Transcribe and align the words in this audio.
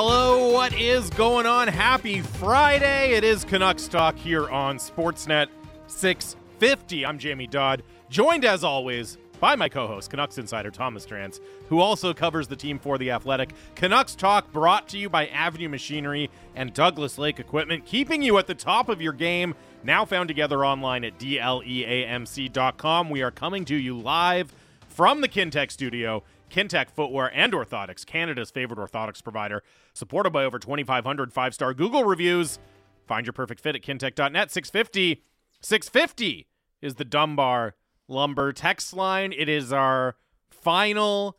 Hello, 0.00 0.52
what 0.52 0.72
is 0.74 1.10
going 1.10 1.44
on? 1.44 1.66
Happy 1.66 2.20
Friday. 2.20 3.14
It 3.14 3.24
is 3.24 3.42
Canucks 3.42 3.88
Talk 3.88 4.16
here 4.16 4.48
on 4.48 4.76
Sportsnet 4.78 5.48
650. 5.88 7.04
I'm 7.04 7.18
Jamie 7.18 7.48
Dodd, 7.48 7.82
joined 8.08 8.44
as 8.44 8.62
always 8.62 9.18
by 9.40 9.56
my 9.56 9.68
co 9.68 9.88
host, 9.88 10.08
Canucks 10.08 10.38
insider 10.38 10.70
Thomas 10.70 11.04
Drance, 11.04 11.40
who 11.68 11.80
also 11.80 12.14
covers 12.14 12.46
the 12.46 12.54
team 12.54 12.78
for 12.78 12.96
The 12.96 13.10
Athletic. 13.10 13.50
Canucks 13.74 14.14
Talk 14.14 14.52
brought 14.52 14.86
to 14.90 14.98
you 14.98 15.08
by 15.10 15.26
Avenue 15.26 15.68
Machinery 15.68 16.30
and 16.54 16.72
Douglas 16.72 17.18
Lake 17.18 17.40
Equipment, 17.40 17.84
keeping 17.84 18.22
you 18.22 18.38
at 18.38 18.46
the 18.46 18.54
top 18.54 18.88
of 18.88 19.02
your 19.02 19.12
game. 19.12 19.56
Now 19.82 20.04
found 20.04 20.28
together 20.28 20.64
online 20.64 21.02
at 21.02 21.18
dleamc.com. 21.18 23.10
We 23.10 23.22
are 23.22 23.32
coming 23.32 23.64
to 23.64 23.74
you 23.74 23.98
live 23.98 24.54
from 24.86 25.22
the 25.22 25.28
Kintec 25.28 25.72
studio. 25.72 26.22
Kintec 26.50 26.90
Footwear 26.90 27.30
and 27.34 27.52
Orthotics, 27.52 28.04
Canada's 28.04 28.50
favorite 28.50 28.78
orthotics 28.78 29.22
provider, 29.22 29.62
supported 29.92 30.30
by 30.30 30.44
over 30.44 30.58
2,500 30.58 31.32
five 31.32 31.54
star 31.54 31.74
Google 31.74 32.04
reviews. 32.04 32.58
Find 33.06 33.26
your 33.26 33.32
perfect 33.32 33.60
fit 33.60 33.74
at 33.74 33.82
kintec.net. 33.82 34.50
650. 34.50 35.24
650 35.60 36.46
is 36.80 36.94
the 36.94 37.04
Dunbar 37.04 37.74
Lumber 38.06 38.52
text 38.52 38.94
line. 38.94 39.32
It 39.36 39.48
is 39.48 39.72
our 39.72 40.16
final 40.50 41.38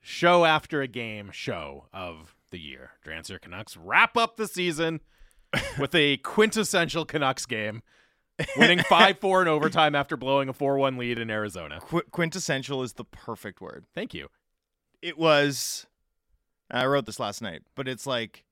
show 0.00 0.44
after 0.44 0.82
a 0.82 0.86
game 0.88 1.30
show 1.32 1.86
of 1.92 2.36
the 2.50 2.58
year. 2.58 2.92
Drancer 3.04 3.40
Canucks 3.40 3.76
wrap 3.76 4.16
up 4.16 4.36
the 4.36 4.46
season 4.48 5.00
with 5.78 5.94
a 5.94 6.18
quintessential 6.18 7.04
Canucks 7.04 7.46
game, 7.46 7.82
winning 8.56 8.80
5 8.80 9.18
4 9.18 9.42
in 9.42 9.48
overtime 9.48 9.94
after 9.94 10.16
blowing 10.16 10.48
a 10.48 10.52
4 10.52 10.78
1 10.78 10.96
lead 10.96 11.18
in 11.18 11.30
Arizona. 11.30 11.80
Qu- 11.80 12.02
quintessential 12.10 12.82
is 12.82 12.94
the 12.94 13.04
perfect 13.04 13.60
word. 13.60 13.86
Thank 13.94 14.14
you. 14.14 14.28
It 15.02 15.18
was. 15.18 15.86
I 16.70 16.86
wrote 16.86 17.06
this 17.06 17.18
last 17.18 17.42
night, 17.42 17.62
but 17.74 17.88
it's 17.88 18.06
like. 18.06 18.44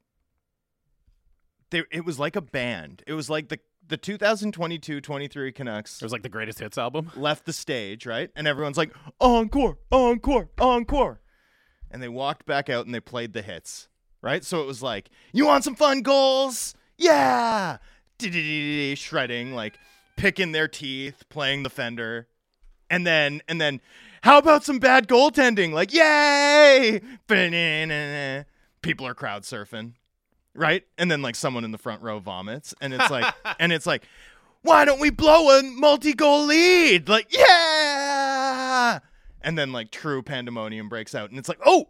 There, 1.70 1.86
it 1.92 2.06
was 2.06 2.18
like 2.18 2.34
a 2.34 2.40
band. 2.40 3.02
It 3.06 3.12
was 3.12 3.28
like 3.28 3.48
the 3.50 3.58
the 3.88 3.98
2022-23 3.98 5.54
Canucks 5.54 6.00
It 6.00 6.04
was 6.04 6.12
like 6.12 6.22
the 6.22 6.28
greatest 6.28 6.58
hits 6.58 6.78
album. 6.78 7.10
left 7.16 7.46
the 7.46 7.52
stage, 7.52 8.06
right? 8.06 8.30
And 8.36 8.46
everyone's 8.46 8.76
like, 8.76 8.94
encore, 9.20 9.78
encore, 9.90 10.50
encore. 10.58 11.20
And 11.90 12.02
they 12.02 12.08
walked 12.08 12.46
back 12.46 12.68
out 12.68 12.86
and 12.86 12.94
they 12.94 13.00
played 13.00 13.32
the 13.32 13.42
hits, 13.42 13.88
right? 14.20 14.44
So 14.44 14.60
it 14.60 14.66
was 14.66 14.82
like, 14.82 15.08
you 15.32 15.46
want 15.46 15.64
some 15.64 15.74
fun 15.74 16.02
goals? 16.02 16.74
Yeah. 16.98 17.78
Shredding, 18.20 19.54
like 19.54 19.78
picking 20.16 20.52
their 20.52 20.68
teeth, 20.68 21.24
playing 21.28 21.62
the 21.62 21.70
fender. 21.70 22.28
And 22.90 23.06
then, 23.06 23.42
and 23.48 23.60
then, 23.60 23.80
how 24.22 24.38
about 24.38 24.64
some 24.64 24.78
bad 24.78 25.08
goaltending? 25.08 25.72
Like, 25.72 25.92
yay! 25.92 27.00
Ba-na-na-na. 27.26 28.44
People 28.82 29.06
are 29.06 29.14
crowd 29.14 29.42
surfing, 29.42 29.92
right? 30.54 30.84
And 30.96 31.10
then 31.10 31.22
like 31.22 31.36
someone 31.36 31.64
in 31.64 31.70
the 31.70 31.78
front 31.78 32.02
row 32.02 32.18
vomits, 32.18 32.74
and 32.80 32.94
it's 32.94 33.10
like, 33.10 33.32
and 33.60 33.72
it's 33.72 33.86
like, 33.86 34.04
why 34.62 34.84
don't 34.84 35.00
we 35.00 35.10
blow 35.10 35.58
a 35.58 35.62
multi-goal 35.62 36.46
lead? 36.46 37.08
Like, 37.08 37.32
yeah! 37.34 38.98
And 39.40 39.56
then 39.56 39.72
like 39.72 39.90
true 39.90 40.22
pandemonium 40.22 40.88
breaks 40.88 41.14
out, 41.14 41.30
and 41.30 41.38
it's 41.38 41.48
like, 41.48 41.60
oh, 41.64 41.88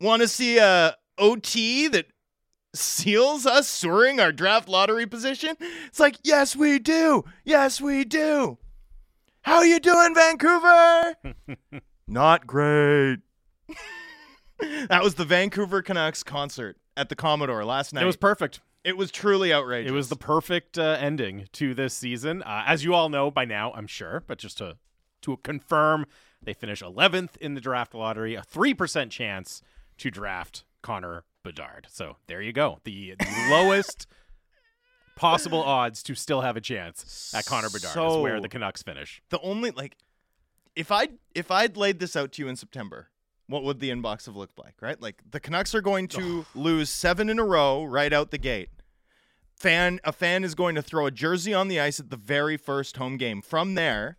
want 0.00 0.22
to 0.22 0.28
see 0.28 0.58
a 0.58 0.96
OT 1.18 1.88
that 1.88 2.06
seals 2.76 3.46
us 3.46 3.68
soaring 3.68 4.20
our 4.20 4.32
draft 4.32 4.68
lottery 4.68 5.06
position? 5.06 5.56
It's 5.86 6.00
like, 6.00 6.16
yes, 6.22 6.54
we 6.54 6.78
do. 6.78 7.24
Yes, 7.44 7.80
we 7.80 8.04
do. 8.04 8.58
How 9.42 9.62
you 9.62 9.78
doing, 9.78 10.14
Vancouver? 10.14 11.14
Not 12.08 12.46
great. 12.46 13.18
that 14.88 15.02
was 15.02 15.14
the 15.14 15.24
Vancouver 15.24 15.82
Canucks 15.82 16.22
concert 16.22 16.76
at 16.96 17.08
the 17.08 17.16
Commodore 17.16 17.64
last 17.64 17.92
night. 17.92 18.02
It 18.02 18.06
was 18.06 18.16
perfect. 18.16 18.60
It 18.84 18.96
was 18.96 19.10
truly 19.10 19.52
outrageous. 19.52 19.90
It 19.90 19.94
was 19.94 20.08
the 20.08 20.16
perfect 20.16 20.78
uh, 20.78 20.96
ending 21.00 21.48
to 21.52 21.74
this 21.74 21.94
season. 21.94 22.42
Uh, 22.42 22.62
as 22.66 22.84
you 22.84 22.94
all 22.94 23.08
know 23.08 23.30
by 23.30 23.44
now, 23.44 23.72
I'm 23.72 23.86
sure, 23.86 24.22
but 24.26 24.38
just 24.38 24.58
to 24.58 24.76
to 25.22 25.36
confirm, 25.38 26.06
they 26.42 26.52
finish 26.52 26.82
11th 26.82 27.36
in 27.38 27.54
the 27.54 27.60
draft 27.60 27.94
lottery, 27.94 28.36
a 28.36 28.42
3% 28.42 29.10
chance 29.10 29.60
to 29.98 30.10
draft 30.10 30.64
Connor 30.82 31.24
Bedard. 31.46 31.86
So 31.90 32.16
there 32.26 32.42
you 32.42 32.52
go. 32.52 32.80
The, 32.84 33.14
the 33.18 33.48
lowest 33.50 34.06
possible 35.16 35.62
odds 35.62 36.02
to 36.04 36.14
still 36.14 36.42
have 36.42 36.56
a 36.56 36.60
chance 36.60 37.32
at 37.34 37.46
Connor 37.46 37.70
Bedard 37.70 37.96
is 37.96 38.16
where 38.18 38.40
the 38.40 38.48
Canucks 38.48 38.82
finish. 38.82 39.22
the 39.30 39.40
only 39.40 39.70
like 39.70 39.96
if 40.74 40.92
I 40.92 41.08
if 41.34 41.50
I'd 41.50 41.76
laid 41.76 41.98
this 41.98 42.14
out 42.16 42.32
to 42.32 42.42
you 42.42 42.48
in 42.48 42.56
September, 42.56 43.08
what 43.46 43.64
would 43.64 43.80
the 43.80 43.90
inbox 43.90 44.26
have 44.26 44.36
looked 44.36 44.58
like, 44.58 44.74
right? 44.80 45.00
Like 45.00 45.22
the 45.30 45.40
Canucks 45.40 45.74
are 45.74 45.80
going 45.80 46.08
to 46.08 46.44
lose 46.54 46.90
7 46.90 47.30
in 47.30 47.38
a 47.38 47.44
row 47.44 47.84
right 47.84 48.12
out 48.12 48.30
the 48.30 48.38
gate. 48.38 48.70
Fan 49.54 50.00
a 50.04 50.12
fan 50.12 50.44
is 50.44 50.54
going 50.54 50.74
to 50.74 50.82
throw 50.82 51.06
a 51.06 51.10
jersey 51.10 51.54
on 51.54 51.68
the 51.68 51.80
ice 51.80 51.98
at 51.98 52.10
the 52.10 52.16
very 52.16 52.56
first 52.56 52.98
home 52.98 53.16
game. 53.16 53.40
From 53.40 53.74
there, 53.74 54.18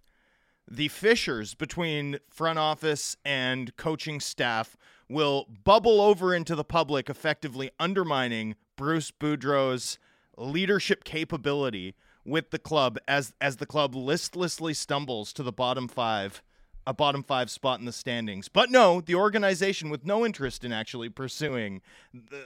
the 0.70 0.88
fissures 0.88 1.54
between 1.54 2.18
front 2.30 2.58
office 2.58 3.16
and 3.24 3.76
coaching 3.78 4.20
staff 4.20 4.76
will 5.09 5.47
bubble 5.63 6.01
over 6.01 6.34
into 6.34 6.56
the 6.56 6.63
public, 6.63 7.09
effectively 7.09 7.72
undermining 7.79 8.56
Bruce 8.75 9.12
Boudreau's 9.12 9.97
leadership 10.38 11.03
capability 11.03 11.95
with 12.25 12.51
the 12.51 12.59
club 12.59 12.97
as 13.07 13.34
as 13.40 13.57
the 13.57 13.66
club 13.66 13.95
listlessly 13.95 14.73
stumbles 14.73 15.31
to 15.34 15.44
the 15.44 15.51
bottom 15.51 15.88
five, 15.88 16.44
a 16.85 16.94
bottom 16.94 17.23
five 17.23 17.50
spot 17.50 17.79
in 17.79 17.85
the 17.85 17.94
standings. 17.94 18.50
But 18.50 18.69
no, 18.69 19.01
the 19.01 19.16
organization 19.16 19.90
with 19.90 20.06
no 20.06 20.25
interest 20.25 20.63
in 20.66 20.73
actually 20.73 21.09
pursuing 21.09 21.81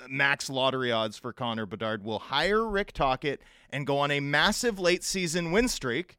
max 0.08 0.50
lottery 0.50 0.92
odds 0.92 1.18
for 1.18 1.34
Connor 1.34 1.66
Bedard 1.66 2.04
will 2.04 2.20
hire 2.20 2.66
Rick 2.68 2.94
Tocchet 2.94 3.42
and 3.72 3.88
go 3.88 3.98
on 3.98 4.12
a 4.12 4.20
massive 4.20 4.80
late 4.80 5.04
season 5.04 5.52
win 5.52 5.68
streak 5.68 6.18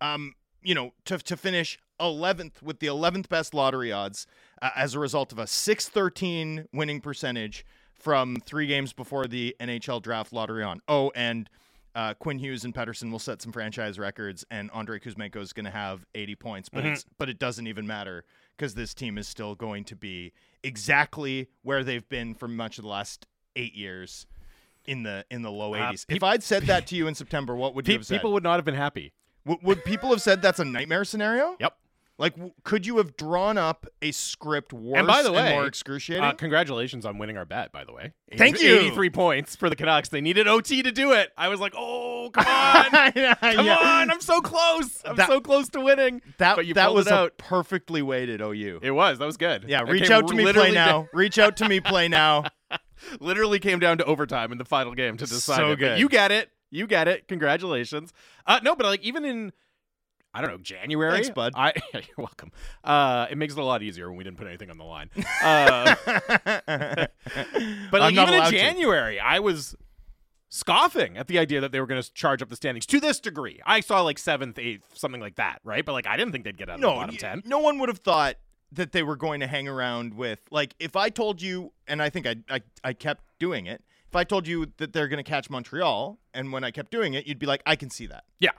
um, 0.00 0.34
you 0.62 0.74
know, 0.74 0.92
to 1.04 1.18
to 1.18 1.36
finish 1.36 1.78
11th 2.00 2.62
with 2.62 2.78
the 2.80 2.86
11th 2.88 3.28
best 3.28 3.54
lottery 3.54 3.92
odds 3.92 4.26
uh, 4.62 4.70
as 4.74 4.94
a 4.94 4.98
result 4.98 5.32
of 5.32 5.38
a 5.38 5.46
613 5.46 6.66
winning 6.72 7.00
percentage 7.00 7.64
from 7.94 8.36
three 8.46 8.66
games 8.66 8.92
before 8.92 9.26
the 9.26 9.54
NHL 9.60 10.00
draft 10.02 10.32
lottery 10.32 10.62
on. 10.62 10.80
Oh, 10.88 11.12
and 11.14 11.48
uh, 11.94 12.14
Quinn 12.14 12.38
Hughes 12.38 12.64
and 12.64 12.72
Pettersson 12.74 13.10
will 13.10 13.18
set 13.18 13.42
some 13.42 13.52
franchise 13.52 13.98
records, 13.98 14.44
and 14.50 14.70
Andrei 14.72 14.98
Kuzmenko 15.00 15.36
is 15.38 15.52
going 15.52 15.64
to 15.64 15.70
have 15.72 16.06
80 16.14 16.34
points, 16.36 16.68
but 16.68 16.86
it's 16.86 17.04
but 17.18 17.28
it 17.28 17.38
doesn't 17.38 17.66
even 17.66 17.86
matter 17.86 18.24
because 18.56 18.74
this 18.74 18.94
team 18.94 19.18
is 19.18 19.26
still 19.28 19.54
going 19.54 19.84
to 19.84 19.96
be 19.96 20.32
exactly 20.62 21.48
where 21.62 21.82
they've 21.84 22.08
been 22.08 22.34
for 22.34 22.46
much 22.48 22.78
of 22.78 22.82
the 22.82 22.88
last 22.88 23.26
eight 23.56 23.74
years. 23.74 24.26
In 24.86 25.02
the 25.02 25.26
in 25.30 25.42
the 25.42 25.50
low 25.50 25.74
Uh, 25.74 25.92
80s. 25.92 26.06
if 26.08 26.22
I'd 26.22 26.42
said 26.42 26.62
that 26.64 26.86
to 26.88 26.96
you 26.96 27.06
in 27.06 27.14
September, 27.14 27.54
what 27.54 27.74
would 27.74 27.86
you 27.86 27.94
have 27.94 28.06
said? 28.06 28.16
people 28.16 28.32
would 28.32 28.42
not 28.42 28.56
have 28.56 28.64
been 28.64 28.74
happy. 28.74 29.12
W- 29.44 29.60
would 29.66 29.84
people 29.84 30.08
have 30.10 30.22
said 30.22 30.40
that's 30.40 30.58
a 30.58 30.64
nightmare 30.64 31.04
scenario? 31.04 31.54
Yep. 31.60 31.76
Like, 32.20 32.34
w- 32.34 32.52
could 32.64 32.86
you 32.86 32.98
have 32.98 33.16
drawn 33.16 33.56
up 33.56 33.86
a 34.02 34.12
script 34.12 34.74
worse 34.74 34.98
And 34.98 35.06
by 35.06 35.22
the 35.22 35.32
way, 35.32 35.54
more 35.54 35.64
excruciating? 35.66 36.22
Uh, 36.22 36.32
congratulations 36.32 37.06
on 37.06 37.16
winning 37.16 37.38
our 37.38 37.46
bet, 37.46 37.72
by 37.72 37.82
the 37.84 37.94
way. 37.94 38.12
Thank 38.36 38.60
you. 38.60 38.76
83 38.76 39.08
points 39.10 39.56
for 39.56 39.70
the 39.70 39.74
Canucks. 39.74 40.10
They 40.10 40.20
needed 40.20 40.46
OT 40.46 40.82
to 40.82 40.92
do 40.92 41.12
it. 41.12 41.32
I 41.38 41.48
was 41.48 41.60
like, 41.60 41.72
oh, 41.74 42.28
come 42.34 42.44
on. 42.46 43.12
Yeah, 43.16 43.34
Come 43.36 43.64
yeah. 43.64 43.78
on, 44.02 44.10
I'm 44.10 44.20
so 44.20 44.42
close. 44.42 45.00
I'm 45.06 45.16
That- 45.16 45.28
so 45.28 45.40
close 45.40 45.70
to 45.70 45.80
winning. 45.80 46.20
That 46.36 46.56
but 46.56 46.66
you 46.66 46.74
that 46.74 46.92
was 46.92 47.08
out. 47.08 47.38
perfectly 47.38 48.02
weighted 48.02 48.42
OU. 48.42 48.80
It 48.82 48.90
was. 48.90 49.18
That 49.18 49.24
was 49.24 49.38
good. 49.38 49.64
yeah, 49.66 49.82
That 49.82 49.90
reach 49.90 50.10
out 50.10 50.28
to 50.28 50.34
me, 50.34 50.52
play 50.52 50.72
now. 50.72 51.08
reach 51.14 51.38
out 51.38 51.56
to 51.56 51.68
me, 51.68 51.80
play 51.80 52.06
now. 52.08 52.44
literally 53.18 53.58
came 53.58 53.78
down 53.78 53.98
to 53.98 54.04
overtime 54.04 54.52
in 54.52 54.58
the 54.58 54.64
final 54.66 54.94
game 54.94 55.16
to 55.16 55.24
decide. 55.26 55.56
So 55.56 55.66
it. 55.68 55.70
But 55.70 55.78
good. 55.78 55.98
You 55.98 56.08
get 56.08 56.32
it. 56.32 56.50
You 56.70 56.86
get 56.86 57.08
it. 57.08 57.28
Congratulations. 57.28 58.12
Uh, 58.46 58.60
no, 58.62 58.76
but 58.76 58.84
like 58.86 59.02
even 59.02 59.24
in. 59.24 59.52
I 60.32 60.40
don't 60.40 60.50
know, 60.50 60.58
January. 60.58 61.12
Thanks, 61.12 61.30
bud. 61.30 61.54
I, 61.56 61.72
you're 61.94 62.02
welcome. 62.18 62.52
Uh, 62.84 63.26
it 63.30 63.36
makes 63.36 63.54
it 63.54 63.58
a 63.58 63.64
lot 63.64 63.82
easier 63.82 64.08
when 64.08 64.16
we 64.16 64.24
didn't 64.24 64.36
put 64.36 64.46
anything 64.46 64.70
on 64.70 64.78
the 64.78 64.84
line. 64.84 65.10
Uh, 65.42 65.94
but 67.90 68.00
like, 68.00 68.12
even 68.12 68.28
in 68.28 68.34
allowed 68.34 68.50
to. 68.50 68.56
January, 68.56 69.18
I 69.18 69.40
was 69.40 69.74
scoffing 70.48 71.16
at 71.16 71.26
the 71.26 71.38
idea 71.38 71.60
that 71.60 71.72
they 71.72 71.80
were 71.80 71.86
going 71.86 72.00
to 72.00 72.12
charge 72.12 72.42
up 72.42 72.48
the 72.48 72.56
standings 72.56 72.86
to 72.86 73.00
this 73.00 73.18
degree. 73.18 73.60
I 73.66 73.80
saw 73.80 74.02
like 74.02 74.18
seventh, 74.18 74.58
eighth, 74.58 74.96
something 74.96 75.20
like 75.20 75.36
that, 75.36 75.60
right? 75.64 75.84
But 75.84 75.92
like, 75.92 76.06
I 76.06 76.16
didn't 76.16 76.32
think 76.32 76.44
they'd 76.44 76.56
get 76.56 76.68
out 76.68 76.76
of 76.76 76.80
the 76.80 76.86
no, 76.86 76.94
bottom 76.94 77.14
y- 77.14 77.18
ten. 77.18 77.42
no 77.44 77.58
one 77.58 77.78
would 77.78 77.88
have 77.88 77.98
thought 77.98 78.36
that 78.72 78.92
they 78.92 79.02
were 79.02 79.16
going 79.16 79.40
to 79.40 79.48
hang 79.48 79.66
around 79.66 80.14
with 80.14 80.40
like 80.52 80.74
if 80.78 80.94
I 80.94 81.08
told 81.08 81.42
you, 81.42 81.72
and 81.88 82.00
I 82.00 82.08
think 82.08 82.26
I 82.26 82.36
I, 82.48 82.60
I 82.84 82.92
kept 82.92 83.24
doing 83.40 83.66
it. 83.66 83.82
If 84.08 84.16
I 84.16 84.24
told 84.24 84.46
you 84.46 84.66
that 84.78 84.92
they're 84.92 85.06
going 85.06 85.22
to 85.22 85.28
catch 85.28 85.50
Montreal, 85.50 86.18
and 86.34 86.52
when 86.52 86.64
I 86.64 86.72
kept 86.72 86.90
doing 86.90 87.14
it, 87.14 87.28
you'd 87.28 87.38
be 87.38 87.46
like, 87.46 87.62
I 87.64 87.76
can 87.76 87.90
see 87.90 88.06
that. 88.06 88.24
Yeah. 88.40 88.50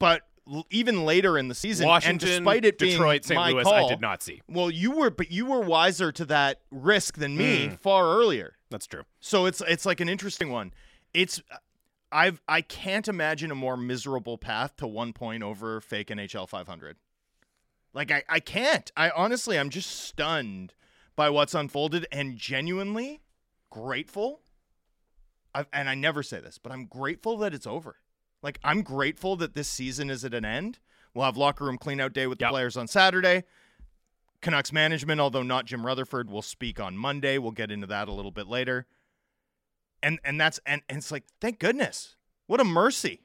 But 0.00 0.22
l- 0.48 0.66
even 0.70 1.04
later 1.04 1.36
in 1.38 1.48
the 1.48 1.54
season, 1.54 1.86
Washington, 1.88 2.28
and 2.28 2.44
despite 2.44 2.64
it 2.64 2.78
being 2.78 2.92
Detroit, 2.92 3.24
St. 3.24 3.36
my 3.38 3.50
Louis, 3.50 3.64
call, 3.64 3.86
I 3.86 3.88
did 3.88 4.00
not 4.00 4.22
see. 4.22 4.42
Well, 4.48 4.70
you 4.70 4.90
were, 4.92 5.10
but 5.10 5.30
you 5.30 5.46
were 5.46 5.60
wiser 5.60 6.12
to 6.12 6.24
that 6.26 6.60
risk 6.70 7.16
than 7.16 7.36
me 7.36 7.68
Mm. 7.68 7.78
far 7.80 8.06
earlier. 8.16 8.56
That's 8.70 8.86
true. 8.86 9.02
So 9.20 9.46
it's 9.46 9.60
it's 9.66 9.84
like 9.86 10.00
an 10.00 10.08
interesting 10.08 10.50
one. 10.50 10.72
It's 11.14 11.42
I've 12.12 12.40
I 12.48 12.60
can't 12.60 13.08
imagine 13.08 13.50
a 13.50 13.54
more 13.54 13.76
miserable 13.76 14.38
path 14.38 14.76
to 14.78 14.86
one 14.86 15.12
point 15.12 15.42
over 15.42 15.80
fake 15.80 16.08
NHL 16.08 16.48
500. 16.48 16.96
Like 17.92 18.10
I 18.10 18.22
I 18.28 18.40
can't. 18.40 18.90
I 18.96 19.10
honestly 19.10 19.58
I'm 19.58 19.70
just 19.70 19.90
stunned 19.90 20.74
by 21.16 21.28
what's 21.30 21.54
unfolded 21.54 22.06
and 22.12 22.36
genuinely 22.36 23.20
grateful. 23.70 24.40
I've, 25.54 25.66
and 25.72 25.88
I 25.88 25.96
never 25.96 26.22
say 26.22 26.38
this, 26.40 26.58
but 26.58 26.70
I'm 26.70 26.86
grateful 26.86 27.36
that 27.38 27.52
it's 27.52 27.66
over. 27.66 27.96
Like 28.42 28.58
I'm 28.64 28.82
grateful 28.82 29.36
that 29.36 29.54
this 29.54 29.68
season 29.68 30.10
is 30.10 30.24
at 30.24 30.34
an 30.34 30.44
end. 30.44 30.78
We'll 31.14 31.24
have 31.24 31.36
locker 31.36 31.64
room 31.64 31.78
cleanout 31.78 32.12
day 32.12 32.26
with 32.26 32.38
the 32.38 32.44
Yep. 32.46 32.50
players 32.52 32.76
on 32.76 32.86
Saturday. 32.88 33.44
Canucks 34.40 34.72
management, 34.72 35.20
although 35.20 35.42
not 35.42 35.66
Jim 35.66 35.84
Rutherford, 35.84 36.30
will 36.30 36.40
speak 36.42 36.80
on 36.80 36.96
Monday. 36.96 37.36
We'll 37.36 37.50
get 37.52 37.70
into 37.70 37.86
that 37.88 38.08
a 38.08 38.12
little 38.12 38.30
bit 38.30 38.46
later. 38.46 38.86
And 40.02 40.18
and 40.24 40.40
that's 40.40 40.58
and, 40.64 40.82
and 40.88 40.98
it's 40.98 41.10
like, 41.10 41.24
thank 41.40 41.58
goodness. 41.58 42.16
What 42.46 42.60
a 42.60 42.64
mercy. 42.64 43.20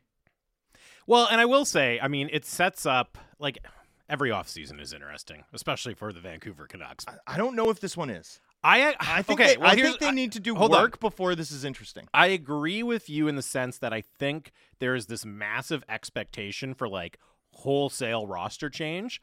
Well, 1.07 1.27
and 1.31 1.39
I 1.39 1.45
will 1.45 1.65
say, 1.65 1.99
I 2.01 2.07
mean, 2.07 2.29
it 2.33 2.45
sets 2.45 2.85
up 2.85 3.17
like 3.39 3.59
every 4.09 4.29
offseason 4.29 4.81
is 4.81 4.91
interesting, 4.91 5.43
especially 5.53 5.93
for 5.93 6.11
the 6.11 6.19
Vancouver 6.19 6.67
Canucks. 6.67 7.05
I, 7.07 7.35
I 7.35 7.37
don't 7.37 7.55
know 7.55 7.69
if 7.69 7.79
this 7.79 7.95
one 7.95 8.09
is. 8.09 8.41
I 8.67 8.95
I 8.99 9.21
think 9.21 9.39
okay, 9.39 9.51
they, 9.53 9.57
well, 9.57 9.71
I 9.71 9.75
think 9.75 9.99
they 9.99 10.07
I- 10.07 10.11
need 10.11 10.31
to 10.31 10.39
do 10.39 10.55
hold 10.55 10.73
on. 10.73 10.81
work 10.81 10.99
before 10.99 11.35
this 11.35 11.51
is 11.51 11.63
interesting. 11.63 12.07
I 12.13 12.27
agree 12.27 12.81
with 12.81 13.09
you 13.09 13.27
in 13.27 13.35
the 13.35 13.41
sense 13.43 13.77
that 13.77 13.93
I 13.93 14.01
think 14.01 14.51
there 14.79 14.95
is 14.95 15.05
this 15.05 15.23
massive 15.25 15.83
expectation 15.87 16.73
for 16.73 16.87
like 16.89 17.19
wholesale 17.51 18.25
roster 18.27 18.69
change. 18.69 19.21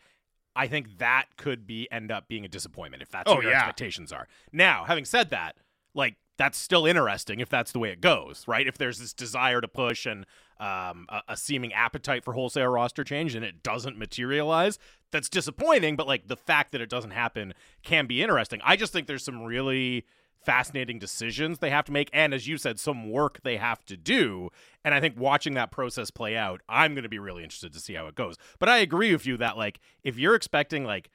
I 0.55 0.67
think 0.69 0.99
that 0.99 1.27
could 1.37 1.67
be 1.67 1.91
end 1.91 2.13
up 2.13 2.29
being 2.29 2.45
a 2.45 2.49
disappointment 2.49 3.03
if 3.03 3.11
that's 3.11 3.31
Oh, 3.31 3.35
what 3.37 3.43
your 3.43 3.53
yeah. 3.53 3.59
expectations 3.59 4.13
are. 4.13 4.29
Now, 4.53 4.85
having 4.85 5.05
said 5.05 5.31
that, 5.31 5.57
like 5.95 6.17
that's 6.39 6.59
still 6.59 6.87
interesting 6.87 7.41
if 7.41 7.49
that's 7.49 7.73
the 7.73 7.79
way 7.79 7.91
it 7.91 8.01
goes, 8.01 8.45
right? 8.47 8.67
If 8.67 8.79
there's 8.79 8.99
this 8.99 9.13
desire 9.13 9.61
to 9.61 9.69
push 9.69 10.07
and 10.07 10.25
um, 10.63 11.07
a, 11.09 11.23
a 11.29 11.37
seeming 11.37 11.73
appetite 11.73 12.25
for 12.25 12.35
wholesale 12.35 12.69
roster 12.69 13.03
change 13.03 13.35
and 13.35 13.45
it 13.45 13.65
doesn't 13.65 13.99
materialize, 13.99 14.79
that's 15.11 15.29
disappointing. 15.29 15.97
But 15.97 16.07
like 16.07 16.29
the 16.29 16.37
fact 16.37 16.71
that 16.73 16.81
it 16.81 16.89
doesn't 16.89 17.11
happen 17.11 17.53
can 17.83 18.07
be 18.07 18.23
interesting. 18.23 18.61
I 18.65 18.77
just 18.77 18.93
think 18.93 19.09
there's 19.09 19.25
some 19.25 19.43
really 19.43 20.07
fascinating 20.45 20.99
decisions 20.99 21.59
they 21.59 21.71
have 21.71 21.85
to 21.85 21.93
make 21.93 22.11
and 22.13 22.35
as 22.35 22.49
you 22.49 22.57
said 22.57 22.77
some 22.81 23.09
work 23.09 23.41
they 23.45 23.59
have 23.59 23.85
to 23.85 23.97
do 23.97 24.51
and 24.85 24.93
i 24.93 24.99
think 24.99 25.17
watching 25.17 25.55
that 25.55 25.71
process 25.71 26.11
play 26.11 26.37
out 26.37 26.61
i'm 26.69 26.95
going 26.95 27.05
to 27.05 27.09
be 27.09 27.21
really 27.21 27.45
interested 27.45 27.73
to 27.73 27.79
see 27.79 27.95
how 27.95 28.09
it 28.09 28.17
goes 28.17 28.37
but 28.59 28.69
i 28.69 28.79
agree 28.79 29.13
with 29.13 29.25
you 29.25 29.37
that 29.37 29.57
like 29.57 29.79
if 30.03 30.19
you're 30.19 30.35
expecting 30.35 30.83
like 30.83 31.11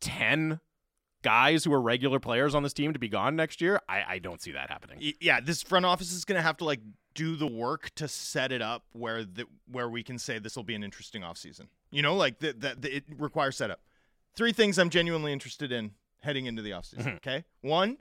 10 0.00 0.60
guys 1.22 1.64
who 1.64 1.72
are 1.72 1.80
regular 1.80 2.18
players 2.20 2.54
on 2.54 2.62
this 2.62 2.72
team 2.72 2.92
to 2.92 2.98
be 2.98 3.08
gone 3.08 3.34
next 3.36 3.60
year 3.60 3.80
i, 3.88 4.02
I 4.14 4.18
don't 4.18 4.40
see 4.42 4.52
that 4.52 4.68
happening 4.70 4.98
yeah, 5.20 5.40
this 5.40 5.62
front 5.62 5.86
office 5.86 6.12
is 6.12 6.24
going 6.24 6.36
to 6.36 6.42
have 6.42 6.56
to 6.58 6.64
like 6.64 6.80
do 7.14 7.36
the 7.36 7.46
work 7.46 7.90
to 7.96 8.08
set 8.08 8.52
it 8.52 8.62
up 8.62 8.84
where 8.92 9.24
the 9.24 9.44
where 9.70 9.88
we 9.88 10.02
can 10.02 10.18
say 10.18 10.38
this 10.38 10.56
will 10.56 10.62
be 10.64 10.74
an 10.74 10.82
interesting 10.82 11.20
offseason. 11.22 11.66
You 11.90 12.00
know, 12.00 12.16
like 12.16 12.38
that 12.38 12.60
that 12.62 12.84
it 12.86 13.04
requires 13.18 13.56
setup. 13.58 13.80
Three 14.34 14.52
things 14.52 14.78
I'm 14.78 14.88
genuinely 14.88 15.30
interested 15.30 15.70
in 15.72 15.90
heading 16.20 16.46
into 16.46 16.62
the 16.62 16.70
offseason, 16.70 17.04
Mhm. 17.04 17.16
okay? 17.16 17.44
One, 17.60 17.98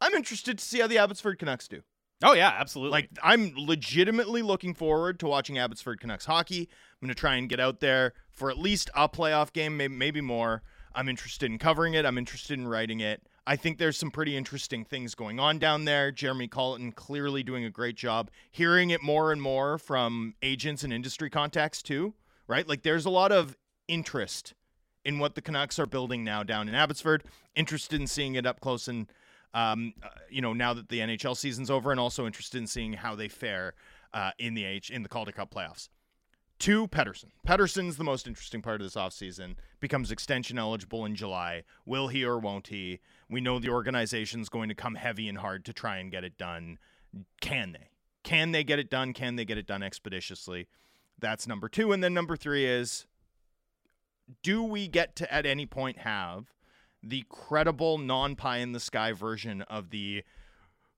I'm 0.00 0.12
interested 0.14 0.58
to 0.58 0.64
see 0.64 0.80
how 0.80 0.88
the 0.88 0.98
Abbotsford 0.98 1.38
Canucks 1.38 1.68
do. 1.68 1.82
oh 2.24 2.32
yeah 2.32 2.52
absolutely 2.58 2.90
Like 2.92 3.10
I'm 3.22 3.52
legitimately 3.56 4.42
looking 4.42 4.74
forward 4.74 5.20
to 5.20 5.26
watching 5.28 5.56
Abbotsford 5.58 6.00
Canucks 6.00 6.26
hockey. 6.26 6.62
I'm 7.00 7.06
going 7.06 7.14
to 7.14 7.20
try 7.20 7.36
and 7.36 7.48
get 7.48 7.60
out 7.60 7.78
there 7.80 8.12
for 8.32 8.50
at 8.50 8.58
least 8.58 8.90
a 8.96 9.08
playoff 9.08 9.52
game, 9.52 9.76
maybe, 9.76 9.94
maybe 9.94 10.20
more. 10.20 10.62
I'm 10.96 11.08
interested 11.10 11.50
in 11.50 11.58
covering 11.58 11.94
it. 11.94 12.06
I'm 12.06 12.16
interested 12.16 12.58
in 12.58 12.66
writing 12.66 13.00
it. 13.00 13.22
I 13.46 13.54
think 13.54 13.78
there's 13.78 13.98
some 13.98 14.10
pretty 14.10 14.36
interesting 14.36 14.84
things 14.84 15.14
going 15.14 15.38
on 15.38 15.58
down 15.58 15.84
there. 15.84 16.10
Jeremy 16.10 16.48
Colliton 16.48 16.92
clearly 16.92 17.42
doing 17.42 17.64
a 17.64 17.70
great 17.70 17.96
job. 17.96 18.30
Hearing 18.50 18.90
it 18.90 19.02
more 19.02 19.30
and 19.30 19.40
more 19.40 19.78
from 19.78 20.34
agents 20.42 20.82
and 20.82 20.92
industry 20.92 21.28
contacts 21.30 21.82
too, 21.82 22.14
right? 22.48 22.66
Like 22.66 22.82
there's 22.82 23.04
a 23.04 23.10
lot 23.10 23.30
of 23.30 23.56
interest 23.86 24.54
in 25.04 25.18
what 25.18 25.34
the 25.34 25.42
Canucks 25.42 25.78
are 25.78 25.86
building 25.86 26.24
now 26.24 26.42
down 26.42 26.68
in 26.68 26.74
Abbotsford. 26.74 27.24
Interested 27.54 28.00
in 28.00 28.06
seeing 28.06 28.34
it 28.34 28.46
up 28.46 28.60
close 28.60 28.88
and 28.88 29.06
um, 29.54 29.94
uh, 30.02 30.08
you 30.28 30.42
know, 30.42 30.52
now 30.52 30.74
that 30.74 30.90
the 30.90 30.98
NHL 30.98 31.34
season's 31.34 31.70
over, 31.70 31.90
and 31.90 31.98
also 31.98 32.26
interested 32.26 32.58
in 32.58 32.66
seeing 32.66 32.92
how 32.92 33.14
they 33.14 33.28
fare 33.28 33.72
uh, 34.12 34.30
in 34.38 34.52
the 34.52 34.64
H 34.64 34.90
in 34.90 35.02
the 35.02 35.08
Calder 35.08 35.32
Cup 35.32 35.50
playoffs. 35.50 35.88
Two, 36.58 36.88
Pettersson. 36.88 37.30
Pettersson's 37.46 37.96
the 37.96 38.04
most 38.04 38.26
interesting 38.26 38.62
part 38.62 38.80
of 38.80 38.86
this 38.86 38.94
offseason. 38.94 39.56
Becomes 39.78 40.10
extension 40.10 40.58
eligible 40.58 41.04
in 41.04 41.14
July. 41.14 41.64
Will 41.84 42.08
he 42.08 42.24
or 42.24 42.38
won't 42.38 42.68
he? 42.68 43.00
We 43.28 43.40
know 43.40 43.58
the 43.58 43.68
organization's 43.68 44.48
going 44.48 44.68
to 44.70 44.74
come 44.74 44.94
heavy 44.94 45.28
and 45.28 45.38
hard 45.38 45.64
to 45.66 45.72
try 45.72 45.98
and 45.98 46.10
get 46.10 46.24
it 46.24 46.38
done. 46.38 46.78
Can 47.40 47.72
they? 47.72 47.90
Can 48.22 48.52
they 48.52 48.64
get 48.64 48.78
it 48.78 48.90
done? 48.90 49.12
Can 49.12 49.36
they 49.36 49.44
get 49.44 49.58
it 49.58 49.66
done 49.66 49.82
expeditiously? 49.82 50.66
That's 51.18 51.46
number 51.46 51.68
two. 51.68 51.92
And 51.92 52.02
then 52.02 52.14
number 52.14 52.36
three 52.36 52.64
is 52.64 53.06
do 54.42 54.62
we 54.62 54.88
get 54.88 55.14
to 55.16 55.32
at 55.32 55.46
any 55.46 55.66
point 55.66 55.98
have 55.98 56.52
the 57.02 57.24
credible 57.28 57.98
non 57.98 58.34
pie 58.34 58.58
in 58.58 58.72
the 58.72 58.80
sky 58.80 59.12
version 59.12 59.62
of 59.62 59.90
the 59.90 60.24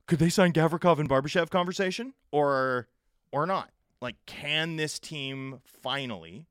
could 0.06 0.18
they 0.18 0.30
sign 0.30 0.54
Gavrikov 0.54 0.98
and 0.98 1.08
Barbashev 1.08 1.50
conversation 1.50 2.14
or 2.32 2.88
or 3.30 3.46
not? 3.46 3.70
Like, 4.00 4.16
can 4.26 4.76
this 4.76 4.98
team 4.98 5.60
finally, 5.64 6.46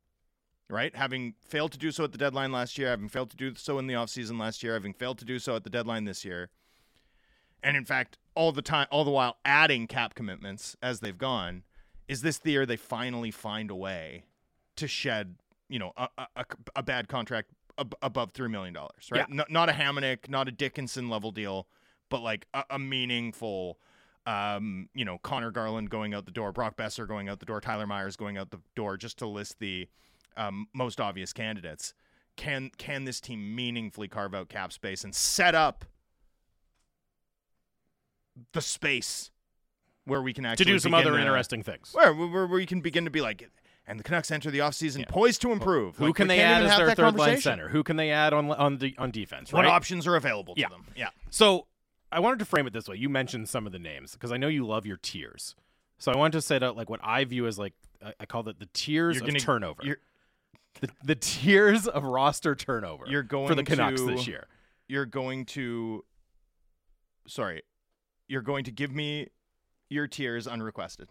right, 0.70 0.96
having 0.96 1.36
failed 1.48 1.72
to 1.74 1.78
do 1.78 1.92
so 1.92 2.04
at 2.04 2.12
the 2.12 2.18
deadline 2.18 2.52
last 2.52 2.78
year, 2.78 2.90
having 2.90 3.08
failed 3.10 3.30
to 3.32 3.38
do 3.38 3.56
so 3.56 3.80
in 3.80 3.88
the 3.88 3.94
offseason 3.94 4.40
last 4.40 4.64
year, 4.64 4.74
having 4.74 4.94
failed 4.94 5.18
to 5.20 5.26
do 5.26 5.40
so 5.40 5.56
at 5.56 5.64
the 5.64 5.70
deadline 5.70 6.04
this 6.06 6.26
year, 6.26 6.50
and 7.64 7.78
in 7.78 7.86
fact, 7.86 8.18
all 8.36 8.52
the 8.52 8.62
time, 8.62 8.88
all 8.92 9.04
the 9.04 9.12
while 9.12 9.38
adding 9.46 9.88
cap 9.88 10.14
commitments 10.14 10.76
as 10.82 11.00
they've 11.00 11.18
gone, 11.18 11.64
is 12.08 12.22
this 12.22 12.38
the 12.38 12.52
year 12.52 12.66
they 12.66 12.76
finally 12.78 13.32
find 13.32 13.72
a 13.72 13.76
way 13.76 14.26
to 14.76 14.88
shed, 14.88 15.36
you 15.70 15.80
know, 15.80 15.92
a, 15.98 16.08
a, 16.36 16.46
a- 16.76 16.84
bad 16.84 17.08
contract 17.08 17.50
ab- 17.80 17.96
above 18.02 18.32
$3 18.34 18.50
million, 18.52 18.76
right? 18.76 18.90
Yeah. 19.14 19.26
No- 19.30 19.46
not 19.50 19.70
a 19.70 19.72
Hamonic, 19.72 20.30
not 20.30 20.48
a 20.48 20.52
Dickinson 20.52 21.10
level 21.10 21.32
deal, 21.32 21.68
but 22.10 22.22
like 22.22 22.46
a, 22.54 22.64
a 22.72 22.80
meaningful 22.80 23.80
um, 24.28 24.90
you 24.94 25.06
know, 25.06 25.18
Conor 25.20 25.52
Garland 25.52 25.90
going 25.90 26.14
out 26.14 26.26
the 26.26 26.32
door, 26.32 26.52
Brock 26.52 26.76
Boeser 26.76 27.08
going 27.08 27.30
out 27.30 27.40
the 27.40 27.46
door, 27.46 27.62
Tyler 27.62 27.88
Myers 27.88 28.16
going 28.18 28.38
out 28.38 28.52
the 28.52 28.60
door, 28.76 28.98
just 28.98 29.18
to 29.20 29.28
list 29.28 29.60
the 29.60 29.88
um, 30.36 30.68
most 30.74 31.00
obvious 31.00 31.32
candidates. 31.34 31.94
Can 32.36 32.70
can 32.78 33.06
this 33.06 33.20
team 33.22 33.56
meaningfully 33.56 34.08
carve 34.08 34.36
out 34.36 34.50
cap 34.50 34.72
space 34.74 35.04
and 35.04 35.16
set 35.16 35.56
up 35.56 35.86
the 38.54 38.62
space 38.62 39.32
where 40.06 40.22
we 40.22 40.34
can 40.34 40.46
actually 40.46 40.66
to 40.66 40.72
do 40.72 40.80
some 40.80 40.94
other 40.94 41.14
to- 41.14 41.20
interesting 41.20 41.64
things 41.64 41.92
where, 41.94 42.14
where 42.14 42.28
where 42.28 42.48
we 42.48 42.66
can 42.66 42.82
begin 42.82 43.06
to 43.06 43.12
be 43.12 43.22
like, 43.22 43.50
and 43.88 44.00
the 44.00 44.04
Canucks 44.04 44.30
enter 44.30 44.52
the 44.52 44.60
offseason 44.60 45.00
Yeah. 45.00 45.06
poised 45.10 45.42
to 45.42 45.52
improve. 45.52 45.98
who 45.98 46.08
Like, 46.08 46.16
can 46.16 46.28
they 46.28 46.40
add 46.40 46.64
as 46.64 46.78
their 46.78 46.94
third 46.94 47.16
line 47.16 47.42
center 47.42 47.70
who 47.70 47.84
can 47.84 47.96
they 47.96 48.12
add 48.12 48.34
on 48.34 48.52
on 48.52 48.78
the 48.78 48.94
on 48.98 49.10
defense 49.12 49.52
What 49.52 49.66
options 49.66 50.06
are 50.06 50.16
available 50.16 50.54
to 50.56 50.62
Yeah. 50.62 50.70
them? 50.70 50.86
Yeah. 50.96 51.10
So 51.32 51.68
I 52.12 52.20
wanted 52.20 52.40
to 52.40 52.46
frame 52.46 52.68
it 52.68 52.74
this 52.74 52.88
way. 52.88 52.96
You 52.96 53.10
mentioned 53.10 53.50
some 53.50 53.66
of 53.66 53.72
the 53.74 53.80
names 53.80 54.14
because 54.14 54.32
I 54.32 54.38
know 54.38 54.48
you 54.48 54.66
love 54.66 54.86
your 54.86 54.98
tiers. 54.98 55.56
So 56.00 56.12
I 56.12 56.18
wanted 56.18 56.34
to 56.34 56.42
set 56.42 56.64
out 56.64 56.78
like 56.78 56.90
what 56.90 57.00
I 57.04 57.24
view 57.26 57.48
as 57.48 57.58
like 57.60 57.74
I- 58.04 58.14
I 58.22 58.26
call 58.26 58.48
it 58.48 58.60
the 58.60 58.68
tiers 58.74 59.16
You're 59.16 59.24
of 59.24 59.28
gonna- 59.30 59.40
turnover. 59.40 59.84
the, 60.80 60.90
the 61.04 61.16
tiers 61.16 61.88
of 61.88 62.04
roster 62.04 62.56
turnover. 62.56 63.06
You're 63.08 63.24
going 63.24 63.48
for 63.48 63.56
the 63.56 63.64
Canucks 63.64 64.02
to- 64.02 64.08
this 64.08 64.28
year. 64.28 64.48
you're 64.88 65.06
going 65.06 65.46
to 65.46 66.06
sorry 67.28 67.62
you're 68.28 68.42
going 68.42 68.64
to 68.66 68.72
give 68.72 68.94
me 68.94 69.28
your 69.90 70.08
tears 70.08 70.48
unrequested 70.48 71.10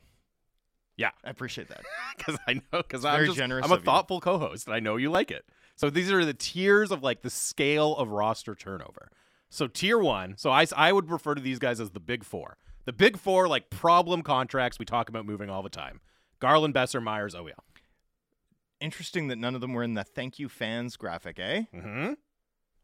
Yeah. 0.97 1.11
i 1.25 1.31
appreciate 1.31 1.69
that 1.69 1.83
because 2.17 2.39
I 2.47 2.55
know 2.55 2.61
because 2.83 3.05
I'm 3.05 3.27
just, 3.27 3.37
generous 3.37 3.65
I'm 3.65 3.71
a 3.71 3.75
of 3.75 3.81
you. 3.81 3.85
thoughtful 3.85 4.21
co-host 4.21 4.67
and 4.67 4.75
I 4.75 4.81
know 4.81 4.97
you 4.97 5.11
like 5.11 5.31
it. 5.31 5.45
So 5.75 5.91
these 5.91 6.11
are 6.11 6.25
the 6.25 6.33
tiers 6.33 6.91
of 6.91 7.03
like 7.03 7.21
the 7.23 7.29
scale 7.31 7.95
of 7.97 8.09
roster 8.11 8.55
turnover. 8.55 9.11
So 9.57 9.67
tier 9.67 9.99
one, 9.99 10.37
so 10.37 10.51
I, 10.51 10.67
I 10.77 10.93
would 10.93 11.11
refer 11.11 11.35
to 11.35 11.41
these 11.41 11.59
guys 11.59 11.81
as 11.81 11.91
the 11.91 12.01
big 12.01 12.25
four. 12.25 12.59
The 12.85 12.93
big 12.93 13.17
four 13.19 13.49
like 13.49 13.71
problem 13.71 14.23
contracts 14.23 14.79
we 14.79 14.85
talk 14.85 15.09
about 15.09 15.25
moving 15.25 15.49
all 15.49 15.63
the 15.63 15.71
time. 15.71 16.01
Garland, 16.41 16.75
Boeser, 16.75 17.03
Myers, 17.03 17.35
OEL. 17.35 17.53
interesting 18.81 19.29
that 19.29 19.37
none 19.37 19.55
of 19.55 19.61
them 19.61 19.73
were 19.73 19.83
in 19.83 19.95
the 19.95 20.05
thank 20.05 20.39
you 20.39 20.49
fans 20.49 20.97
graphic 20.97 21.39
eh 21.39 21.63
Mm-hmm. 21.75 22.13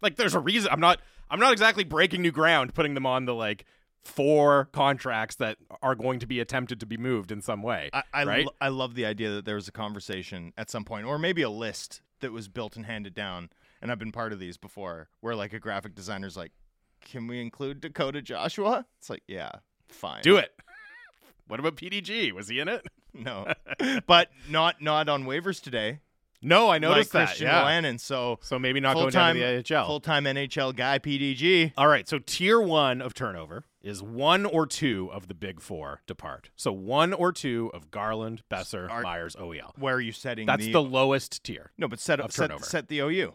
Like 0.00 0.16
there's 0.16 0.34
a 0.34 0.40
reason 0.40 0.70
I'm 0.72 0.80
not 0.80 1.00
I'm 1.30 1.38
not 1.38 1.52
exactly 1.52 1.84
breaking 1.84 2.22
new 2.22 2.32
ground 2.32 2.74
putting 2.74 2.94
them 2.94 3.04
on 3.06 3.26
the 3.26 3.34
like 3.34 3.66
four 4.02 4.68
contracts 4.72 5.36
that 5.36 5.58
are 5.82 5.94
going 5.94 6.18
to 6.20 6.26
be 6.26 6.40
attempted 6.40 6.80
to 6.80 6.86
be 6.86 6.96
moved 6.96 7.30
in 7.30 7.40
some 7.42 7.62
way. 7.62 7.90
I 7.92 8.02
I, 8.12 8.24
right? 8.24 8.46
lo- 8.46 8.54
I 8.60 8.68
love 8.68 8.94
the 8.94 9.04
idea 9.04 9.30
that 9.32 9.44
there 9.44 9.54
was 9.56 9.68
a 9.68 9.72
conversation 9.72 10.52
at 10.56 10.70
some 10.70 10.84
point 10.84 11.06
or 11.06 11.18
maybe 11.18 11.42
a 11.42 11.50
list 11.50 12.00
that 12.20 12.32
was 12.32 12.48
built 12.48 12.76
and 12.76 12.86
handed 12.86 13.14
down 13.14 13.50
and 13.80 13.90
i've 13.90 13.98
been 13.98 14.12
part 14.12 14.32
of 14.32 14.38
these 14.38 14.56
before 14.56 15.08
where 15.20 15.34
like 15.36 15.52
a 15.52 15.58
graphic 15.58 15.92
designer's 15.94 16.36
like 16.36 16.52
can 17.04 17.26
we 17.26 17.40
include 17.40 17.80
dakota 17.80 18.20
joshua 18.22 18.84
it's 18.98 19.10
like 19.10 19.22
yeah 19.28 19.50
fine 19.88 20.22
Do 20.22 20.36
it. 20.36 20.50
What 21.48 21.60
about 21.60 21.76
PDG? 21.76 22.32
Was 22.32 22.48
he 22.48 22.60
in 22.60 22.68
it? 22.68 22.86
no 23.14 23.52
but 24.06 24.30
not 24.48 24.80
not 24.80 25.08
on 25.10 25.24
waivers 25.24 25.60
today 25.62 26.00
No, 26.40 26.66
I 26.68 26.74
like 26.74 26.82
noticed 26.82 27.12
that. 27.12 27.26
christian 27.26 27.46
Yeah. 27.48 27.96
So 27.98 28.38
So 28.42 28.58
maybe 28.58 28.80
not 28.80 28.94
going 28.94 29.10
down 29.10 29.34
to 29.34 29.40
the 29.62 29.76
AHL. 29.78 29.86
full-time 29.86 30.24
nhl 30.24 30.74
guy 30.74 30.98
pdg 30.98 31.72
All 31.76 31.88
right, 31.88 32.08
so 32.08 32.18
tier 32.18 32.58
one 32.60 33.02
of 33.02 33.12
turnover 33.12 33.64
is 33.82 34.02
one 34.02 34.46
or 34.46 34.64
two 34.66 35.10
of 35.12 35.26
the 35.26 35.34
big 35.34 35.60
four 35.60 36.00
depart. 36.06 36.50
So 36.54 36.70
one 36.72 37.12
or 37.12 37.32
two 37.32 37.68
of 37.74 37.90
Garland, 37.90 38.42
Boeser, 38.48 38.88
Are- 38.88 39.02
Myers, 39.02 39.34
OEL. 39.34 39.76
where 39.76 39.96
are 39.96 40.00
you 40.00 40.12
setting 40.12 40.46
That's 40.46 40.64
the, 40.64 40.72
the 40.72 40.82
lowest 40.82 41.42
tier. 41.42 41.72
no 41.76 41.88
but 41.88 41.98
set 41.98 42.20
up 42.20 42.30
set, 42.32 42.64
set 42.64 42.88
the 42.88 43.00
ou 43.02 43.34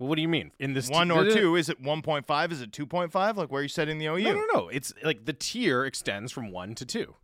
Well, 0.00 0.08
what 0.08 0.16
do 0.16 0.22
you 0.22 0.28
mean? 0.28 0.50
In 0.58 0.72
this 0.72 0.88
One 0.88 1.08
ti- 1.08 1.14
or 1.14 1.30
two? 1.30 1.54
Is 1.56 1.68
it 1.68 1.80
1.5? 1.82 2.52
Is 2.52 2.62
it 2.62 2.72
2.5? 2.72 3.36
Like 3.36 3.52
where 3.52 3.60
are 3.60 3.62
you 3.62 3.68
setting 3.68 3.98
the 3.98 4.06
OU? 4.06 4.18
No, 4.22 4.32
no, 4.32 4.46
no. 4.54 4.68
It's 4.68 4.92
like 5.04 5.26
the 5.26 5.34
tier 5.34 5.84
extends 5.84 6.32
from 6.32 6.50
one 6.50 6.74
to 6.76 6.86
two. 6.86 7.14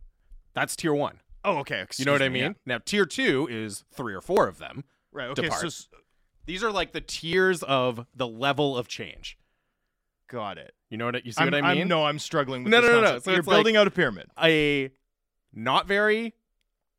That's 0.53 0.75
tier 0.75 0.93
one. 0.93 1.19
Oh, 1.43 1.57
okay. 1.57 1.85
You 1.97 2.05
know 2.05 2.11
what 2.11 2.21
I 2.21 2.25
excuse 2.25 2.33
me, 2.33 2.47
mean? 2.49 2.55
Now, 2.67 2.77
tier 2.77 3.05
two 3.05 3.47
is 3.49 3.83
three 3.93 4.13
or 4.13 4.21
four 4.21 4.47
of 4.47 4.59
them. 4.59 4.83
Right. 5.11 5.27
Okay. 5.29 5.43
Depart. 5.43 5.71
So 5.71 5.85
These 6.45 6.63
are 6.63 6.71
like 6.71 6.91
the 6.93 7.01
tiers 7.01 7.63
of 7.63 8.05
the 8.15 8.27
level 8.27 8.77
of 8.77 8.87
change. 8.87 9.37
got 10.29 10.57
it. 10.59 10.73
You 10.91 10.97
know 10.97 11.05
what 11.05 11.25
you 11.25 11.31
see 11.31 11.41
I'm, 11.41 11.47
what 11.47 11.55
I 11.55 11.73
mean? 11.73 11.81
I'm, 11.83 11.87
no, 11.87 12.05
I'm 12.05 12.19
struggling 12.19 12.63
with 12.63 12.71
No, 12.71 12.81
this 12.81 12.89
no, 12.91 13.01
no, 13.01 13.13
no. 13.13 13.19
So 13.19 13.31
You're 13.31 13.39
it's 13.39 13.47
like- 13.47 13.55
building 13.55 13.75
out 13.75 13.87
a 13.87 13.91
pyramid. 13.91 14.27
A 14.41 14.91
not 15.51 15.87
very 15.87 16.35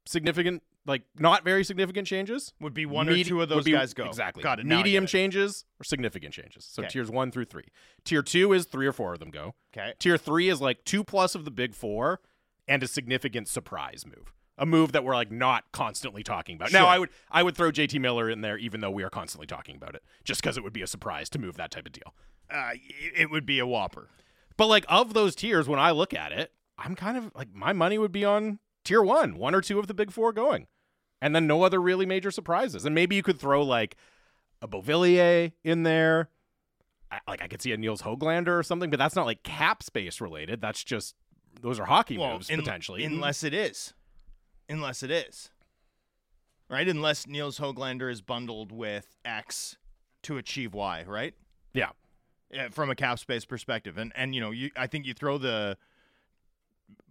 significant, 0.07 0.63
like 0.89 1.03
not 1.19 1.45
very 1.45 1.63
significant 1.63 2.09
changes. 2.09 2.53
Would 2.61 2.75
be 2.75 2.87
one 2.87 3.07
Medi- 3.07 3.21
or 3.21 3.25
two 3.25 3.43
of 3.43 3.49
those 3.49 3.65
be- 3.65 3.73
guys 3.73 3.95
go. 3.95 4.07
Exactly. 4.07 4.43
Got 4.43 4.59
it. 4.61 4.67
Medium 4.67 5.05
it. 5.05 5.09
changes 5.09 5.65
or 5.81 5.85
significant 5.85 6.35
changes. 6.35 6.65
So 6.65 6.83
Okay. 6.83 6.89
tiers 6.91 7.11
one 7.11 7.31
through 7.31 7.45
three. 7.45 7.67
Tier 8.05 8.23
two 8.23 8.53
is 8.53 8.65
three 8.65 8.87
or 8.87 8.93
four 8.93 9.13
of 9.13 9.21
them 9.21 9.31
go. 9.31 9.55
Okay. 9.77 9.93
Tier 10.01 10.17
three 10.19 10.49
is 10.49 10.61
like 10.61 10.85
two 10.85 11.05
plus 11.05 11.35
of 11.37 11.45
the 11.45 11.51
big 11.53 11.75
four 11.75 12.21
and 12.67 12.83
a 12.83 12.89
significant 12.89 13.47
surprise 13.49 14.05
move. 14.05 14.33
A 14.61 14.67
move 14.67 14.91
that 14.93 15.05
we're 15.05 15.15
like 15.15 15.31
not 15.31 15.71
constantly 15.71 16.25
talking 16.25 16.57
about. 16.57 16.73
Now 16.73 16.87
I 16.87 16.99
would 16.99 17.11
I 17.31 17.45
would 17.45 17.57
throw 17.57 17.71
JT 17.71 18.01
Miller 18.01 18.29
in 18.29 18.41
there 18.41 18.59
even 18.59 18.81
though 18.81 18.91
we 18.91 19.05
are 19.05 19.11
constantly 19.11 19.47
talking 19.47 19.77
about 19.77 19.95
it. 19.95 20.03
Just 20.25 20.43
because 20.43 20.57
it 20.57 20.65
would 20.65 20.73
be 20.73 20.83
a 20.83 20.87
surprise 20.89 21.29
to 21.31 21.39
move 21.39 21.57
that 21.59 21.71
type 21.71 21.87
of 21.87 21.93
deal. 21.93 22.15
Uh, 22.51 22.71
it 23.15 23.31
would 23.31 23.47
be 23.47 23.59
a 23.59 23.67
whopper. 23.67 24.09
But 24.57 24.67
like 24.67 24.85
of 24.89 25.15
those 25.15 25.37
tiers, 25.37 25.69
when 25.69 25.79
I 25.79 25.93
look 25.93 26.13
at 26.13 26.33
it, 26.33 26.53
I'm 26.77 26.97
kind 26.97 27.17
of 27.17 27.31
like 27.37 27.53
my 27.55 27.73
money 27.73 27.99
would 27.99 28.11
be 28.11 28.25
on 28.25 28.59
tier 28.85 29.03
one, 29.03 29.37
one 29.37 29.55
or 29.55 29.61
two 29.61 29.79
of 29.79 29.87
the 29.87 29.95
big 29.95 30.11
four 30.11 30.33
going. 30.33 30.67
And 31.21 31.35
then 31.35 31.47
no 31.47 31.63
other 31.63 31.81
really 31.81 32.07
major 32.07 32.31
surprises. 32.31 32.85
And 32.85 32.95
maybe 32.95 33.17
you 33.17 33.23
could 33.23 33.39
throw 33.41 33.63
like 33.63 33.97
a 34.63 34.69
Beauvillier 34.69 35.53
in 35.65 35.83
there. 35.83 36.31
I, 37.11 37.19
like 37.27 37.43
I 37.43 37.49
could 37.49 37.63
see 37.63 37.73
a 37.73 37.77
Nils 37.77 38.03
Hoglander 38.03 38.59
or 38.59 38.63
something, 38.63 38.91
but 38.91 38.99
that's 38.99 39.17
not 39.17 39.27
like 39.27 39.43
cap 39.43 39.83
space 39.83 40.21
related. 40.21 40.61
That's 40.61 40.85
just 40.85 41.15
those 41.61 41.81
are 41.81 41.87
hockey 41.87 42.19
moves 42.19 42.51
in- 42.51 42.61
potentially. 42.61 43.05
unless 43.05 43.43
it 43.43 43.55
is, 43.55 43.95
unless 44.69 45.03
it 45.03 45.11
is, 45.11 45.51
right? 46.69 46.87
Unless 46.87 47.27
Nils 47.27 47.59
Hoglander 47.59 48.11
is 48.13 48.21
bundled 48.21 48.71
with 48.71 49.17
X 49.25 49.77
to 50.23 50.37
achieve 50.37 50.75
Y, 50.75 51.05
right? 51.07 51.35
yeah. 51.73 51.91
Yeah, 52.51 52.69
from 52.71 52.89
a 52.89 52.95
cap 52.95 53.19
space 53.19 53.45
perspective, 53.45 53.99
and 53.99 54.11
and 54.17 54.35
you 54.35 54.41
know, 54.41 54.53
you 54.53 54.71
I 54.75 54.87
think 54.87 55.05
you 55.05 55.13
throw 55.13 55.37
the 55.37 55.77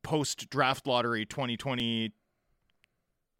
post 0.01 0.49
draft 0.49 0.87
lottery 0.87 1.25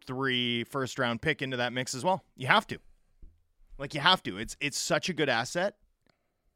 2023 0.07 0.63
first 0.65 0.99
round 0.99 1.21
pick 1.21 1.41
into 1.41 1.57
that 1.57 1.73
mix 1.73 1.93
as 1.93 2.03
well. 2.03 2.23
You 2.35 2.47
have 2.47 2.65
to, 2.67 2.79
like, 3.77 3.93
you 3.93 3.99
have 3.99 4.23
to. 4.23 4.37
It's 4.37 4.55
it's 4.59 4.77
such 4.77 5.09
a 5.09 5.13
good 5.13 5.29
asset. 5.29 5.75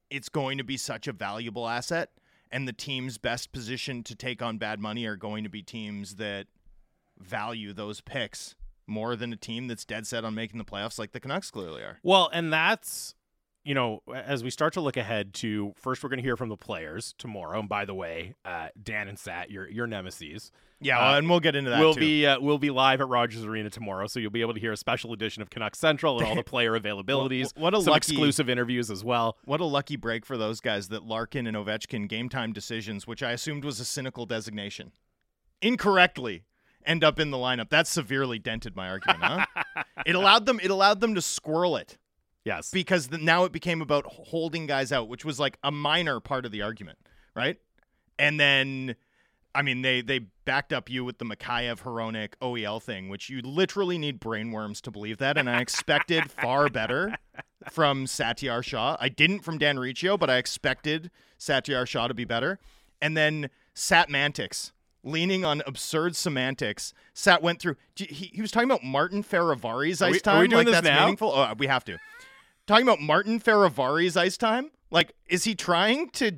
It's 0.09 0.29
going 0.29 0.57
to 0.57 0.63
be 0.63 0.77
such 0.77 1.07
a 1.07 1.13
valuable 1.13 1.67
asset, 1.67 2.11
and 2.51 2.67
the 2.67 2.73
teams 2.73 3.17
best 3.17 3.51
positioned 3.51 4.05
to 4.07 4.15
take 4.15 4.41
on 4.41 4.57
bad 4.57 4.79
money 4.79 5.05
are 5.05 5.15
going 5.15 5.43
to 5.43 5.49
be 5.49 5.61
teams 5.61 6.15
that 6.15 6.47
value 7.19 7.71
those 7.73 8.01
picks 8.01 8.55
more 8.87 9.15
than 9.15 9.31
a 9.31 9.37
team 9.37 9.67
that's 9.67 9.85
dead 9.85 10.05
set 10.05 10.25
on 10.25 10.35
making 10.35 10.57
the 10.57 10.65
playoffs, 10.65 10.99
like 10.99 11.11
the 11.11 11.19
Canucks 11.19 11.51
clearly 11.51 11.81
are. 11.81 11.99
Well, 12.03 12.29
and 12.33 12.51
that's 12.51 13.15
you 13.63 13.75
know, 13.75 14.01
as 14.13 14.43
we 14.43 14.49
start 14.49 14.73
to 14.73 14.81
look 14.81 14.97
ahead 14.97 15.33
to 15.35 15.73
first, 15.75 16.01
we're 16.03 16.09
going 16.09 16.17
to 16.17 16.23
hear 16.23 16.35
from 16.37 16.49
the 16.49 16.57
players 16.57 17.13
tomorrow. 17.17 17.59
And 17.59 17.69
by 17.69 17.85
the 17.85 17.93
way, 17.93 18.33
uh, 18.43 18.69
Dan 18.81 19.07
and 19.07 19.19
Sat, 19.19 19.51
your 19.51 19.69
your 19.69 19.85
nemesis, 19.87 20.51
Yeah, 20.79 20.97
Uh, 20.97 21.17
and 21.19 21.29
we'll 21.29 21.39
get 21.39 21.55
into 21.55 21.69
that. 21.69 21.79
We'll 21.79 21.93
too. 21.93 21.99
be 21.99 22.25
uh, 22.25 22.39
will 22.39 22.57
be 22.57 22.71
live 22.71 23.01
at 23.01 23.07
Rogers 23.07 23.45
Arena 23.45 23.69
tomorrow, 23.69 24.07
so 24.07 24.19
you'll 24.19 24.31
be 24.31 24.41
able 24.41 24.55
to 24.55 24.59
hear 24.59 24.71
a 24.71 24.77
special 24.77 25.13
edition 25.13 25.43
of 25.43 25.51
Canucks 25.51 25.77
Central 25.77 26.17
and 26.17 26.27
all 26.27 26.33
the 26.35 26.43
player 26.55 26.71
availabilities. 26.79 27.55
What- 27.55 27.73
what 27.73 27.73
a 27.75 27.81
some 27.83 27.91
lucky- 27.91 28.13
exclusive 28.13 28.49
interviews 28.49 28.89
as 28.89 29.03
well. 29.03 29.37
What 29.45 29.61
a 29.61 29.65
lucky 29.65 29.95
break 29.95 30.25
for 30.25 30.37
those 30.37 30.59
guys 30.59 30.87
that 30.87 31.03
Larkin 31.03 31.45
and 31.45 31.55
Ovechkin 31.55 32.07
game 32.09 32.29
time 32.29 32.53
decisions, 32.53 33.05
which 33.05 33.21
I 33.21 33.31
assumed 33.31 33.63
was 33.63 33.79
a 33.79 33.85
cynical 33.85 34.25
designation, 34.25 34.91
incorrectly 35.61 36.45
end 36.83 37.03
up 37.03 37.19
in 37.19 37.29
the 37.31 37.37
lineup. 37.37 37.69
That 37.69 37.85
severely 37.87 38.39
dented 38.39 38.75
my 38.75 38.89
argument, 38.89 39.23
huh? 39.23 39.45
it 40.05 40.15
allowed 40.15 40.45
them 40.47 40.59
it 40.63 40.71
allowed 40.71 40.99
them 40.99 41.13
to 41.15 41.21
squirrel 41.21 41.75
it 41.77 41.97
Yes, 42.43 42.71
because 42.71 43.07
the, 43.09 43.17
now 43.19 43.43
it 43.43 43.51
became 43.51 43.81
about 43.81 44.05
holding 44.07 44.65
guys 44.65 44.91
out, 44.91 45.07
which 45.07 45.23
was 45.23 45.39
like 45.39 45.57
a 45.63 45.71
minor 45.71 46.19
part 46.19 46.45
of 46.45 46.51
the 46.51 46.61
argument, 46.63 46.97
right? 47.35 47.57
And 48.17 48.39
then 48.39 48.95
I 49.53 49.61
mean 49.61 49.81
they 49.83 50.01
they 50.01 50.19
backed 50.45 50.73
up 50.73 50.89
you 50.89 51.03
with 51.05 51.17
the 51.19 51.25
Mikheyev 51.25 51.81
Hronek 51.83 52.33
OEL 52.41 52.81
thing, 52.81 53.09
which 53.09 53.29
you 53.29 53.41
literally 53.41 53.97
need 53.97 54.19
brainworms 54.19 54.81
to 54.81 54.91
believe 54.91 55.17
that, 55.19 55.37
and 55.37 55.49
I 55.49 55.61
expected 55.61 56.31
far 56.41 56.67
better 56.69 57.15
from 57.71 58.05
Satiar 58.05 58.63
Shah. 58.63 58.97
I 58.99 59.09
didn't 59.09 59.41
from 59.41 59.57
Dan 59.59 59.77
Riccio, 59.77 60.17
but 60.17 60.29
I 60.29 60.37
expected 60.37 61.11
Satiar 61.39 61.85
Shah 61.85 62.07
to 62.07 62.13
be 62.13 62.25
better. 62.25 62.59
And 63.03 63.15
then 63.17 63.49
Satmantics, 63.75 64.71
leaning 65.03 65.43
on 65.45 65.61
absurd 65.65 66.15
semantics. 66.15 66.93
Sat 67.13 67.41
went 67.41 67.59
through. 67.59 67.75
He, 67.95 68.05
he 68.33 68.41
was 68.41 68.51
talking 68.51 68.69
about 68.69 68.83
Martin 68.83 69.23
Are 70.01 70.09
we- 70.09 70.15
ice 70.17 70.27
are 70.27 70.41
we 70.41 70.47
doing 70.47 70.57
like 70.59 70.65
this 70.67 70.73
that's 70.75 70.87
now? 70.87 71.01
meaningful. 71.01 71.31
Oh, 71.31 71.53
we 71.57 71.67
have 71.67 71.83
to. 71.85 71.97
Talking 72.71 72.87
about 72.87 73.01
Martin 73.01 73.37
Fehervary's 73.37 74.15
ice 74.15 74.37
time. 74.37 74.71
Like, 74.91 75.11
is 75.27 75.43
he 75.43 75.55
trying 75.55 76.09
to 76.11 76.37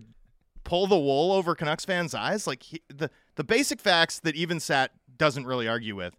pull 0.63 0.87
the 0.87 0.97
wool 0.97 1.31
over 1.31 1.53
Canucks 1.53 1.85
fans' 1.85 2.15
eyes? 2.15 2.47
Like 2.47 2.63
he, 2.63 2.81
the 2.87 3.11
the 3.35 3.43
basic 3.43 3.79
facts 3.79 4.17
that 4.21 4.35
even 4.35 4.59
Sat 4.59 4.93
doesn't 5.15 5.45
really 5.45 5.67
argue 5.67 5.95
with. 5.95 6.15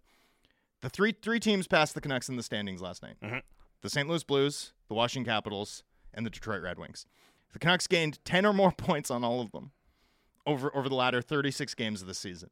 The 0.79 0.89
three 0.89 1.11
three 1.21 1.41
teams 1.41 1.67
passed 1.67 1.95
the 1.95 1.99
Canucks 1.99 2.29
in 2.29 2.37
the 2.37 2.43
standings 2.43 2.81
last 2.81 3.03
night. 3.03 3.17
Mhm. 3.21 3.41
The 3.81 3.89
St. 3.89 4.07
Louis 4.07 4.23
Blues, 4.23 4.71
the 4.87 4.93
Washington 4.93 5.29
Capitals, 5.29 5.83
and 6.13 6.25
the 6.25 6.29
Detroit 6.29 6.61
Red 6.61 6.79
Wings. 6.79 7.05
The 7.51 7.59
Canucks 7.59 7.85
gained 7.85 8.23
10 8.23 8.45
or 8.45 8.53
more 8.53 8.71
points 8.77 9.11
on 9.11 9.25
all 9.25 9.41
of 9.41 9.51
them 9.51 9.73
over 10.47 10.73
over 10.73 10.87
the 10.87 10.95
latter 10.95 11.21
36 11.21 11.73
games 11.73 12.01
of 12.01 12.07
the 12.07 12.13
season. 12.13 12.51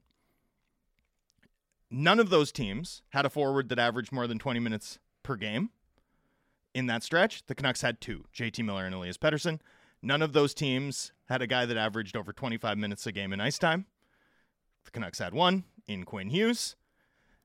None 1.90 2.20
of 2.20 2.30
those 2.30 2.52
teams 2.52 3.04
had 3.12 3.26
a 3.26 3.30
forward 3.30 3.70
that 3.70 3.80
averaged 3.80 4.12
more 4.12 4.28
than 4.28 4.38
20 4.38 4.60
minutes 4.60 5.00
per 5.24 5.38
game. 5.38 5.70
In 6.74 6.88
that 6.88 7.04
stretch, 7.04 7.46
the 7.46 7.56
Canucks 7.56 7.82
had 7.82 8.02
two, 8.02 8.26
JT 8.36 8.66
Miller 8.66 8.86
and 8.86 8.96
Elias 8.96 9.18
Pettersson. 9.18 9.60
None 10.02 10.22
of 10.22 10.34
those 10.34 10.54
teams 10.54 11.12
had 11.30 11.42
a 11.42 11.48
guy 11.48 11.66
that 11.66 11.78
averaged 11.78 12.18
over 12.18 12.34
25 12.34 12.78
minutes 12.78 13.06
a 13.06 13.12
game 13.12 13.32
in 13.32 13.40
ice 13.40 13.60
time. 13.60 13.86
The 14.86 14.92
Canucks 14.92 15.20
had 15.20 15.34
one 15.34 15.64
in 15.88 16.04
Quinn 16.04 16.30
Hughes. 16.30 16.76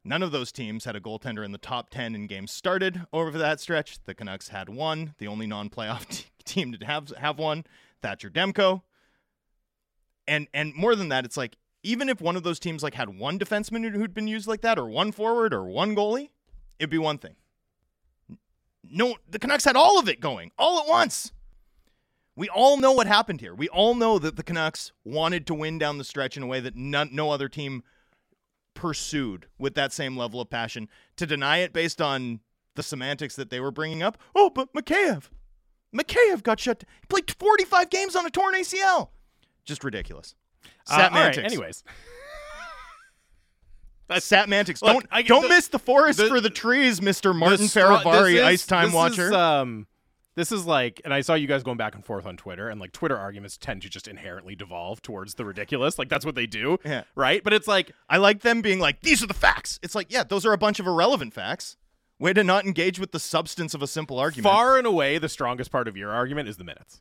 None 0.05 0.23
of 0.23 0.33
those 0.33 0.53
teams 0.53 0.85
had 0.85 0.97
a 0.97 1.01
goaltender 1.01 1.45
in 1.45 1.53
the 1.53 1.59
top 1.59 1.91
10 1.91 2.15
in 2.15 2.27
games 2.27 2.51
started 2.51 3.03
over 3.13 3.37
that 3.37 3.61
stretch. 3.61 4.03
The 4.05 4.15
Canucks 4.15 4.49
had 4.49 4.69
one, 4.69 5.15
the 5.19 5.29
only 5.29 5.47
non-playoff 5.47 6.09
t- 6.09 6.27
team 6.45 6.73
to 6.73 6.85
have 6.87 7.11
have 7.19 7.39
one, 7.39 7.65
Thatcher 8.01 8.31
Demko. 8.31 8.83
And 10.27 10.49
and 10.55 10.75
more 10.75 10.95
than 10.95 11.11
that, 11.11 11.25
it's 11.25 11.37
like 11.37 11.57
even 11.83 12.09
if 12.09 12.21
one 12.21 12.37
of 12.37 12.43
those 12.43 12.59
teams 12.59 12.83
like 12.83 12.95
had 12.95 13.19
one 13.19 13.39
defenseman 13.39 13.93
who'd 13.93 14.15
been 14.15 14.29
used 14.29 14.49
like 14.49 14.63
that 14.63 14.79
or 14.79 14.89
one 14.89 15.13
forward 15.13 15.53
or 15.53 15.65
one 15.65 15.95
goalie, 15.95 16.31
it'd 16.79 16.91
be 16.91 16.99
one 16.99 17.19
thing. 17.19 17.37
No, 18.91 19.17
the 19.29 19.39
Canucks 19.39 19.65
had 19.65 19.77
all 19.77 19.99
of 19.99 20.09
it 20.09 20.21
going 20.21 20.53
all 20.59 20.81
at 20.81 20.89
once. 20.89 21.33
We 22.37 22.49
all 22.49 22.77
know 22.77 22.93
what 22.93 23.07
happened 23.07 23.41
here. 23.41 23.55
We 23.55 23.69
all 23.69 23.95
know 23.95 24.19
that 24.21 24.37
the 24.37 24.45
Canucks 24.45 24.93
wanted 25.05 25.47
to 25.49 25.55
win 25.55 25.79
down 25.79 25.99
the 25.99 26.05
stretch 26.05 26.37
in 26.37 26.43
a 26.45 26.47
way 26.47 26.61
that 26.61 26.77
none, 26.77 27.11
no 27.13 27.31
other 27.31 27.49
team 27.49 27.83
pursued 28.75 29.47
with 29.59 29.75
that 29.75 29.93
same 29.93 30.17
level 30.17 30.41
of 30.41 30.49
passion. 30.49 30.89
To 31.17 31.27
deny 31.27 31.59
it 31.59 31.73
based 31.73 32.01
on 32.01 32.41
the 32.77 32.85
semantics 32.85 33.35
that 33.35 33.51
they 33.51 33.59
were 33.59 33.73
bringing 33.73 34.05
up, 34.05 34.19
oh, 34.37 34.51
but 34.51 34.73
Mikheyev, 34.73 35.31
Mikheyev 35.93 36.45
got 36.45 36.61
shut. 36.61 36.85
He 37.01 37.07
played 37.09 37.29
45 37.29 37.91
games 37.91 38.15
on 38.15 38.25
a 38.25 38.31
torn 38.31 38.55
ACL. 38.55 39.09
Just 39.65 39.83
ridiculous. 39.83 40.37
Uh, 40.89 40.95
all 40.95 40.99
right, 41.11 41.35
Satmantics. 41.35 41.83
Anyways, 44.11 44.25
Satmantics. 44.25 44.83
Look, 44.83 44.93
Don't 44.93 45.07
I- 45.11 45.23
don't 45.23 45.43
the- 45.43 45.49
miss 45.49 45.69
the 45.69 45.79
forest 45.79 46.19
the- 46.19 46.29
for 46.29 46.41
the 46.41 46.51
trees, 46.51 47.01
Mister 47.03 47.35
Martin 47.35 47.63
The 47.63 47.69
straw- 47.69 48.01
Fehervary, 48.03 48.35
is- 48.35 48.41
ice 48.43 48.67
time 48.67 48.87
this 48.87 48.95
watcher. 48.95 49.27
Is, 49.27 49.33
um, 49.33 49.87
this 50.35 50.53
is 50.53 50.65
like, 50.67 51.01
and 51.05 51.13
I 51.13 51.21
saw 51.21 51.35
you 51.35 51.47
guys 51.49 51.63
going 51.65 51.77
back 51.79 51.95
and 51.95 52.05
forth 52.05 52.25
on 52.25 52.37
Twitter, 52.37 52.69
and 52.69 52.81
like 52.81 52.93
Twitter 52.93 53.17
arguments 53.19 53.57
tend 53.59 53.83
to 53.83 53.89
just 53.89 54.07
inherently 54.09 54.55
devolve 54.55 55.03
towards 55.03 55.35
the 55.35 55.45
ridiculous. 55.45 55.99
Like 55.99 56.09
that's 56.09 56.25
what 56.25 56.37
they 56.37 56.47
do, 56.47 56.79
Yeah. 56.85 57.03
right? 57.17 57.43
But 57.43 57.53
it's 57.53 57.67
like, 57.69 57.91
I 58.09 58.19
like 58.19 58.41
them 58.43 58.63
being 58.63 58.79
like, 58.79 59.01
these 59.01 59.23
are 59.23 59.27
the 59.27 59.35
facts. 59.35 59.79
It's 59.83 59.95
like, 59.95 60.13
yeah, 60.13 60.23
those 60.25 60.47
are 60.47 60.53
a 60.53 60.59
bunch 60.59 60.79
of 60.81 60.87
irrelevant 60.87 61.35
facts. 61.35 61.77
Way 62.21 62.33
to 62.33 62.43
not 62.43 62.65
engage 62.65 62.99
with 62.99 63.13
the 63.13 63.21
substance 63.21 63.75
of 63.75 63.83
a 63.83 63.87
simple 63.87 64.19
argument. 64.19 64.45
far 64.53 64.77
and 64.79 64.87
away, 64.87 65.19
the 65.19 65.29
strongest 65.29 65.71
part 65.71 65.87
of 65.87 65.97
your 65.97 66.11
argument 66.13 66.49
is 66.49 66.57
the 66.57 66.65
minutes. 66.65 67.01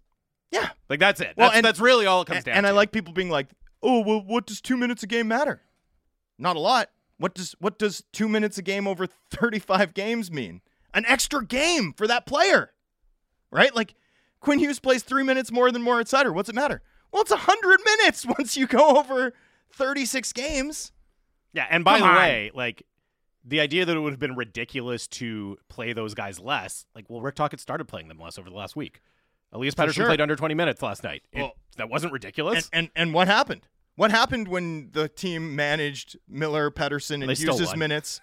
yeah. 0.51 0.69
Like 0.89 0.99
that's 0.99 1.19
it. 1.21 1.33
Well, 1.37 1.47
That's, 1.49 1.57
and- 1.57 1.65
that's 1.65 1.79
really 1.79 2.05
all 2.05 2.21
it 2.21 2.25
comes 2.25 2.37
And, 2.37 2.45
down. 2.45 2.55
and 2.57 2.63
to. 2.65 2.69
I 2.69 2.71
like 2.71 2.91
people 2.91 3.13
being 3.13 3.29
like, 3.29 3.47
oh, 3.83 3.99
well, 4.01 4.21
what 4.25 4.45
does 4.47 4.61
two 4.61 4.77
minutes 4.77 5.03
a 5.03 5.07
game 5.07 5.27
matter? 5.27 5.61
Not 6.39 6.55
a 6.55 6.59
lot. 6.59 6.89
What 7.17 7.33
does 7.33 7.55
what 7.59 7.79
does 7.79 8.03
two 8.13 8.27
minutes 8.29 8.57
a 8.57 8.62
game 8.62 8.88
over 8.88 9.07
35 9.31 9.93
games 9.93 10.31
mean? 10.31 10.62
An 10.93 11.05
extra 11.05 11.45
game 11.45 11.93
for 11.93 12.07
that 12.07 12.25
player, 12.25 12.71
right? 13.51 13.75
Like 13.75 13.95
Quinn 14.39 14.59
Hughes 14.59 14.79
plays 14.79 15.03
three 15.03 15.24
minutes 15.24 15.51
more 15.51 15.71
than 15.71 15.81
Moritz 15.81 16.12
Seider. 16.12 16.33
What's 16.33 16.50
it 16.50 16.55
matter? 16.55 16.81
Well, 17.12 17.21
it's 17.21 17.31
100 17.31 17.79
minutes 17.83 18.25
once 18.38 18.55
you 18.57 18.67
go 18.67 18.97
over 18.97 19.33
36 19.74 20.31
games. 20.33 20.91
Yeah, 21.53 21.65
and 21.69 21.83
by 21.83 22.00
Come 22.00 22.07
the 22.07 22.13
on. 22.13 22.17
way, 22.17 22.51
like 22.53 22.83
the 23.43 23.59
idea 23.62 23.86
that 23.86 23.95
it 23.95 24.00
would 24.00 24.12
have 24.13 24.19
been 24.19 24.36
ridiculous 24.36 25.07
to 25.07 25.57
play 25.69 25.93
those 25.93 26.13
guys 26.13 26.39
less, 26.39 26.86
like, 26.93 27.05
well, 27.09 27.21
Rick 27.21 27.36
Tocchet 27.36 27.59
started 27.59 27.86
playing 27.88 28.09
them 28.09 28.19
less 28.19 28.38
over 28.38 28.50
the 28.50 28.55
last 28.55 28.75
week. 28.75 29.01
Elias 29.53 29.74
Pettersson 29.74 29.93
sure. 29.93 30.05
played 30.07 30.19
under 30.21 30.36
20 30.36 30.53
minutes 30.53 30.81
last 30.81 31.03
night. 31.03 31.24
It- 31.31 31.41
Well- 31.41 31.53
that 31.77 31.89
wasn't 31.89 32.12
ridiculous. 32.12 32.69
And, 32.74 32.86
and 32.95 33.07
and 33.07 33.13
what 33.13 33.27
happened? 33.27 33.62
What 33.97 34.11
happened 34.11 34.47
when 34.47 34.91
the 34.93 35.09
team 35.09 35.55
managed 35.55 36.17
Miller, 36.29 36.69
Pettersson, 36.69 37.23
and 37.27 37.35
Hughes' 37.37 37.75
minutes? 37.75 38.21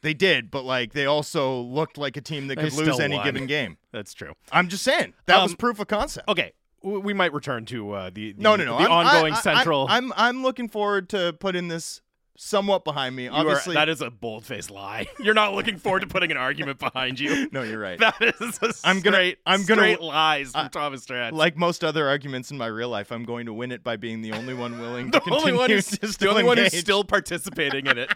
They 0.00 0.14
did, 0.14 0.50
but 0.50 0.64
like 0.64 0.94
they 0.94 1.04
also 1.04 1.60
looked 1.60 1.96
like 1.98 2.16
a 2.16 2.20
team 2.22 2.48
that 2.48 2.56
They 2.56 2.64
could 2.70 2.72
lose 2.72 2.98
any 2.98 3.16
won. 3.16 3.24
given 3.26 3.46
game. 3.46 3.76
That's 3.92 4.14
true. 4.14 4.32
I'm 4.50 4.68
just 4.68 4.82
saying 4.82 5.12
that 5.26 5.40
was 5.42 5.52
Um, 5.52 5.56
proof 5.58 5.78
of 5.78 5.86
concept. 5.86 6.28
Okay, 6.28 6.52
we 6.82 7.12
might 7.12 7.32
return 7.34 7.66
to 7.66 7.92
uh, 7.92 8.10
the, 8.12 8.32
the 8.32 8.42
no, 8.42 8.56
no, 8.56 8.64
no. 8.64 8.78
the 8.78 8.84
I'm, 8.84 8.90
ongoing 9.06 9.34
I, 9.34 9.36
I, 9.36 9.40
central. 9.40 9.86
I, 9.88 9.98
I'm 9.98 10.12
I'm 10.16 10.42
looking 10.42 10.68
forward 10.68 11.08
to 11.10 11.34
putting 11.34 11.68
this 11.68 12.00
somewhat 12.36 12.84
behind 12.84 13.14
me. 13.14 13.24
You 13.24 13.30
are- 13.30 13.40
Obviously, 13.40 13.74
that 13.74 13.88
is 13.88 14.00
a 14.00 14.10
bold 14.10 14.44
faced 14.44 14.70
lie. 14.70 15.06
You're 15.20 15.34
not 15.34 15.54
looking 15.54 15.76
forward 15.78 16.00
to 16.00 16.06
putting 16.06 16.30
an 16.30 16.36
argument 16.36 16.78
behind 16.78 17.20
you. 17.20 17.48
no, 17.52 17.62
you're 17.62 17.78
right. 17.78 17.98
That 17.98 18.14
is 18.40 18.58
a 18.62 18.72
I'm 18.84 19.00
gonna- 19.00 19.16
straight, 19.16 19.38
I'm 19.46 19.64
gonna- 19.64 19.80
straight 19.82 20.00
lies 20.00 20.52
from 20.52 20.64
I- 20.66 20.68
Thomas 20.68 21.04
Drance. 21.06 21.32
like 21.32 21.56
most 21.56 21.84
other 21.84 22.08
arguments 22.08 22.50
in 22.50 22.58
my 22.58 22.66
real 22.66 22.88
life, 22.88 23.10
I'm 23.12 23.24
going 23.24 23.46
to 23.46 23.52
win 23.52 23.70
it 23.72 23.84
by 23.84 23.96
being 23.96 24.22
the 24.22 24.32
only 24.32 24.54
one 24.54 24.78
willing 24.80 25.10
the 25.10 25.20
to 25.20 25.30
only 25.30 25.52
continue 25.52 25.58
one 25.60 25.70
who's 25.70 26.16
the 26.16 26.28
only 26.28 26.42
one 26.44 26.56
who's 26.58 26.76
still 26.76 27.04
participating 27.04 27.86
in 27.86 27.98
it. 27.98 28.12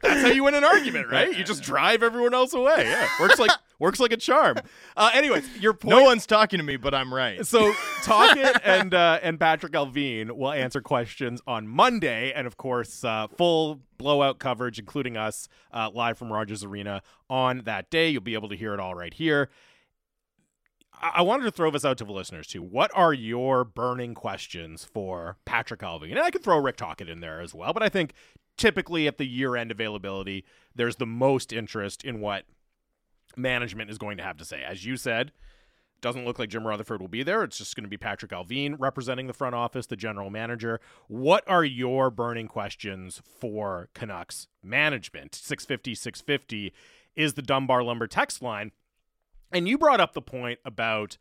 That's 0.00 0.22
how 0.22 0.28
you 0.28 0.44
win 0.44 0.54
an 0.54 0.64
argument, 0.64 1.10
right? 1.10 1.36
You 1.36 1.44
just 1.44 1.62
drive 1.62 2.02
everyone 2.02 2.32
else 2.34 2.54
away. 2.54 2.84
Yeah, 2.86 3.08
works 3.20 3.38
like 3.38 3.50
works 3.82 4.00
like 4.00 4.12
a 4.12 4.16
charm. 4.16 4.56
Uh, 4.94 5.10
anyways, 5.14 5.44
your 5.58 5.72
point. 5.72 5.96
No 5.96 6.02
one's 6.02 6.26
talking 6.26 6.58
to 6.58 6.64
me, 6.64 6.76
but 6.76 6.92
I'm 6.92 7.12
right. 7.14 7.46
So 7.46 7.72
Tocchet 8.02 8.60
and 8.62 8.92
uh, 8.92 9.18
and 9.22 9.40
Patrick 9.40 9.72
Allvin 9.72 10.30
will 10.32 10.52
answer 10.52 10.82
questions 10.82 11.40
on 11.46 11.66
Monday, 11.66 12.30
and 12.32 12.46
of 12.46 12.58
course, 12.58 13.02
uh, 13.02 13.26
full 13.38 13.80
blowout 13.96 14.38
coverage, 14.38 14.78
including 14.78 15.16
us 15.16 15.48
uh, 15.72 15.88
live 15.92 16.18
from 16.18 16.30
Rogers 16.30 16.62
Arena 16.62 17.02
on 17.30 17.62
that 17.64 17.90
day. 17.90 18.10
You'll 18.10 18.20
be 18.20 18.34
able 18.34 18.50
to 18.50 18.56
hear 18.56 18.74
it 18.74 18.80
all 18.80 18.94
right 18.94 19.14
here. 19.14 19.48
I-, 21.00 21.22
wanted 21.22 21.44
to 21.44 21.50
throw 21.50 21.70
this 21.70 21.84
out 21.84 21.96
to 21.98 22.04
the 22.04 22.12
listeners 22.12 22.46
too. 22.46 22.62
What 22.62 22.90
are 22.94 23.14
your 23.14 23.64
burning 23.64 24.14
questions 24.14 24.84
for 24.84 25.38
Patrick 25.46 25.80
Allvin? 25.80 26.10
And 26.10 26.20
I 26.20 26.30
could 26.30 26.44
throw 26.44 26.58
Rick 26.58 26.76
Tocchet 26.76 27.08
in 27.08 27.20
there 27.20 27.40
as 27.40 27.54
well, 27.54 27.72
but 27.72 27.82
I 27.82 27.88
think 27.88 28.12
typically 28.58 29.06
at 29.06 29.16
the 29.16 29.26
year 29.26 29.56
end 29.56 29.70
availability, 29.70 30.44
there's 30.74 30.96
the 30.96 31.06
most 31.06 31.52
interest 31.52 32.04
in 32.04 32.20
what 32.20 32.44
management 33.36 33.90
is 33.90 33.98
going 33.98 34.16
to 34.16 34.22
have 34.22 34.36
to 34.38 34.44
say. 34.44 34.62
As 34.62 34.84
you 34.84 34.96
said, 34.96 35.32
doesn't 36.02 36.24
look 36.24 36.38
like 36.38 36.50
Jim 36.50 36.66
Rutherford 36.66 37.00
will 37.00 37.08
be 37.08 37.22
there. 37.22 37.44
It's 37.44 37.58
just 37.58 37.76
going 37.76 37.84
to 37.84 37.90
be 37.90 37.96
Patrick 37.96 38.32
Allvin 38.32 38.76
representing 38.78 39.28
the 39.28 39.32
front 39.32 39.54
office, 39.54 39.86
the 39.86 39.96
general 39.96 40.30
manager. 40.30 40.80
What 41.06 41.48
are 41.48 41.64
your 41.64 42.10
burning 42.10 42.48
questions 42.48 43.22
for 43.24 43.88
Canucks 43.94 44.48
management? 44.62 45.34
650 45.34 45.94
650 45.94 46.72
is 47.14 47.34
the 47.34 47.42
Dunbar 47.42 47.82
Lumber 47.82 48.06
text 48.06 48.42
line. 48.42 48.72
And 49.52 49.68
you 49.68 49.78
brought 49.78 50.00
up 50.00 50.12
the 50.12 50.22
point 50.22 50.58
about 50.64 51.18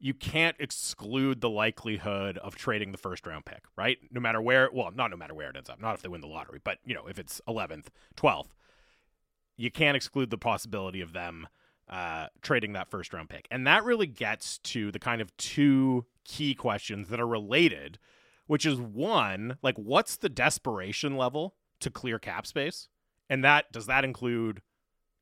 you 0.00 0.14
can't 0.14 0.56
exclude 0.60 1.40
the 1.40 1.50
likelihood 1.50 2.38
of 2.38 2.54
trading 2.54 2.92
the 2.92 2.98
first 2.98 3.26
round 3.26 3.44
pick, 3.44 3.64
right? 3.76 3.98
No 4.10 4.20
matter 4.20 4.40
where, 4.40 4.68
well, 4.72 4.90
not 4.94 5.10
no 5.10 5.16
matter 5.16 5.34
where 5.34 5.50
it 5.50 5.56
ends 5.56 5.70
up, 5.70 5.80
not 5.80 5.94
if 5.94 6.02
they 6.02 6.08
win 6.08 6.20
the 6.20 6.26
lottery, 6.26 6.60
but 6.62 6.78
you 6.84 6.94
know, 6.94 7.06
if 7.06 7.18
it's 7.18 7.40
11th, 7.48 7.86
12th, 8.16 8.48
you 9.58 9.70
can't 9.70 9.96
exclude 9.96 10.30
the 10.30 10.38
possibility 10.38 11.02
of 11.02 11.12
them 11.12 11.46
uh, 11.90 12.28
trading 12.42 12.72
that 12.72 12.88
first 12.88 13.12
round 13.12 13.28
pick. 13.28 13.46
And 13.50 13.66
that 13.66 13.84
really 13.84 14.06
gets 14.06 14.58
to 14.58 14.90
the 14.90 14.98
kind 14.98 15.20
of 15.20 15.36
two 15.36 16.06
key 16.24 16.54
questions 16.54 17.08
that 17.08 17.20
are 17.20 17.26
related, 17.26 17.98
which 18.46 18.64
is 18.64 18.80
one, 18.80 19.58
like 19.62 19.76
what's 19.76 20.16
the 20.16 20.28
desperation 20.28 21.16
level 21.16 21.56
to 21.80 21.90
clear 21.90 22.18
cap 22.18 22.46
space? 22.46 22.88
And 23.28 23.44
that 23.44 23.72
does 23.72 23.86
that 23.86 24.04
include 24.04 24.62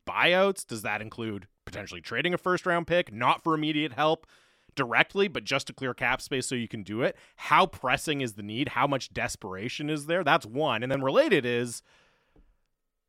buyouts? 0.07 0.66
Does 0.66 0.83
that 0.83 1.00
include 1.00 1.49
potentially 1.64 2.01
trading 2.01 2.35
a 2.35 2.38
first 2.38 2.66
round 2.66 2.87
pick, 2.87 3.12
not 3.12 3.42
for 3.42 3.55
immediate 3.55 3.92
help 3.92 4.27
directly, 4.75 5.27
but 5.27 5.44
just 5.44 5.68
to 5.68 5.72
clear 5.72 5.94
cap 5.94 6.20
space 6.20 6.46
so 6.46 6.55
you 6.55 6.68
can 6.68 6.83
do 6.83 7.03
it? 7.03 7.16
How 7.37 7.66
pressing 7.66 8.20
is 8.20 8.35
the 8.35 8.42
need? 8.42 8.70
How 8.70 8.87
much 8.87 9.12
desperation 9.12 9.88
is 9.88 10.07
there? 10.07 10.22
That's 10.22 10.46
one. 10.46 10.83
And 10.83 10.92
then 10.92 11.03
related 11.03 11.46
is 11.46 11.83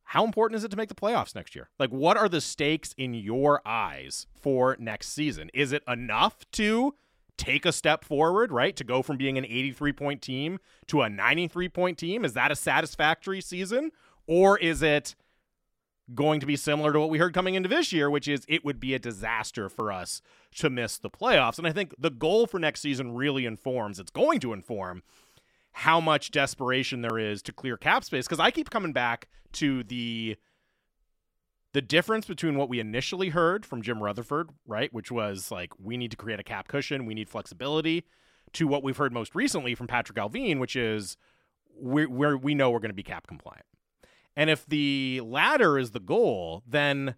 how 0.08 0.24
important 0.24 0.56
is 0.56 0.64
it 0.64 0.70
to 0.70 0.76
make 0.76 0.88
the 0.88 0.94
playoffs 0.94 1.34
next 1.34 1.54
year? 1.54 1.68
Like, 1.78 1.90
what 1.90 2.16
are 2.16 2.30
the 2.30 2.40
stakes 2.40 2.94
in 2.96 3.12
your 3.12 3.60
eyes 3.66 4.26
for 4.40 4.74
next 4.80 5.10
season? 5.10 5.50
Is 5.52 5.70
it 5.70 5.82
enough 5.86 6.50
to 6.52 6.94
take 7.36 7.66
a 7.66 7.72
step 7.72 8.04
forward, 8.04 8.50
right? 8.50 8.74
To 8.76 8.84
go 8.84 9.02
from 9.02 9.18
being 9.18 9.36
an 9.36 9.44
83 9.44 9.92
point 9.92 10.22
team 10.22 10.60
to 10.86 11.02
a 11.02 11.10
93 11.10 11.68
point 11.68 11.98
team? 11.98 12.24
Is 12.24 12.32
that 12.32 12.50
a 12.50 12.56
satisfactory 12.56 13.42
season? 13.42 13.90
Or 14.26 14.58
is 14.58 14.80
it 14.82 15.14
going 16.14 16.40
to 16.40 16.46
be 16.46 16.56
similar 16.56 16.90
to 16.94 17.00
what 17.00 17.10
we 17.10 17.18
heard 17.18 17.34
coming 17.34 17.54
into 17.54 17.68
this 17.68 17.92
year, 17.92 18.08
which 18.08 18.28
is 18.28 18.46
it 18.48 18.64
would 18.64 18.80
be 18.80 18.94
a 18.94 18.98
disaster 18.98 19.68
for 19.68 19.92
us 19.92 20.22
to 20.54 20.70
miss 20.70 20.96
the 20.96 21.10
playoffs? 21.10 21.58
And 21.58 21.66
I 21.66 21.72
think 21.72 21.94
the 21.98 22.10
goal 22.10 22.46
for 22.46 22.58
next 22.58 22.80
season 22.80 23.14
really 23.14 23.44
informs, 23.44 23.98
it's 23.98 24.10
going 24.10 24.40
to 24.40 24.54
inform 24.54 25.02
how 25.78 26.00
much 26.00 26.32
desperation 26.32 27.02
there 27.02 27.20
is 27.20 27.40
to 27.40 27.52
clear 27.52 27.76
cap 27.76 28.02
space 28.02 28.26
because 28.26 28.40
I 28.40 28.50
keep 28.50 28.68
coming 28.68 28.92
back 28.92 29.28
to 29.52 29.84
the 29.84 30.36
the 31.72 31.80
difference 31.80 32.26
between 32.26 32.56
what 32.56 32.68
we 32.68 32.80
initially 32.80 33.28
heard 33.28 33.64
from 33.64 33.82
Jim 33.82 34.02
Rutherford, 34.02 34.50
right, 34.66 34.92
which 34.92 35.12
was 35.12 35.52
like 35.52 35.70
we 35.78 35.96
need 35.96 36.10
to 36.10 36.16
create 36.16 36.40
a 36.40 36.42
cap 36.42 36.66
cushion, 36.66 37.06
we 37.06 37.14
need 37.14 37.28
flexibility, 37.28 38.04
to 38.54 38.66
what 38.66 38.82
we've 38.82 38.96
heard 38.96 39.12
most 39.12 39.36
recently 39.36 39.76
from 39.76 39.86
Patrick 39.86 40.18
Allvin, 40.18 40.58
which 40.58 40.74
is 40.74 41.16
we 41.80 42.06
we're, 42.06 42.36
we 42.36 42.56
know 42.56 42.70
we're 42.70 42.80
going 42.80 42.90
to 42.90 42.94
be 42.94 43.04
cap 43.04 43.28
compliant. 43.28 43.66
And 44.34 44.50
if 44.50 44.66
the 44.66 45.20
latter 45.24 45.78
is 45.78 45.92
the 45.92 46.00
goal, 46.00 46.64
then 46.66 47.14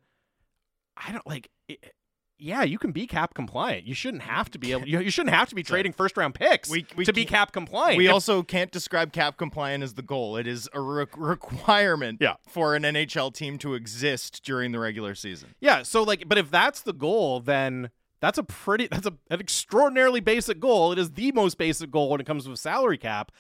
I 0.99 1.13
don't 1.13 1.27
like. 1.27 1.49
It, 1.67 1.95
yeah, 2.41 2.63
you 2.63 2.79
can 2.79 2.93
be 2.93 3.07
cap 3.07 3.35
compliant. 3.35 3.87
You 3.87 3.95
shouldn't 3.95 4.23
have 4.25 4.51
to 4.51 4.59
be 4.59 4.73
able. 4.73 4.87
You, 4.89 5.01
you 5.01 5.11
shouldn't 5.11 5.35
have 5.35 5.49
to 5.51 5.55
be 5.55 5.63
trading 5.63 5.93
first 5.93 6.17
round 6.17 6.35
picks 6.35 6.69
We- 6.71 6.87
we 6.97 7.05
to 7.05 7.13
be 7.13 7.25
cap 7.25 7.53
compliant. 7.53 7.99
We 7.99 8.07
If- 8.07 8.13
also 8.13 8.43
can't 8.43 8.71
describe 8.71 9.13
cap 9.13 9.37
compliant 9.37 9.83
as 9.85 9.95
the 9.95 10.03
goal. 10.03 10.37
It 10.37 10.47
is 10.47 10.69
a 10.73 10.81
re- 10.81 11.07
requirement 11.17 12.19
Yeah. 12.21 12.35
for 12.49 12.75
an 12.75 12.83
NHL 12.85 13.33
team 13.33 13.59
to 13.59 13.75
exist 13.75 14.43
during 14.45 14.73
the 14.73 14.79
regular 14.79 15.15
season. 15.15 15.55
Yeah, 15.61 15.83
so 15.83 16.03
like 16.03 16.29
but 16.29 16.39
if 16.39 16.51
that's 16.51 16.81
the 16.83 16.93
goal, 16.93 17.41
then 17.41 17.91
that's 18.21 18.39
a 18.39 18.43
pretty 18.43 18.87
that's 18.89 19.07
a, 19.07 19.15
an 19.31 19.41
extraordinarily 19.41 20.21
basic 20.21 20.61
goal. 20.61 20.93
It 20.93 20.99
is 20.99 21.13
the 21.13 21.33
most 21.33 21.59
basic 21.59 21.91
goal 21.91 22.11
when 22.11 22.21
it 22.21 22.27
comes 22.27 22.45
to 22.45 22.53
a 22.53 22.57
salary 22.57 22.99
cap. 22.99 23.33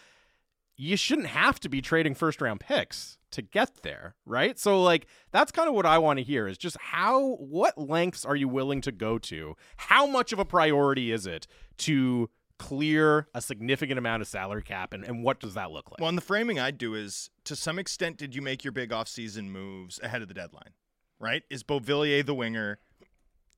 You 0.82 0.96
shouldn't 0.96 1.28
have 1.28 1.60
to 1.60 1.68
be 1.68 1.82
trading 1.82 2.14
first 2.14 2.40
round 2.40 2.60
picks 2.60 3.18
to 3.32 3.42
get 3.42 3.82
there, 3.82 4.14
right? 4.24 4.58
So 4.58 4.82
like 4.82 5.06
that's 5.30 5.52
kind 5.52 5.68
of 5.68 5.74
what 5.74 5.84
I 5.84 5.98
want 5.98 6.20
to 6.20 6.22
hear 6.22 6.48
is 6.48 6.56
just 6.56 6.78
how 6.80 7.34
what 7.34 7.76
lengths 7.76 8.24
are 8.24 8.34
you 8.34 8.48
willing 8.48 8.80
to 8.80 8.90
go 8.90 9.18
to? 9.18 9.56
How 9.76 10.06
much 10.06 10.32
of 10.32 10.38
a 10.38 10.44
priority 10.46 11.12
is 11.12 11.26
it 11.26 11.46
to 11.78 12.30
clear 12.58 13.28
a 13.34 13.42
significant 13.42 13.98
amount 13.98 14.22
of 14.22 14.28
salary 14.28 14.62
cap 14.62 14.94
and, 14.94 15.04
and 15.04 15.22
what 15.22 15.38
does 15.38 15.52
that 15.52 15.70
look 15.70 15.90
like? 15.90 16.00
Well, 16.00 16.08
and 16.08 16.16
the 16.16 16.22
framing 16.22 16.58
I'd 16.58 16.78
do 16.78 16.94
is 16.94 17.28
to 17.44 17.54
some 17.54 17.78
extent, 17.78 18.16
did 18.16 18.34
you 18.34 18.40
make 18.40 18.64
your 18.64 18.72
big 18.72 18.88
offseason 18.88 19.50
moves 19.50 20.00
ahead 20.02 20.22
of 20.22 20.28
the 20.28 20.34
deadline? 20.34 20.72
Right? 21.18 21.42
Is 21.50 21.62
Beauvillier 21.62 22.24
the 22.24 22.34
winger? 22.34 22.78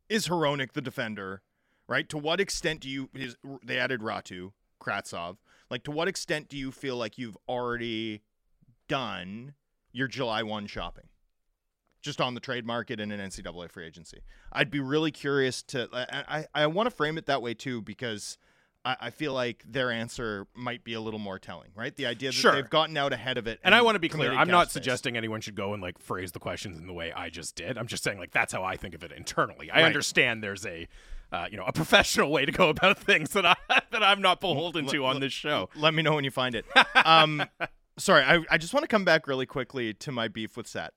Is 0.09 0.27
Hronek 0.27 0.73
the 0.73 0.83
defender? 0.83 1.43
Right? 1.87 2.09
To 2.09 2.19
what 2.19 2.41
extent 2.41 2.81
do 2.81 2.89
you 2.89 3.11
is 3.15 3.37
they 3.65 3.79
added 3.79 4.01
Ratu, 4.01 4.55
Kravtsov? 4.81 5.37
Like 5.73 5.85
to 5.85 5.91
what 5.91 6.07
extent 6.07 6.51
do 6.51 6.59
you 6.59 6.71
feel 6.71 6.97
like 6.99 7.17
you've 7.17 7.39
already 7.49 8.21
done 8.89 9.55
your 9.91 10.07
July 10.07 10.43
1 10.43 10.67
shopping? 10.67 11.05
Just 12.03 12.21
on 12.21 12.35
the 12.35 12.41
trade 12.41 12.67
market 12.67 13.01
and 13.01 13.11
an 13.11 13.21
NCAA 13.21 13.71
free 13.71 13.87
agency. 13.87 14.21
I'd 14.53 14.71
be 14.71 14.81
really 14.81 15.11
curious 15.11 15.63
to 15.65 15.89
I 15.91 16.25
I, 16.55 16.63
I 16.65 16.67
want 16.67 16.91
to 16.91 16.95
frame 16.95 17.17
it 17.17 17.25
that 17.27 17.41
way 17.41 17.55
too 17.55 17.81
because 17.81 18.37
I, 18.85 18.97
I 19.01 19.11
feel 19.11 19.33
like 19.33 19.65
their 19.67 19.91
answer 19.91 20.47
might 20.55 20.85
be 20.85 20.93
a 20.93 21.01
little 21.01 21.21
more 21.21 21.39
telling, 21.39 21.71
right? 21.75 21.97
The 21.97 22.05
idea 22.05 22.29
that 22.31 22.35
Sure. 22.35 22.53
they've 22.53 22.69
gotten 22.69 22.97
out 22.99 23.15
ahead 23.15 23.39
of 23.39 23.47
it. 23.47 23.59
And 23.65 23.75
I 23.75 23.81
want 23.81 23.95
to 23.95 24.01
be 24.01 24.11
clear. 24.11 24.33
I'm 24.33 24.49
not 24.49 24.67
space. 24.67 24.73
suggesting 24.75 25.17
anyone 25.17 25.41
should 25.41 25.55
go 25.55 25.73
and 25.73 25.81
like 25.81 25.99
phrase 25.99 26.33
the 26.33 26.41
questions 26.41 26.77
in 26.77 26.87
the 26.87 26.93
way 26.93 27.13
I 27.13 27.31
just 27.31 27.55
did. 27.57 27.79
I'm 27.79 27.87
just 27.87 28.05
saying 28.05 28.19
like 28.19 28.33
that's 28.33 28.53
how 28.53 28.63
I 28.63 28.77
think 28.77 28.95
of 28.95 29.03
it 29.05 29.13
internally. 29.13 29.71
I 29.71 29.77
Right. 29.77 29.85
understand 29.87 30.43
there's 30.43 30.67
a 30.67 30.87
uh, 31.33 31.47
you 31.51 31.57
know 31.57 31.65
a 31.65 31.73
professional 31.73 32.31
way 32.31 32.45
to 32.45 32.53
go 32.53 32.69
about 32.69 32.99
things 33.11 33.31
that 33.31 33.47
I 33.47 33.57
that 33.69 34.03
I'm 34.03 34.21
not 34.21 34.41
beholden 34.41 34.87
to 34.87 35.05
on 35.05 35.21
this 35.21 35.33
show. 35.33 35.69
Let 35.75 35.95
me 35.95 36.03
know 36.03 36.15
when 36.15 36.25
you 36.25 36.31
find 36.31 36.55
it. 36.55 36.65
Um, 37.05 37.43
sorry, 37.99 38.23
I, 38.23 38.41
I 38.51 38.59
just 38.59 38.75
want 38.75 38.85
to 38.85 38.89
come 38.89 39.05
back 39.05 39.27
really 39.27 39.47
quickly 39.47 39.95
to 39.95 40.13
my 40.13 40.29
beef 40.29 40.57
with 40.57 40.67
Sat. 40.67 40.93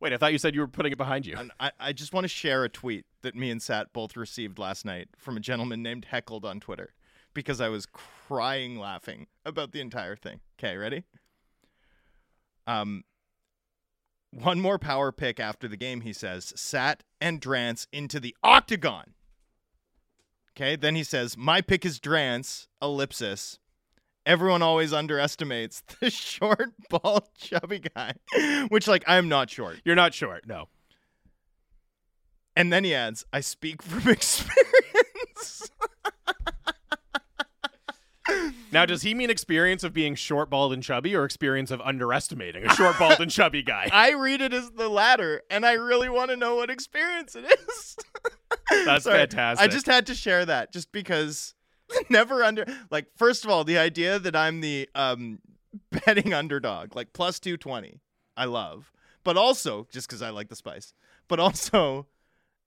Wait, 0.00 0.12
I 0.12 0.18
thought 0.18 0.32
you 0.32 0.38
said 0.38 0.54
you 0.54 0.60
were 0.60 0.68
putting 0.68 0.92
it 0.92 0.98
behind 0.98 1.24
you. 1.24 1.36
And 1.38 1.52
I, 1.58 1.70
I 1.80 1.92
just 1.92 2.12
want 2.12 2.24
to 2.24 2.28
share 2.28 2.64
a 2.64 2.68
tweet 2.68 3.06
that 3.22 3.34
me 3.34 3.50
and 3.50 3.62
Sat 3.62 3.92
both 3.92 4.16
received 4.16 4.58
last 4.58 4.84
night 4.84 5.08
from 5.16 5.36
a 5.36 5.40
gentleman 5.40 5.82
named 5.82 6.06
Heckled 6.06 6.44
on 6.44 6.60
Twitter 6.60 6.92
because 7.32 7.60
I 7.60 7.68
was 7.68 7.86
crying 7.86 8.78
laughing 8.78 9.26
about 9.44 9.72
the 9.72 9.80
entire 9.80 10.16
thing. 10.16 10.40
Okay, 10.58 10.76
ready? 10.76 11.04
Um, 12.66 13.04
one 14.30 14.60
more 14.60 14.78
power 14.78 15.12
pick 15.12 15.40
after 15.40 15.68
the 15.68 15.76
game, 15.76 16.02
he 16.02 16.12
says, 16.12 16.52
Sat 16.56 17.02
and 17.20 17.40
Drance 17.40 17.86
into 17.92 18.20
the 18.20 18.36
octagon. 18.42 19.14
Okay, 20.52 20.76
then 20.76 20.94
he 20.94 21.04
says, 21.04 21.36
My 21.36 21.60
pick 21.60 21.84
is 21.84 22.00
Drance, 22.00 22.66
ellipsis, 22.80 23.58
everyone 24.26 24.60
always 24.60 24.92
underestimates 24.92 25.82
the 26.00 26.10
short, 26.10 26.72
bald, 26.90 27.28
chubby 27.38 27.78
guy, 27.94 28.14
which 28.68 28.88
like 28.88 29.04
I'm 29.06 29.28
not 29.28 29.48
short. 29.48 29.80
You're 29.84 29.94
not 29.94 30.12
short, 30.12 30.46
no. 30.46 30.68
And 32.54 32.72
then 32.72 32.84
he 32.84 32.94
adds, 32.94 33.24
"I 33.32 33.40
speak 33.40 33.82
from 33.82 34.10
experience." 34.10 35.70
Now, 38.76 38.84
does 38.84 39.00
he 39.00 39.14
mean 39.14 39.30
experience 39.30 39.84
of 39.84 39.94
being 39.94 40.14
short, 40.14 40.50
bald, 40.50 40.74
and 40.74 40.82
chubby, 40.82 41.16
or 41.16 41.24
experience 41.24 41.70
of 41.70 41.80
underestimating 41.80 42.66
a 42.66 42.74
short, 42.74 42.98
bald, 42.98 43.18
and 43.20 43.30
chubby 43.30 43.62
guy? 43.62 43.88
I 43.92 44.12
read 44.12 44.42
it 44.42 44.52
as 44.52 44.70
the 44.72 44.90
latter, 44.90 45.40
and 45.48 45.64
I 45.64 45.72
really 45.72 46.10
want 46.10 46.30
to 46.30 46.36
know 46.36 46.56
what 46.56 46.68
experience 46.68 47.34
it 47.34 47.46
is. 47.46 47.96
That's 48.84 49.04
Sorry, 49.04 49.20
fantastic. 49.20 49.64
I 49.64 49.72
just 49.72 49.86
had 49.86 50.08
to 50.08 50.14
share 50.14 50.44
that 50.44 50.74
just 50.74 50.92
because 50.92 51.54
never 52.10 52.44
under 52.44 52.66
like 52.90 53.06
first 53.16 53.46
of 53.46 53.50
all, 53.50 53.64
the 53.64 53.78
idea 53.78 54.18
that 54.18 54.36
I'm 54.36 54.60
the 54.60 54.90
um 54.94 55.38
betting 56.04 56.34
underdog, 56.34 56.94
like 56.94 57.14
plus 57.14 57.40
220, 57.40 58.02
I 58.36 58.44
love. 58.44 58.92
But 59.24 59.38
also, 59.38 59.88
just 59.90 60.06
because 60.06 60.20
I 60.20 60.28
like 60.28 60.50
the 60.50 60.54
spice. 60.54 60.92
But 61.28 61.40
also 61.40 62.08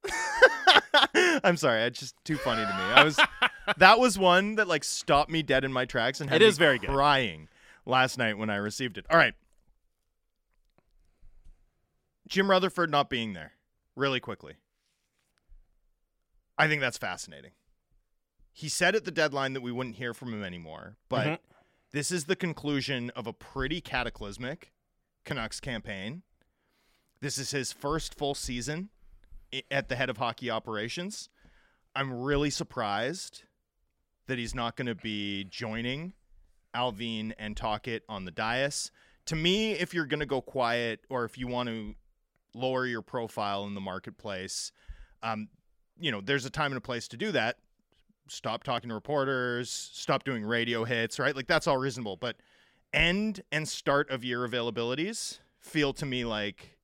I'm 1.43 1.57
sorry, 1.57 1.81
it's 1.83 1.99
just 1.99 2.15
too 2.23 2.37
funny 2.37 2.61
to 2.65 2.67
me. 2.77 2.83
I 2.93 3.03
was 3.03 3.19
that 3.77 3.99
was 3.99 4.17
one 4.17 4.55
that 4.55 4.67
like 4.67 4.83
stopped 4.83 5.29
me 5.29 5.41
dead 5.43 5.63
in 5.63 5.71
my 5.73 5.85
tracks 5.85 6.21
and 6.21 6.29
had 6.29 6.41
It 6.41 6.45
me 6.45 6.49
is 6.49 6.57
very 6.57 6.79
good. 6.79 6.89
crying 6.89 7.47
last 7.85 8.17
night 8.17 8.37
when 8.37 8.49
I 8.49 8.55
received 8.57 8.97
it. 8.97 9.05
All 9.09 9.17
right. 9.17 9.33
Jim 12.27 12.49
Rutherford 12.49 12.91
not 12.91 13.09
being 13.09 13.33
there, 13.33 13.53
really 13.95 14.19
quickly. 14.19 14.55
I 16.57 16.67
think 16.67 16.81
that's 16.81 16.97
fascinating. 16.97 17.51
He 18.51 18.69
said 18.69 18.95
at 18.95 19.05
the 19.05 19.11
deadline 19.11 19.53
that 19.53 19.61
we 19.61 19.71
wouldn't 19.71 19.95
hear 19.95 20.13
from 20.13 20.33
him 20.33 20.43
anymore, 20.43 20.97
but 21.07 21.25
Mhm. 21.25 21.39
this 21.91 22.11
is 22.11 22.25
the 22.25 22.35
conclusion 22.35 23.09
of 23.11 23.25
a 23.25 23.33
pretty 23.33 23.81
cataclysmic 23.81 24.71
Canucks 25.23 25.59
campaign. 25.59 26.23
This 27.21 27.37
is 27.37 27.51
his 27.51 27.71
first 27.71 28.15
full 28.15 28.35
season 28.35 28.89
at 29.71 29.89
the 29.89 29.95
head 29.95 30.09
of 30.09 30.17
hockey 30.17 30.49
operations. 30.49 31.29
I'm 31.95 32.13
really 32.13 32.49
surprised 32.49 33.43
that 34.27 34.37
he's 34.37 34.53
not 34.53 34.75
going 34.75 34.87
to 34.87 34.95
be 34.95 35.45
joining 35.45 36.13
Allvin 36.75 37.33
and 37.39 37.57
Tocchet 37.57 38.03
on 38.07 38.25
the 38.25 38.31
dais. 38.31 38.91
To 39.25 39.35
me, 39.35 39.73
if 39.73 39.93
you're 39.93 40.05
going 40.05 40.19
to 40.19 40.25
go 40.25 40.41
quiet 40.41 41.01
or 41.09 41.25
if 41.25 41.37
you 41.37 41.47
want 41.47 41.69
to 41.69 41.95
lower 42.53 42.85
your 42.85 43.01
profile 43.01 43.65
in 43.65 43.73
the 43.73 43.81
marketplace, 43.81 44.71
um, 45.23 45.49
you 45.99 46.11
know, 46.11 46.21
there's 46.21 46.45
a 46.45 46.49
time 46.49 46.71
and 46.71 46.77
a 46.77 46.81
place 46.81 47.07
to 47.09 47.17
do 47.17 47.31
that. 47.31 47.57
Stop 48.27 48.63
talking 48.63 48.89
to 48.89 48.95
reporters, 48.95 49.69
stop 49.69 50.23
doing 50.23 50.45
radio 50.45 50.83
hits, 50.83 51.19
right? 51.19 51.35
Like 51.35 51.47
that's 51.47 51.65
all 51.67 51.77
reasonable. 51.77 52.15
But 52.15 52.37
end 52.93 53.41
and 53.51 53.67
start 53.67 54.09
of 54.11 54.23
year 54.23 54.47
availabilities 54.47 55.39
feel 55.59 55.93
to 55.93 56.05
me 56.05 56.25
like 56.25 56.77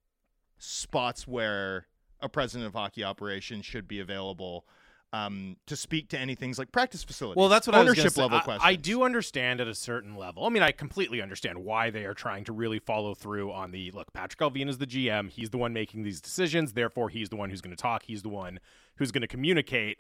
spots 0.58 1.28
where 1.28 1.88
a 2.26 2.30
president 2.30 2.68
of 2.68 2.74
hockey 2.74 3.04
operations 3.04 3.66
should 3.66 3.88
be 3.88 4.00
available 4.00 4.66
um, 5.14 5.56
to 5.68 5.76
speak 5.76 6.10
to 6.10 6.20
any 6.20 6.36
things 6.36 6.60
like 6.60 6.72
practice 6.72 7.04
facilities. 7.04 7.38
Well, 7.38 7.48
that's 7.48 7.68
what 7.68 7.76
ownership 7.76 8.18
level 8.18 8.40
I- 8.40 8.42
questions. 8.42 8.64
I, 8.66 8.76
do 8.76 9.04
understand 9.04 9.62
at 9.62 9.68
a 9.68 9.76
certain 9.76 10.16
level. 10.16 10.46
I 10.46 10.50
mean, 10.50 10.64
I 10.64 10.72
completely 10.72 11.22
understand 11.22 11.60
why 11.60 11.90
they 11.90 12.04
are 12.06 12.14
trying 12.14 12.44
to 12.46 12.54
really 12.54 12.80
follow 12.80 13.14
through 13.14 13.52
on 13.52 13.72
the 13.72 13.92
look. 13.92 14.12
Patrick 14.12 14.40
Allvin 14.42 14.68
is 14.68 14.78
the 14.78 14.88
GM. 14.88 15.30
He's 15.30 15.52
the 15.52 15.58
one 15.58 15.72
making 15.72 16.04
these 16.04 16.20
decisions. 16.20 16.74
Therefore, 16.74 17.10
he's 17.10 17.30
the 17.30 17.38
one 17.38 17.50
who's 17.50 17.62
going 17.62 17.76
to 17.76 17.82
talk. 17.82 18.04
He's 18.04 18.24
the 18.24 18.30
one 18.30 18.60
who's 18.98 19.12
going 19.12 19.22
to 19.22 19.28
communicate. 19.28 20.00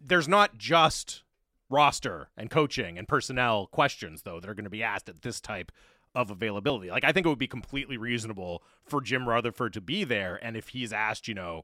There's 0.00 0.28
not 0.28 0.56
just 0.56 1.24
roster 1.68 2.30
and 2.36 2.48
coaching 2.50 2.96
and 2.96 3.06
personnel 3.06 3.66
questions 3.66 4.22
though 4.22 4.40
that 4.40 4.48
are 4.48 4.54
going 4.54 4.64
to 4.64 4.70
be 4.70 4.82
asked 4.82 5.08
at 5.08 5.20
this 5.20 5.38
type 5.38 5.70
of 6.14 6.30
availability. 6.30 6.90
Like 6.90 7.04
I 7.04 7.12
think 7.12 7.26
it 7.26 7.28
would 7.28 7.38
be 7.38 7.46
completely 7.48 7.96
reasonable 7.96 8.62
for 8.84 9.00
Jim 9.00 9.28
Rutherford 9.28 9.72
to 9.74 9.80
be 9.80 10.04
there 10.04 10.38
and 10.42 10.56
if 10.56 10.68
he's 10.68 10.92
asked, 10.92 11.28
you 11.28 11.34
know, 11.34 11.62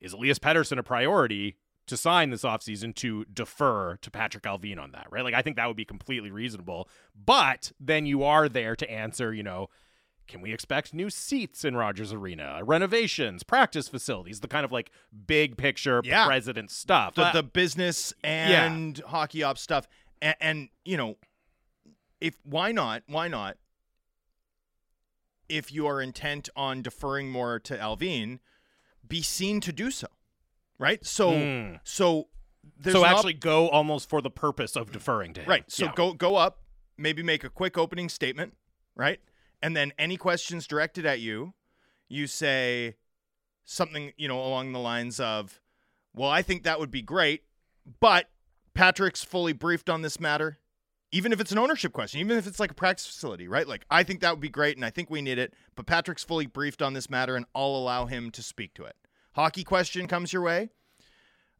is 0.00 0.12
Elias 0.12 0.38
Pettersson 0.38 0.78
a 0.78 0.82
priority 0.82 1.56
to 1.86 1.96
sign 1.96 2.30
this 2.30 2.42
offseason 2.42 2.94
to 2.96 3.24
defer 3.26 3.96
to 4.02 4.10
Patrick 4.10 4.44
Allvin 4.44 4.78
on 4.78 4.90
that, 4.92 5.06
right? 5.10 5.22
Like 5.24 5.34
I 5.34 5.42
think 5.42 5.56
that 5.56 5.66
would 5.68 5.76
be 5.76 5.84
completely 5.84 6.30
reasonable. 6.30 6.88
But 7.14 7.72
then 7.78 8.06
you 8.06 8.22
are 8.24 8.48
there 8.48 8.74
to 8.76 8.90
answer, 8.90 9.32
you 9.32 9.42
know, 9.42 9.68
can 10.26 10.40
we 10.40 10.52
expect 10.52 10.92
new 10.92 11.08
seats 11.08 11.64
in 11.64 11.76
Rogers 11.76 12.12
Arena, 12.12 12.60
renovations, 12.64 13.44
practice 13.44 13.86
facilities, 13.88 14.40
the 14.40 14.48
kind 14.48 14.64
of 14.64 14.72
like 14.72 14.90
big 15.26 15.56
picture 15.56 16.00
Yeah. 16.04 16.26
president 16.26 16.72
stuff. 16.72 17.14
the, 17.14 17.26
Uh, 17.26 17.32
the 17.32 17.42
business 17.44 18.12
and 18.24 18.98
hockey 19.06 19.44
ops 19.44 19.60
stuff 19.60 19.86
and, 20.20 20.34
and 20.40 20.68
you 20.84 20.96
know 20.96 21.16
if 22.26 22.34
why 22.44 22.72
not 22.72 23.02
why 23.06 23.28
not 23.28 23.56
if 25.48 25.72
you 25.72 25.86
are 25.86 26.00
intent 26.00 26.48
on 26.56 26.82
deferring 26.82 27.30
more 27.30 27.58
to 27.60 27.76
allvin 27.78 28.40
be 29.06 29.22
seen 29.22 29.60
to 29.60 29.72
do 29.72 29.90
so 29.90 30.08
right 30.78 31.04
so 31.06 31.30
Mm. 31.32 31.80
so 31.84 32.28
there's 32.78 32.94
so 32.94 33.04
an 33.04 33.10
op- 33.10 33.16
actually 33.18 33.34
go 33.34 33.68
almost 33.68 34.08
for 34.08 34.20
the 34.20 34.30
purpose 34.30 34.74
of 34.76 34.90
deferring 34.90 35.32
to 35.34 35.42
him. 35.42 35.48
right 35.48 35.70
so 35.70 35.84
Yeah. 35.86 35.92
go 35.94 36.12
go 36.12 36.36
up 36.36 36.62
maybe 36.96 37.22
make 37.22 37.44
a 37.44 37.50
quick 37.50 37.78
opening 37.78 38.08
statement 38.08 38.56
right 38.96 39.20
and 39.62 39.76
then 39.76 39.92
any 39.98 40.16
questions 40.16 40.66
directed 40.66 41.06
at 41.06 41.20
you 41.20 41.54
you 42.08 42.26
say 42.26 42.96
something 43.64 44.12
you 44.16 44.26
know 44.28 44.40
along 44.40 44.72
the 44.72 44.78
lines 44.80 45.20
of 45.20 45.60
well 46.14 46.30
i 46.30 46.42
think 46.42 46.64
that 46.64 46.80
would 46.80 46.90
be 46.90 47.02
great 47.02 47.44
but 48.00 48.30
patrick's 48.74 49.22
fully 49.22 49.52
briefed 49.52 49.88
on 49.88 50.02
this 50.02 50.18
matter 50.18 50.58
even 51.16 51.32
if 51.32 51.40
it's 51.40 51.52
an 51.52 51.58
ownership 51.58 51.92
question 51.92 52.20
even 52.20 52.36
if 52.36 52.46
it's 52.46 52.60
like 52.60 52.70
a 52.70 52.74
practice 52.74 53.06
facility 53.06 53.48
right? 53.48 53.66
Like 53.66 53.84
i 53.90 54.02
think 54.02 54.20
that 54.20 54.30
would 54.30 54.40
be 54.40 54.48
great 54.48 54.76
and 54.76 54.84
i 54.84 54.90
think 54.90 55.10
we 55.10 55.22
need 55.22 55.38
it 55.38 55.54
but 55.74 55.86
patrick's 55.86 56.24
fully 56.24 56.46
briefed 56.46 56.82
on 56.82 56.92
this 56.92 57.08
matter 57.10 57.36
and 57.36 57.46
i'll 57.54 57.76
allow 57.76 58.06
him 58.06 58.30
to 58.32 58.42
speak 58.42 58.74
to 58.74 58.84
it. 58.84 58.96
Hockey 59.36 59.64
question 59.64 60.08
comes 60.08 60.32
your 60.32 60.40
way. 60.40 60.70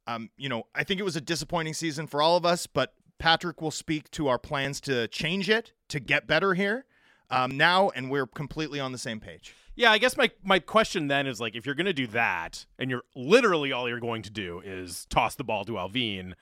Um, 0.07 0.31
you 0.39 0.49
know, 0.49 0.65
I 0.75 0.83
think 0.83 0.99
it 0.99 1.03
was 1.03 1.15
a 1.15 1.21
disappointing 1.21 1.75
season 1.75 2.07
for 2.07 2.23
all 2.23 2.37
of 2.37 2.47
us, 2.47 2.67
but 2.67 2.95
Patrick 3.19 3.61
will 3.61 3.71
speak 3.71 4.11
to 4.13 4.29
our 4.29 4.39
plans 4.39 4.81
to 4.83 5.09
change 5.09 5.51
it, 5.51 5.73
to 5.89 6.01
get 6.01 6.27
better 6.27 6.55
here. 6.55 6.87
Um, 7.29 7.57
now, 7.59 7.91
and 7.91 8.11
we're 8.11 8.27
completely 8.27 8.81
on 8.81 8.93
the 8.93 8.99
same 8.99 9.21
page. 9.21 9.55
Yeah, 9.75 9.91
I 9.91 9.99
guess 9.99 10.17
my 10.17 10.31
my 10.43 10.59
question 10.59 11.09
then 11.09 11.27
is 11.27 11.39
like 11.39 11.55
if 11.55 11.67
you're 11.67 11.75
going 11.75 11.85
to 11.85 11.93
do 11.93 12.07
that 12.09 12.65
and 12.79 12.89
you're 12.89 13.03
literally 13.15 13.73
all 13.73 13.89
you're 13.91 14.01
going 14.01 14.23
to 14.23 14.31
do 14.31 14.63
is 14.65 15.05
toss 15.11 15.35
the 15.35 15.45
ball 15.45 15.67
to 15.67 15.73
Allvin, 15.73 16.33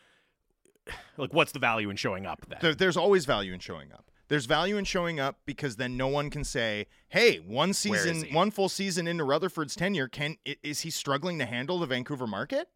like 1.17 1.33
what's 1.33 1.53
the 1.53 1.59
value 1.59 1.91
in 1.91 1.97
showing 1.97 2.27
up 2.27 2.45
then? 2.49 2.59
There, 2.61 2.75
there's 2.75 2.97
always 2.97 3.25
value 3.25 3.53
in 3.53 3.61
showing 3.61 3.93
up. 3.93 4.11
There's 4.29 4.47
value 4.47 4.77
in 4.77 4.85
showing 4.85 5.21
up 5.21 5.39
because 5.45 5.77
then 5.77 5.97
no 5.97 6.09
one 6.09 6.31
can 6.31 6.45
say, 6.45 6.87
"Hey, 7.09 7.37
one 7.39 7.73
season, 7.75 8.25
one 8.33 8.51
full 8.51 8.69
season 8.69 9.07
into 9.07 9.25
Rutherford's 9.25 9.75
tenure, 9.77 10.09
can 10.09 10.37
is 10.63 10.81
he 10.81 10.91
struggling 10.91 11.39
to 11.39 11.47
handle 11.47 11.79
the 11.79 11.87
Vancouver 11.87 12.27
market?" 12.27 12.69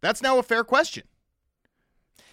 That's 0.00 0.22
now 0.22 0.38
a 0.38 0.42
fair 0.42 0.64
question. 0.64 1.04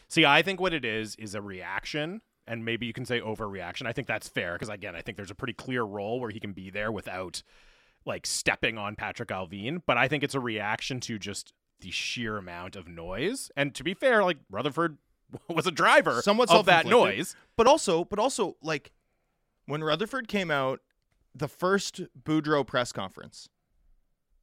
See, 0.08 0.26
I 0.26 0.42
think 0.42 0.60
what 0.60 0.74
it 0.74 0.86
is 0.86 1.16
is 1.16 1.34
a 1.34 1.42
reaction, 1.42 2.22
and 2.46 2.64
maybe 2.64 2.86
you 2.86 2.94
can 2.94 3.06
say 3.06 3.20
overreaction. 3.20 3.88
I 3.88 3.94
think 3.94 4.08
that's 4.08 4.28
fair 4.28 4.54
because 4.54 4.70
again, 4.70 4.96
I 4.96 5.02
think 5.02 5.18
there's 5.18 5.32
a 5.32 5.36
pretty 5.36 5.54
clear 5.54 5.84
role 5.84 6.20
where 6.20 6.30
he 6.30 6.40
can 6.40 6.52
be 6.52 6.70
there 6.70 6.92
without 6.92 7.42
like 8.06 8.26
stepping 8.28 8.78
on 8.78 8.96
Patrick 8.96 9.30
Allvin. 9.30 9.82
But 9.86 9.98
I 9.98 10.08
think 10.08 10.24
it's 10.24 10.36
a 10.36 10.40
reaction 10.40 11.00
to 11.02 11.18
just 11.18 11.54
the 11.80 11.92
sheer 11.92 12.38
amount 12.38 12.76
of 12.76 12.88
noise. 12.88 13.52
And 13.56 13.74
to 13.76 13.84
be 13.84 13.94
fair, 13.94 14.24
like 14.24 14.38
Rutherford 14.50 14.98
was 15.50 15.68
a 15.68 15.72
driver 15.72 16.22
Somewhat 16.22 16.50
of 16.52 16.66
that 16.66 16.86
noise. 16.86 17.36
But 17.58 17.68
also, 17.68 18.04
but 18.06 18.20
also, 18.20 18.56
like 18.62 18.92
when 19.66 19.84
Rutherford 19.84 20.28
came 20.28 20.52
out, 20.52 20.80
the 21.34 21.48
first 21.48 22.02
Boudreau 22.22 22.66
press 22.66 22.92
conference, 22.92 23.50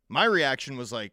my 0.09 0.25
reaction 0.25 0.77
was 0.77 0.93
like, 0.93 1.13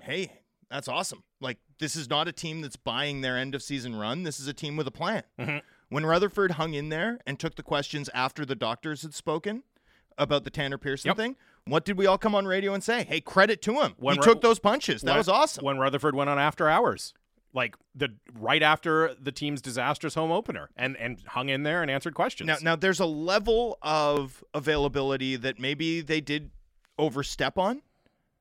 "Hey, 0.00 0.32
that's 0.70 0.86
awesome! 0.88 1.24
Like 1.40 1.58
this 1.80 1.96
is 1.96 2.08
not 2.08 2.28
a 2.28 2.32
team 2.32 2.60
that's 2.60 2.76
buying 2.76 3.20
their 3.20 3.36
end 3.36 3.54
of 3.54 3.62
season 3.62 3.96
run. 3.96 4.22
This 4.22 4.38
is 4.38 4.46
a 4.46 4.52
team 4.54 4.76
with 4.76 4.86
a 4.86 4.92
plan." 4.92 5.24
Mhm. 5.38 5.62
When 5.88 6.04
Rutherford 6.06 6.52
hung 6.52 6.74
in 6.74 6.90
there 6.90 7.18
and 7.26 7.40
took 7.40 7.54
the 7.56 7.62
questions 7.62 8.10
after 8.12 8.44
the 8.44 8.54
doctors 8.54 9.02
had 9.02 9.14
spoken 9.14 9.62
about 10.18 10.44
the 10.44 10.50
Tanner 10.50 10.76
Pearson 10.78 11.08
Yep. 11.08 11.16
thing, 11.16 11.36
what 11.70 11.84
did 11.84 11.96
we 11.98 12.06
all 12.06 12.18
come 12.18 12.34
on 12.34 12.46
radio 12.46 12.74
and 12.74 12.82
say? 12.82 13.04
Hey, 13.04 13.20
credit 13.20 13.62
to 13.62 13.80
him. 13.80 13.94
When 13.98 14.14
he 14.14 14.20
Ru- 14.20 14.24
took 14.24 14.40
those 14.40 14.58
punches. 14.58 15.02
That 15.02 15.12
when- 15.12 15.18
was 15.18 15.28
awesome. 15.28 15.64
When 15.64 15.78
Rutherford 15.78 16.14
went 16.14 16.30
on 16.30 16.38
after 16.38 16.68
hours, 16.68 17.14
like 17.54 17.76
the 17.94 18.14
right 18.38 18.62
after 18.62 19.14
the 19.14 19.32
team's 19.32 19.60
disastrous 19.62 20.14
home 20.14 20.30
opener, 20.30 20.70
and 20.76 20.96
and 20.96 21.20
hung 21.28 21.48
in 21.48 21.62
there 21.62 21.82
and 21.82 21.90
answered 21.90 22.14
questions. 22.14 22.46
Now, 22.46 22.56
now 22.62 22.76
there's 22.76 23.00
a 23.00 23.06
level 23.06 23.78
of 23.82 24.44
availability 24.54 25.36
that 25.36 25.58
maybe 25.58 26.00
they 26.00 26.20
did 26.20 26.50
overstep 26.98 27.56
on, 27.58 27.82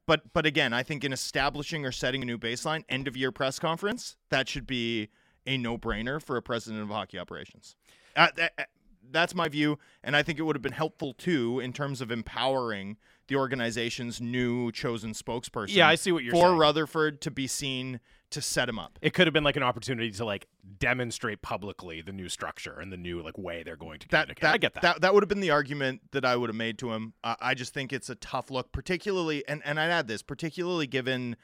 but 0.05 0.33
but 0.33 0.45
again, 0.45 0.73
I 0.73 0.83
think 0.83 1.03
in 1.03 1.13
establishing 1.13 1.85
or 1.85 1.91
setting 1.91 2.21
a 2.21 2.25
new 2.25 2.37
baseline, 2.37 2.83
end 2.89 3.07
of 3.07 3.15
year 3.15 3.31
press 3.31 3.59
conference, 3.59 4.17
that 4.29 4.49
should 4.49 4.67
be 4.67 5.09
a 5.45 5.57
no 5.57 5.77
brainer 5.77 6.21
for 6.21 6.35
a 6.35 6.41
president 6.41 6.83
of 6.83 6.89
hockey 6.89 7.17
operations. 7.17 7.75
Uh, 8.15 8.27
th- 8.35 8.49
uh, 8.57 8.63
that's 9.09 9.33
my 9.33 9.47
view, 9.47 9.79
and 10.03 10.15
I 10.17 10.23
think 10.23 10.37
it 10.37 10.41
would 10.41 10.55
have 10.55 10.61
been 10.61 10.73
helpful 10.73 11.13
too 11.13 11.61
in 11.61 11.71
terms 11.71 12.01
of 12.01 12.11
empowering 12.11 12.97
the 13.27 13.35
organization's 13.35 14.21
new 14.21 14.71
chosen 14.71 15.11
spokesperson. 15.13 15.75
Yeah, 15.75 15.87
I 15.87 15.95
see 15.95 16.11
what 16.11 16.23
you're 16.23 16.33
for 16.33 16.47
saying. 16.47 16.57
Rutherford 16.57 17.21
to 17.21 17.31
be 17.31 17.47
seen 17.47 17.99
to 18.29 18.41
set 18.41 18.67
him 18.67 18.77
up. 18.77 18.99
It 19.01 19.13
could 19.13 19.25
have 19.27 19.33
been 19.33 19.43
like 19.43 19.55
an 19.55 19.63
opportunity 19.63 20.11
to 20.11 20.25
like 20.25 20.47
demonstrate 20.79 21.41
publicly 21.41 22.01
the 22.01 22.11
new 22.11 22.27
structure 22.29 22.79
and 22.79 22.91
the 22.91 22.97
new 22.97 23.21
like 23.21 23.37
way 23.37 23.63
they're 23.63 23.77
going 23.77 23.99
to 23.99 24.07
That 24.09 24.23
communicate. 24.23 24.41
that 24.41 24.53
I 24.53 24.57
get 24.57 24.73
that. 24.75 24.81
that 24.81 25.01
that 25.01 25.13
would 25.13 25.23
have 25.23 25.29
been 25.29 25.39
the 25.39 25.51
argument 25.51 26.01
that 26.11 26.25
I 26.25 26.35
would 26.35 26.49
have 26.49 26.55
made 26.55 26.77
to 26.79 26.91
him. 26.91 27.13
Uh, 27.23 27.35
I 27.39 27.53
just 27.53 27.73
think 27.73 27.93
it's 27.93 28.09
a 28.09 28.15
tough 28.15 28.51
look, 28.51 28.71
particularly, 28.71 29.47
and 29.47 29.61
and 29.65 29.79
I'd 29.79 29.89
add 29.91 30.07
this, 30.07 30.21
particularly 30.21 30.87
given. 30.87 31.35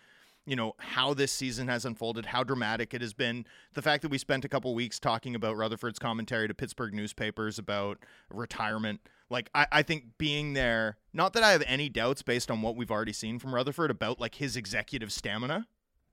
You 0.45 0.57
know 0.57 0.73
how 0.77 1.13
this 1.13 1.31
season 1.31 1.69
has 1.69 1.85
unfolded, 1.85 2.25
how 2.25 2.43
dramatic 2.43 2.93
it 2.93 2.99
has 2.99 3.13
been. 3.13 3.45
The 3.75 3.81
fact 3.81 4.01
that 4.01 4.09
we 4.11 4.17
spent 4.17 4.43
a 4.43 4.49
couple 4.49 4.75
weeks 4.75 4.99
talking 4.99 5.35
about 5.35 5.55
Rutherford's 5.55 5.99
commentary 5.99 6.49
to 6.49 6.53
Pittsburgh 6.53 6.93
newspapers 6.93 7.57
about 7.57 7.99
retirement. 8.29 8.99
Like 9.33 9.49
I, 9.55 9.65
I 9.71 9.81
think 9.81 10.05
being 10.19 10.53
there, 10.53 10.97
not 11.11 11.33
that 11.33 11.41
I 11.43 11.51
have 11.51 11.63
any 11.67 11.89
doubts 11.89 12.21
based 12.21 12.49
on 12.51 12.61
what 12.61 12.75
we've 12.75 12.91
already 12.91 13.13
seen 13.13 13.39
from 13.39 13.53
Rutherford 13.53 13.89
about 13.91 14.19
like 14.21 14.35
his 14.35 14.55
executive 14.55 15.11
stamina, 15.11 15.65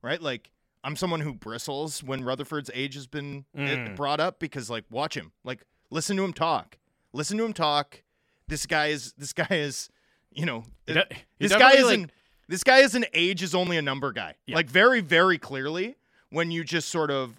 right? 0.02 0.20
Like 0.22 0.50
I'm 0.83 0.96
someone 0.96 1.20
who 1.20 1.35
bristles 1.35 2.02
when 2.02 2.24
Rutherford's 2.24 2.70
age 2.72 2.94
has 2.94 3.06
been 3.06 3.44
Mm. 3.54 3.94
brought 3.94 4.20
up 4.20 4.38
because 4.40 4.70
like 4.70 4.85
watch 4.90 5.14
him, 5.16 5.33
like 5.44 5.62
listen 5.90 6.16
to 6.16 6.24
him 6.24 6.33
talk, 6.33 6.78
listen 7.12 7.37
to 7.37 7.44
him 7.44 7.52
talk. 7.52 8.02
This 8.48 8.64
guy 8.64 8.87
is 8.87 9.12
this 9.18 9.35
guy 9.35 9.46
is, 9.50 9.90
you 10.33 10.46
know, 10.46 10.64
He 10.87 10.94
de- 10.94 11.06
he 11.11 11.46
this 11.48 11.54
guy 11.54 11.72
is 11.72 11.85
like- 11.85 11.98
an 11.98 12.11
this 12.48 12.64
guy 12.64 12.78
is 12.78 12.94
an 12.94 13.04
age 13.12 13.42
is 13.42 13.54
only 13.54 13.76
a 13.76 13.83
number 13.83 14.12
guy. 14.12 14.35
Yeah. 14.46 14.56
Like 14.56 14.70
very 14.70 15.02
very 15.02 15.37
clearly 15.38 15.96
when 16.30 16.50
you 16.50 16.64
just 16.64 16.88
sort 16.88 17.11
of 17.11 17.38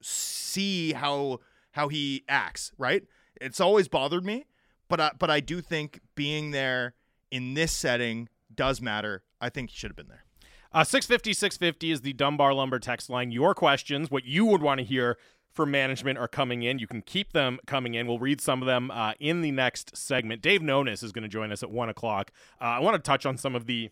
see 0.00 0.92
how 0.94 1.40
how 1.72 1.88
he 1.88 2.24
acts, 2.28 2.72
right? 2.78 3.04
It's 3.40 3.60
always 3.60 3.86
bothered 3.88 4.24
me, 4.24 4.46
but 4.90 5.00
I, 5.00 5.10
but 5.18 5.30
I 5.30 5.40
do 5.40 5.62
think 5.62 6.00
being 6.14 6.50
there 6.50 6.94
in 7.30 7.54
this 7.54 7.72
setting 7.72 8.28
does 8.54 8.82
matter. 8.82 9.22
I 9.40 9.48
think 9.48 9.70
he 9.70 9.76
should 9.76 9.90
have 9.90 9.96
been 9.96 10.08
there. 10.08 10.24
Uh, 10.72 10.84
650 10.84 11.32
650 11.32 11.90
is 11.90 12.00
the 12.02 12.12
Dunbar 12.12 12.52
Lumber 12.52 12.78
text 12.78 13.08
line. 13.08 13.30
Your 13.30 13.54
questions, 13.54 14.10
what 14.10 14.24
you 14.24 14.44
would 14.44 14.62
want 14.62 14.78
to 14.78 14.84
hear 14.84 15.16
from 15.50 15.70
management, 15.70 16.18
are 16.18 16.28
coming 16.28 16.62
in. 16.62 16.78
You 16.78 16.86
can 16.86 17.02
keep 17.02 17.32
them 17.32 17.58
coming 17.66 17.94
in. 17.94 18.06
We'll 18.06 18.18
read 18.18 18.40
some 18.40 18.62
of 18.62 18.66
them 18.66 18.90
uh, 18.90 19.14
in 19.18 19.40
the 19.40 19.50
next 19.50 19.96
segment. 19.96 20.42
Dave 20.42 20.60
Nonis 20.60 21.02
is 21.02 21.10
going 21.10 21.22
to 21.22 21.28
join 21.28 21.50
us 21.50 21.62
at 21.62 21.70
1 21.70 21.88
o'clock. 21.88 22.30
Uh, 22.60 22.64
I 22.64 22.78
want 22.80 22.94
to 22.94 23.02
touch 23.02 23.26
on 23.26 23.36
some 23.36 23.56
of 23.56 23.66
the 23.66 23.90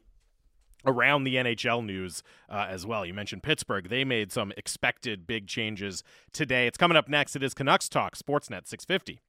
around 0.87 1.25
the 1.25 1.35
NHL 1.35 1.85
news 1.85 2.23
uh, 2.49 2.67
as 2.69 2.87
well. 2.87 3.05
You 3.05 3.13
mentioned 3.13 3.43
Pittsburgh. 3.43 3.89
They 3.89 4.05
made 4.05 4.31
some 4.31 4.53
expected 4.57 5.27
big 5.27 5.49
changes 5.49 6.05
today. 6.33 6.67
It's 6.69 6.79
coming 6.79 6.97
up 6.97 7.09
next. 7.09 7.35
It 7.35 7.43
is 7.43 7.55
Canucks 7.55 7.89
Talk, 7.89 8.17
Sportsnet 8.17 8.69
650. 8.69 9.21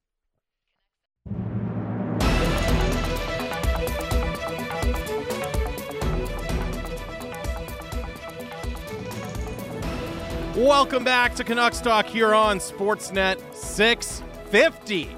Welcome 10.60 11.04
back 11.04 11.34
to 11.36 11.42
Canucks 11.42 11.80
Talk 11.80 12.04
here 12.04 12.34
on 12.34 12.58
Sportsnet 12.58 13.38
650. 13.54 15.08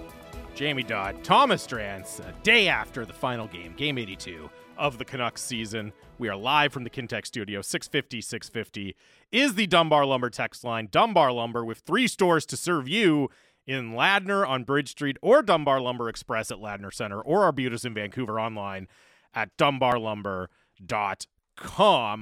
Jamie 0.54 0.84
Dodd, 0.84 1.24
Thomas 1.24 1.66
Drance, 1.66 2.20
a 2.20 2.28
uh, 2.28 2.32
day 2.44 2.68
after 2.68 3.04
the 3.04 3.12
final 3.12 3.48
game, 3.48 3.74
game 3.76 3.98
82 3.98 4.48
of 4.78 4.98
the 4.98 5.04
Canucks 5.04 5.42
season. 5.42 5.92
We 6.16 6.28
are 6.28 6.36
live 6.36 6.72
from 6.72 6.84
the 6.84 6.90
Kintec 6.90 7.26
studio. 7.26 7.60
650 7.60 8.20
650 8.20 8.94
is 9.32 9.56
the 9.56 9.66
Dunbar 9.66 10.06
Lumber 10.06 10.30
text 10.30 10.62
line. 10.62 10.86
Dunbar 10.88 11.32
Lumber 11.32 11.64
with 11.64 11.78
three 11.78 12.06
stores 12.06 12.46
to 12.46 12.56
serve 12.56 12.88
you 12.88 13.28
in 13.66 13.94
Ladner 13.94 14.46
on 14.46 14.62
Bridge 14.62 14.90
Street 14.90 15.16
or 15.22 15.42
Dunbar 15.42 15.80
Lumber 15.80 16.08
Express 16.08 16.52
at 16.52 16.58
Ladner 16.58 16.94
Center 16.94 17.20
or 17.20 17.42
Arbutus 17.42 17.84
in 17.84 17.94
Vancouver 17.94 18.38
online 18.38 18.86
at 19.34 19.56
dunbarlumber.com. 19.56 21.16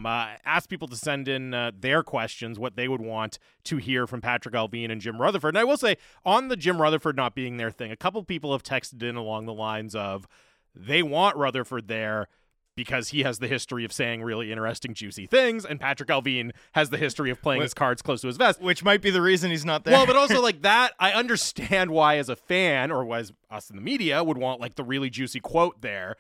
Uh, 0.07 0.37
ask 0.45 0.69
people 0.69 0.89
to 0.89 0.97
send 0.97 1.29
in 1.29 1.55
uh, 1.55 1.73
their 1.79 2.03
questions, 2.03 2.59
what 2.59 2.77
they 2.77 2.89
would 2.89 3.01
want 3.01 3.39
to 3.65 3.77
hear 3.77 4.07
from 4.07 4.21
Patrick 4.21 4.55
Allvin 4.55 4.91
and 4.91 5.01
Jim 5.01 5.21
Rutherford. 5.21 5.55
And 5.55 5.59
I 5.59 5.65
will 5.65 5.77
say, 5.77 5.97
on 6.25 6.49
the 6.49 6.57
Jim 6.57 6.81
Rutherford 6.81 7.17
not 7.17 7.35
being 7.35 7.57
there 7.57 7.71
thing, 7.71 7.91
a 7.91 7.97
couple 7.97 8.23
people 8.25 8.53
have 8.53 8.63
texted 8.63 9.03
in 9.03 9.17
along 9.17 9.47
the 9.47 9.55
lines 9.55 9.95
of 9.95 10.27
they 10.75 11.03
want 11.03 11.37
Rutherford 11.37 11.89
there 11.89 12.29
because 12.77 13.09
he 13.09 13.23
has 13.25 13.41
the 13.41 13.49
history 13.49 13.85
of 13.85 13.93
saying 13.93 14.23
really 14.23 14.51
interesting, 14.51 14.95
juicy 14.95 15.27
things, 15.27 15.65
and 15.65 15.79
Patrick 15.81 16.09
Allvin 16.09 16.53
has 16.73 16.91
the 16.91 16.97
history 16.97 17.31
of 17.31 17.43
playing 17.43 17.61
Wh- 17.61 17.65
his 17.65 17.75
cards 17.75 18.01
close 18.01 18.21
to 18.23 18.27
his 18.29 18.37
vest. 18.37 18.61
Which 18.61 18.83
might 18.83 19.03
be 19.03 19.11
the 19.11 19.21
reason 19.21 19.51
he's 19.51 19.65
not 19.65 19.85
there. 19.85 19.93
Well, 19.93 20.07
but 20.07 20.17
also 20.17 20.41
like 20.43 20.63
that, 20.63 20.95
I 20.99 21.13
understand 21.13 21.91
why, 21.91 22.17
as 22.17 22.29
a 22.29 22.37
fan 22.37 22.91
or 22.91 23.15
as 23.15 23.33
us 23.51 23.69
in 23.69 23.77
the 23.77 23.83
media, 23.83 24.23
would 24.25 24.39
want 24.39 24.61
like 24.61 24.77
the 24.77 24.85
really 24.85 25.11
juicy 25.11 25.41
quote 25.41 25.83
there, 25.83 26.17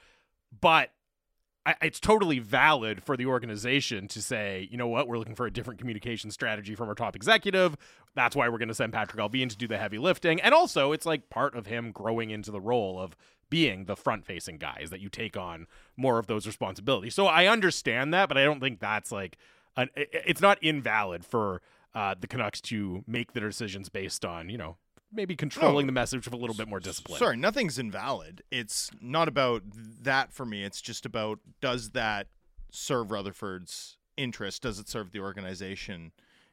but 0.60 0.90
I, 1.70 1.86
it's 1.86 2.00
totally 2.00 2.38
valid 2.38 3.02
for 3.02 3.16
the 3.16 3.26
organization 3.26 4.08
to 4.08 4.22
say, 4.22 4.68
you 4.70 4.76
know 4.76 4.88
what, 4.88 5.08
we're 5.08 5.18
looking 5.18 5.34
for 5.34 5.46
a 5.46 5.50
different 5.52 5.78
communication 5.80 6.30
strategy 6.30 6.74
from 6.74 6.88
our 6.88 6.94
top 6.94 7.16
executive. 7.16 7.76
That's 8.14 8.34
why 8.36 8.48
we're 8.48 8.58
going 8.58 8.68
to 8.68 8.74
send 8.74 8.92
Patrick 8.92 9.20
Allvin 9.20 9.48
to 9.50 9.56
do 9.56 9.66
the 9.68 9.78
heavy 9.78 9.98
lifting, 9.98 10.40
and 10.40 10.52
also 10.54 10.92
it's 10.92 11.06
like 11.06 11.30
part 11.30 11.54
of 11.54 11.66
him 11.66 11.92
growing 11.92 12.30
into 12.30 12.50
the 12.50 12.60
role 12.60 13.00
of 13.00 13.16
being 13.48 13.86
the 13.86 13.96
front-facing 13.96 14.58
guy 14.58 14.78
is 14.80 14.90
that 14.90 15.00
you 15.00 15.08
take 15.08 15.36
on 15.36 15.66
more 15.96 16.18
of 16.20 16.28
those 16.28 16.46
responsibilities. 16.46 17.14
So 17.16 17.26
I 17.26 17.46
understand 17.46 18.14
that, 18.14 18.28
but 18.28 18.38
I 18.38 18.44
don't 18.44 18.60
think 18.60 18.78
that's 18.78 19.10
like 19.10 19.36
an, 19.76 19.88
it- 19.96 20.08
it's 20.12 20.40
not 20.40 20.58
invalid 20.62 21.24
for 21.24 21.60
uh, 21.94 22.14
the 22.20 22.28
Canucks 22.28 22.60
to 22.60 23.02
make 23.08 23.32
the 23.32 23.40
decisions 23.40 23.88
based 23.88 24.24
on 24.24 24.48
you 24.48 24.56
know 24.58 24.76
maybe 25.12 25.36
controlling 25.36 25.84
oh, 25.84 25.88
the 25.88 25.92
message 25.92 26.24
with 26.24 26.34
a 26.34 26.36
little 26.36 26.56
bit 26.56 26.68
more 26.68 26.80
discipline. 26.80 27.18
Sorry, 27.18 27.36
nothing's 27.36 27.78
invalid. 27.78 28.42
It's 28.50 28.90
not 29.00 29.28
about 29.28 29.62
that 30.02 30.32
for 30.32 30.44
me. 30.44 30.64
It's 30.64 30.80
just 30.80 31.06
about 31.06 31.40
does 31.60 31.90
that 31.90 32.28
serve 32.70 33.10
Rutherford's 33.10 33.96
interest? 34.16 34.62
Does 34.62 34.78
it 34.78 34.88
serve 34.88 35.12
the 35.12 35.20
organization 35.20 36.12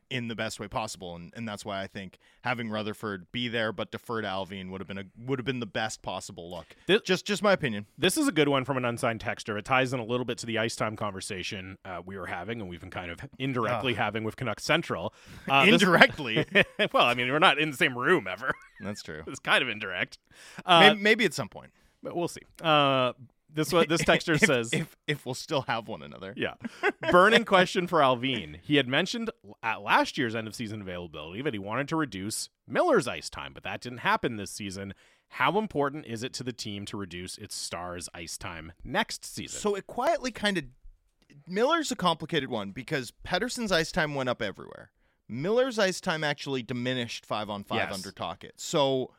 in 0.10 0.28
the 0.28 0.36
best 0.36 0.60
way 0.60 0.68
possible? 0.68 1.16
And 1.16 1.34
and 1.36 1.48
that's 1.48 1.64
why 1.66 1.82
I 1.82 1.88
think 1.88 2.18
having 2.44 2.70
Rutherford 2.70 3.28
be 3.32 3.48
there 3.48 3.72
but 3.72 3.92
defer 3.92 4.22
to 4.22 4.28
Allvin 4.28 4.70
would 4.72 4.82
have 4.82 4.88
been 4.88 4.98
a 4.98 5.04
would 5.18 5.40
have 5.40 5.46
been 5.46 5.60
the 5.60 5.66
best 5.66 6.02
possible 6.02 6.50
look. 6.50 6.68
This- 6.88 7.02
just 7.04 7.26
just 7.26 7.44
my 7.44 7.54
opinion. 7.54 7.86
This 7.98 8.18
is 8.18 8.28
a 8.28 8.32
good 8.32 8.48
one 8.50 8.66
from 8.66 8.78
an 8.78 8.86
unsigned 8.86 9.20
texter. 9.22 9.58
It 9.58 9.66
ties 9.66 9.94
in 9.94 10.00
a 10.00 10.06
little 10.06 10.26
bit 10.26 10.38
to 10.40 10.46
the 10.46 10.58
ice 10.58 10.76
time 10.76 10.96
conversation 10.96 11.78
uh, 11.86 12.02
we 12.06 12.18
were 12.18 12.28
having, 12.28 12.60
and 12.62 12.70
we've 12.70 12.82
been 12.82 12.90
kind 12.92 13.12
of 13.12 13.20
indirectly 13.40 13.94
having 13.96 14.24
with 14.24 14.36
Canucks 14.36 14.64
Central. 14.64 15.14
Uh, 15.50 15.66
this- 15.66 15.74
Indirectly. 15.82 16.46
well, 16.94 17.06
I 17.06 17.14
mean, 17.14 17.32
we're 17.32 17.40
not 17.40 17.58
in 17.60 17.72
the 17.72 17.78
same 17.78 17.98
room 17.98 18.28
ever. 18.28 18.54
that's 18.82 19.02
true. 19.04 19.24
it's 19.28 19.40
kind 19.40 19.62
of 19.62 19.70
indirect. 19.70 20.18
Uh, 20.66 20.80
maybe, 20.82 21.02
maybe 21.02 21.26
at 21.26 21.34
some 21.34 21.50
point. 21.50 21.72
but 22.04 22.16
we'll 22.16 22.28
see. 22.28 22.42
Uh, 22.62 23.14
this 23.58 23.74
one, 23.74 23.88
this 23.90 24.04
texter 24.04 24.36
if, 24.42 24.42
says, 24.42 24.72
if 24.72 24.96
if 25.08 25.26
we'll 25.26 25.36
still 25.36 25.64
have 25.64 25.88
one 25.90 26.02
another. 26.02 26.34
Yeah. 26.38 26.54
Burning 27.12 27.44
question 27.44 27.88
for 27.88 28.00
Allvin. 28.00 28.60
He 28.62 28.78
had 28.78 28.88
mentioned 28.88 29.30
at 29.62 29.82
last 29.82 30.18
year's 30.18 30.36
end 30.36 30.48
of 30.48 30.56
season 30.56 30.82
availability 30.82 31.42
that 31.42 31.54
he 31.54 31.60
wanted 31.60 31.90
to 31.90 31.96
reduce 31.96 32.50
Miller's 32.68 33.08
ice 33.08 33.30
time, 33.30 33.52
but 33.54 33.64
that 33.64 33.82
didn't 33.82 34.00
happen 34.00 34.38
this 34.38 34.52
season. 34.52 34.94
How 35.30 35.58
important 35.60 36.06
is 36.06 36.24
it 36.24 36.32
to 36.34 36.44
the 36.44 36.54
team 36.54 36.86
to 36.86 36.96
reduce 36.96 37.38
its 37.38 37.54
stars' 37.56 38.08
ice 38.14 38.38
time 38.38 38.72
next 38.84 39.26
season? 39.26 39.60
So 39.60 39.76
it 39.76 39.86
quietly 39.86 40.32
kind 40.32 40.58
of 40.58 40.64
Miller's 41.48 41.92
a 41.92 41.96
complicated 41.96 42.50
one 42.50 42.72
because 42.72 43.12
Pettersson's 43.26 43.72
ice 43.72 43.92
time 43.92 44.16
went 44.16 44.30
up 44.30 44.42
everywhere. 44.42 44.92
Miller's 45.28 45.78
ice 45.78 46.00
time 46.00 46.24
actually 46.24 46.64
diminished 46.64 47.26
five 47.26 47.50
on 47.50 47.64
five 47.64 47.90
Yes. 47.90 47.94
under 47.94 48.12
Tocchet. 48.12 48.54
So 48.56 49.12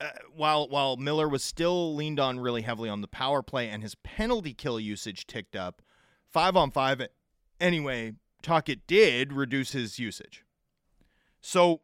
uh, 0.00 0.10
while 0.34 0.68
while 0.68 0.96
Miller 0.96 1.28
was 1.28 1.42
still 1.42 1.94
leaned 1.94 2.20
on 2.20 2.40
really 2.40 2.62
heavily 2.62 2.88
on 2.88 3.00
the 3.00 3.08
power 3.08 3.42
play 3.42 3.68
and 3.68 3.82
his 3.82 3.94
penalty 3.96 4.54
kill 4.54 4.78
usage 4.78 5.26
ticked 5.26 5.56
up, 5.56 5.82
five 6.28 6.56
on 6.56 6.70
five 6.70 7.06
anyway, 7.60 8.14
Tocchet 8.42 8.86
did 8.86 9.32
reduce 9.32 9.72
his 9.72 9.98
usage. 9.98 10.44
So 11.40 11.80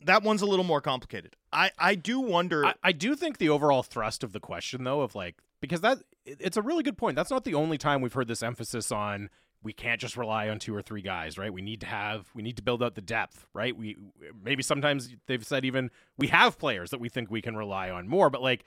that 0.00 0.22
one's 0.22 0.42
a 0.42 0.46
little 0.46 0.64
more 0.64 0.80
complicated. 0.80 1.36
I, 1.52 1.70
I 1.78 1.94
do 1.94 2.20
wonder 2.20 2.66
I, 2.66 2.74
I 2.82 2.92
do 2.92 3.14
think 3.14 3.38
the 3.38 3.48
overall 3.48 3.82
thrust 3.82 4.24
of 4.24 4.32
the 4.32 4.40
question, 4.40 4.84
though, 4.84 5.02
of 5.02 5.14
like, 5.14 5.36
because 5.60 5.80
that 5.80 5.98
it's 6.24 6.56
a 6.56 6.62
really 6.62 6.82
good 6.82 6.96
point. 6.96 7.16
That's 7.16 7.30
not 7.30 7.44
the 7.44 7.54
only 7.54 7.78
time 7.78 8.00
we've 8.00 8.12
heard 8.12 8.28
this 8.28 8.42
emphasis 8.42 8.92
on 8.92 9.30
we 9.62 9.72
can't 9.72 10.00
just 10.00 10.16
rely 10.16 10.48
on 10.48 10.58
two 10.58 10.74
or 10.74 10.82
three 10.82 11.02
guys, 11.02 11.36
right? 11.36 11.52
We 11.52 11.62
need 11.62 11.80
to 11.80 11.86
have 11.86 12.28
we 12.34 12.42
need 12.42 12.56
to 12.56 12.62
build 12.62 12.82
out 12.82 12.94
the 12.94 13.00
depth, 13.00 13.46
right? 13.52 13.76
We 13.76 13.96
maybe 14.42 14.62
sometimes 14.62 15.14
they've 15.26 15.44
said 15.44 15.64
even 15.64 15.90
we 16.16 16.28
have 16.28 16.58
players 16.58 16.90
that 16.90 17.00
we 17.00 17.08
think 17.08 17.30
we 17.30 17.42
can 17.42 17.56
rely 17.56 17.90
on 17.90 18.08
more, 18.08 18.30
but 18.30 18.42
like 18.42 18.64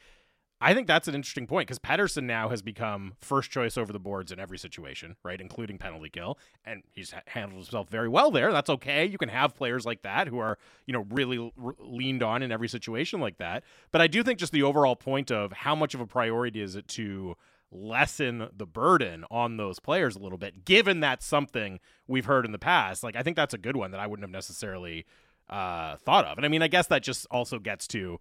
I 0.61 0.73
think 0.73 0.87
that's 0.87 1.09
an 1.09 1.15
interesting 1.15 1.45
point 1.45 1.67
because 1.67 1.77
Pettersson 1.79 2.23
now 2.23 2.47
has 2.47 2.61
become 2.61 3.15
first 3.19 3.51
choice 3.51 3.77
over 3.77 3.91
the 3.91 3.99
boards 3.99 4.31
in 4.31 4.39
every 4.39 4.57
situation, 4.57 5.17
right, 5.21 5.41
including 5.41 5.77
penalty 5.77 6.09
kill, 6.09 6.37
and 6.63 6.83
he's 6.89 7.11
ha- 7.11 7.19
handled 7.27 7.65
himself 7.65 7.89
very 7.89 8.07
well 8.07 8.31
there. 8.31 8.53
That's 8.53 8.69
okay. 8.69 9.05
You 9.05 9.17
can 9.17 9.27
have 9.27 9.55
players 9.55 9.85
like 9.85 10.03
that 10.03 10.29
who 10.29 10.37
are, 10.39 10.57
you 10.85 10.93
know, 10.93 11.05
really 11.09 11.51
r- 11.61 11.75
leaned 11.79 12.23
on 12.23 12.41
in 12.41 12.49
every 12.49 12.69
situation 12.69 13.19
like 13.19 13.39
that. 13.39 13.65
But 13.91 13.99
I 13.99 14.07
do 14.07 14.23
think 14.23 14.39
just 14.39 14.53
the 14.53 14.63
overall 14.63 14.95
point 14.95 15.31
of 15.31 15.51
how 15.51 15.75
much 15.75 15.95
of 15.95 15.99
a 15.99 16.07
priority 16.07 16.61
is 16.61 16.77
it 16.77 16.87
to 16.89 17.35
lessen 17.73 18.47
the 18.55 18.65
burden 18.65 19.25
on 19.31 19.57
those 19.57 19.79
players 19.79 20.15
a 20.15 20.19
little 20.19 20.37
bit, 20.37 20.63
given 20.65 20.99
that's 20.99 21.25
something 21.25 21.79
we've 22.07 22.25
heard 22.25 22.45
in 22.45 22.51
the 22.51 22.59
past. 22.59 23.03
Like 23.03 23.15
I 23.15 23.23
think 23.23 23.35
that's 23.35 23.53
a 23.53 23.57
good 23.57 23.75
one 23.75 23.91
that 23.91 23.99
I 23.99 24.07
wouldn't 24.07 24.23
have 24.23 24.31
necessarily 24.31 25.05
uh, 25.49 25.97
thought 25.97 26.25
of. 26.25 26.37
And 26.37 26.45
I 26.45 26.49
mean, 26.49 26.61
I 26.61 26.67
guess 26.67 26.87
that 26.87 27.03
just 27.03 27.25
also 27.29 27.59
gets 27.59 27.87
to, 27.89 28.19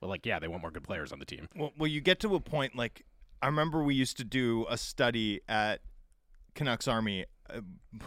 well, 0.00 0.08
like, 0.08 0.24
yeah, 0.26 0.38
they 0.38 0.48
want 0.48 0.62
more 0.62 0.70
good 0.70 0.84
players 0.84 1.12
on 1.12 1.18
the 1.18 1.24
team. 1.24 1.48
Well, 1.56 1.72
well, 1.78 1.88
you 1.88 2.00
get 2.00 2.20
to 2.20 2.34
a 2.34 2.40
point 2.40 2.76
like 2.76 3.04
I 3.42 3.46
remember 3.46 3.82
we 3.82 3.94
used 3.94 4.16
to 4.18 4.24
do 4.24 4.66
a 4.68 4.76
study 4.78 5.40
at 5.48 5.80
Canucks 6.54 6.88
Army 6.88 7.26
uh, 7.50 7.60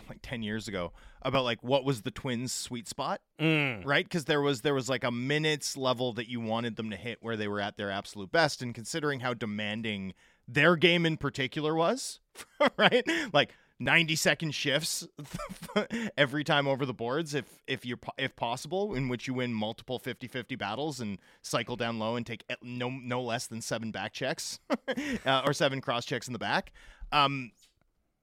like 0.10 0.20
10 0.22 0.42
years 0.44 0.68
ago 0.68 0.92
about 1.22 1.44
like 1.44 1.62
what 1.64 1.86
was 1.86 2.02
the 2.02 2.12
Twins 2.12 2.52
sweet 2.52 2.88
spot, 2.88 3.22
Mm. 3.40 3.86
right? 3.86 4.10
Cuz 4.10 4.26
there 4.26 4.42
was 4.42 4.62
there 4.62 4.74
was 4.74 4.90
like 4.90 5.04
a 5.04 5.12
minutes 5.12 5.78
level 5.78 6.14
that 6.14 6.28
you 6.30 6.40
wanted 6.40 6.76
them 6.78 6.90
to 6.90 6.96
hit 6.98 7.20
where 7.22 7.38
they 7.38 7.48
were 7.48 7.60
at 7.62 7.78
their 7.78 7.92
absolute 7.92 8.32
best 8.32 8.62
and 8.62 8.74
considering 8.74 9.20
how 9.20 9.34
demanding 9.34 10.14
their 10.52 10.76
game 10.76 11.06
in 11.06 11.18
particular 11.18 11.76
was, 11.76 12.20
right? 12.78 13.08
Like 13.32 13.54
90 13.80 14.16
second 14.16 14.52
shifts 14.52 15.08
every 16.18 16.44
time 16.44 16.68
over 16.68 16.86
the 16.86 16.94
boards 16.94 17.34
if 17.34 17.46
if 17.66 17.86
you're 17.86 18.00
if 18.18 18.36
possible 18.36 18.94
in 18.94 19.08
which 19.08 19.26
you 19.26 19.34
win 19.34 19.54
multiple 19.54 20.00
50-50 20.00 20.58
battles 20.58 21.00
and 21.00 21.18
cycle 21.42 21.78
down 21.78 21.98
low 21.98 22.18
and 22.18 22.26
take 22.26 22.44
no 22.62 22.90
no 22.90 23.22
less 23.22 23.48
than 23.48 23.62
7 23.62 23.92
back 23.92 24.12
checks 24.12 24.60
uh, 25.26 25.44
or 25.46 25.54
7 25.54 25.80
cross 25.80 26.04
checks 26.04 26.28
in 26.28 26.34
the 26.34 26.40
back. 26.40 26.74
Um 27.12 27.52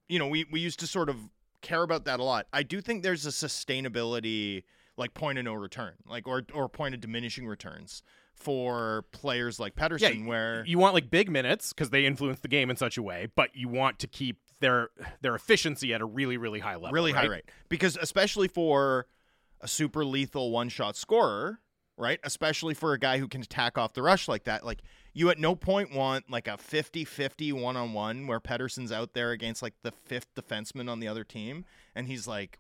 you 0.09 0.19
know 0.19 0.29
we 0.29 0.45
we 0.51 0.61
used 0.61 0.79
to 0.81 0.87
sort 0.87 1.09
of 1.09 1.17
care 1.63 1.83
about 1.83 2.05
that 2.05 2.21
a 2.21 2.23
lot. 2.23 2.47
I 2.53 2.63
do 2.63 2.83
think 2.83 3.03
there's 3.03 3.25
a 3.25 3.31
sustainability 3.31 4.65
like 4.99 5.15
point 5.15 5.39
of 5.39 5.45
no 5.47 5.55
return 5.55 5.95
like 6.07 6.29
or 6.29 6.43
or 6.53 6.69
point 6.69 6.95
of 6.95 7.01
diminishing 7.01 7.47
returns 7.47 8.03
for 8.37 9.05
players 9.13 9.59
like 9.59 9.75
Pettersson 9.75 10.21
Yeah, 10.21 10.29
where 10.29 10.65
You 10.67 10.79
want 10.79 10.95
like 10.95 11.11
big 11.11 11.31
minutes 11.31 11.73
because 11.73 11.91
they 11.91 12.07
influence 12.07 12.41
the 12.41 12.49
game 12.49 12.71
in 12.71 12.77
such 12.77 12.97
a 12.97 13.03
way, 13.03 13.29
but 13.35 13.51
you 13.55 13.69
want 13.69 13.99
to 14.01 14.07
keep 14.07 14.39
their 14.61 14.91
their 15.21 15.35
efficiency 15.35 15.93
at 15.93 16.01
a 16.01 16.05
really 16.05 16.37
really 16.37 16.61
high 16.61 16.75
level, 16.75 16.93
really 16.93 17.13
high 17.13 17.27
rate. 17.27 17.45
Because 17.69 17.97
especially 17.97 18.49
for 18.49 19.07
a 19.61 19.69
super 19.69 20.05
lethal 20.05 20.51
one 20.51 20.69
shot 20.69 20.97
scorer 20.97 21.61
right 21.99 22.21
especially 22.25 22.75
for 22.75 22.93
a 22.93 22.99
guy 22.99 23.19
who 23.19 23.27
can 23.27 23.41
attack 23.41 23.79
off 23.79 23.95
the 23.95 24.03
rush 24.03 24.29
like 24.29 24.45
that 24.45 24.65
like 24.65 24.83
you 25.15 25.31
at 25.31 25.39
no 25.39 25.55
point 25.55 25.95
want 25.95 26.31
like 26.31 26.47
a 26.47 26.59
50-50 26.59 27.55
one-on-one 27.55 28.27
where 28.27 28.39
Pettersson's 28.39 28.93
out 28.93 29.15
there 29.15 29.31
against 29.31 29.63
like 29.63 29.73
the 29.83 29.91
fifth 29.91 30.35
defenseman 30.35 30.91
on 30.91 31.01
the 31.01 31.09
other 31.09 31.25
team 31.25 31.65
and 31.95 32.07
he's 32.07 32.29
like 32.29 32.59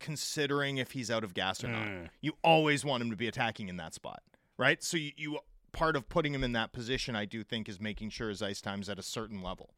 considering 0.00 0.78
if 0.78 0.92
he's 0.92 1.10
out 1.10 1.24
of 1.24 1.34
gas 1.34 1.62
or 1.62 1.68
not. 1.68 1.86
Mm. 1.86 2.08
you 2.22 2.32
always 2.42 2.84
want 2.84 3.02
him 3.02 3.10
to 3.10 3.16
be 3.16 3.28
attacking 3.28 3.68
in 3.68 3.76
that 3.76 3.92
spot 3.92 4.22
right 4.58 4.82
so 4.82 4.96
you, 4.96 5.12
you 5.16 5.38
part 5.72 5.96
of 5.96 6.08
putting 6.08 6.34
him 6.34 6.44
in 6.44 6.52
that 6.52 6.72
position 6.72 7.16
i 7.16 7.24
do 7.24 7.42
think 7.42 7.68
is 7.68 7.80
making 7.80 8.10
sure 8.10 8.28
his 8.28 8.42
ice 8.42 8.60
time's 8.60 8.88
at 8.88 8.98
a 8.98 9.02
certain 9.02 9.42
level 9.42 9.74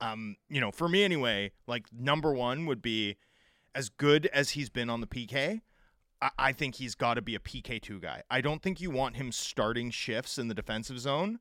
um, 0.00 0.36
you 0.48 0.60
know, 0.60 0.70
for 0.70 0.88
me 0.88 1.02
anyway, 1.02 1.52
like 1.66 1.86
number 1.92 2.32
one 2.32 2.66
would 2.66 2.82
be 2.82 3.16
as 3.74 3.88
good 3.88 4.26
as 4.26 4.50
he's 4.50 4.70
been 4.70 4.90
on 4.90 5.00
the 5.00 5.06
PK. 5.06 5.62
I, 6.20 6.30
I 6.38 6.52
think 6.52 6.76
he's 6.76 6.94
got 6.94 7.14
to 7.14 7.22
be 7.22 7.34
a 7.34 7.40
PK 7.40 7.80
two 7.80 8.00
guy. 8.00 8.22
I 8.30 8.40
don't 8.40 8.62
think 8.62 8.80
you 8.80 8.90
want 8.90 9.16
him 9.16 9.32
starting 9.32 9.90
shifts 9.90 10.38
in 10.38 10.48
the 10.48 10.54
defensive 10.54 11.00
zone 11.00 11.40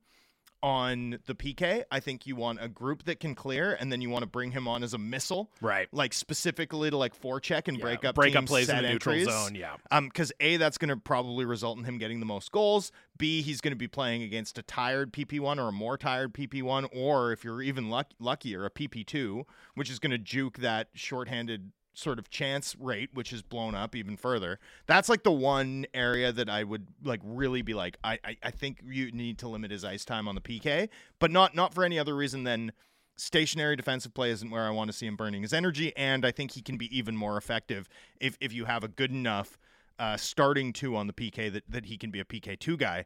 on 0.63 1.19
the 1.25 1.35
PK. 1.35 1.83
I 1.91 1.99
think 1.99 2.25
you 2.25 2.35
want 2.35 2.59
a 2.61 2.67
group 2.67 3.03
that 3.03 3.19
can 3.19 3.35
clear, 3.35 3.73
and 3.79 3.91
then 3.91 4.01
you 4.01 4.09
want 4.09 4.23
to 4.23 4.27
bring 4.27 4.51
him 4.51 4.67
on 4.67 4.83
as 4.83 4.93
a 4.93 4.97
missile, 4.97 5.51
Right. 5.61 5.87
like 5.91 6.13
specifically 6.13 6.89
to 6.89 6.97
like 6.97 7.19
forecheck 7.19 7.67
and 7.67 7.77
Yeah, 7.77 7.83
break 7.83 8.05
up 8.05 8.15
break 8.15 8.35
up 8.35 8.45
plays 8.45 8.69
in 8.69 8.77
the 8.77 8.81
neutral 8.89 9.15
entries. 9.15 9.33
zone. 9.33 9.55
Yeah. 9.55 9.75
Um, 9.91 10.07
because 10.07 10.31
a 10.39 10.57
that's 10.57 10.77
going 10.77 10.89
to 10.89 10.97
probably 10.97 11.45
result 11.45 11.77
in 11.77 11.83
him 11.83 11.97
getting 11.97 12.19
the 12.19 12.25
most 12.25 12.51
goals. 12.51 12.91
B 13.17 13.41
he's 13.41 13.61
going 13.61 13.71
to 13.71 13.77
be 13.77 13.87
playing 13.87 14.23
against 14.23 14.57
a 14.57 14.61
tired 14.63 15.13
PP 15.13 15.39
one 15.39 15.59
or 15.59 15.69
a 15.69 15.71
more 15.71 15.97
tired 15.97 16.33
PP 16.33 16.61
one, 16.63 16.85
or 16.91 17.31
if 17.31 17.43
you're 17.43 17.61
even 17.61 17.89
luck- 17.89 18.11
luckier, 18.19 18.65
a 18.65 18.69
PP 18.69 19.03
two, 19.05 19.45
which 19.75 19.89
is 19.89 19.99
going 19.99 20.11
to 20.11 20.17
juke 20.17 20.57
that 20.57 20.89
shorthanded 20.93 21.71
sort 21.97 22.19
of 22.19 22.29
chance 22.29 22.75
rate, 22.79 23.09
which 23.13 23.33
is 23.33 23.41
blown 23.41 23.73
up 23.73 23.95
even 23.95 24.15
further. 24.15 24.59
That's 24.85 25.09
like 25.09 25.23
the 25.23 25.31
one 25.31 25.85
area 25.93 26.31
that 26.31 26.49
I 26.49 26.63
would 26.63 26.87
like 27.03 27.21
really 27.23 27.61
be 27.61 27.73
like, 27.73 27.97
I 28.03 28.19
I, 28.23 28.37
I 28.43 28.51
think 28.51 28.81
you 28.85 29.11
need 29.11 29.39
to 29.39 29.47
limit 29.47 29.71
his 29.71 29.83
ice 29.83 30.05
time 30.05 30.27
on 30.27 30.35
the 30.35 30.41
PK, 30.41 30.89
but 31.19 31.31
not 31.31 31.55
not 31.55 31.73
for 31.73 31.83
any 31.83 31.97
other 31.97 32.15
reason 32.15 32.43
than 32.43 32.71
stationary 33.15 33.75
defensive 33.75 34.13
play 34.13 34.29
isn't 34.29 34.51
where 34.51 34.67
I 34.67 34.69
want 34.69 34.91
to 34.91 34.93
see 34.95 35.07
him 35.07 35.15
burning 35.15 35.41
his 35.41 35.53
energy, 35.53 35.95
and 35.97 36.23
I 36.23 36.31
think 36.31 36.51
he 36.51 36.61
can 36.61 36.77
be 36.77 36.95
even 36.95 37.17
more 37.17 37.35
effective 37.35 37.89
if 38.21 38.37
if 38.39 38.53
you 38.53 38.65
have 38.65 38.83
a 38.83 38.87
good 38.87 39.11
enough 39.11 39.57
uh, 39.97 40.17
starting 40.17 40.73
two 40.73 40.95
on 40.95 41.07
the 41.07 41.13
PK 41.13 41.51
that 41.51 41.63
that 41.67 41.85
he 41.87 41.97
can 41.97 42.11
be 42.11 42.19
a 42.19 42.25
PK 42.25 42.59
two 42.59 42.77
guy. 42.77 43.05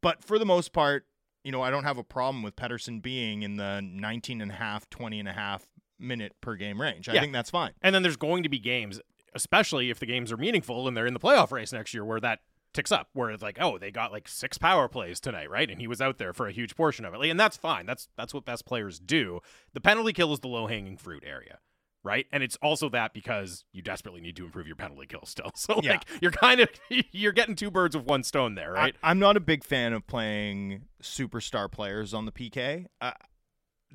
But 0.00 0.22
for 0.22 0.38
the 0.38 0.46
most 0.46 0.72
part, 0.72 1.06
you 1.44 1.50
know, 1.50 1.62
I 1.62 1.70
don't 1.70 1.84
have 1.84 1.98
a 1.98 2.04
problem 2.04 2.42
with 2.42 2.56
Pettersson 2.56 3.02
being 3.02 3.42
in 3.42 3.56
the 3.56 3.80
19 3.82 4.42
and 4.42 4.50
a 4.50 4.54
half, 4.54 4.88
20 4.90 5.18
and 5.18 5.28
a 5.28 5.32
half 5.32 5.66
minute 6.04 6.32
per 6.40 6.54
game 6.56 6.80
range. 6.80 7.08
I 7.08 7.14
Yeah. 7.14 7.20
think 7.20 7.32
that's 7.32 7.50
fine. 7.50 7.72
And 7.82 7.94
then 7.94 8.02
there's 8.02 8.16
going 8.16 8.42
to 8.44 8.48
be 8.48 8.58
games, 8.58 9.00
especially 9.34 9.90
if 9.90 9.98
the 9.98 10.06
games 10.06 10.30
are 10.32 10.36
meaningful 10.36 10.86
and 10.86 10.96
they're 10.96 11.06
in 11.06 11.14
the 11.14 11.20
playoff 11.20 11.50
race 11.50 11.72
next 11.72 11.94
year, 11.94 12.04
where 12.04 12.20
that 12.20 12.40
ticks 12.72 12.90
up, 12.92 13.08
where 13.12 13.30
it's 13.30 13.42
like, 13.42 13.58
oh, 13.60 13.78
they 13.78 13.90
got 13.90 14.10
like 14.12 14.26
six 14.28 14.58
power 14.58 14.88
plays 14.88 15.20
tonight, 15.20 15.48
right? 15.50 15.70
And 15.70 15.80
he 15.80 15.86
was 15.86 16.00
out 16.00 16.18
there 16.18 16.32
for 16.32 16.46
a 16.48 16.52
huge 16.52 16.74
portion 16.76 17.04
of 17.04 17.14
it, 17.14 17.28
and 17.30 17.38
that's 17.38 17.56
fine. 17.56 17.86
That's 17.86 18.08
that's 18.16 18.34
what 18.34 18.44
best 18.44 18.64
players 18.66 18.98
do. 18.98 19.40
The 19.72 19.80
penalty 19.80 20.12
kill 20.12 20.32
is 20.32 20.40
the 20.40 20.48
low 20.48 20.66
hanging 20.66 20.96
fruit 20.96 21.22
area, 21.24 21.58
right? 22.02 22.26
And 22.32 22.42
it's 22.42 22.56
also 22.62 22.88
that 22.88 23.14
because 23.14 23.64
you 23.72 23.80
desperately 23.80 24.20
need 24.20 24.34
to 24.36 24.44
improve 24.44 24.66
your 24.66 24.74
penalty 24.76 25.06
kill 25.06 25.24
still. 25.24 25.52
So 25.56 25.78
Yeah. 25.84 25.92
like 25.92 26.04
you're 26.20 26.32
kind 26.32 26.60
of 26.60 26.68
you're 27.12 27.30
getting 27.32 27.54
two 27.54 27.70
birds 27.70 27.96
with 27.96 28.06
one 28.06 28.24
stone 28.24 28.56
there, 28.56 28.72
right? 28.72 28.96
I, 29.04 29.10
am 29.12 29.20
not 29.20 29.36
a 29.36 29.40
big 29.40 29.62
fan 29.62 29.92
of 29.92 30.06
playing 30.08 30.86
superstar 31.00 31.70
players 31.70 32.12
on 32.12 32.24
the 32.26 32.32
PK. 32.32 32.86
Uh, 33.00 33.12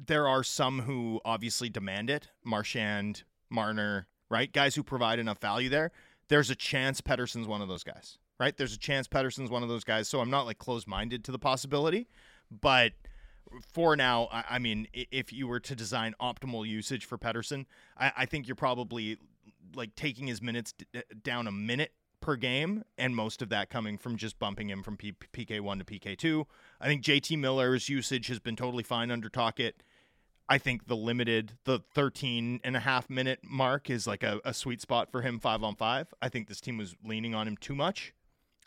there 0.07 0.27
are 0.27 0.43
some 0.43 0.81
who 0.81 1.19
obviously 1.25 1.69
demand 1.69 2.09
it. 2.09 2.29
Marchand, 2.43 3.23
Marner, 3.49 4.07
right? 4.29 4.51
Guys 4.51 4.75
who 4.75 4.83
provide 4.83 5.19
enough 5.19 5.39
value 5.39 5.69
there. 5.69 5.91
There's 6.29 6.49
a 6.49 6.55
chance 6.55 7.01
Pettersson's 7.01 7.47
one 7.47 7.61
of 7.61 7.67
those 7.67 7.83
guys, 7.83 8.17
right? 8.39 8.55
There's 8.55 8.73
a 8.73 8.79
chance 8.79 9.07
Pettersson's 9.07 9.49
one 9.49 9.63
of 9.63 9.69
those 9.69 9.83
guys. 9.83 10.07
So 10.07 10.21
I'm 10.21 10.29
not 10.29 10.45
like 10.45 10.59
closed 10.59 10.87
minded 10.87 11.23
to 11.25 11.31
the 11.31 11.39
possibility. 11.39 12.07
But 12.49 12.93
for 13.73 13.95
now, 13.95 14.29
I, 14.31 14.43
I 14.51 14.59
mean, 14.59 14.87
if 14.93 15.33
you 15.33 15.47
were 15.47 15.59
to 15.61 15.75
design 15.75 16.13
optimal 16.21 16.67
usage 16.67 17.05
for 17.05 17.17
Pettersson, 17.17 17.65
I, 17.97 18.11
I 18.17 18.25
think 18.25 18.47
you're 18.47 18.55
probably 18.55 19.17
like 19.75 19.95
taking 19.95 20.27
his 20.27 20.41
minutes 20.41 20.73
d- 20.73 21.01
down 21.23 21.47
a 21.47 21.51
minute 21.51 21.93
per 22.21 22.35
game, 22.35 22.83
and 22.97 23.15
most 23.15 23.41
of 23.41 23.49
that 23.49 23.69
coming 23.69 23.97
from 23.97 24.17
just 24.17 24.39
bumping 24.39 24.69
him 24.69 24.83
from 24.83 24.97
P- 24.97 25.13
PK1 25.33 25.79
to 25.79 25.85
PK2. 25.85 26.45
I 26.79 26.87
think 26.87 27.03
JT 27.03 27.37
Miller's 27.39 27.89
usage 27.89 28.27
has 28.27 28.39
been 28.39 28.55
totally 28.55 28.83
fine 28.83 29.09
under 29.09 29.29
Tocchet. 29.29 29.81
I 30.51 30.57
think 30.57 30.87
the 30.87 30.95
limited, 30.95 31.53
the 31.65 31.79
13 31.93 32.61
and 32.63 32.75
a 32.75 32.79
half 32.79 33.07
minute 33.09 33.39
mark 33.43 33.89
is 33.89 34.07
like 34.07 34.23
a, 34.23 34.41
a 34.43 34.53
sweet 34.53 34.81
spot 34.81 35.11
for 35.11 35.21
him 35.21 35.39
five 35.39 35.63
on 35.63 35.75
five. 35.75 36.11
I 36.21 36.29
think 36.29 36.47
this 36.47 36.59
team 36.59 36.77
was 36.77 36.95
leaning 37.05 37.35
on 37.35 37.47
him 37.47 37.55
too 37.55 37.75
much. 37.75 38.13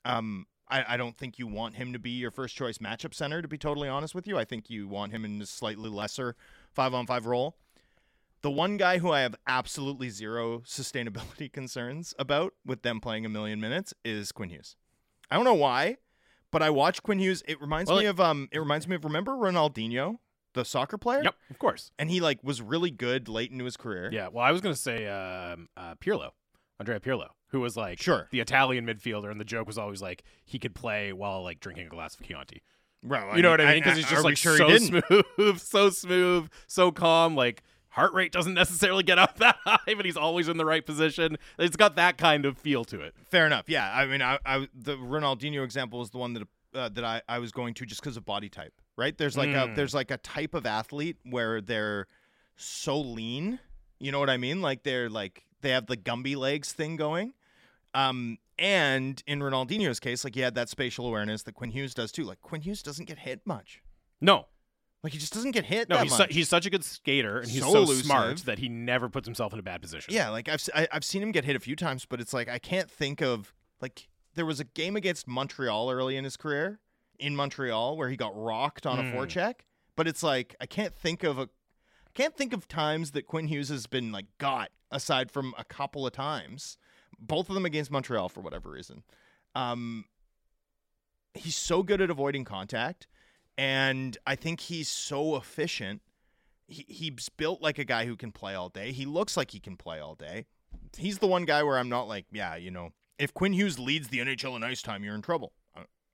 Um, 0.04 0.46
I, 0.68 0.94
I 0.94 0.96
don't 0.96 1.18
think 1.18 1.40
you 1.40 1.48
want 1.48 1.74
him 1.74 1.92
to 1.92 1.98
be 1.98 2.10
your 2.10 2.30
first 2.30 2.54
choice 2.54 2.78
matchup 2.78 3.12
center, 3.14 3.42
to 3.42 3.48
be 3.48 3.58
totally 3.58 3.88
honest 3.88 4.14
with 4.14 4.28
you. 4.28 4.38
I 4.38 4.44
think 4.44 4.70
you 4.70 4.86
want 4.86 5.12
him 5.12 5.24
in 5.24 5.42
a 5.42 5.46
slightly 5.46 5.90
lesser 5.90 6.36
five 6.72 6.94
on 6.94 7.04
five 7.04 7.26
role. 7.26 7.56
The 8.42 8.50
one 8.50 8.76
guy 8.76 8.98
who 8.98 9.10
I 9.10 9.20
have 9.20 9.34
absolutely 9.46 10.08
zero 10.08 10.60
sustainability 10.60 11.52
concerns 11.52 12.14
about 12.18 12.54
with 12.64 12.82
them 12.82 13.00
playing 13.00 13.26
a 13.26 13.28
million 13.28 13.60
minutes 13.60 13.92
is 14.04 14.30
Quinn 14.32 14.50
Hughes. 14.50 14.76
I 15.30 15.36
don't 15.36 15.44
know 15.44 15.54
why, 15.54 15.96
but 16.50 16.62
I 16.62 16.70
watch 16.70 17.02
Quinn 17.02 17.18
Hughes. 17.18 17.42
It 17.46 17.60
reminds 17.60 17.90
Well, 17.90 18.00
me 18.00 18.06
of 18.06 18.20
um. 18.20 18.48
It 18.52 18.58
reminds 18.58 18.86
me 18.88 18.96
of 18.96 19.04
remember 19.04 19.32
Ronaldinho, 19.32 20.18
the 20.54 20.64
soccer 20.64 20.98
player. 20.98 21.22
Yep, 21.24 21.34
of 21.50 21.58
course. 21.58 21.90
And 21.98 22.10
he 22.10 22.20
like 22.20 22.42
was 22.42 22.60
really 22.62 22.90
good 22.90 23.28
late 23.28 23.50
into 23.50 23.64
his 23.64 23.76
career. 23.76 24.10
Yeah. 24.12 24.28
Well, 24.28 24.44
I 24.44 24.52
was 24.52 24.60
gonna 24.60 24.74
say 24.76 25.06
um, 25.08 25.68
uh, 25.76 25.94
Pirlo, 25.96 26.30
Andrea 26.78 27.00
Pirlo, 27.00 27.28
who 27.48 27.60
was 27.60 27.76
like 27.76 28.00
Sure. 28.00 28.28
the 28.30 28.40
Italian 28.40 28.86
midfielder, 28.86 29.30
and 29.30 29.40
the 29.40 29.44
joke 29.44 29.66
was 29.66 29.78
always 29.78 30.02
like 30.02 30.22
he 30.44 30.58
could 30.58 30.74
play 30.74 31.12
while 31.12 31.42
like 31.42 31.60
drinking 31.60 31.86
a 31.86 31.90
glass 31.90 32.14
of 32.14 32.26
Chianti. 32.26 32.62
Well, 33.04 33.34
You 33.36 33.42
know 33.42 33.50
what 33.50 33.60
I 33.60 33.66
mean? 33.74 33.82
Because 33.82 33.96
he's 33.96 34.06
just 34.06 34.22
we 34.24 34.30
like 34.30 34.36
sure 34.36 34.56
so 34.56 34.68
didn't? 34.68 35.04
smooth, 35.36 35.58
so 35.60 35.90
smooth, 35.90 36.48
so 36.68 36.92
calm. 36.92 37.34
Like 37.34 37.62
heart 37.88 38.12
rate 38.14 38.30
doesn't 38.32 38.54
necessarily 38.54 39.02
get 39.02 39.18
up 39.18 39.36
that 39.38 39.56
high, 39.64 39.94
but 39.94 40.04
he's 40.04 40.16
always 40.16 40.48
in 40.48 40.56
the 40.56 40.64
right 40.64 40.84
position. 40.86 41.36
It's 41.58 41.76
got 41.76 41.96
that 41.96 42.16
kind 42.16 42.44
of 42.46 42.56
feel 42.58 42.84
to 42.86 43.00
it. 43.00 43.14
Fair 43.30 43.46
enough. 43.46 43.64
Yeah, 43.68 43.90
I 43.92 44.06
mean, 44.06 44.22
I, 44.22 44.38
I 44.46 44.68
the 44.74 44.96
Ronaldinho 44.96 45.64
example 45.64 46.00
is 46.02 46.10
the 46.10 46.18
one 46.18 46.34
that 46.34 46.42
uh, 46.74 46.88
that 46.90 47.04
I, 47.04 47.22
I 47.28 47.38
was 47.40 47.50
going 47.52 47.74
to 47.74 47.86
just 47.86 48.00
because 48.00 48.16
of 48.16 48.24
body 48.24 48.48
type. 48.48 48.72
Right? 48.96 49.16
There's 49.16 49.36
like 49.36 49.50
a 49.50 49.68
Mm. 49.68 49.74
there's 49.76 49.94
like 49.94 50.10
a 50.10 50.18
type 50.18 50.54
of 50.54 50.66
athlete 50.66 51.16
where 51.24 51.60
they're 51.60 52.06
so 52.56 53.00
lean. 53.00 53.58
You 53.98 54.12
know 54.12 54.18
what 54.20 54.30
I 54.30 54.36
mean? 54.36 54.60
Like 54.60 54.82
they're 54.82 55.08
like 55.08 55.44
they 55.62 55.70
have 55.70 55.86
the 55.86 55.96
Gumby 55.96 56.36
legs 56.36 56.72
thing 56.72 56.96
going. 56.96 57.34
Um, 57.94 58.38
and 58.58 59.22
in 59.26 59.40
Ronaldinho's 59.40 60.00
case, 60.00 60.24
like 60.24 60.34
he 60.34 60.40
had 60.40 60.54
that 60.54 60.68
spatial 60.68 61.06
awareness 61.06 61.42
that 61.44 61.54
Quinn 61.54 61.70
Hughes 61.70 61.94
does 61.94 62.12
too. 62.12 62.24
Like 62.24 62.40
Quinn 62.40 62.60
Hughes 62.62 62.82
doesn't 62.82 63.06
get 63.06 63.18
hit 63.20 63.40
much. 63.46 63.82
No, 64.20 64.46
Like 65.02 65.12
he 65.12 65.18
just 65.18 65.32
doesn't 65.34 65.50
get 65.50 65.64
hit. 65.64 65.88
no, 65.88 65.96
that 65.96 66.04
he's 66.04 66.16
su- 66.16 66.26
he's 66.30 66.48
such 66.48 66.64
a 66.66 66.70
good 66.70 66.84
skater, 66.84 67.38
and 67.40 67.50
he's 67.50 67.62
So 67.62 67.84
so, 67.84 67.92
smart 67.94 68.38
that 68.44 68.58
he 68.60 68.68
never 68.68 69.08
puts 69.08 69.26
himself 69.26 69.52
in 69.52 69.58
a 69.58 69.62
bad 69.62 69.80
position. 69.82 70.12
Yeah, 70.14 70.28
like 70.28 70.48
I've 70.48 70.54
s- 70.54 70.70
I, 70.74 70.86
have 70.92 71.04
seen 71.04 71.22
him 71.22 71.32
get 71.32 71.44
hit 71.44 71.56
a 71.56 71.60
few 71.60 71.76
times, 71.76 72.06
but 72.06 72.20
it's 72.20 72.32
like 72.32 72.48
I 72.48 72.58
can't 72.58 72.90
think 72.90 73.20
of 73.20 73.52
like 73.80 74.08
there 74.34 74.46
was 74.46 74.60
a 74.60 74.64
game 74.64 74.96
against 74.96 75.26
Montreal 75.26 75.90
early 75.90 76.16
in 76.16 76.24
his 76.24 76.36
career 76.36 76.78
in 77.22 77.34
Montreal 77.36 77.96
where 77.96 78.08
he 78.10 78.16
got 78.16 78.32
rocked 78.36 78.86
on 78.86 78.98
a 78.98 79.02
Hmm. 79.10 79.16
forecheck, 79.16 79.54
but 79.96 80.06
it's 80.08 80.22
like 80.22 80.54
I 80.60 80.66
can't 80.66 80.94
think 80.94 81.22
of 81.22 81.38
a 81.38 81.42
I 81.42 82.10
can't 82.14 82.36
think 82.36 82.52
of 82.52 82.68
times 82.68 83.12
that 83.12 83.26
Quinn 83.26 83.46
Hughes 83.48 83.70
has 83.70 83.86
been 83.86 84.12
like 84.12 84.26
got 84.38 84.70
aside 84.90 85.30
from 85.30 85.54
a 85.56 85.64
couple 85.64 86.06
of 86.06 86.12
times. 86.12 86.76
both 87.18 87.48
of 87.48 87.54
them 87.54 87.64
against 87.64 87.90
Montreal 87.90 88.28
for 88.28 88.40
whatever 88.40 88.68
reason. 88.70 89.04
Um, 89.54 90.06
he's 91.34 91.54
so 91.56 91.82
good 91.84 92.00
at 92.00 92.10
avoiding 92.10 92.44
contact, 92.44 93.06
and 93.56 94.18
I 94.26 94.34
think 94.34 94.60
he's 94.60 94.88
so 94.88 95.36
efficient. 95.36 96.02
He, 96.66 96.84
he's 96.88 97.28
built 97.28 97.62
like 97.62 97.78
a 97.78 97.84
guy 97.84 98.06
who 98.06 98.16
can 98.16 98.32
play 98.32 98.54
all 98.54 98.70
day. 98.70 98.90
He 98.92 99.06
looks 99.06 99.36
like 99.36 99.52
he 99.52 99.60
can 99.60 99.76
play 99.76 100.00
all 100.00 100.14
day. 100.16 100.46
He's 100.96 101.18
the 101.18 101.26
one 101.28 101.44
guy 101.44 101.62
where 101.62 101.78
I'm 101.78 101.88
not 101.88 102.08
like, 102.08 102.26
yeah, 102.32 102.56
you 102.56 102.70
know, 102.72 102.90
if 103.18 103.32
Quinn 103.32 103.52
Hughes 103.52 103.78
leads 103.78 104.08
the 104.08 104.18
NHL 104.18 104.56
in 104.56 104.64
ice 104.64 104.82
time, 104.82 105.04
you're 105.04 105.14
in 105.14 105.22
trouble. 105.22 105.52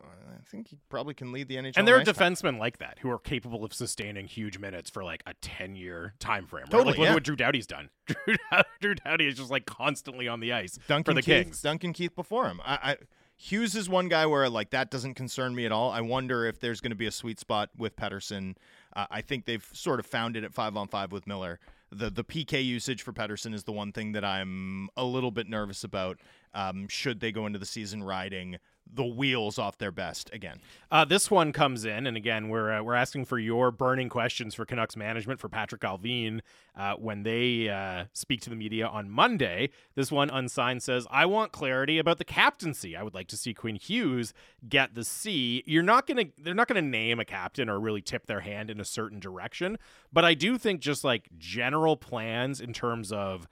I, 0.03 0.51
think 0.51 0.68
he 0.68 0.78
probably 0.88 1.14
can 1.14 1.32
lead 1.32 1.49
the 1.49 1.57
NHL. 1.57 1.74
And 1.76 1.86
there 1.86 1.96
are 1.96 2.01
ice 2.01 2.07
time. 2.07 2.14
defensemen 2.14 2.59
like 2.59 2.78
that 2.78 2.99
who 3.01 3.11
are 3.11 3.18
capable 3.18 3.64
of 3.64 3.74
sustaining 3.74 4.26
huge 4.26 4.59
minutes 4.59 4.88
for 4.88 5.05
like 5.05 5.22
a 5.26 5.34
ten-year 5.40 6.14
time 6.18 6.46
frame. 6.46 6.62
Right? 6.64 6.70
Totally, 6.70 6.90
like, 6.90 6.99
look 6.99 7.05
yeah. 7.05 7.11
at 7.11 7.14
what 7.14 7.24
Drew 7.24 7.36
Doughty's 7.36 7.66
done. 7.66 7.90
Drew, 8.07 8.36
Drew 8.80 8.94
Doughty 8.94 9.26
is 9.26 9.34
just 9.34 9.51
like 9.51 9.66
constantly 9.66 10.28
on 10.28 10.40
the 10.40 10.53
ice 10.53 10.78
Duncan 10.88 11.12
for 11.12 11.14
the 11.14 11.22
Keith, 11.22 11.44
Kings. 11.44 11.62
Duncan 11.62 11.92
Keith 11.92 12.14
before 12.14 12.46
him. 12.46 12.61
I, 12.64 12.78
I 12.82 12.96
Hughes 13.40 13.76
is 13.76 13.88
one 13.88 14.09
guy 14.09 14.26
where 14.26 14.49
like 14.49 14.70
that 14.70 14.90
doesn't 14.90 15.14
concern 15.14 15.55
me 15.55 15.64
at 15.64 15.70
all. 15.70 15.90
I 15.90 16.01
wonder 16.01 16.44
if 16.46 16.59
there's 16.59 16.80
going 16.80 16.90
to 16.90 16.96
be 16.96 17.07
a 17.07 17.12
sweet 17.12 17.38
spot 17.38 17.70
with 17.76 17.94
Pettersson. 17.94 18.57
Uh, 18.94 19.07
I 19.11 19.20
think 19.20 19.44
they've 19.44 19.66
sort 19.72 20.01
of 20.01 20.07
found 20.07 20.36
it 20.36 20.42
at 20.42 20.53
five 20.53 20.76
on 20.76 20.88
five 20.88 21.12
with 21.12 21.26
Miller. 21.26 21.61
The 21.92 22.11
the 22.11 22.24
PK 22.24 22.64
usage 22.64 23.03
for 23.03 23.12
Pettersson 23.12 23.55
is 23.55 23.62
the 23.62 23.72
one 23.72 23.92
thing 23.92 24.12
that 24.12 24.24
I'm 24.24 24.88
a 24.96 25.05
little 25.05 25.30
bit 25.30 25.49
nervous 25.49 25.84
about. 25.84 26.18
Um, 26.53 26.88
should 26.88 27.20
they 27.20 27.30
go 27.30 27.46
into 27.46 27.61
the 27.61 27.66
season 27.66 28.03
riding 28.03 28.59
the 28.93 29.05
wheels 29.05 29.59
off 29.59 29.78
their 29.78 29.91
best 29.93 30.30
again? 30.32 30.59
Uh, 30.91 31.05
this 31.05 31.30
one 31.30 31.53
comes 31.53 31.84
in, 31.84 32.07
and 32.07 32.16
again, 32.16 32.49
we're 32.49 32.72
uh, 32.72 32.82
we're 32.82 32.95
asking 32.95 33.24
for 33.24 33.39
your 33.39 33.70
burning 33.70 34.09
questions 34.09 34.55
for 34.55 34.64
Canucks 34.64 34.97
management 34.97 35.41
for 35.41 35.49
Patrick 35.49 35.82
Allvin 35.82 36.41
uh, 36.76 36.95
when 36.95 37.22
they 37.22 37.68
uh, 37.68 38.05
speak 38.12 38.41
to 38.43 38.51
the 38.51 38.57
media 38.57 38.86
on 38.86 39.11
Monday. 39.11 39.70
This 39.95 40.11
one 40.11 40.30
unsigned 40.30 40.82
says, 40.82 41.07
"I 41.11 41.26
want 41.26 41.53
clarity 41.53 41.99
about 41.99 42.18
the 42.18 42.24
captaincy. 42.24 42.97
I 42.97 43.03
would 43.03 43.14
like 43.14 43.28
to 43.28 43.36
see 43.36 43.55
Quinn 43.55 43.76
Hughes 43.76 44.32
get 44.68 44.95
the 44.95 45.05
C. 45.05 45.62
You're 45.66 45.82
not 45.82 46.07
gonna, 46.07 46.26
they're 46.39 46.55
not 46.55 46.68
gonna 46.68 46.82
name 46.82 47.20
a 47.20 47.24
captain 47.24 47.68
or 47.68 47.78
really 47.78 48.03
tip 48.03 48.26
their 48.26 48.41
hand 48.41 48.70
in 48.70 48.80
a 48.80 48.84
certain 48.84 49.20
direction, 49.20 49.78
but 50.12 50.24
I 50.24 50.34
do 50.34 50.59
think 50.59 50.80
just 50.80 51.05
like 51.05 51.28
general 51.39 51.97
plans 51.97 52.61
in 52.61 52.72
terms 52.72 53.12
of." 53.12 53.47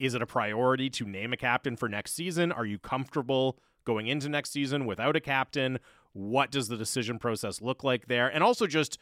Is 0.00 0.12
it 0.12 0.20
a 0.20 0.26
priority 0.26 0.90
to 0.90 1.06
name 1.06 1.32
a 1.32 1.36
captain 1.36 1.76
for 1.76 1.88
next 1.88 2.14
season? 2.14 2.50
Are 2.50 2.66
you 2.66 2.80
comfortable 2.80 3.60
going 3.84 4.06
into 4.06 4.28
next 4.28 4.50
season 4.50 4.86
without 4.86 5.16
a 5.16 5.20
captain? 5.20 5.78
What 6.12 6.50
does 6.50 6.68
the 6.68 6.76
decision 6.76 7.18
process 7.18 7.60
look 7.60 7.84
like 7.84 8.06
there? 8.06 8.28
And 8.28 8.42
also 8.42 8.66
just 8.66 8.98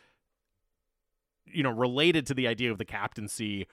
you 1.46 1.62
know, 1.62 1.70
related 1.70 2.26
to 2.26 2.34
the 2.34 2.46
idea 2.46 2.70
of 2.70 2.78
the 2.78 2.84
captaincy, 2.84 3.66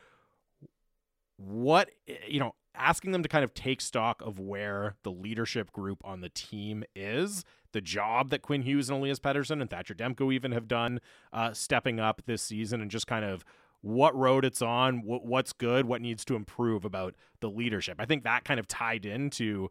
what 1.37 1.89
you 2.27 2.39
know, 2.39 2.55
asking 2.75 3.11
them 3.11 3.23
to 3.23 3.29
kind 3.29 3.43
of 3.43 3.53
take 3.53 3.81
stock 3.81 4.21
of 4.21 4.39
where 4.39 4.95
the 5.03 5.11
leadership 5.11 5.71
group 5.71 6.01
on 6.03 6.21
the 6.21 6.29
team 6.29 6.83
is, 6.95 7.43
the 7.71 7.81
job 7.81 8.29
that 8.29 8.41
Quinn 8.41 8.61
Hughes 8.61 8.89
and 8.89 8.99
Elias 8.99 9.19
Pettersson 9.19 9.61
and 9.61 9.69
Thatcher 9.69 9.93
Demko 9.93 10.33
even 10.33 10.51
have 10.51 10.67
done, 10.67 10.99
uh, 11.33 11.53
stepping 11.53 11.99
up 11.99 12.21
this 12.25 12.41
season, 12.41 12.81
and 12.81 12.91
just 12.91 13.07
kind 13.07 13.25
of 13.25 13.43
what 13.81 14.15
road 14.15 14.43
it's 14.43 14.61
on, 14.61 14.99
wh- 14.99 15.25
what's 15.25 15.53
good, 15.53 15.85
what 15.85 16.01
needs 16.01 16.25
to 16.25 16.35
improve 16.35 16.83
about 16.83 17.15
the 17.39 17.49
leadership. 17.49 17.97
I 17.99 18.05
think 18.05 18.23
that 18.23 18.43
kind 18.43 18.59
of 18.59 18.67
tied 18.67 19.05
into 19.05 19.69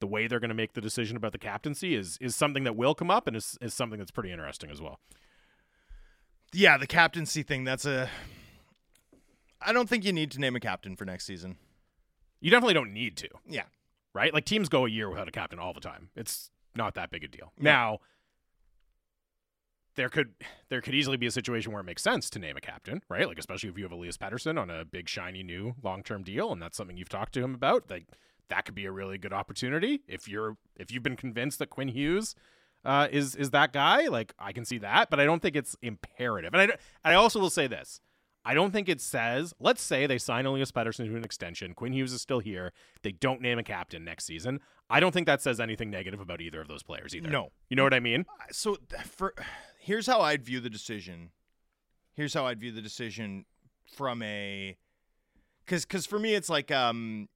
the 0.00 0.06
way 0.06 0.26
they're 0.26 0.40
going 0.40 0.48
to 0.48 0.54
make 0.54 0.72
the 0.72 0.80
decision 0.80 1.16
about 1.16 1.32
the 1.32 1.38
captaincy 1.38 1.94
is 1.94 2.18
is 2.20 2.34
something 2.34 2.64
that 2.64 2.76
will 2.76 2.94
come 2.94 3.10
up 3.10 3.26
and 3.26 3.36
is, 3.36 3.56
is 3.60 3.74
something 3.74 3.98
that's 3.98 4.10
pretty 4.10 4.32
interesting 4.32 4.70
as 4.70 4.80
well. 4.80 4.98
Yeah, 6.52 6.76
the 6.76 6.86
captaincy 6.86 7.42
thing. 7.42 7.64
That's 7.64 7.84
a. 7.84 8.10
I 9.62 9.72
don't 9.72 9.88
think 9.88 10.04
you 10.04 10.12
need 10.12 10.30
to 10.32 10.40
name 10.40 10.56
a 10.56 10.60
captain 10.60 10.96
for 10.96 11.04
next 11.04 11.26
season. 11.26 11.56
You 12.40 12.50
definitely 12.50 12.74
don't 12.74 12.92
need 12.92 13.18
to, 13.18 13.28
Yeah, 13.46 13.64
right? 14.14 14.32
Like 14.32 14.46
teams 14.46 14.70
go 14.70 14.86
a 14.86 14.88
year 14.88 15.10
without 15.10 15.28
a 15.28 15.32
captain 15.32 15.58
all 15.58 15.74
the 15.74 15.80
time. 15.80 16.08
It's 16.16 16.50
not 16.74 16.94
that 16.94 17.10
big 17.10 17.22
a 17.24 17.28
deal. 17.28 17.52
Yeah. 17.58 17.64
Now, 17.64 17.98
there 19.96 20.08
could 20.08 20.32
there 20.70 20.80
could 20.80 20.94
easily 20.94 21.18
be 21.18 21.26
a 21.26 21.30
situation 21.30 21.72
where 21.72 21.82
it 21.82 21.84
makes 21.84 22.02
sense 22.02 22.30
to 22.30 22.38
name 22.38 22.56
a 22.56 22.60
captain, 22.60 23.02
right? 23.10 23.28
Like 23.28 23.38
especially 23.38 23.68
if 23.68 23.76
you 23.76 23.84
have 23.84 23.92
Elias 23.92 24.16
Pettersson 24.16 24.58
on 24.58 24.70
a 24.70 24.84
big 24.84 25.08
shiny 25.08 25.42
new 25.42 25.74
long 25.82 26.02
term 26.02 26.22
deal, 26.22 26.52
and 26.52 26.62
that's 26.62 26.76
something 26.76 26.96
you've 26.96 27.08
talked 27.10 27.34
to 27.34 27.42
him 27.44 27.54
about. 27.54 27.90
Like 27.90 28.06
that 28.50 28.64
could 28.66 28.74
be 28.74 28.84
a 28.84 28.92
really 28.92 29.18
good 29.18 29.32
opportunity 29.32 30.02
if 30.06 30.28
you're 30.28 30.56
if 30.76 30.92
you've 30.92 31.02
been 31.02 31.16
convinced 31.16 31.58
that 31.58 31.70
Quinn 31.70 31.88
Hughes 31.88 32.34
uh, 32.84 33.08
is 33.10 33.34
is 33.34 33.50
that 33.50 33.72
guy. 33.72 34.08
Like 34.08 34.34
I 34.38 34.52
can 34.52 34.64
see 34.64 34.78
that, 34.78 35.10
but 35.10 35.18
I 35.18 35.24
don't 35.24 35.40
think 35.40 35.56
it's 35.56 35.76
imperative. 35.82 36.52
And 36.54 36.72
I 37.04 37.10
I 37.12 37.14
also 37.14 37.40
will 37.40 37.50
say 37.50 37.66
this. 37.66 38.00
I 38.42 38.54
don't 38.54 38.70
think 38.70 38.88
it 38.88 39.02
says, 39.02 39.52
let's 39.60 39.82
say 39.82 40.06
they 40.06 40.16
sign 40.16 40.46
Elias 40.46 40.72
Pettersson 40.72 41.04
to 41.06 41.16
an 41.16 41.24
extension. 41.24 41.74
Quinn 41.74 41.92
Hughes 41.92 42.12
is 42.12 42.22
still 42.22 42.38
here. 42.38 42.72
They 43.02 43.12
don't 43.12 43.42
name 43.42 43.58
a 43.58 43.62
captain 43.62 44.02
next 44.02 44.24
season. 44.24 44.60
I 44.88 44.98
don't 44.98 45.12
think 45.12 45.26
that 45.26 45.42
says 45.42 45.60
anything 45.60 45.90
negative 45.90 46.20
about 46.20 46.40
either 46.40 46.60
of 46.60 46.66
those 46.66 46.82
players 46.82 47.14
either. 47.14 47.28
No. 47.28 47.50
You 47.68 47.76
know 47.76 47.84
what 47.84 47.92
I 47.92 48.00
mean? 48.00 48.24
so 48.50 48.78
for 49.04 49.34
here's 49.78 50.06
how 50.06 50.20
I'd 50.20 50.42
view 50.42 50.60
the 50.60 50.70
decision. 50.70 51.30
Here's 52.14 52.32
how 52.32 52.46
I'd 52.46 52.60
view 52.60 52.72
the 52.72 52.82
decision 52.82 53.44
from 53.94 54.22
a 54.22 54.76
cuz 55.66 55.84
cuz 55.84 56.06
for 56.06 56.18
me 56.18 56.34
it's 56.34 56.48
like 56.48 56.70
um 56.70 57.28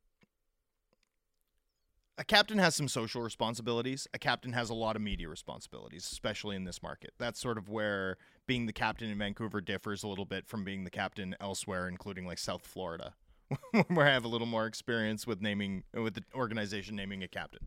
a 2.16 2.24
captain 2.24 2.58
has 2.58 2.74
some 2.74 2.86
social 2.88 3.22
responsibilities. 3.22 4.06
A 4.14 4.18
captain 4.18 4.52
has 4.52 4.70
a 4.70 4.74
lot 4.74 4.94
of 4.94 5.02
media 5.02 5.28
responsibilities, 5.28 6.08
especially 6.10 6.54
in 6.54 6.64
this 6.64 6.82
market. 6.82 7.12
That's 7.18 7.40
sort 7.40 7.58
of 7.58 7.68
where 7.68 8.16
being 8.46 8.66
the 8.66 8.72
captain 8.72 9.10
in 9.10 9.18
Vancouver 9.18 9.60
differs 9.60 10.02
a 10.04 10.08
little 10.08 10.24
bit 10.24 10.46
from 10.46 10.64
being 10.64 10.84
the 10.84 10.90
captain 10.90 11.34
elsewhere, 11.40 11.88
including 11.88 12.26
like 12.26 12.38
South 12.38 12.66
Florida, 12.66 13.14
where 13.88 14.06
I 14.06 14.12
have 14.12 14.24
a 14.24 14.28
little 14.28 14.46
more 14.46 14.66
experience 14.66 15.26
with 15.26 15.40
naming 15.40 15.82
with 15.92 16.14
the 16.14 16.22
organization 16.34 16.94
naming 16.94 17.22
a 17.24 17.28
captain. 17.28 17.66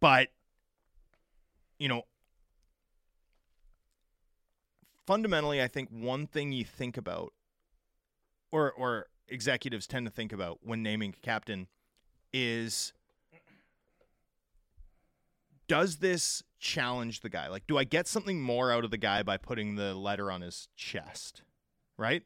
But 0.00 0.28
you 1.78 1.88
know, 1.88 2.02
fundamentally, 5.06 5.62
I 5.62 5.68
think 5.68 5.90
one 5.90 6.26
thing 6.26 6.50
you 6.50 6.64
think 6.64 6.96
about, 6.96 7.32
or 8.50 8.72
or 8.72 9.06
executives 9.28 9.86
tend 9.86 10.06
to 10.06 10.12
think 10.12 10.32
about 10.32 10.58
when 10.62 10.82
naming 10.82 11.14
a 11.16 11.20
captain, 11.24 11.68
is 12.34 12.92
does 15.68 15.96
this 15.96 16.42
challenge 16.58 17.20
the 17.20 17.30
guy? 17.30 17.48
Like, 17.48 17.66
do 17.66 17.78
I 17.78 17.84
get 17.84 18.06
something 18.06 18.42
more 18.42 18.70
out 18.70 18.84
of 18.84 18.90
the 18.90 18.98
guy 18.98 19.22
by 19.22 19.38
putting 19.38 19.76
the 19.76 19.94
letter 19.94 20.30
on 20.30 20.42
his 20.42 20.68
chest, 20.76 21.42
right? 21.96 22.22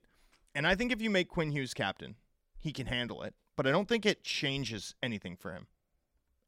And 0.54 0.66
I 0.66 0.74
think 0.74 0.90
if 0.90 1.00
you 1.00 1.10
make 1.10 1.28
Quinn 1.28 1.52
Hughes 1.52 1.74
captain, 1.74 2.16
he 2.58 2.72
can 2.72 2.86
handle 2.86 3.22
it, 3.22 3.34
but 3.56 3.66
I 3.66 3.70
don't 3.70 3.86
think 3.86 4.04
it 4.04 4.24
changes 4.24 4.94
anything 5.02 5.36
for 5.36 5.52
him. 5.52 5.68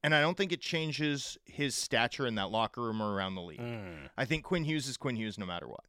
And 0.02 0.14
I 0.14 0.22
don't 0.22 0.36
think 0.36 0.50
it 0.50 0.62
changes 0.62 1.36
his 1.44 1.74
stature 1.74 2.26
in 2.26 2.34
that 2.36 2.50
locker 2.50 2.80
room 2.80 3.02
or 3.02 3.14
around 3.14 3.34
the 3.34 3.42
league. 3.42 3.60
Hmm. 3.60 4.06
I 4.16 4.24
think 4.24 4.44
Quinn 4.44 4.64
Hughes 4.64 4.88
is 4.88 4.96
Quinn 4.96 5.16
Hughes 5.16 5.38
no 5.38 5.44
matter 5.44 5.68
what. 5.68 5.84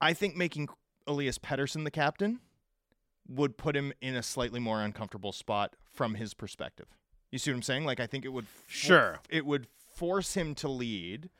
I 0.00 0.12
think 0.12 0.36
making 0.36 0.68
Elias 1.06 1.38
Pettersson 1.38 1.84
the 1.84 1.90
captain 1.90 2.40
would 3.28 3.56
put 3.56 3.76
him 3.76 3.92
in 4.00 4.14
a 4.14 4.22
slightly 4.22 4.60
more 4.60 4.82
uncomfortable 4.82 5.32
spot 5.32 5.74
from 5.92 6.14
his 6.14 6.34
perspective. 6.34 6.86
You 7.30 7.38
see 7.38 7.50
what 7.50 7.56
I'm 7.56 7.62
saying? 7.62 7.84
Like 7.84 8.00
I 8.00 8.06
think 8.06 8.24
it 8.24 8.28
would 8.28 8.46
for- 8.48 8.70
Sure. 8.70 9.18
it 9.28 9.44
would 9.44 9.66
force 9.94 10.34
him 10.34 10.54
to 10.56 10.68
lead 10.68 11.30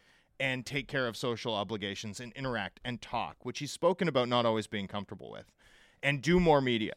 and 0.41 0.67
take 0.67 0.89
care 0.89 1.07
of 1.07 1.17
social 1.17 1.55
obligations 1.55 2.21
and 2.21 2.33
interact 2.33 2.81
and 2.85 3.01
talk, 3.01 3.45
which 3.45 3.59
he's 3.61 3.73
spoken 3.73 4.09
about 4.09 4.29
not 4.29 4.45
always 4.45 4.67
being 4.67 4.87
comfortable 4.89 5.31
with, 5.31 5.51
and 6.03 6.21
do 6.23 6.39
more 6.41 6.61
media 6.61 6.93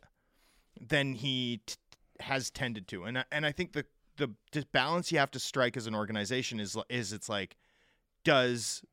than 0.80 1.14
he 1.14 1.62
t- 1.66 1.76
has 2.22 2.50
tended 2.50 2.88
to. 2.90 3.04
And 3.06 3.20
I, 3.20 3.26
and 3.32 3.46
I 3.46 3.52
think 3.52 3.74
the 3.74 3.86
the 4.18 4.32
the 4.52 4.66
balance 4.74 5.12
you 5.12 5.20
have 5.20 5.32
to 5.32 5.40
strike 5.40 5.78
as 5.78 5.88
an 5.88 5.96
organization 5.96 6.60
is 6.60 6.76
is 6.90 7.14
it's 7.14 7.30
like 7.30 7.56
does 8.26 8.84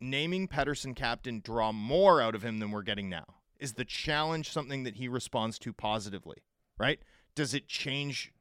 naming 0.00 0.46
Pettersson 0.48 0.94
captain 0.94 1.40
draw 1.40 1.72
more 1.72 2.20
out 2.22 2.34
of 2.34 2.42
him 2.44 2.58
than 2.58 2.70
we're 2.70 2.82
getting 2.82 3.08
now? 3.08 3.24
Is 3.60 3.74
the 3.74 3.84
challenge 3.84 4.50
something 4.50 4.82
that 4.84 4.96
he 4.96 5.06
responds 5.06 5.58
to 5.60 5.72
positively, 5.72 6.38
right? 6.78 6.98
Does 7.34 7.54
it 7.54 7.68
change 7.68 8.32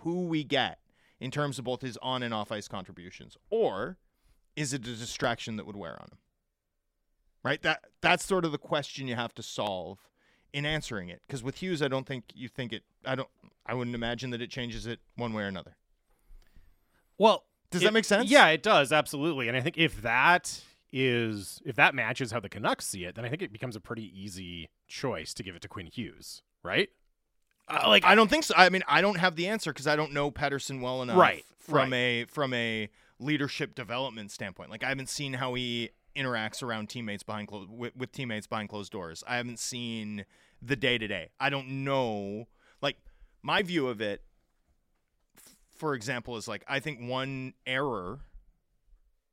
who 0.00 0.26
we 0.26 0.42
get 0.44 0.78
in 1.20 1.30
terms 1.30 1.58
of 1.58 1.64
both 1.64 1.80
his 1.80 1.96
on 2.02 2.22
and 2.24 2.34
off 2.34 2.50
ice 2.50 2.66
contributions? 2.68 3.36
Or 3.50 3.98
is 4.56 4.72
it 4.72 4.80
a 4.86 4.94
distraction 4.96 5.56
that 5.56 5.64
would 5.66 5.76
wear 5.76 5.92
on 5.92 6.08
him? 6.10 6.18
Right? 7.44 7.62
That 7.62 7.84
that's 8.00 8.24
sort 8.24 8.44
of 8.44 8.52
the 8.52 8.58
question 8.58 9.06
you 9.06 9.14
have 9.14 9.34
to 9.34 9.42
solve 9.42 9.98
in 10.52 10.66
answering 10.66 11.08
it. 11.08 11.22
Because 11.26 11.42
with 11.42 11.62
Hughes, 11.62 11.80
I 11.80 11.88
don't 11.88 12.06
think 12.06 12.24
you 12.34 12.48
think 12.48 12.72
it 12.72 12.82
I 13.04 13.14
don't 13.14 13.28
I 13.64 13.74
wouldn't 13.74 13.94
imagine 13.94 14.30
that 14.30 14.42
it 14.42 14.50
changes 14.50 14.86
it 14.86 14.98
one 15.16 15.32
way 15.32 15.44
or 15.44 15.46
another. 15.46 15.76
Well, 17.16 17.44
Does 17.70 17.82
it- 17.82 17.84
that 17.86 17.92
make 17.94 18.04
sense? 18.04 18.28
Yeah, 18.28 18.48
it 18.48 18.62
does 18.62 18.92
absolutely. 18.92 19.46
And 19.48 19.56
I 19.56 19.60
think 19.60 19.78
if 19.78 20.02
that 20.02 20.62
is 20.92 21.60
if 21.64 21.74
that 21.76 21.94
matches 21.94 22.32
how 22.32 22.40
the 22.40 22.48
Canucks 22.48 22.86
see 22.86 23.04
it, 23.04 23.14
then 23.14 23.24
I 23.24 23.28
think 23.28 23.42
it 23.42 23.52
becomes 23.52 23.76
a 23.76 23.80
pretty 23.80 24.04
easy 24.18 24.68
choice 24.88 25.32
to 25.34 25.42
give 25.42 25.56
it 25.56 25.62
to 25.62 25.68
Quinn 25.68 25.86
Hughes, 25.86 26.42
right? 26.62 26.90
Uh, 27.68 27.84
like 27.86 28.04
I 28.04 28.14
don't 28.14 28.28
think 28.28 28.44
so. 28.44 28.54
I 28.56 28.68
mean, 28.68 28.82
I 28.86 29.00
don't 29.00 29.18
have 29.18 29.36
the 29.36 29.46
answer 29.48 29.72
because 29.72 29.86
I 29.86 29.96
don't 29.96 30.12
know 30.12 30.30
Pettersson 30.30 30.80
well 30.80 31.00
enough 31.02 31.16
Right, 31.16 31.44
from 31.58 31.92
a 31.92 32.24
from 32.26 32.52
a 32.52 32.90
leadership 33.18 33.74
development 33.74 34.30
standpoint. 34.30 34.68
Like 34.70 34.84
I 34.84 34.88
haven't 34.88 35.08
seen 35.08 35.34
how 35.34 35.54
he 35.54 35.90
interacts 36.14 36.62
around 36.62 36.88
teammates 36.90 37.22
behind 37.22 37.48
closed 37.48 37.70
with, 37.70 37.96
with 37.96 38.12
teammates 38.12 38.46
behind 38.46 38.68
closed 38.68 38.92
doors. 38.92 39.24
I 39.26 39.36
haven't 39.36 39.58
seen 39.58 40.26
the 40.60 40.76
day 40.76 40.98
to 40.98 41.06
day. 41.06 41.30
I 41.40 41.48
don't 41.48 41.84
know. 41.84 42.48
Like 42.82 42.96
my 43.42 43.62
view 43.62 43.88
of 43.88 44.00
it, 44.00 44.22
f- 45.38 45.56
for 45.74 45.94
example, 45.94 46.36
is 46.36 46.46
like 46.48 46.64
I 46.68 46.80
think 46.80 47.00
one 47.00 47.54
error, 47.66 48.20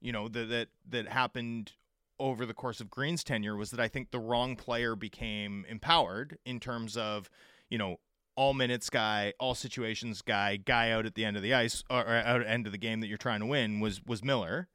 you 0.02 0.12
know, 0.12 0.28
that 0.28 0.50
that 0.50 0.68
that 0.90 1.08
happened 1.08 1.74
over 2.20 2.46
the 2.46 2.54
course 2.54 2.82
of 2.82 2.90
Green's 2.90 3.24
tenure 3.24 3.56
was 3.56 3.72
that 3.72 3.80
I 3.80 3.88
think 3.88 4.12
the 4.12 4.20
wrong 4.20 4.56
player 4.56 4.96
became 4.96 5.66
empowered 5.70 6.38
in 6.46 6.60
terms 6.60 6.98
of, 6.98 7.30
you 7.70 7.78
know, 7.78 7.98
all 8.36 8.54
minutes 8.54 8.90
guy, 8.90 9.34
all 9.40 9.56
situations 9.56 10.22
guy, 10.22 10.58
guy 10.58 10.92
out 10.92 11.06
at 11.06 11.16
the 11.16 11.24
end 11.26 11.38
of 11.38 11.44
the 11.44 11.54
ice 11.54 11.84
or 11.90 11.98
out 12.08 12.42
at 12.42 12.44
the 12.46 12.50
end 12.50 12.66
of 12.66 12.72
the 12.72 12.78
game 12.78 13.00
that 13.02 13.08
you're 13.08 13.18
trying 13.18 13.40
to 13.40 13.46
win 13.46 13.80
was 13.80 14.02
was 14.06 14.24
Miller 14.24 14.68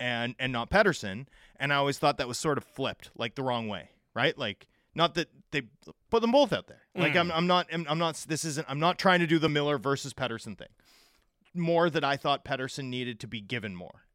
and 0.00 0.34
and 0.38 0.52
not 0.52 0.70
Pettersson. 0.70 1.26
And 1.56 1.72
I 1.72 1.76
always 1.76 1.98
thought 1.98 2.18
that 2.18 2.28
was 2.28 2.38
sort 2.38 2.58
of 2.58 2.64
flipped, 2.64 3.10
like 3.16 3.34
the 3.34 3.42
wrong 3.42 3.68
way, 3.68 3.90
right? 4.14 4.36
Like 4.36 4.66
not 4.94 5.14
that 5.14 5.28
they 5.50 5.62
put 6.10 6.20
them 6.20 6.32
both 6.32 6.52
out 6.52 6.66
there. 6.66 6.82
Like 6.94 7.14
Mm. 7.14 7.20
I'm 7.20 7.32
I'm 7.32 7.46
not 7.46 7.66
I'm, 7.72 7.86
I'm 7.88 7.98
not 7.98 8.16
this 8.28 8.44
isn't 8.44 8.66
I'm 8.68 8.80
not 8.80 8.98
trying 8.98 9.20
to 9.20 9.26
do 9.26 9.38
the 9.38 9.48
Miller 9.48 9.78
versus 9.78 10.12
Pettersson 10.12 10.56
thing. 10.58 10.68
More 11.54 11.88
that 11.90 12.04
I 12.04 12.16
thought 12.16 12.44
Pettersson 12.44 12.84
needed 12.84 13.20
to 13.20 13.26
be 13.26 13.40
given 13.42 13.74
more, 13.76 14.06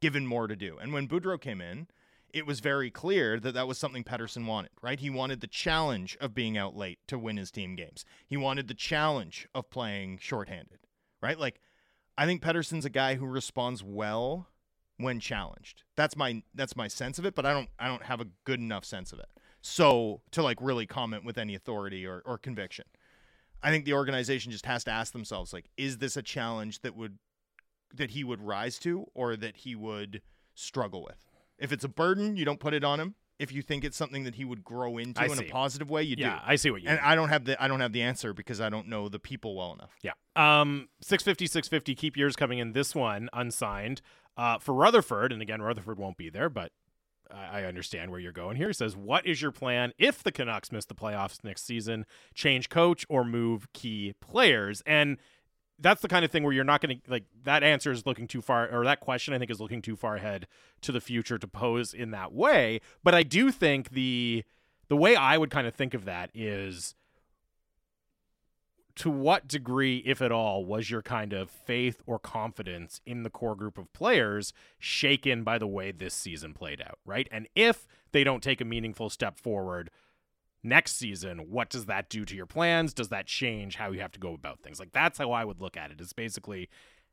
given 0.00 0.26
more 0.26 0.46
to 0.46 0.56
do. 0.56 0.78
And 0.80 0.92
when 0.92 1.08
Boudreau 1.08 1.40
came 1.40 1.60
in, 1.60 1.86
it 2.32 2.46
was 2.46 2.60
very 2.60 2.90
clear 2.90 3.40
that 3.40 3.54
that 3.54 3.66
was 3.66 3.78
something 3.78 4.04
Pettersson 4.04 4.46
wanted, 4.46 4.70
right? 4.82 5.00
He 5.00 5.10
wanted 5.10 5.40
the 5.40 5.46
challenge 5.46 6.16
of 6.20 6.34
being 6.34 6.56
out 6.56 6.76
late 6.76 6.98
to 7.08 7.18
win 7.18 7.36
his 7.36 7.50
team 7.50 7.74
games. 7.74 8.04
He 8.26 8.36
wanted 8.36 8.68
the 8.68 8.74
challenge 8.74 9.48
of 9.54 9.70
playing 9.70 10.18
shorthanded, 10.18 10.78
right? 11.20 11.38
Like, 11.38 11.60
I 12.16 12.26
think 12.26 12.42
Pettersson's 12.42 12.84
a 12.84 12.90
guy 12.90 13.16
who 13.16 13.26
responds 13.26 13.82
well 13.82 14.48
when 14.96 15.20
challenged. 15.20 15.82
That's 15.96 16.16
my 16.16 16.42
that's 16.54 16.76
my 16.76 16.86
sense 16.88 17.18
of 17.18 17.24
it, 17.24 17.34
but 17.34 17.46
I 17.46 17.52
don't 17.52 17.68
I 17.78 17.88
don't 17.88 18.04
have 18.04 18.20
a 18.20 18.26
good 18.44 18.60
enough 18.60 18.84
sense 18.84 19.12
of 19.12 19.18
it. 19.18 19.28
So 19.62 20.20
to 20.32 20.42
like 20.42 20.58
really 20.60 20.86
comment 20.86 21.24
with 21.24 21.38
any 21.38 21.54
authority 21.54 22.06
or, 22.06 22.22
or 22.24 22.38
conviction. 22.38 22.84
I 23.62 23.70
think 23.70 23.84
the 23.84 23.92
organization 23.92 24.52
just 24.52 24.66
has 24.66 24.84
to 24.84 24.90
ask 24.90 25.12
themselves 25.12 25.52
like, 25.52 25.70
is 25.76 25.98
this 25.98 26.16
a 26.16 26.22
challenge 26.22 26.80
that 26.80 26.96
would 26.96 27.18
that 27.94 28.10
he 28.12 28.24
would 28.24 28.40
rise 28.42 28.78
to 28.80 29.06
or 29.14 29.36
that 29.36 29.58
he 29.58 29.74
would 29.74 30.22
struggle 30.54 31.02
with? 31.02 31.26
If 31.58 31.72
it's 31.72 31.84
a 31.84 31.88
burden, 31.88 32.36
you 32.36 32.44
don't 32.44 32.60
put 32.60 32.74
it 32.74 32.84
on 32.84 33.00
him. 33.00 33.14
If 33.38 33.52
you 33.52 33.62
think 33.62 33.84
it's 33.84 33.96
something 33.96 34.24
that 34.24 34.34
he 34.34 34.44
would 34.44 34.62
grow 34.62 34.98
into 34.98 35.18
I 35.20 35.24
in 35.24 35.36
see. 35.36 35.46
a 35.46 35.50
positive 35.50 35.88
way, 35.90 36.02
you 36.02 36.14
yeah, 36.18 36.34
do. 36.36 36.40
I 36.44 36.56
see 36.56 36.70
what 36.70 36.82
you 36.82 36.88
And 36.88 36.98
mean. 36.98 37.06
I 37.06 37.14
don't 37.14 37.30
have 37.30 37.44
the 37.46 37.62
I 37.62 37.68
don't 37.68 37.80
have 37.80 37.92
the 37.92 38.02
answer 38.02 38.34
because 38.34 38.60
I 38.60 38.68
don't 38.68 38.86
know 38.88 39.08
the 39.08 39.18
people 39.18 39.56
well 39.56 39.72
enough. 39.72 39.96
Yeah. 40.02 40.12
Um, 40.36 40.88
650, 41.00 41.46
650, 41.46 41.94
keep 41.94 42.16
yours 42.18 42.36
coming 42.36 42.58
in. 42.58 42.72
This 42.74 42.94
one 42.94 43.30
unsigned 43.32 44.02
uh, 44.36 44.58
for 44.58 44.74
Rutherford. 44.74 45.32
And 45.32 45.40
again, 45.40 45.62
Rutherford 45.62 45.98
won't 45.98 46.18
be 46.18 46.28
there, 46.28 46.50
but 46.50 46.72
I 47.30 47.60
I 47.60 47.64
understand 47.64 48.10
where 48.10 48.20
you're 48.20 48.30
going 48.32 48.56
here. 48.56 48.66
He 48.68 48.74
says, 48.74 48.94
What 48.94 49.26
is 49.26 49.40
your 49.40 49.52
plan 49.52 49.92
if 49.98 50.22
the 50.22 50.32
Canucks 50.32 50.70
miss 50.70 50.84
the 50.84 50.94
playoffs 50.94 51.42
next 51.42 51.64
season? 51.64 52.04
Change 52.34 52.68
coach 52.68 53.06
or 53.08 53.24
move 53.24 53.72
key 53.72 54.14
players? 54.20 54.82
And 54.84 55.16
that's 55.80 56.02
the 56.02 56.08
kind 56.08 56.24
of 56.24 56.30
thing 56.30 56.42
where 56.42 56.52
you're 56.52 56.64
not 56.64 56.80
going 56.80 57.00
to 57.00 57.10
like 57.10 57.24
that 57.44 57.62
answer 57.62 57.90
is 57.90 58.06
looking 58.06 58.26
too 58.26 58.42
far 58.42 58.68
or 58.70 58.84
that 58.84 59.00
question 59.00 59.34
I 59.34 59.38
think 59.38 59.50
is 59.50 59.60
looking 59.60 59.82
too 59.82 59.96
far 59.96 60.16
ahead 60.16 60.46
to 60.82 60.92
the 60.92 61.00
future 61.00 61.38
to 61.38 61.46
pose 61.46 61.94
in 61.94 62.10
that 62.10 62.32
way 62.32 62.80
but 63.02 63.14
I 63.14 63.22
do 63.22 63.50
think 63.50 63.90
the 63.90 64.44
the 64.88 64.96
way 64.96 65.16
I 65.16 65.38
would 65.38 65.50
kind 65.50 65.66
of 65.66 65.74
think 65.74 65.94
of 65.94 66.04
that 66.04 66.30
is 66.34 66.94
to 68.96 69.10
what 69.10 69.48
degree, 69.48 70.02
if 70.04 70.20
at 70.20 70.30
all, 70.30 70.62
was 70.64 70.90
your 70.90 71.00
kind 71.00 71.32
of 71.32 71.50
faith 71.50 72.02
or 72.06 72.18
confidence 72.18 73.00
in 73.06 73.22
the 73.22 73.30
core 73.30 73.54
group 73.54 73.78
of 73.78 73.90
players 73.94 74.52
shaken 74.78 75.42
by 75.42 75.56
the 75.56 75.66
way 75.66 75.90
this 75.90 76.12
season 76.12 76.52
played 76.52 76.82
out, 76.82 76.98
right? 77.06 77.26
And 77.32 77.48
if 77.54 77.86
they 78.12 78.24
don't 78.24 78.42
take 78.42 78.60
a 78.60 78.64
meaningful 78.64 79.08
step 79.08 79.38
forward 79.38 79.90
next 80.62 80.96
season, 80.96 81.50
what 81.50 81.70
does 81.70 81.86
that 81.86 82.08
do 82.08 82.24
to 82.24 82.34
your 82.34 82.46
plans? 82.46 82.92
Does 82.94 83.08
that 83.08 83.26
change 83.26 83.76
how 83.76 83.90
you 83.92 84.00
have 84.00 84.12
to 84.12 84.20
go 84.20 84.34
about 84.34 84.60
things? 84.60 84.78
Like, 84.78 84.92
that's 84.92 85.18
how 85.18 85.32
I 85.32 85.44
would 85.44 85.60
look 85.60 85.76
at 85.76 85.90
it. 85.90 86.00
it. 86.00 86.02
Is 86.02 86.12
basically 86.12 86.68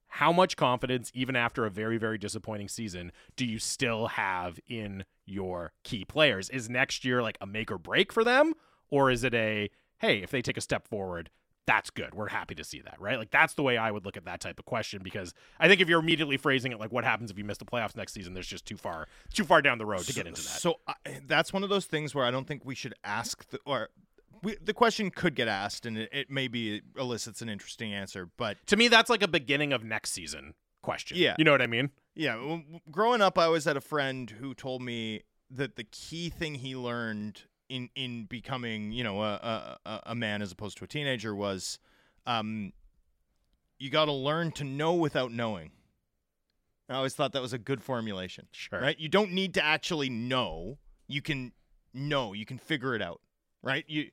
how 0.08 0.32
much 0.32 0.56
confidence, 0.56 1.12
even 1.14 1.36
after 1.36 1.66
a 1.66 1.70
very, 1.70 1.98
very 1.98 2.18
disappointing 2.18 2.70
season, 2.70 3.12
do 3.36 3.46
you 3.46 3.60
still 3.60 4.08
have 4.08 4.60
in 4.68 5.06
your 5.26 5.74
key 5.84 6.06
players? 6.06 6.50
Is 6.50 6.70
next 6.70 7.04
year 7.04 7.22
like 7.22 7.38
a 7.42 7.46
make 7.46 7.72
or 7.72 7.78
break 7.78 8.14
for 8.14 8.24
them? 8.24 8.54
Or 8.90 9.12
is 9.12 9.24
it 9.24 9.34
a, 9.34 9.70
hey, 10.00 10.24
if 10.24 10.32
they 10.32 10.42
take 10.42 10.58
a 10.58 10.62
step 10.62 10.88
forward, 10.88 11.30
that's 11.68 11.90
good. 11.90 12.16
We're 12.16 12.30
happy 12.30 12.56
to 12.56 12.64
see 12.64 12.82
that, 12.82 13.00
right? 13.00 13.20
Like 13.20 13.30
that's 13.30 13.54
the 13.54 13.62
way 13.62 13.78
I 13.78 13.92
would 13.92 14.06
look 14.06 14.18
at 14.18 14.26
that 14.26 14.40
type 14.40 14.58
of 14.58 14.66
question 14.66 15.02
because 15.04 15.34
I 15.60 15.68
think 15.68 15.82
if 15.82 15.90
you're 15.90 16.00
immediately 16.00 16.38
phrasing 16.38 16.72
it 16.72 16.80
like 16.80 16.92
what 16.92 17.04
happens 17.04 17.30
if 17.30 17.38
you 17.38 17.44
miss 17.44 17.58
the 17.58 17.66
playoffs 17.66 17.96
next 17.96 18.14
season, 18.14 18.34
there's 18.34 18.48
just 18.48 18.66
too 18.66 18.78
far 18.78 19.08
too 19.34 19.44
far 19.44 19.62
down 19.62 19.78
the 19.78 19.86
road 19.86 20.02
to 20.06 20.14
get 20.14 20.26
into 20.26 20.42
that. 20.42 20.62
So 20.62 20.80
I, 20.88 20.94
that's 21.28 21.54
one 21.54 21.64
of 21.64 21.70
those 21.70 21.86
things 21.86 22.16
where 22.16 22.26
I 22.26 22.32
don't 22.32 22.48
think 22.48 22.64
we 22.66 22.74
should 22.74 22.96
ask 23.04 23.48
the 23.50 23.60
or 23.66 23.90
we, 24.42 24.56
the 24.64 24.74
question 24.74 25.12
could 25.12 25.36
get 25.36 25.48
asked 25.48 25.86
and 25.86 25.98
it, 25.98 26.10
it 26.12 26.32
maybe 26.32 26.82
elicits 26.98 27.42
an 27.42 27.50
interesting 27.50 27.94
answer, 27.94 28.30
but 28.38 28.58
to 28.68 28.78
me, 28.78 28.88
that's 28.88 29.10
like 29.10 29.22
a 29.22 29.28
beginning 29.28 29.74
of 29.74 29.84
next 29.84 30.12
season 30.12 30.54
question. 30.82 31.18
Yeah. 31.18 31.36
you 31.38 31.44
know 31.44 31.52
what 31.52 31.62
I 31.62 31.68
mean? 31.68 31.92
Yeah, 32.16 32.60
growing 32.90 33.22
up, 33.22 33.38
I 33.38 33.44
always 33.44 33.66
had 33.66 33.78
a 33.78 33.82
friend 33.82 34.30
who 34.30 34.54
told 34.56 34.82
me 34.82 35.22
that 35.52 35.76
the 35.76 35.84
key 35.84 36.30
thing 36.30 36.56
he 36.56 36.76
learned 36.76 37.44
in 37.70 37.90
in 37.96 38.26
becoming, 38.26 38.92
you 38.92 39.04
know, 39.04 39.22
a 39.22 39.78
a, 39.86 40.02
a- 40.08 40.16
man 40.16 40.42
as 40.42 40.52
opposed 40.52 40.78
to 40.78 40.84
a 40.84 40.88
teenager 40.88 41.36
was, 41.36 41.80
um, 42.26 42.74
you 43.80 43.90
got 43.90 44.06
to 44.06 44.14
learn 44.14 44.52
to 44.54 44.64
know 44.64 44.94
without 44.94 45.32
knowing. 45.32 45.72
I 46.90 46.96
always 46.96 47.14
thought 47.14 47.34
that 47.34 47.42
was 47.42 47.54
a 47.54 47.58
good 47.58 47.84
formulation. 47.84 48.48
Sure. 48.52 48.80
Right? 48.80 48.98
You 48.98 49.10
don't 49.10 49.34
need 49.34 49.54
to 49.56 49.64
actually 49.64 50.10
know. 50.10 50.78
You 51.08 51.22
can 51.22 51.52
know. 51.94 52.32
You 52.34 52.46
can 52.46 52.58
figure 52.58 52.96
it 52.96 53.02
out. 53.02 53.22
Right? 53.62 53.84
You 53.88 54.10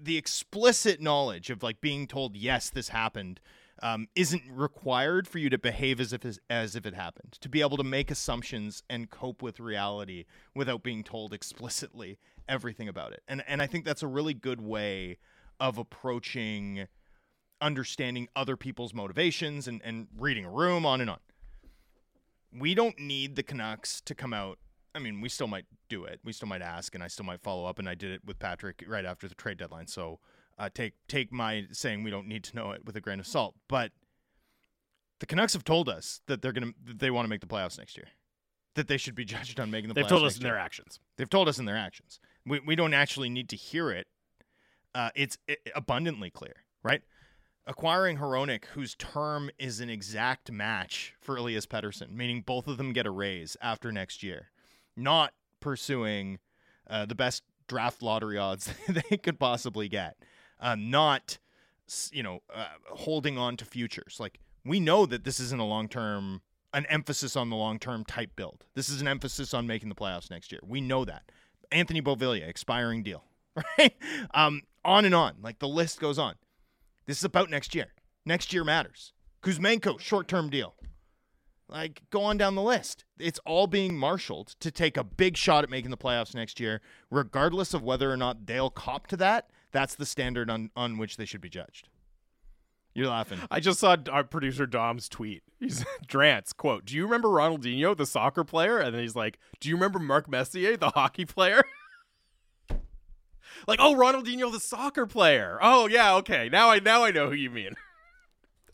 the 0.00 0.16
explicit 0.16 1.00
knowledge 1.00 1.50
of 1.50 1.62
like 1.62 1.80
being 1.80 2.06
told 2.06 2.36
yes 2.36 2.70
this 2.70 2.88
happened 2.88 3.40
um, 3.80 4.08
isn't 4.16 4.42
required 4.50 5.28
for 5.28 5.38
you 5.38 5.48
to 5.50 5.58
behave 5.58 6.00
as 6.00 6.12
if 6.12 6.24
as 6.50 6.74
if 6.76 6.84
it 6.84 6.94
happened 6.94 7.36
to 7.40 7.48
be 7.48 7.60
able 7.60 7.76
to 7.76 7.84
make 7.84 8.10
assumptions 8.10 8.82
and 8.90 9.10
cope 9.10 9.42
with 9.42 9.60
reality 9.60 10.24
without 10.54 10.82
being 10.82 11.04
told 11.04 11.32
explicitly 11.32 12.18
everything 12.48 12.88
about 12.88 13.12
it 13.12 13.22
and 13.28 13.42
and 13.46 13.62
I 13.62 13.66
think 13.66 13.84
that's 13.84 14.02
a 14.02 14.06
really 14.06 14.34
good 14.34 14.60
way 14.60 15.18
of 15.60 15.78
approaching 15.78 16.86
understanding 17.60 18.28
other 18.36 18.56
people's 18.56 18.94
motivations 18.94 19.68
and 19.68 19.80
and 19.84 20.08
reading 20.16 20.44
a 20.44 20.50
room 20.50 20.86
on 20.86 21.00
and 21.00 21.10
on 21.10 21.18
we 22.52 22.74
don't 22.74 22.98
need 22.98 23.36
the 23.36 23.42
Canucks 23.42 24.00
to 24.02 24.14
come 24.14 24.32
out 24.32 24.58
I 24.94 25.00
mean, 25.00 25.20
we 25.20 25.28
still 25.28 25.46
might 25.46 25.66
do 25.88 26.04
it. 26.04 26.18
We 26.24 26.32
still 26.32 26.48
might 26.48 26.62
ask, 26.62 26.94
and 26.94 27.04
I 27.04 27.06
still 27.06 27.24
might 27.24 27.40
follow 27.40 27.66
up. 27.66 27.78
And 27.78 27.88
I 27.88 27.94
did 27.94 28.10
it 28.10 28.22
with 28.24 28.38
Patrick 28.38 28.84
right 28.88 29.04
after 29.04 29.28
the 29.28 29.34
trade 29.34 29.58
deadline. 29.58 29.86
So 29.86 30.18
uh, 30.58 30.68
take 30.74 30.94
take 31.06 31.32
my 31.32 31.66
saying 31.70 32.02
we 32.02 32.10
don't 32.10 32.26
need 32.26 32.44
to 32.44 32.56
know 32.56 32.72
it 32.72 32.84
with 32.84 32.96
a 32.96 33.00
grain 33.00 33.20
of 33.20 33.26
salt. 33.26 33.54
But 33.68 33.92
the 35.20 35.26
Canucks 35.26 35.52
have 35.52 35.64
told 35.64 35.88
us 35.88 36.20
that 36.26 36.42
they're 36.42 36.52
gonna 36.52 36.72
that 36.84 36.98
they 36.98 37.10
want 37.10 37.26
to 37.26 37.28
make 37.28 37.40
the 37.40 37.46
playoffs 37.46 37.78
next 37.78 37.96
year. 37.96 38.08
That 38.74 38.88
they 38.88 38.96
should 38.96 39.14
be 39.14 39.24
judged 39.36 39.60
on 39.60 39.70
making 39.70 39.88
the 39.88 39.94
playoffs. 39.94 40.02
They've 40.02 40.08
told 40.08 40.24
us 40.24 40.36
in 40.36 40.42
year. 40.42 40.52
their 40.52 40.60
actions. 40.60 41.00
They've 41.16 41.30
told 41.30 41.48
us 41.48 41.58
in 41.58 41.64
their 41.64 41.76
actions. 41.76 42.18
We 42.48 42.60
we 42.60 42.76
don't 42.76 42.94
actually 42.94 43.28
need 43.28 43.48
to 43.50 43.56
hear 43.56 43.90
it. 43.90 44.06
Uh, 44.94 45.10
it's 45.14 45.38
i 45.48 45.56
abundantly 45.74 46.30
clear, 46.30 46.64
right? 46.82 47.02
Acquiring 47.66 48.16
Hronek, 48.16 48.64
whose 48.66 48.94
term 48.94 49.50
is 49.58 49.80
an 49.80 49.90
exact 49.90 50.50
match 50.50 51.14
for 51.20 51.36
Elias 51.36 51.66
Pettersson, 51.66 52.10
meaning 52.10 52.40
both 52.40 52.66
of 52.66 52.78
them 52.78 52.94
get 52.94 53.06
a 53.06 53.10
raise 53.10 53.56
after 53.60 53.92
next 53.92 54.22
year, 54.22 54.50
not 54.96 55.34
pursuing 55.60 56.38
uh, 56.88 57.04
the 57.04 57.14
best 57.14 57.42
draft 57.66 58.02
lottery 58.02 58.38
odds 58.38 58.72
they 58.88 59.18
could 59.18 59.38
possibly 59.38 59.88
get, 59.88 60.16
uh, 60.60 60.74
not 60.74 61.38
you 62.10 62.22
know 62.22 62.40
uh, 62.52 62.66
holding 62.90 63.38
on 63.38 63.56
to 63.58 63.64
futures. 63.64 64.16
Like 64.18 64.40
we 64.64 64.80
know 64.80 65.06
that 65.06 65.24
this 65.24 65.38
isn't 65.40 65.60
a 65.60 65.64
long 65.64 65.88
term, 65.88 66.42
an 66.72 66.86
emphasis 66.86 67.36
on 67.36 67.50
the 67.50 67.56
long 67.56 67.78
term 67.78 68.04
type 68.04 68.34
build. 68.36 68.64
This 68.74 68.88
is 68.88 69.00
an 69.00 69.08
emphasis 69.08 69.54
on 69.54 69.66
making 69.66 69.88
the 69.88 69.94
playoffs 69.94 70.30
next 70.30 70.50
year. 70.52 70.60
We 70.66 70.80
know 70.80 71.04
that. 71.04 71.30
Anthony 71.70 72.00
Beauvillier, 72.00 72.48
expiring 72.48 73.02
deal, 73.02 73.24
right? 73.78 73.94
Um, 74.32 74.62
on 74.84 75.04
and 75.04 75.14
on. 75.14 75.34
Like 75.42 75.58
the 75.58 75.68
list 75.68 76.00
goes 76.00 76.18
on. 76.18 76.34
This 77.06 77.18
is 77.18 77.24
about 77.24 77.50
next 77.50 77.74
year. 77.74 77.88
Next 78.24 78.52
year 78.52 78.64
matters. 78.64 79.12
Kuzmenko, 79.42 80.00
short 80.00 80.28
term 80.28 80.50
deal. 80.50 80.74
Like, 81.68 82.02
go 82.10 82.22
on 82.22 82.38
down 82.38 82.54
the 82.54 82.62
list. 82.62 83.04
It's 83.18 83.38
all 83.44 83.66
being 83.66 83.96
marshaled 83.96 84.48
to 84.60 84.70
take 84.70 84.96
a 84.96 85.04
big 85.04 85.36
shot 85.36 85.64
at 85.64 85.70
making 85.70 85.90
the 85.90 85.98
playoffs 85.98 86.34
next 86.34 86.58
year, 86.58 86.80
regardless 87.10 87.74
of 87.74 87.82
whether 87.82 88.10
or 88.10 88.16
not 88.16 88.46
they'll 88.46 88.70
cop 88.70 89.06
to 89.08 89.18
that. 89.18 89.50
That's 89.70 89.94
the 89.94 90.06
standard 90.06 90.48
on, 90.48 90.70
on 90.74 90.96
which 90.96 91.18
they 91.18 91.26
should 91.26 91.42
be 91.42 91.50
judged. 91.50 91.88
You're 92.98 93.06
laughing. 93.06 93.38
I 93.48 93.60
just 93.60 93.78
saw 93.78 93.96
our 94.10 94.24
producer 94.24 94.66
Dom's 94.66 95.08
tweet. 95.08 95.44
He's 95.60 95.84
Drance 96.08 96.56
quote: 96.56 96.84
"Do 96.84 96.96
you 96.96 97.04
remember 97.04 97.28
Ronaldinho, 97.28 97.96
the 97.96 98.04
soccer 98.04 98.42
player?" 98.42 98.78
And 98.78 98.92
then 98.92 99.02
he's 99.02 99.14
like, 99.14 99.38
"Do 99.60 99.68
you 99.68 99.76
remember 99.76 100.00
Mark 100.00 100.28
Messier, 100.28 100.76
the 100.76 100.90
hockey 100.96 101.24
player?" 101.24 101.62
like, 103.68 103.78
oh, 103.80 103.94
Ronaldinho, 103.94 104.50
the 104.50 104.58
soccer 104.58 105.06
player. 105.06 105.60
Oh 105.62 105.86
yeah, 105.86 106.16
okay. 106.16 106.48
Now 106.48 106.70
I 106.70 106.80
now 106.80 107.04
I 107.04 107.12
know 107.12 107.28
who 107.28 107.36
you 107.36 107.50
mean. 107.50 107.74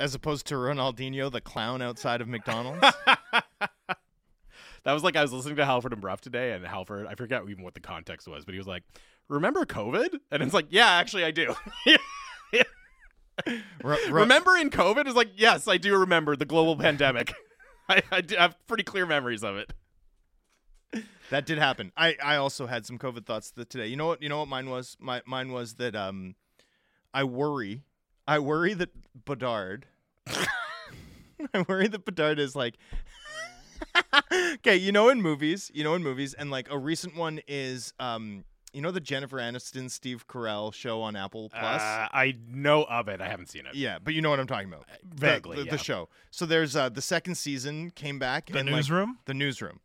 As 0.00 0.14
opposed 0.14 0.46
to 0.46 0.54
Ronaldinho, 0.54 1.30
the 1.30 1.42
clown 1.42 1.82
outside 1.82 2.22
of 2.22 2.28
McDonald's. 2.28 2.80
That 2.80 4.92
was 4.92 5.04
like 5.04 5.16
I 5.16 5.22
was 5.22 5.34
listening 5.34 5.56
to 5.56 5.66
Halford 5.66 5.92
and 5.92 6.00
Brough 6.00 6.16
today, 6.16 6.52
and 6.52 6.66
Halford, 6.66 7.06
I 7.06 7.14
forget 7.14 7.42
even 7.48 7.62
what 7.62 7.74
the 7.74 7.80
context 7.80 8.26
was, 8.26 8.46
but 8.46 8.54
he 8.54 8.58
was 8.58 8.66
like, 8.66 8.84
"Remember 9.28 9.66
COVID?" 9.66 10.18
And 10.30 10.42
it's 10.42 10.54
like, 10.54 10.68
"Yeah, 10.70 10.90
actually, 10.90 11.24
I 11.24 11.30
do." 11.30 11.54
Ru- 13.82 14.10
remember 14.10 14.56
in 14.56 14.70
COVID? 14.70 15.06
Is 15.06 15.14
like, 15.14 15.30
yes, 15.36 15.68
I 15.68 15.76
do 15.76 15.96
remember 15.98 16.36
the 16.36 16.44
global 16.44 16.76
pandemic. 16.76 17.34
I, 17.88 18.02
I 18.10 18.20
do 18.20 18.36
have 18.36 18.56
pretty 18.66 18.84
clear 18.84 19.06
memories 19.06 19.42
of 19.42 19.56
it. 19.56 19.72
That 21.30 21.46
did 21.46 21.58
happen. 21.58 21.92
I, 21.96 22.16
I 22.22 22.36
also 22.36 22.66
had 22.66 22.86
some 22.86 22.98
COVID 22.98 23.26
thoughts 23.26 23.50
th- 23.50 23.68
today. 23.68 23.86
You 23.86 23.96
know 23.96 24.06
what? 24.06 24.22
You 24.22 24.28
know 24.28 24.38
what 24.38 24.48
mine 24.48 24.70
was. 24.70 24.96
My 25.00 25.22
mine 25.26 25.52
was 25.52 25.74
that 25.74 25.96
um, 25.96 26.34
I 27.12 27.24
worry. 27.24 27.82
I 28.26 28.38
worry 28.38 28.74
that 28.74 28.90
Bedard. 29.24 29.86
I 30.28 31.64
worry 31.68 31.88
that 31.88 32.04
Bedard 32.04 32.38
is 32.38 32.54
like. 32.54 32.76
okay, 34.32 34.76
you 34.76 34.92
know 34.92 35.08
in 35.08 35.22
movies, 35.22 35.70
you 35.74 35.84
know 35.84 35.94
in 35.94 36.02
movies, 36.02 36.34
and 36.34 36.50
like 36.50 36.70
a 36.70 36.78
recent 36.78 37.16
one 37.16 37.40
is 37.48 37.92
um, 37.98 38.44
you 38.74 38.82
know 38.82 38.90
the 38.90 39.00
Jennifer 39.00 39.38
Aniston 39.38 39.90
Steve 39.90 40.26
Carell 40.26 40.74
show 40.74 41.00
on 41.02 41.16
Apple 41.16 41.48
Plus. 41.50 41.80
Uh, 41.80 42.08
I 42.12 42.36
know 42.48 42.84
of 42.84 43.08
it. 43.08 43.20
I 43.20 43.28
haven't 43.28 43.48
seen 43.48 43.66
it. 43.66 43.74
yeah, 43.74 43.98
but 44.02 44.14
you 44.14 44.20
know 44.20 44.30
what 44.30 44.40
I'm 44.40 44.46
talking 44.46 44.68
about. 44.68 44.86
The- 45.02 45.26
Vaguely, 45.26 45.56
the, 45.58 45.64
yeah. 45.64 45.70
the 45.70 45.78
show. 45.78 46.08
So 46.30 46.44
there's 46.46 46.74
uh, 46.76 46.88
the 46.88 47.02
second 47.02 47.36
season 47.36 47.90
came 47.90 48.18
back. 48.18 48.46
The 48.46 48.58
and, 48.58 48.68
like, 48.68 48.76
newsroom? 48.76 49.18
the 49.26 49.34
newsroom. 49.34 49.80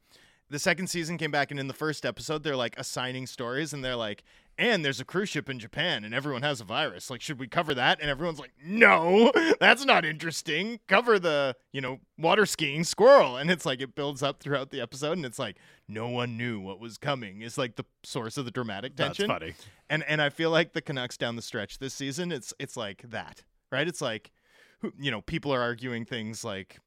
The 0.50 0.60
second 0.60 0.88
season 0.88 1.20
came 1.20 1.30
back, 1.30 1.52
and 1.52 1.60
in 1.60 1.68
the 1.68 1.76
first 1.76 2.06
episode, 2.06 2.42
they're 2.44 2.56
like 2.56 2.78
assigning 2.80 3.28
stories, 3.28 3.72
and 3.72 3.86
they're 3.86 3.96
like, 3.96 4.24
and 4.60 4.84
there's 4.84 5.00
a 5.00 5.06
cruise 5.06 5.30
ship 5.30 5.50
in 5.50 5.58
Japan, 5.58 6.04
and 6.04 6.14
everyone 6.14 6.42
has 6.42 6.60
a 6.60 6.66
virus. 6.66 7.10
Like, 7.10 7.22
should 7.22 7.40
we 7.40 7.48
cover 7.48 7.74
that? 7.74 8.02
And 8.02 8.10
everyone's 8.10 8.40
like, 8.40 8.52
no, 8.62 9.32
that's 9.60 9.86
not 9.86 10.04
interesting. 10.04 10.82
Cover 10.88 11.18
the, 11.18 11.56
you 11.72 11.80
know, 11.80 12.00
water 12.18 12.46
skiing 12.46 12.84
squirrel. 12.84 13.38
And 13.38 13.50
it's 13.50 13.66
like, 13.66 13.80
it 13.82 13.96
builds 13.96 14.22
up 14.22 14.42
throughout 14.42 14.70
the 14.70 14.82
episode, 14.82 15.14
and 15.14 15.26
it's 15.26 15.40
like, 15.40 15.56
no 15.88 16.10
one 16.10 16.36
knew 16.36 16.60
what 16.60 16.78
was 16.78 16.98
coming. 16.98 17.42
It's 17.42 17.58
like 17.58 17.78
the 17.78 17.86
source 18.04 18.38
of 18.38 18.44
the 18.44 18.52
dramatic 18.52 18.98
That's 18.98 19.18
tension. 19.18 19.28
funny. 19.28 19.54
And 19.90 20.04
and 20.04 20.22
I 20.22 20.30
feel 20.30 20.52
like 20.52 20.74
the 20.74 20.82
Canucks 20.82 21.18
down 21.18 21.38
the 21.38 21.42
stretch 21.42 21.80
this 21.80 21.94
season, 21.94 22.32
it's 22.32 22.54
it's 22.60 22.76
like 22.76 23.04
that, 23.10 23.44
right? 23.72 23.88
It's 23.88 24.02
like, 24.02 24.30
you 25.00 25.10
know, 25.10 25.22
people 25.22 25.54
are 25.54 25.62
arguing 25.62 26.04
things 26.04 26.44
like, 26.44 26.80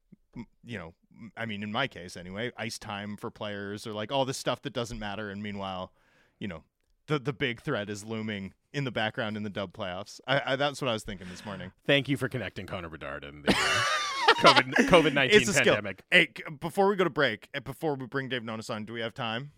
you 0.63 0.77
know, 0.77 0.93
I 1.35 1.47
mean, 1.47 1.63
in 1.63 1.71
my 1.71 1.87
case 1.87 2.15
anyway, 2.15 2.51
ice 2.55 2.77
time 2.77 3.17
for 3.17 3.31
players 3.31 3.87
or 3.87 3.93
like 3.93 4.11
all 4.11 4.25
this 4.25 4.37
stuff 4.37 4.61
that 4.61 4.73
doesn't 4.73 4.99
matter. 4.99 5.31
And 5.31 5.41
meanwhile, 5.41 5.91
you 6.39 6.47
know, 6.47 6.63
the 7.07 7.19
the 7.19 7.33
big 7.33 7.61
threat 7.61 7.89
is 7.89 8.03
looming 8.03 8.53
in 8.73 8.83
the 8.85 8.91
background 8.91 9.37
in 9.37 9.43
the 9.43 9.49
Dub 9.49 9.73
playoffs. 9.73 10.19
I, 10.27 10.41
I 10.45 10.55
that's 10.55 10.81
what 10.81 10.89
I 10.89 10.93
was 10.93 11.03
thinking 11.03 11.27
this 11.29 11.45
morning. 11.45 11.71
Thank 11.85 12.07
you 12.09 12.17
for 12.17 12.27
connecting 12.29 12.65
Connor 12.65 12.89
Bedard 12.89 13.23
and 13.23 13.43
the 13.43 13.51
uh, 13.51 13.55
COVID 14.37 14.73
COVID 14.89 15.13
nineteen 15.13 15.41
a 15.41 15.45
skill. 15.45 15.75
pandemic. 15.75 16.03
Hey, 16.11 16.29
before 16.59 16.87
we 16.87 16.95
go 16.95 17.03
to 17.03 17.09
break, 17.09 17.49
before 17.63 17.95
we 17.95 18.05
bring 18.07 18.29
Dave 18.29 18.41
Nonis 18.43 18.69
on, 18.73 18.85
do 18.85 18.93
we 18.93 19.01
have 19.01 19.13
time? 19.13 19.51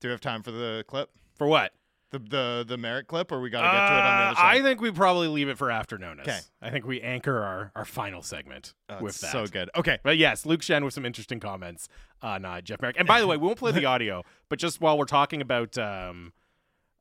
Do 0.00 0.08
we 0.08 0.12
have 0.12 0.20
time 0.20 0.42
for 0.42 0.50
the 0.50 0.84
clip? 0.88 1.10
For 1.36 1.46
what? 1.46 1.72
The 2.10 2.18
the 2.20 2.64
the 2.66 2.78
merit 2.78 3.06
clip, 3.06 3.30
or 3.30 3.38
we 3.40 3.50
got 3.50 3.60
to 3.60 3.66
get 3.66 3.72
to 3.72 3.92
it 3.94 3.98
on 3.98 4.16
the 4.18 4.24
Uh, 4.24 4.26
other 4.28 4.34
side? 4.36 4.56
I 4.56 4.62
think 4.62 4.80
we 4.80 4.90
probably 4.90 5.28
leave 5.28 5.50
it 5.50 5.58
for 5.58 5.70
after 5.70 5.98
Nonis. 5.98 6.24
'Kay. 6.24 6.38
I 6.62 6.70
think 6.70 6.86
we 6.86 7.02
anchor 7.02 7.42
our, 7.42 7.70
our 7.76 7.84
final 7.84 8.22
segment 8.22 8.72
Oh, 8.88 9.02
with 9.02 9.20
that. 9.20 9.30
so 9.30 9.46
good. 9.46 9.68
Okay, 9.76 9.98
But 10.02 10.16
yes, 10.16 10.46
Luke 10.46 10.62
Schenn 10.62 10.84
with 10.86 10.94
some 10.94 11.04
interesting 11.04 11.38
comments 11.38 11.86
on 12.22 12.46
uh, 12.46 12.62
Jeff 12.62 12.80
Marek. 12.80 12.96
And 12.98 13.06
by 13.06 13.20
the 13.20 13.26
way, 13.28 13.36
we 13.36 13.44
won't 13.46 13.58
play 13.58 13.72
the 13.72 13.84
audio, 13.84 14.24
but 14.48 14.58
just 14.58 14.80
while 14.80 14.96
we're 14.96 15.04
talking 15.04 15.42
about, 15.42 15.76
um, 15.76 16.32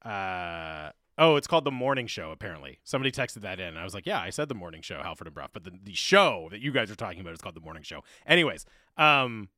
uh, 0.08 0.92
oh, 1.18 1.36
it's 1.36 1.48
called 1.48 1.66
the 1.66 1.72
Morning 1.72 2.08
Show. 2.08 2.32
Apparently, 2.32 2.80
somebody 2.84 3.12
texted 3.12 3.42
that 3.42 3.60
in. 3.60 3.76
I 3.76 3.84
was 3.84 3.94
like, 3.94 4.06
yeah, 4.06 4.20
I 4.20 4.30
said 4.30 4.50
the 4.50 4.56
Morning 4.56 4.82
Show, 4.82 5.02
Halford 5.02 5.28
and 5.28 5.34
Brough, 5.34 5.50
but 5.54 5.64
the, 5.64 5.72
the 5.84 5.94
show 5.94 6.48
that 6.52 6.62
you 6.62 6.72
guys 6.72 6.90
are 6.92 6.96
talking 6.96 7.22
about 7.22 7.34
is 7.34 7.42
called 7.42 7.56
the 7.56 7.62
Morning 7.62 7.84
Show. 7.84 8.04
Anyways, 8.26 8.66
um, 8.98 9.50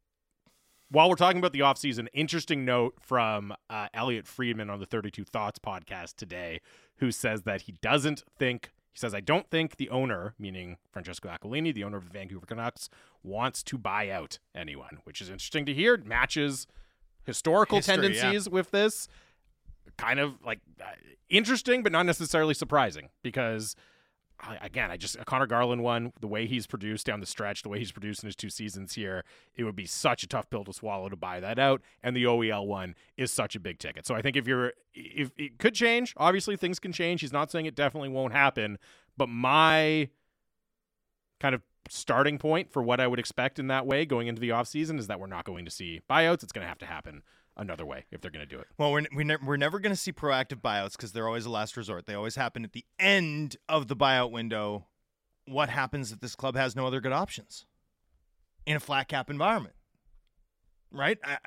while 0.90 1.10
we're 1.10 1.16
talking 1.16 1.38
about 1.38 1.54
the 1.54 1.60
offseason, 1.60 2.08
interesting 2.14 2.66
note 2.66 2.96
from 3.00 3.54
uh, 3.70 3.88
Elliot 3.94 4.26
Friedman 4.26 4.70
on 4.70 4.80
the 4.80 4.86
32 4.86 5.24
Thoughts 5.24 5.60
podcast 5.60 6.16
today, 6.16 6.62
who 6.98 7.12
says 7.12 7.44
that 7.44 7.64
he 7.64 7.74
doesn't 7.82 8.24
think, 8.38 8.72
he 8.92 8.98
says, 8.98 9.14
I 9.14 9.20
don't 9.20 9.50
think 9.52 9.78
the 9.78 9.90
owner, 9.90 10.34
meaning 10.40 10.78
Francesco 10.92 11.30
Aquilini, 11.30 11.74
the 11.74 11.84
owner 11.84 11.98
of 11.98 12.06
the 12.06 12.12
Vancouver 12.12 12.46
Canucks, 12.46 12.90
wants 13.22 13.62
to 13.64 13.78
buy 13.78 14.10
out 14.10 14.40
anyone, 14.56 15.00
which 15.04 15.22
is 15.22 15.30
interesting 15.30 15.66
to 15.68 15.74
hear. 15.74 15.94
It 15.94 16.08
matches 16.08 16.66
historical 17.24 17.78
History, 17.78 17.94
yeah. 17.94 18.02
tendencies 18.02 18.50
with 18.50 18.72
this. 18.72 19.08
Kind 20.00 20.20
of 20.20 20.36
like 20.46 20.60
uh, 20.82 20.92
interesting, 21.30 21.84
but 21.84 21.92
not 21.92 22.06
necessarily 22.06 22.54
surprising 22.54 23.10
because 23.22 23.76
again, 24.62 24.92
I 24.92 24.98
just 24.98 25.16
a 25.18 25.26
Conor 25.26 25.48
Garland 25.48 25.84
one, 25.84 26.14
the 26.20 26.28
way 26.28 26.46
he's 26.46 26.66
produced 26.66 27.06
down 27.06 27.20
the 27.20 27.26
stretch, 27.26 27.64
the 27.64 27.70
way 27.70 27.80
he's 27.80 27.92
produced 27.92 28.24
in 28.24 28.28
his 28.28 28.36
two 28.36 28.50
seasons 28.50 28.94
here, 28.94 29.24
it 29.56 29.64
would 29.64 29.76
be 29.76 29.86
such 29.86 30.24
a 30.24 30.28
tough 30.28 30.50
pill 30.50 30.64
to 30.64 30.74
swallow 30.74 31.10
to 31.10 31.16
buy 31.16 31.40
that 31.40 31.60
out. 31.60 31.82
And 32.02 32.16
the 32.16 32.24
OEL 32.24 32.66
one 32.66 32.96
is 33.18 33.32
such 33.32 33.56
a 33.56 33.60
big 33.60 33.80
ticket. 33.80 34.06
So 34.06 34.16
I 34.16 34.22
think 34.22 34.38
if 34.38 34.48
you're, 34.48 34.74
if 34.94 35.32
it 35.38 35.60
could 35.60 35.74
change, 35.74 36.14
obviously 36.18 36.56
things 36.56 36.80
can 36.80 36.92
change. 36.92 37.22
He's 37.22 37.34
not 37.34 37.52
saying 37.52 37.66
it 37.66 37.76
definitely 37.76 38.10
won't 38.10 38.34
happen, 38.34 38.78
but 39.18 39.28
my 39.28 40.10
kind 41.40 41.56
of 41.56 41.62
starting 41.90 42.38
point 42.38 42.72
for 42.72 42.84
what 42.84 43.00
I 43.00 43.08
would 43.08 43.20
expect 43.20 43.60
in 43.60 43.68
that 43.68 43.86
way 43.86 44.06
going 44.06 44.28
into 44.28 44.40
the 44.40 44.50
offseason 44.50 45.00
is 45.00 45.08
that 45.08 45.20
we're 45.20 45.28
not 45.28 45.46
going 45.46 45.66
to 45.66 45.72
see 45.72 46.02
buyouts. 46.10 46.44
It's 46.44 46.52
going 46.52 46.64
to 46.64 46.70
have 46.70 46.80
to 46.80 46.86
happen 46.86 47.24
another 47.60 47.86
way 47.86 48.06
if 48.10 48.22
they're 48.22 48.32
going 48.32 48.48
to 48.48 48.56
do 48.56 48.60
it. 48.60 48.68
Well, 48.78 48.92
we're 48.92 49.06
we 49.14 49.24
ne- 49.24 49.38
we're 49.46 49.58
never 49.58 49.80
going 49.80 49.92
to 49.94 50.00
see 50.00 50.12
proactive 50.12 50.62
buyouts 50.62 50.94
because 50.94 51.12
they're 51.12 51.28
always 51.28 51.46
a 51.46 51.50
last 51.52 51.78
resort. 51.78 52.06
They 52.06 52.16
always 52.16 52.36
happen 52.36 52.64
at 52.64 52.74
the 52.74 52.86
end 52.98 53.58
of 53.68 53.88
the 53.88 53.96
buyout 53.96 54.32
window. 54.32 54.88
What 55.46 55.70
happens 55.70 56.12
if 56.12 56.20
this 56.20 56.36
club 56.36 56.56
has 56.56 56.76
no 56.76 56.88
other 56.88 57.02
good 57.02 57.12
options 57.12 57.66
in 58.66 58.76
a 58.76 58.80
flat 58.80 59.08
cap 59.08 59.30
environment? 59.30 59.76
Right? 60.92 61.20
I, 61.24 61.34
I, 61.34 61.38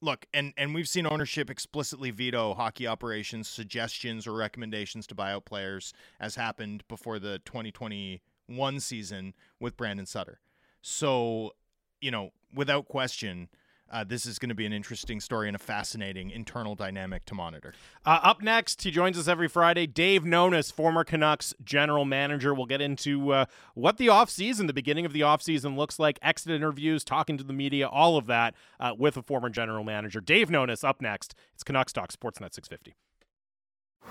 look, 0.00 0.26
and 0.34 0.52
and 0.56 0.74
we've 0.74 0.88
seen 0.88 1.06
ownership 1.06 1.48
explicitly 1.48 2.10
veto 2.10 2.54
hockey 2.54 2.86
operations, 2.86 3.48
suggestions 3.48 4.26
or 4.26 4.32
recommendations 4.32 5.06
to 5.06 5.14
buy 5.14 5.32
out 5.32 5.44
players, 5.44 5.92
as 6.20 6.34
happened 6.34 6.84
before 6.88 7.18
the 7.18 7.38
2021 7.44 8.80
season 8.80 9.34
with 9.60 9.76
Brandon 9.76 10.06
Sutter. 10.06 10.40
So, 10.82 11.52
you 12.00 12.10
know, 12.10 12.30
without 12.52 12.88
question. 12.88 13.48
Uh, 13.90 14.04
this 14.04 14.26
is 14.26 14.38
going 14.38 14.48
to 14.48 14.54
be 14.54 14.66
an 14.66 14.72
interesting 14.72 15.20
story 15.20 15.48
and 15.48 15.54
a 15.54 15.58
fascinating 15.58 16.30
internal 16.30 16.74
dynamic 16.74 17.24
to 17.26 17.34
monitor. 17.34 17.72
Uh, 18.04 18.18
up 18.22 18.42
next, 18.42 18.82
he 18.82 18.90
joins 18.90 19.18
us 19.18 19.28
every 19.28 19.48
Friday. 19.48 19.86
Dave 19.86 20.22
Nonis, 20.22 20.72
former 20.72 21.04
Canucks 21.04 21.54
general 21.64 22.04
manager. 22.04 22.52
We'll 22.52 22.66
get 22.66 22.80
into 22.80 23.32
uh, 23.32 23.44
what 23.74 23.96
the 23.96 24.08
offseason, 24.08 24.66
the 24.66 24.72
beginning 24.72 25.06
of 25.06 25.12
the 25.12 25.20
offseason 25.20 25.76
looks 25.76 25.98
like, 25.98 26.18
exit 26.20 26.52
interviews, 26.52 27.04
talking 27.04 27.38
to 27.38 27.44
the 27.44 27.52
media, 27.52 27.86
all 27.86 28.16
of 28.16 28.26
that 28.26 28.54
uh, 28.80 28.92
with 28.98 29.16
a 29.16 29.22
former 29.22 29.48
general 29.48 29.84
manager. 29.84 30.20
Dave 30.20 30.48
Nonis 30.48 30.82
up 30.82 31.00
next. 31.00 31.34
It's 31.54 31.62
Canucks 31.62 31.92
Talk, 31.92 32.12
Sportsnet 32.12 32.54
650. 32.54 32.96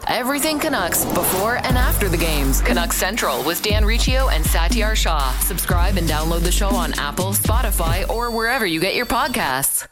Everything 0.08 0.60
Canucks 0.60 1.04
before 1.06 1.58
and 1.58 1.78
after 1.78 2.10
the 2.10 2.18
games. 2.18 2.62
Canucks 2.62 2.98
Central 2.98 3.44
with 3.44 3.62
Dan 3.62 3.84
Riccio 3.84 4.30
and 4.30 4.44
Satiar 4.44 4.96
Shah. 4.96 5.32
Subscribe 5.40 5.98
and 5.98 6.08
download 6.08 6.42
the 6.42 6.52
show 6.52 6.70
on 6.70 6.94
Apple, 7.00 7.34
Spotify, 7.34 8.08
or 8.10 8.30
wherever 8.30 8.66
you 8.66 8.80
get 8.80 8.96
your 8.96 9.06
podcasts. 9.06 9.88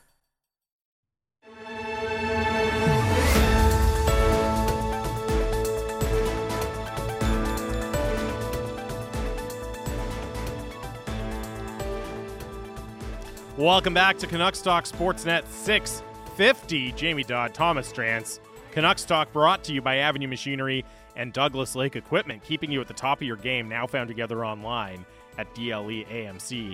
Welcome 13.56 13.94
back 13.94 14.18
to 14.18 14.28
Canucks 14.28 14.62
Talk 14.62 14.86
Sportsnet 14.86 15.48
650. 15.48 16.92
Jamie 16.94 17.24
Dodd, 17.24 17.54
Thomas 17.54 17.94
Drance. 17.94 18.40
Canucks 18.74 19.06
Talk 19.06 19.32
brought 19.32 19.64
to 19.66 19.74
you 19.74 19.84
by 19.84 19.98
Avenue 19.98 20.28
Machinery 20.28 20.84
and 21.16 21.32
Douglas 21.32 21.76
Lake 21.76 21.96
Equipment, 21.96 22.44
keeping 22.44 22.72
you 22.72 22.82
at 22.82 22.88
the 22.88 22.94
top 22.96 23.22
of 23.22 23.28
your 23.28 23.36
game, 23.36 23.70
now 23.70 23.86
found 23.86 24.08
together 24.08 24.44
online 24.44 25.06
at 25.38 25.54
dleamc.com. 25.54 26.74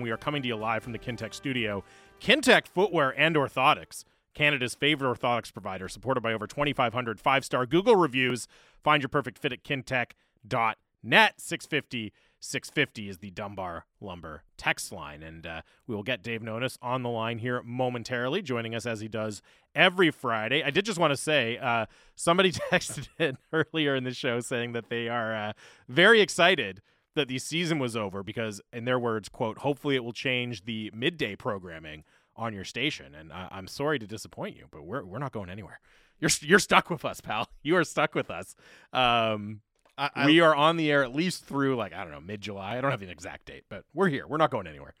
We 0.00 0.10
are 0.12 0.16
coming 0.16 0.40
to 0.42 0.46
you 0.46 0.54
live 0.54 0.84
from 0.84 0.92
the 0.92 1.00
Kintec 1.00 1.34
studio. 1.34 1.82
Kintec 2.20 2.68
Footwear 2.68 3.12
and 3.18 3.34
Orthotics, 3.34 4.04
Canada's 4.34 4.76
favorite 4.76 5.18
orthotics 5.18 5.52
provider, 5.52 5.88
supported 5.88 6.20
by 6.20 6.32
over 6.32 6.46
2,500 6.46 7.18
five-star 7.18 7.66
Google 7.66 7.96
reviews. 7.96 8.46
Find 8.84 9.02
your 9.02 9.08
perfect 9.08 9.36
fit 9.36 9.52
at 9.52 9.64
kintec.net. 9.64 11.40
650 11.40 12.12
650 12.40 13.08
is 13.08 13.18
the 13.18 13.30
Dunbar 13.30 13.86
Lumber 14.00 14.42
text 14.56 14.92
line. 14.92 15.22
And 15.22 15.46
uh, 15.46 15.62
we 15.86 15.94
will 15.94 16.02
get 16.02 16.22
Dave 16.22 16.40
Nonis 16.40 16.76
on 16.82 17.02
the 17.02 17.08
line 17.08 17.38
here 17.38 17.62
momentarily, 17.62 18.42
joining 18.42 18.74
us 18.74 18.86
as 18.86 19.00
he 19.00 19.08
does 19.08 19.42
every 19.74 20.10
Friday. 20.10 20.62
I 20.62 20.70
did 20.70 20.84
just 20.84 20.98
want 20.98 21.12
to 21.12 21.16
say 21.16 21.58
uh, 21.58 21.86
somebody 22.16 22.52
texted 22.72 23.08
in 23.18 23.38
earlier 23.52 23.94
in 23.94 24.04
the 24.04 24.14
show 24.14 24.40
saying 24.40 24.72
that 24.72 24.88
they 24.88 25.08
are 25.08 25.34
uh, 25.34 25.52
very 25.88 26.20
excited 26.20 26.82
that 27.14 27.28
the 27.28 27.38
season 27.38 27.78
was 27.78 27.96
over 27.96 28.22
because, 28.22 28.60
in 28.72 28.84
their 28.84 28.98
words, 28.98 29.28
quote, 29.28 29.58
hopefully 29.58 29.96
it 29.96 30.04
will 30.04 30.12
change 30.12 30.64
the 30.64 30.90
midday 30.94 31.34
programming 31.34 32.04
on 32.36 32.54
your 32.54 32.64
station. 32.64 33.14
And 33.14 33.32
uh, 33.32 33.48
I'm 33.50 33.66
sorry 33.66 33.98
to 33.98 34.06
disappoint 34.06 34.56
you, 34.56 34.66
but 34.70 34.84
we're, 34.84 35.04
we're 35.04 35.18
not 35.18 35.32
going 35.32 35.50
anywhere. 35.50 35.80
You're, 36.20 36.30
you're 36.40 36.58
stuck 36.58 36.90
with 36.90 37.04
us, 37.04 37.20
pal. 37.20 37.48
You 37.62 37.76
are 37.76 37.84
stuck 37.84 38.14
with 38.14 38.30
us. 38.30 38.54
Um, 38.92 39.60
I, 40.00 40.10
I, 40.14 40.26
we 40.26 40.40
are 40.40 40.54
on 40.54 40.78
the 40.78 40.90
air 40.90 41.04
at 41.04 41.14
least 41.14 41.44
through 41.44 41.76
like 41.76 41.92
I 41.92 42.02
don't 42.02 42.12
know 42.12 42.20
mid 42.22 42.40
July. 42.40 42.78
I 42.78 42.80
don't 42.80 42.90
have 42.90 43.02
an 43.02 43.10
exact 43.10 43.44
date, 43.46 43.64
but 43.68 43.84
we're 43.92 44.08
here. 44.08 44.26
We're 44.26 44.38
not 44.38 44.50
going 44.50 44.66
anywhere. 44.66 44.94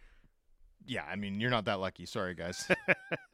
yeah, 0.86 1.04
I 1.10 1.16
mean, 1.16 1.40
you're 1.40 1.50
not 1.50 1.64
that 1.64 1.80
lucky. 1.80 2.04
Sorry, 2.04 2.34
guys. 2.34 2.68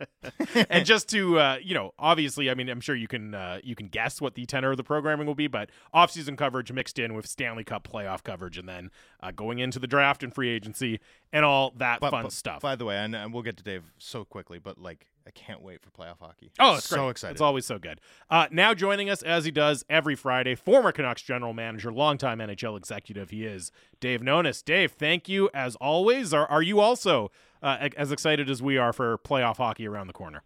and 0.70 0.86
just 0.86 1.08
to 1.10 1.40
uh, 1.40 1.58
you 1.60 1.74
know, 1.74 1.92
obviously, 1.98 2.50
I 2.50 2.54
mean, 2.54 2.68
I'm 2.68 2.80
sure 2.80 2.94
you 2.94 3.08
can 3.08 3.34
uh, 3.34 3.58
you 3.64 3.74
can 3.74 3.88
guess 3.88 4.20
what 4.20 4.36
the 4.36 4.46
tenor 4.46 4.70
of 4.70 4.76
the 4.76 4.84
programming 4.84 5.26
will 5.26 5.34
be, 5.34 5.48
but 5.48 5.70
off-season 5.92 6.36
coverage 6.36 6.70
mixed 6.70 7.00
in 7.00 7.14
with 7.14 7.26
Stanley 7.26 7.64
Cup 7.64 7.88
playoff 7.88 8.22
coverage, 8.22 8.58
and 8.58 8.68
then 8.68 8.92
uh, 9.20 9.32
going 9.32 9.58
into 9.58 9.80
the 9.80 9.88
draft 9.88 10.22
and 10.22 10.32
free 10.32 10.50
agency 10.50 11.00
and 11.32 11.44
all 11.44 11.72
that 11.78 11.98
but, 11.98 12.12
fun 12.12 12.22
but, 12.24 12.32
stuff. 12.32 12.62
By 12.62 12.76
the 12.76 12.84
way, 12.84 12.96
and, 12.96 13.16
and 13.16 13.34
we'll 13.34 13.42
get 13.42 13.56
to 13.56 13.64
Dave 13.64 13.92
so 13.98 14.24
quickly, 14.24 14.60
but 14.60 14.78
like, 14.78 15.08
I 15.26 15.30
can't 15.30 15.60
wait 15.60 15.80
for 15.82 15.90
playoff 15.90 16.20
hockey. 16.20 16.52
Oh, 16.60 16.76
it's 16.76 16.88
so 16.88 16.96
great. 16.96 17.10
excited! 17.10 17.32
It's 17.32 17.40
always 17.40 17.66
so 17.66 17.78
good. 17.78 18.00
Uh, 18.30 18.46
now 18.52 18.74
joining 18.74 19.10
us 19.10 19.22
as 19.22 19.44
he 19.44 19.50
does 19.50 19.84
every 19.90 20.14
Friday, 20.14 20.54
former 20.54 20.92
Canucks 20.92 21.22
general 21.22 21.52
manager, 21.52 21.92
longtime 21.92 22.38
NHL 22.38 22.76
executive. 22.76 23.30
He 23.30 23.44
is 23.44 23.72
Dave 23.98 24.20
Nonis. 24.20 24.64
Dave, 24.64 24.92
thank 24.92 25.28
you 25.28 25.50
as 25.52 25.74
always. 25.76 26.32
Are 26.32 26.46
are 26.46 26.62
you 26.62 26.78
also 26.78 27.30
uh, 27.62 27.88
as 27.96 28.12
excited 28.12 28.48
as 28.48 28.62
we 28.62 28.78
are 28.78 28.92
for 28.92 29.18
playoff 29.18 29.56
hockey 29.56 29.88
around 29.88 30.06
the 30.06 30.12
corner? 30.12 30.42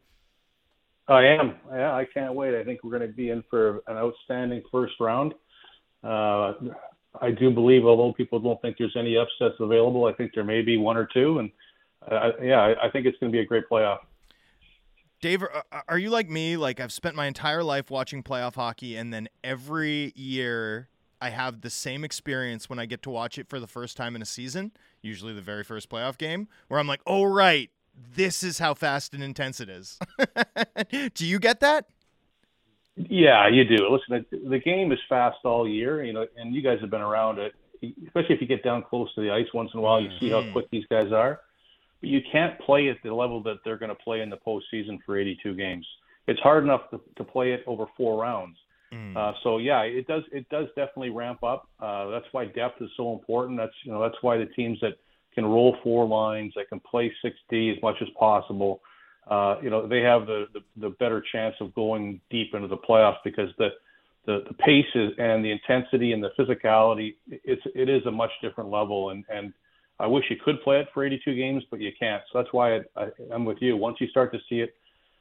I 1.09 1.25
am. 1.25 1.57
Yeah, 1.71 1.93
I 1.93 2.07
can't 2.07 2.35
wait. 2.35 2.55
I 2.55 2.65
think 2.65 2.83
we're 2.83 2.97
going 2.97 3.09
to 3.11 3.15
be 3.15 3.31
in 3.31 3.43
for 3.51 3.83
an 3.89 3.97
outstanding 3.97 4.63
first 4.71 4.95
round. 5.01 5.35
Uh, 6.05 6.53
I 7.21 7.33
do 7.33 7.51
believe, 7.51 7.85
although 7.85 8.13
people 8.13 8.39
don't 8.39 8.61
think 8.63 8.77
there's 8.79 8.97
any 8.97 9.17
upsets 9.17 9.57
available, 9.59 10.07
I 10.07 10.13
think 10.13 10.33
there 10.35 10.45
may 10.45 10.63
be 10.63 10.79
one 10.79 10.97
or 10.97 11.09
two, 11.13 11.41
and 11.41 11.51
uh, 12.11 12.31
yeah, 12.43 12.61
I, 12.61 12.87
I 12.87 12.91
think 12.91 13.07
it's 13.07 13.19
going 13.19 13.31
to 13.31 13.37
be 13.37 13.43
a 13.43 13.45
great 13.45 13.65
playoff. 13.71 13.99
Dave, 15.21 15.45
are 15.87 15.99
you 15.99 16.09
like 16.09 16.31
me? 16.31 16.57
Like 16.57 16.81
I've 16.81 16.93
spent 16.93 17.15
my 17.15 17.27
entire 17.27 17.63
life 17.63 17.91
watching 17.91 18.23
playoff 18.23 18.55
hockey, 18.55 18.97
and 18.97 19.13
then 19.13 19.29
every 19.45 20.13
year 20.17 20.89
I 21.21 21.29
have 21.31 21.61
the 21.61 21.69
same 21.69 22.05
experience 22.05 22.71
when 22.71 22.79
I 22.79 22.87
get 22.87 23.03
to 23.03 23.11
watch 23.11 23.39
it 23.39 23.49
for 23.49 23.61
the 23.61 23.67
first 23.67 23.99
time 23.99 24.17
in 24.17 24.23
a 24.23 24.27
season, 24.27 24.73
usually 25.03 25.35
the 25.35 25.43
very 25.43 25.63
first 25.63 25.91
playoff 25.91 26.17
game, 26.17 26.49
where 26.69 26.81
I'm 26.81 26.87
like, 26.87 27.03
"Oh 27.07 27.25
right, 27.25 27.71
this 27.95 28.43
is 28.43 28.59
how 28.59 28.73
fast 28.73 29.13
and 29.13 29.23
intense 29.23 29.61
it 29.61 29.69
is." 29.69 29.99
do 31.15 31.27
you 31.27 31.39
get 31.39 31.61
that? 31.61 31.87
Yeah, 32.97 33.47
you 33.49 33.65
do. 33.65 33.91
Listen, 33.91 34.25
the 34.49 34.59
game 34.59 34.91
is 34.91 34.99
fast 35.07 35.39
all 35.45 35.69
year, 35.69 36.03
you 36.03 36.15
know, 36.15 36.27
and 36.37 36.55
you 36.55 36.63
guys 36.63 36.79
have 36.81 36.91
been 36.91 37.03
around 37.03 37.39
it. 37.39 37.53
Especially 38.07 38.35
if 38.35 38.43
you 38.43 38.47
get 38.47 38.63
down 38.63 38.83
close 38.83 39.15
to 39.15 39.23
the 39.23 39.31
ice 39.31 39.47
once 39.55 39.71
in 39.73 39.81
a 39.81 39.83
while, 39.83 40.01
you 40.01 40.11
see 40.19 40.29
how 40.29 40.41
mm-hmm. 40.41 40.53
quick 40.53 40.71
these 40.71 40.85
guys 40.91 41.13
are 41.13 41.41
but 42.01 42.09
you 42.09 42.21
can't 42.31 42.59
play 42.61 42.89
at 42.89 42.97
the 43.03 43.13
level 43.13 43.43
that 43.43 43.57
they're 43.65 43.79
going 43.79 43.91
to 43.91 44.03
play 44.03 44.21
in 44.21 44.31
the 44.31 44.39
postseason 44.39 44.99
for 45.05 45.19
82 45.19 45.55
games. 45.55 45.87
It's 46.27 46.41
hard 46.41 46.65
enough 46.65 46.91
to, 46.91 47.01
to 47.17 47.25
play 47.25 47.53
it 47.53 47.63
over 47.67 47.87
four 47.97 48.21
rounds. 48.21 48.57
Mm. 48.93 49.17
Uh, 49.17 49.33
so 49.43 49.59
yeah, 49.59 49.83
it 49.83 50.07
does 50.09 50.23
it 50.33 50.49
does 50.49 50.67
definitely 50.69 51.11
ramp 51.11 51.45
up. 51.45 51.69
Uh, 51.81 52.11
that's 52.11 52.27
why 52.33 52.47
depth 52.47 52.83
is 52.83 52.91
so 52.97 53.13
important. 53.13 53.57
That's 53.57 53.73
you 53.85 53.93
know 53.93 54.03
that's 54.03 54.17
why 54.21 54.37
the 54.37 54.47
teams 54.47 54.79
that 54.81 54.95
can 55.35 55.47
roll 55.47 55.77
four 55.85 56.07
lines, 56.07 56.53
that 56.57 56.69
can 56.69 56.81
play 56.81 57.13
6D 57.25 57.77
as 57.77 57.83
much 57.83 57.95
as 58.03 58.09
possible, 58.19 58.81
uh, 59.29 59.57
you 59.63 59.71
know 59.71 59.87
they 59.87 60.01
have 60.01 60.27
the, 60.27 60.47
the 60.53 60.61
the 60.81 60.91
better 60.99 61.23
chance 61.33 61.55
of 61.61 61.75
going 61.75 62.21
deep 62.31 62.55
into 62.55 62.67
the 62.67 62.77
playoffs 62.77 63.19
because 63.25 63.49
the 63.59 63.69
the, 64.27 64.45
the 64.49 64.55
pace 64.55 64.87
is, 64.95 65.13
and 65.19 65.45
the 65.45 65.51
intensity 65.51 66.13
and 66.13 66.23
the 66.23 66.31
physicality 66.39 67.15
it's 67.29 67.63
it 67.75 67.89
is 67.89 68.05
a 68.07 68.11
much 68.11 68.31
different 68.43 68.71
level 68.71 69.11
and 69.11 69.25
and 69.31 69.53
I 70.01 70.07
wish 70.07 70.25
you 70.31 70.37
could 70.43 70.63
play 70.63 70.81
it 70.81 70.89
for 70.95 71.05
82 71.05 71.35
games, 71.35 71.63
but 71.71 71.81
you 71.81 71.93
can't. 71.99 72.23
So 72.33 72.39
that's 72.39 72.53
why 72.53 72.77
I, 72.77 72.81
I, 72.97 73.09
I'm 73.33 73.45
with 73.45 73.59
you. 73.61 73.77
Once 73.77 73.99
you 74.01 74.09
start 74.09 74.33
to 74.33 74.39
see 74.49 74.61
it 74.61 74.75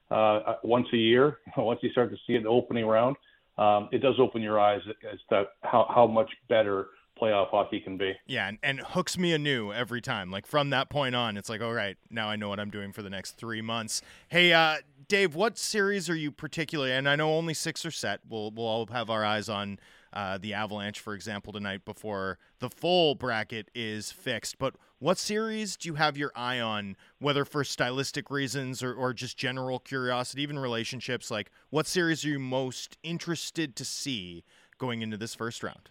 uh, 0.09 0.55
once 0.63 0.87
a 0.93 0.97
year, 0.97 1.39
once 1.57 1.79
you 1.83 1.91
start 1.91 2.09
to 2.11 2.17
see 2.25 2.33
it 2.33 2.37
in 2.37 2.43
the 2.43 2.49
opening 2.49 2.85
round, 2.85 3.17
um, 3.57 3.89
it 3.91 3.99
does 3.99 4.15
open 4.19 4.41
your 4.41 4.59
eyes 4.59 4.81
as 5.11 5.19
to 5.29 5.43
how, 5.63 5.85
how 5.93 6.07
much 6.07 6.29
better 6.47 6.87
playoff 7.21 7.49
hockey 7.49 7.81
can 7.81 7.97
be. 7.97 8.13
Yeah, 8.25 8.47
and, 8.47 8.57
and 8.63 8.79
hooks 8.79 9.17
me 9.17 9.33
anew 9.33 9.73
every 9.73 9.99
time. 9.99 10.31
Like 10.31 10.47
from 10.47 10.69
that 10.69 10.89
point 10.89 11.13
on, 11.13 11.35
it's 11.35 11.49
like, 11.49 11.61
all 11.61 11.73
right, 11.73 11.97
now 12.09 12.29
I 12.29 12.37
know 12.37 12.47
what 12.47 12.61
I'm 12.61 12.69
doing 12.69 12.93
for 12.93 13.01
the 13.01 13.09
next 13.09 13.31
three 13.31 13.61
months. 13.61 14.01
Hey, 14.29 14.53
uh, 14.53 14.77
Dave, 15.09 15.35
what 15.35 15.57
series 15.57 16.09
are 16.09 16.15
you 16.15 16.31
particularly? 16.31 16.93
And 16.93 17.09
I 17.09 17.17
know 17.17 17.33
only 17.33 17.53
six 17.53 17.85
are 17.85 17.91
set. 17.91 18.21
We'll 18.29 18.51
we'll 18.51 18.65
all 18.65 18.85
have 18.87 19.09
our 19.09 19.25
eyes 19.25 19.49
on 19.49 19.79
uh, 20.13 20.37
the 20.37 20.53
Avalanche, 20.53 20.99
for 20.99 21.13
example, 21.13 21.53
tonight 21.53 21.85
before 21.85 22.37
the 22.59 22.69
full 22.69 23.15
bracket 23.15 23.69
is 23.75 24.11
fixed. 24.11 24.57
But 24.57 24.75
what 24.99 25.17
series 25.17 25.77
do 25.77 25.89
you 25.89 25.95
have 25.95 26.17
your 26.17 26.31
eye 26.35 26.59
on, 26.59 26.95
whether 27.19 27.45
for 27.45 27.63
stylistic 27.63 28.29
reasons 28.29 28.83
or, 28.83 28.93
or 28.93 29.13
just 29.13 29.37
general 29.37 29.79
curiosity, 29.79 30.41
even 30.41 30.59
relationships? 30.59 31.29
Like, 31.31 31.51
what 31.69 31.87
series 31.87 32.25
are 32.25 32.29
you 32.29 32.39
most 32.39 32.97
interested 33.03 33.75
to 33.75 33.85
see 33.85 34.43
going 34.77 35.01
into 35.01 35.17
this 35.17 35.35
first 35.35 35.63
round? 35.63 35.89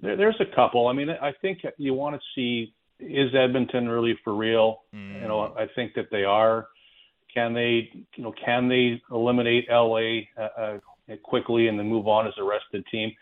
There, 0.00 0.16
there's 0.16 0.40
a 0.40 0.54
couple. 0.54 0.88
I 0.88 0.92
mean, 0.92 1.10
I 1.10 1.32
think 1.40 1.60
you 1.76 1.94
want 1.94 2.16
to 2.16 2.22
see 2.34 2.74
is 2.98 3.34
Edmonton 3.34 3.88
really 3.88 4.18
for 4.22 4.34
real? 4.34 4.82
Mm. 4.94 5.22
You 5.22 5.28
know, 5.28 5.54
I 5.56 5.66
think 5.74 5.94
that 5.94 6.10
they 6.10 6.24
are. 6.24 6.68
Can 7.32 7.54
they, 7.54 7.90
you 8.16 8.24
know, 8.24 8.34
can 8.44 8.68
they 8.68 9.00
eliminate 9.10 9.66
LA 9.70 10.22
uh, 10.36 10.48
uh 10.58 10.78
quickly 11.16 11.68
and 11.68 11.78
then 11.78 11.88
move 11.88 12.08
on 12.08 12.26
as 12.26 12.34
a 12.38 12.42
rested 12.42 12.84
team, 12.86 13.12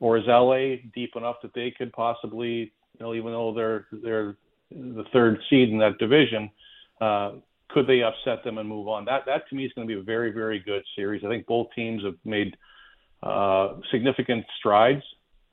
or 0.00 0.16
is 0.16 0.24
LA 0.26 0.76
deep 0.94 1.16
enough 1.16 1.36
that 1.42 1.54
they 1.54 1.70
could 1.70 1.92
possibly, 1.92 2.72
you 2.94 3.00
know, 3.00 3.14
even 3.14 3.32
though 3.32 3.52
they're 3.54 3.86
they're 3.92 4.36
the 4.70 5.04
third 5.12 5.38
seed 5.48 5.70
in 5.70 5.78
that 5.78 5.98
division, 5.98 6.50
uh, 7.00 7.32
could 7.68 7.86
they 7.86 8.02
upset 8.02 8.44
them 8.44 8.58
and 8.58 8.68
move 8.68 8.88
on? 8.88 9.04
That 9.04 9.24
that 9.26 9.48
to 9.48 9.54
me 9.54 9.64
is 9.64 9.72
going 9.74 9.88
to 9.88 9.94
be 9.94 10.00
a 10.00 10.02
very 10.02 10.30
very 10.30 10.58
good 10.58 10.82
series. 10.94 11.24
I 11.24 11.28
think 11.28 11.46
both 11.46 11.68
teams 11.74 12.04
have 12.04 12.16
made 12.24 12.56
uh, 13.22 13.74
significant 13.90 14.44
strides, 14.58 15.02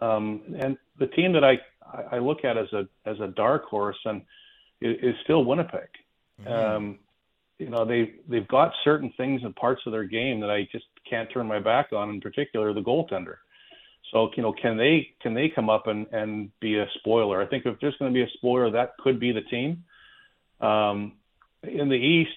um, 0.01 0.41
and 0.59 0.77
the 0.99 1.07
team 1.07 1.33
that 1.33 1.43
I 1.43 1.59
I 2.11 2.19
look 2.19 2.45
at 2.45 2.57
as 2.57 2.71
a 2.73 2.87
as 3.05 3.19
a 3.19 3.27
dark 3.27 3.65
horse 3.65 3.97
and 4.05 4.21
is, 4.81 4.97
is 5.01 5.15
still 5.23 5.45
Winnipeg. 5.45 5.89
Mm-hmm. 6.41 6.51
Um, 6.51 6.99
you 7.59 7.69
know 7.69 7.85
they 7.85 8.13
they've 8.27 8.47
got 8.47 8.71
certain 8.83 9.11
things 9.17 9.41
and 9.43 9.55
parts 9.55 9.81
of 9.85 9.91
their 9.91 10.03
game 10.03 10.39
that 10.41 10.49
I 10.49 10.67
just 10.71 10.85
can't 11.09 11.29
turn 11.31 11.47
my 11.47 11.59
back 11.59 11.93
on. 11.93 12.09
In 12.09 12.21
particular, 12.21 12.73
the 12.73 12.81
goaltender. 12.81 13.37
So 14.11 14.29
you 14.35 14.43
know, 14.43 14.53
can 14.53 14.77
they 14.77 15.09
can 15.21 15.33
they 15.33 15.51
come 15.53 15.69
up 15.69 15.87
and 15.87 16.07
and 16.11 16.49
be 16.59 16.77
a 16.77 16.85
spoiler? 16.99 17.41
I 17.41 17.47
think 17.47 17.65
if 17.65 17.79
there's 17.79 17.95
going 17.97 18.13
to 18.13 18.15
be 18.15 18.23
a 18.23 18.37
spoiler, 18.37 18.71
that 18.71 18.91
could 18.99 19.19
be 19.19 19.31
the 19.31 19.41
team. 19.41 19.83
Um, 20.61 21.13
in 21.63 21.89
the 21.89 21.95
East, 21.95 22.31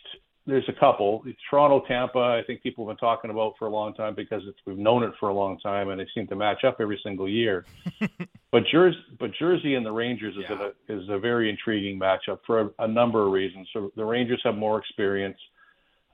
there's 0.48 0.68
a 0.68 0.80
couple. 0.80 1.22
It's 1.26 1.38
Toronto, 1.50 1.86
Tampa. 1.86 2.18
I 2.18 2.42
think 2.46 2.62
people 2.62 2.86
have 2.86 2.96
been 2.96 3.06
talking 3.06 3.30
about 3.30 3.52
for 3.58 3.66
a 3.66 3.70
long 3.70 3.92
time 3.92 4.14
because 4.14 4.42
it's, 4.46 4.56
we've 4.66 4.78
known 4.78 5.02
it 5.02 5.12
for 5.20 5.28
a 5.28 5.34
long 5.34 5.58
time, 5.58 5.90
and 5.90 6.00
they 6.00 6.06
seem 6.14 6.26
to 6.28 6.36
match 6.36 6.64
up 6.64 6.78
every 6.80 6.98
single 7.04 7.28
year. 7.28 7.66
but 8.50 8.62
Jersey, 8.72 8.96
but 9.20 9.30
Jersey 9.38 9.74
and 9.74 9.84
the 9.84 9.92
Rangers 9.92 10.34
is 10.36 10.44
yeah. 10.48 10.70
a 10.88 10.96
is 10.96 11.06
a 11.10 11.18
very 11.18 11.50
intriguing 11.50 12.00
matchup 12.00 12.38
for 12.46 12.60
a, 12.60 12.70
a, 12.78 12.88
number 12.88 13.26
of 13.26 13.32
reasons. 13.32 13.68
So 13.74 13.92
the 13.94 14.04
Rangers 14.06 14.40
have 14.44 14.54
more 14.54 14.78
experience. 14.78 15.36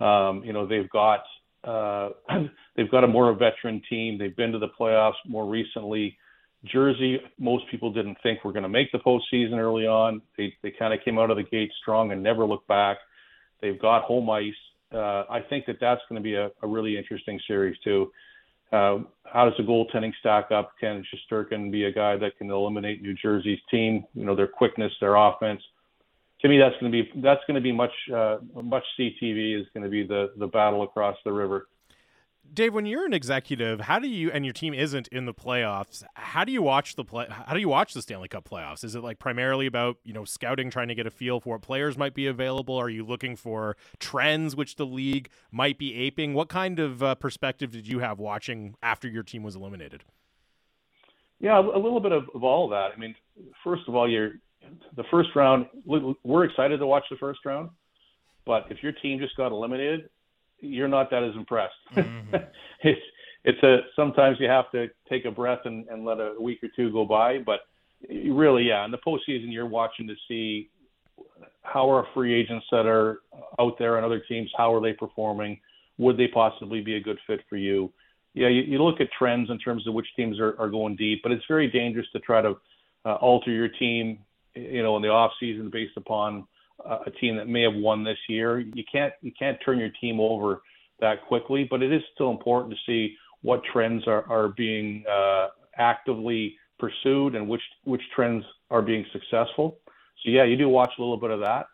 Um, 0.00 0.42
you 0.44 0.52
know, 0.52 0.66
they've 0.66 0.90
got 0.90 1.20
uh, 1.62 2.08
they've 2.76 2.90
got 2.90 3.04
a 3.04 3.08
more 3.08 3.32
veteran 3.34 3.82
team. 3.88 4.18
They've 4.18 4.36
been 4.36 4.50
to 4.50 4.58
the 4.58 4.70
playoffs 4.78 5.12
more 5.28 5.46
recently. 5.46 6.18
Jersey, 6.64 7.18
most 7.38 7.64
people 7.70 7.92
didn't 7.92 8.16
think 8.24 8.42
were 8.44 8.52
going 8.52 8.64
to 8.64 8.68
make 8.68 8.90
the 8.90 8.98
postseason 8.98 9.58
early 9.58 9.86
on. 9.86 10.22
They 10.36 10.52
they 10.64 10.72
kind 10.76 10.92
of 10.92 10.98
came 11.04 11.20
out 11.20 11.30
of 11.30 11.36
the 11.36 11.44
gate 11.44 11.70
strong 11.80 12.10
and 12.10 12.20
never 12.20 12.44
looked 12.44 12.66
back. 12.66 12.96
They've 13.64 13.80
got 13.80 14.02
home 14.02 14.28
ice. 14.28 14.52
Uh, 14.92 15.24
I 15.30 15.40
think 15.48 15.64
that 15.64 15.78
that's 15.80 16.02
going 16.10 16.20
to 16.20 16.22
be 16.22 16.34
a, 16.34 16.50
a 16.62 16.68
really 16.68 16.98
interesting 16.98 17.40
series 17.48 17.78
too. 17.82 18.12
Uh, 18.70 18.98
how 19.24 19.46
does 19.46 19.54
the 19.56 19.62
goaltending 19.62 20.12
stack 20.20 20.50
up? 20.50 20.72
Can 20.78 21.02
Shesterkin 21.08 21.72
be 21.72 21.84
a 21.84 21.92
guy 21.92 22.18
that 22.18 22.36
can 22.36 22.50
eliminate 22.50 23.00
New 23.00 23.14
Jersey's 23.14 23.60
team? 23.70 24.04
You 24.12 24.26
know 24.26 24.36
their 24.36 24.46
quickness, 24.48 24.92
their 25.00 25.14
offense. 25.14 25.62
To 26.42 26.48
me, 26.48 26.58
that's 26.58 26.74
going 26.78 26.92
to 26.92 27.02
be 27.02 27.10
that's 27.22 27.40
going 27.46 27.54
to 27.54 27.62
be 27.62 27.72
much 27.72 27.92
uh, 28.14 28.36
much 28.62 28.84
CTV 29.00 29.58
is 29.58 29.66
going 29.72 29.84
to 29.84 29.88
be 29.88 30.06
the 30.06 30.32
the 30.36 30.46
battle 30.46 30.82
across 30.82 31.16
the 31.24 31.32
river. 31.32 31.68
Dave, 32.52 32.72
when 32.72 32.86
you're 32.86 33.04
an 33.04 33.12
executive, 33.12 33.80
how 33.80 33.98
do 33.98 34.06
you 34.06 34.30
and 34.30 34.44
your 34.44 34.52
team 34.52 34.74
isn't 34.74 35.08
in 35.08 35.24
the 35.24 35.34
playoffs? 35.34 36.04
How 36.14 36.44
do 36.44 36.52
you 36.52 36.62
watch 36.62 36.94
the 36.94 37.04
play? 37.04 37.26
How 37.28 37.52
do 37.54 37.60
you 37.60 37.68
watch 37.68 37.94
the 37.94 38.02
Stanley 38.02 38.28
Cup 38.28 38.48
playoffs? 38.48 38.84
Is 38.84 38.94
it 38.94 39.00
like 39.02 39.18
primarily 39.18 39.66
about 39.66 39.96
you 40.04 40.12
know 40.12 40.24
scouting, 40.24 40.70
trying 40.70 40.88
to 40.88 40.94
get 40.94 41.06
a 41.06 41.10
feel 41.10 41.40
for 41.40 41.54
what 41.54 41.62
players 41.62 41.98
might 41.98 42.14
be 42.14 42.26
available? 42.26 42.76
Are 42.76 42.88
you 42.88 43.04
looking 43.04 43.34
for 43.34 43.76
trends 43.98 44.54
which 44.54 44.76
the 44.76 44.86
league 44.86 45.30
might 45.50 45.78
be 45.78 45.94
aping? 45.94 46.34
What 46.34 46.48
kind 46.48 46.78
of 46.78 47.02
uh, 47.02 47.14
perspective 47.16 47.72
did 47.72 47.88
you 47.88 47.98
have 48.00 48.18
watching 48.18 48.76
after 48.82 49.08
your 49.08 49.22
team 49.22 49.42
was 49.42 49.56
eliminated? 49.56 50.04
Yeah, 51.40 51.58
a 51.58 51.60
little 51.60 52.00
bit 52.00 52.12
of, 52.12 52.24
of 52.34 52.44
all 52.44 52.66
of 52.66 52.70
that. 52.70 52.92
I 52.96 52.98
mean, 52.98 53.14
first 53.64 53.82
of 53.88 53.94
all, 53.94 54.08
you're 54.08 54.34
the 54.96 55.04
first 55.10 55.30
round. 55.34 55.66
We're 55.84 56.44
excited 56.44 56.78
to 56.78 56.86
watch 56.86 57.04
the 57.10 57.16
first 57.16 57.40
round, 57.44 57.70
but 58.46 58.66
if 58.70 58.82
your 58.82 58.92
team 58.92 59.18
just 59.18 59.36
got 59.36 59.50
eliminated, 59.50 60.08
you're 60.60 60.88
not 60.88 61.10
that 61.10 61.22
as 61.22 61.34
impressed. 61.34 61.74
Mm-hmm. 61.94 62.36
it's 62.82 63.00
it's 63.44 63.62
a 63.62 63.78
sometimes 63.94 64.38
you 64.40 64.48
have 64.48 64.70
to 64.72 64.88
take 65.08 65.26
a 65.26 65.30
breath 65.30 65.60
and, 65.64 65.86
and 65.88 66.04
let 66.04 66.18
a 66.18 66.34
week 66.40 66.60
or 66.62 66.68
two 66.74 66.90
go 66.90 67.04
by, 67.04 67.38
but 67.38 67.60
really, 68.08 68.64
yeah, 68.64 68.84
in 68.84 68.90
the 68.90 68.98
postseason, 68.98 69.52
you're 69.52 69.66
watching 69.66 70.06
to 70.08 70.14
see 70.28 70.70
how 71.62 71.90
are 71.90 72.06
free 72.14 72.34
agents 72.34 72.66
that 72.70 72.86
are 72.86 73.20
out 73.58 73.78
there 73.78 73.96
on 73.98 74.04
other 74.04 74.20
teams, 74.28 74.50
how 74.56 74.72
are 74.72 74.80
they 74.80 74.92
performing? 74.92 75.58
Would 75.98 76.16
they 76.16 76.28
possibly 76.28 76.80
be 76.80 76.96
a 76.96 77.00
good 77.00 77.18
fit 77.26 77.40
for 77.48 77.56
you? 77.56 77.92
Yeah, 78.34 78.48
you, 78.48 78.62
you 78.62 78.82
look 78.82 79.00
at 79.00 79.08
trends 79.16 79.50
in 79.50 79.58
terms 79.58 79.86
of 79.86 79.94
which 79.94 80.06
teams 80.16 80.40
are, 80.40 80.58
are 80.58 80.68
going 80.68 80.96
deep, 80.96 81.20
but 81.22 81.32
it's 81.32 81.44
very 81.46 81.70
dangerous 81.70 82.06
to 82.12 82.20
try 82.20 82.42
to 82.42 82.56
uh, 83.04 83.14
alter 83.14 83.50
your 83.50 83.68
team, 83.68 84.18
you 84.54 84.82
know, 84.82 84.96
in 84.96 85.02
the 85.02 85.08
off 85.08 85.32
season 85.38 85.70
based 85.70 85.96
upon 85.96 86.46
a 87.06 87.10
team 87.20 87.36
that 87.36 87.48
may 87.48 87.62
have 87.62 87.74
won 87.74 88.04
this 88.04 88.18
year. 88.28 88.60
You 88.60 88.84
can't 88.90 89.12
you 89.22 89.32
can't 89.38 89.58
turn 89.64 89.78
your 89.78 89.90
team 90.00 90.20
over 90.20 90.62
that 91.00 91.26
quickly, 91.26 91.66
but 91.68 91.82
it 91.82 91.92
is 91.92 92.02
still 92.14 92.30
important 92.30 92.74
to 92.74 92.78
see 92.86 93.16
what 93.42 93.62
trends 93.72 94.06
are 94.06 94.24
are 94.30 94.48
being 94.48 95.04
uh, 95.10 95.48
actively 95.76 96.56
pursued 96.78 97.34
and 97.34 97.48
which 97.48 97.62
which 97.84 98.02
trends 98.14 98.44
are 98.70 98.82
being 98.82 99.04
successful. 99.12 99.78
So 100.22 100.30
yeah, 100.30 100.44
you 100.44 100.56
do 100.56 100.68
watch 100.68 100.90
a 100.98 101.00
little 101.00 101.16
bit 101.16 101.30
of 101.30 101.40
that, 101.40 101.66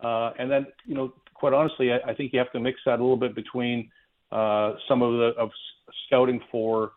uh, 0.00 0.32
and 0.38 0.50
then 0.50 0.66
you 0.86 0.94
know, 0.94 1.12
quite 1.34 1.52
honestly, 1.52 1.92
I, 1.92 2.10
I 2.10 2.14
think 2.14 2.32
you 2.32 2.38
have 2.38 2.52
to 2.52 2.60
mix 2.60 2.80
that 2.86 3.00
a 3.00 3.02
little 3.02 3.16
bit 3.16 3.34
between 3.34 3.90
uh, 4.32 4.74
some 4.88 5.02
of 5.02 5.12
the 5.12 5.32
of 5.38 5.50
scouting 6.06 6.40
for 6.50 6.92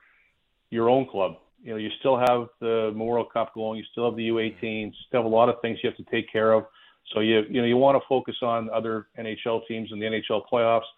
your 0.69 0.89
own 0.89 1.07
club. 1.07 1.35
You 1.63 1.71
know, 1.71 1.77
you 1.77 1.89
still 1.99 2.17
have 2.17 2.47
the 2.59 2.89
Memorial 2.93 3.25
Cup 3.25 3.53
going, 3.53 3.77
you 3.77 3.85
still 3.91 4.05
have 4.05 4.15
the 4.15 4.29
U18s, 4.29 4.93
still 5.07 5.21
have 5.21 5.31
a 5.31 5.35
lot 5.35 5.47
of 5.47 5.61
things 5.61 5.77
you 5.83 5.89
have 5.89 5.97
to 5.97 6.11
take 6.11 6.31
care 6.31 6.53
of. 6.53 6.65
So 7.13 7.19
you 7.19 7.43
you 7.49 7.61
know 7.61 7.67
you 7.67 7.77
want 7.77 8.01
to 8.01 8.07
focus 8.07 8.35
on 8.41 8.69
other 8.69 9.07
NHL 9.17 9.67
teams 9.67 9.89
in 9.91 9.99
the 9.99 10.05
NHL 10.05 10.43
playoffs, 10.51 10.89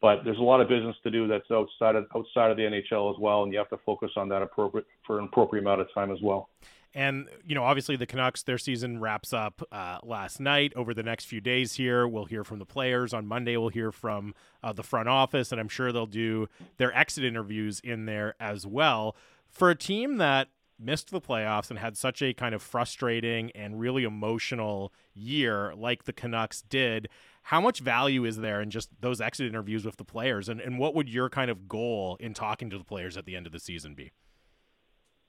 but 0.00 0.22
there's 0.24 0.38
a 0.38 0.42
lot 0.42 0.60
of 0.60 0.68
business 0.68 0.96
to 1.02 1.10
do 1.10 1.26
that's 1.26 1.50
outside 1.50 1.96
of 1.96 2.06
outside 2.14 2.50
of 2.50 2.56
the 2.56 2.62
NHL 2.62 3.12
as 3.12 3.18
well, 3.18 3.42
and 3.42 3.52
you 3.52 3.58
have 3.58 3.70
to 3.70 3.78
focus 3.84 4.10
on 4.16 4.28
that 4.28 4.42
appropriate 4.42 4.86
for 5.06 5.18
an 5.18 5.24
appropriate 5.24 5.62
amount 5.62 5.80
of 5.80 5.92
time 5.92 6.10
as 6.10 6.18
well. 6.22 6.48
And, 6.96 7.28
you 7.46 7.54
know, 7.54 7.62
obviously 7.62 7.96
the 7.96 8.06
Canucks, 8.06 8.42
their 8.42 8.56
season 8.56 9.00
wraps 9.00 9.34
up 9.34 9.62
uh, 9.70 9.98
last 10.02 10.40
night. 10.40 10.72
Over 10.74 10.94
the 10.94 11.02
next 11.02 11.26
few 11.26 11.42
days 11.42 11.74
here, 11.74 12.08
we'll 12.08 12.24
hear 12.24 12.42
from 12.42 12.58
the 12.58 12.64
players. 12.64 13.12
On 13.12 13.26
Monday, 13.26 13.58
we'll 13.58 13.68
hear 13.68 13.92
from 13.92 14.34
uh, 14.62 14.72
the 14.72 14.82
front 14.82 15.06
office, 15.06 15.52
and 15.52 15.60
I'm 15.60 15.68
sure 15.68 15.92
they'll 15.92 16.06
do 16.06 16.48
their 16.78 16.96
exit 16.96 17.22
interviews 17.22 17.80
in 17.80 18.06
there 18.06 18.34
as 18.40 18.66
well. 18.66 19.14
For 19.46 19.68
a 19.68 19.74
team 19.74 20.16
that 20.16 20.48
missed 20.78 21.10
the 21.10 21.20
playoffs 21.20 21.70
and 21.70 21.78
had 21.78 21.96
such 21.96 22.22
a 22.22 22.32
kind 22.34 22.54
of 22.54 22.62
frustrating 22.62 23.50
and 23.52 23.80
really 23.80 24.04
emotional 24.04 24.92
year 25.14 25.72
like 25.76 26.04
the 26.04 26.12
Canucks 26.12 26.62
did, 26.62 27.08
how 27.44 27.60
much 27.60 27.80
value 27.80 28.24
is 28.24 28.38
there 28.38 28.60
in 28.60 28.70
just 28.70 28.90
those 29.00 29.20
exit 29.20 29.46
interviews 29.46 29.84
with 29.84 29.96
the 29.96 30.04
players? 30.04 30.48
And, 30.48 30.60
and 30.60 30.78
what 30.78 30.94
would 30.94 31.08
your 31.08 31.30
kind 31.30 31.50
of 31.50 31.68
goal 31.68 32.16
in 32.20 32.34
talking 32.34 32.70
to 32.70 32.78
the 32.78 32.84
players 32.84 33.16
at 33.16 33.24
the 33.24 33.36
end 33.36 33.46
of 33.46 33.52
the 33.52 33.60
season 33.60 33.94
be? 33.94 34.12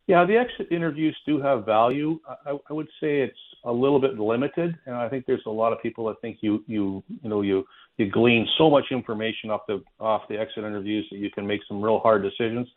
Yeah, 0.08 0.24
the 0.26 0.38
exit 0.38 0.72
interviews 0.72 1.18
do 1.26 1.42
have 1.42 1.66
value. 1.66 2.20
I, 2.46 2.58
I 2.70 2.74
would 2.74 2.88
say 3.02 3.20
it's 3.20 3.38
a 3.66 3.72
little 3.72 4.00
bit 4.00 4.18
limited, 4.18 4.74
and 4.86 4.96
I 4.96 5.10
think 5.10 5.26
there's 5.26 5.44
a 5.46 5.52
lot 5.52 5.74
of 5.74 5.82
people 5.82 6.08
that 6.08 6.22
think 6.22 6.38
you 6.40 6.64
you 6.66 7.04
you 7.22 7.30
know 7.30 7.42
you 7.42 7.66
you 7.98 8.10
glean 8.10 8.48
so 8.58 8.70
much 8.70 8.86
information 8.92 9.50
off 9.50 9.62
the 9.68 9.84
off 10.00 10.22
the 10.30 10.40
exit 10.40 10.64
interviews 10.64 11.06
that 11.12 11.18
you 11.18 11.30
can 11.30 11.46
make 11.46 11.60
some 11.68 11.82
real 11.82 12.00
hard 12.00 12.24
decisions. 12.24 12.70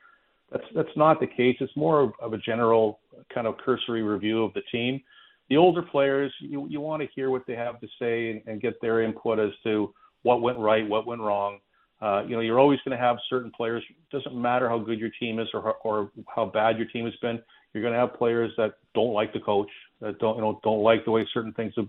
That's 0.51 0.64
that's 0.74 0.96
not 0.96 1.20
the 1.20 1.26
case. 1.26 1.57
It's 1.61 1.76
more 1.76 2.01
of, 2.01 2.12
of 2.20 2.32
a 2.32 2.38
general 2.38 3.01
kind 3.32 3.46
of 3.46 3.57
cursory 3.59 4.03
review 4.03 4.44
of 4.44 4.53
the 4.55 4.62
team. 4.72 5.01
The 5.48 5.57
older 5.57 5.82
players, 5.82 6.32
you 6.40 6.66
you 6.68 6.80
want 6.80 7.03
to 7.03 7.09
hear 7.14 7.30
what 7.30 7.42
they 7.46 7.55
have 7.55 7.80
to 7.80 7.86
say 7.98 8.30
and, 8.30 8.42
and 8.46 8.61
get 8.61 8.80
their 8.80 9.03
input 9.03 9.38
as 9.38 9.51
to 9.64 9.92
what 10.22 10.42
went 10.42 10.59
right, 10.59 10.88
what 10.88 11.07
went 11.07 11.20
wrong. 11.20 11.59
Uh, 12.03 12.22
you 12.26 12.34
know, 12.34 12.40
you're 12.40 12.59
always 12.59 12.78
going 12.84 12.96
to 12.96 13.03
have 13.03 13.16
certain 13.28 13.53
players. 13.55 13.82
It 13.88 13.96
doesn't 14.16 14.34
matter 14.34 14.68
how 14.68 14.78
good 14.78 14.98
your 14.98 15.11
team 15.20 15.38
is 15.38 15.48
or 15.55 15.74
or 15.84 16.11
how 16.34 16.46
bad 16.46 16.78
your 16.78 16.86
team 16.86 17.05
has 17.05 17.14
been. 17.22 17.40
You're 17.72 17.82
going 17.82 17.94
to 17.94 18.01
have 18.01 18.14
players 18.14 18.51
that 18.57 18.74
don't 18.94 19.12
like 19.12 19.32
the 19.32 19.40
coach, 19.40 19.70
that 20.01 20.18
don't 20.18 20.36
you 20.36 20.42
know 20.42 20.61
don't 20.64 20.82
like 20.82 21.05
the 21.05 21.11
way 21.11 21.26
certain 21.32 21.53
things 21.53 21.74
have 21.76 21.88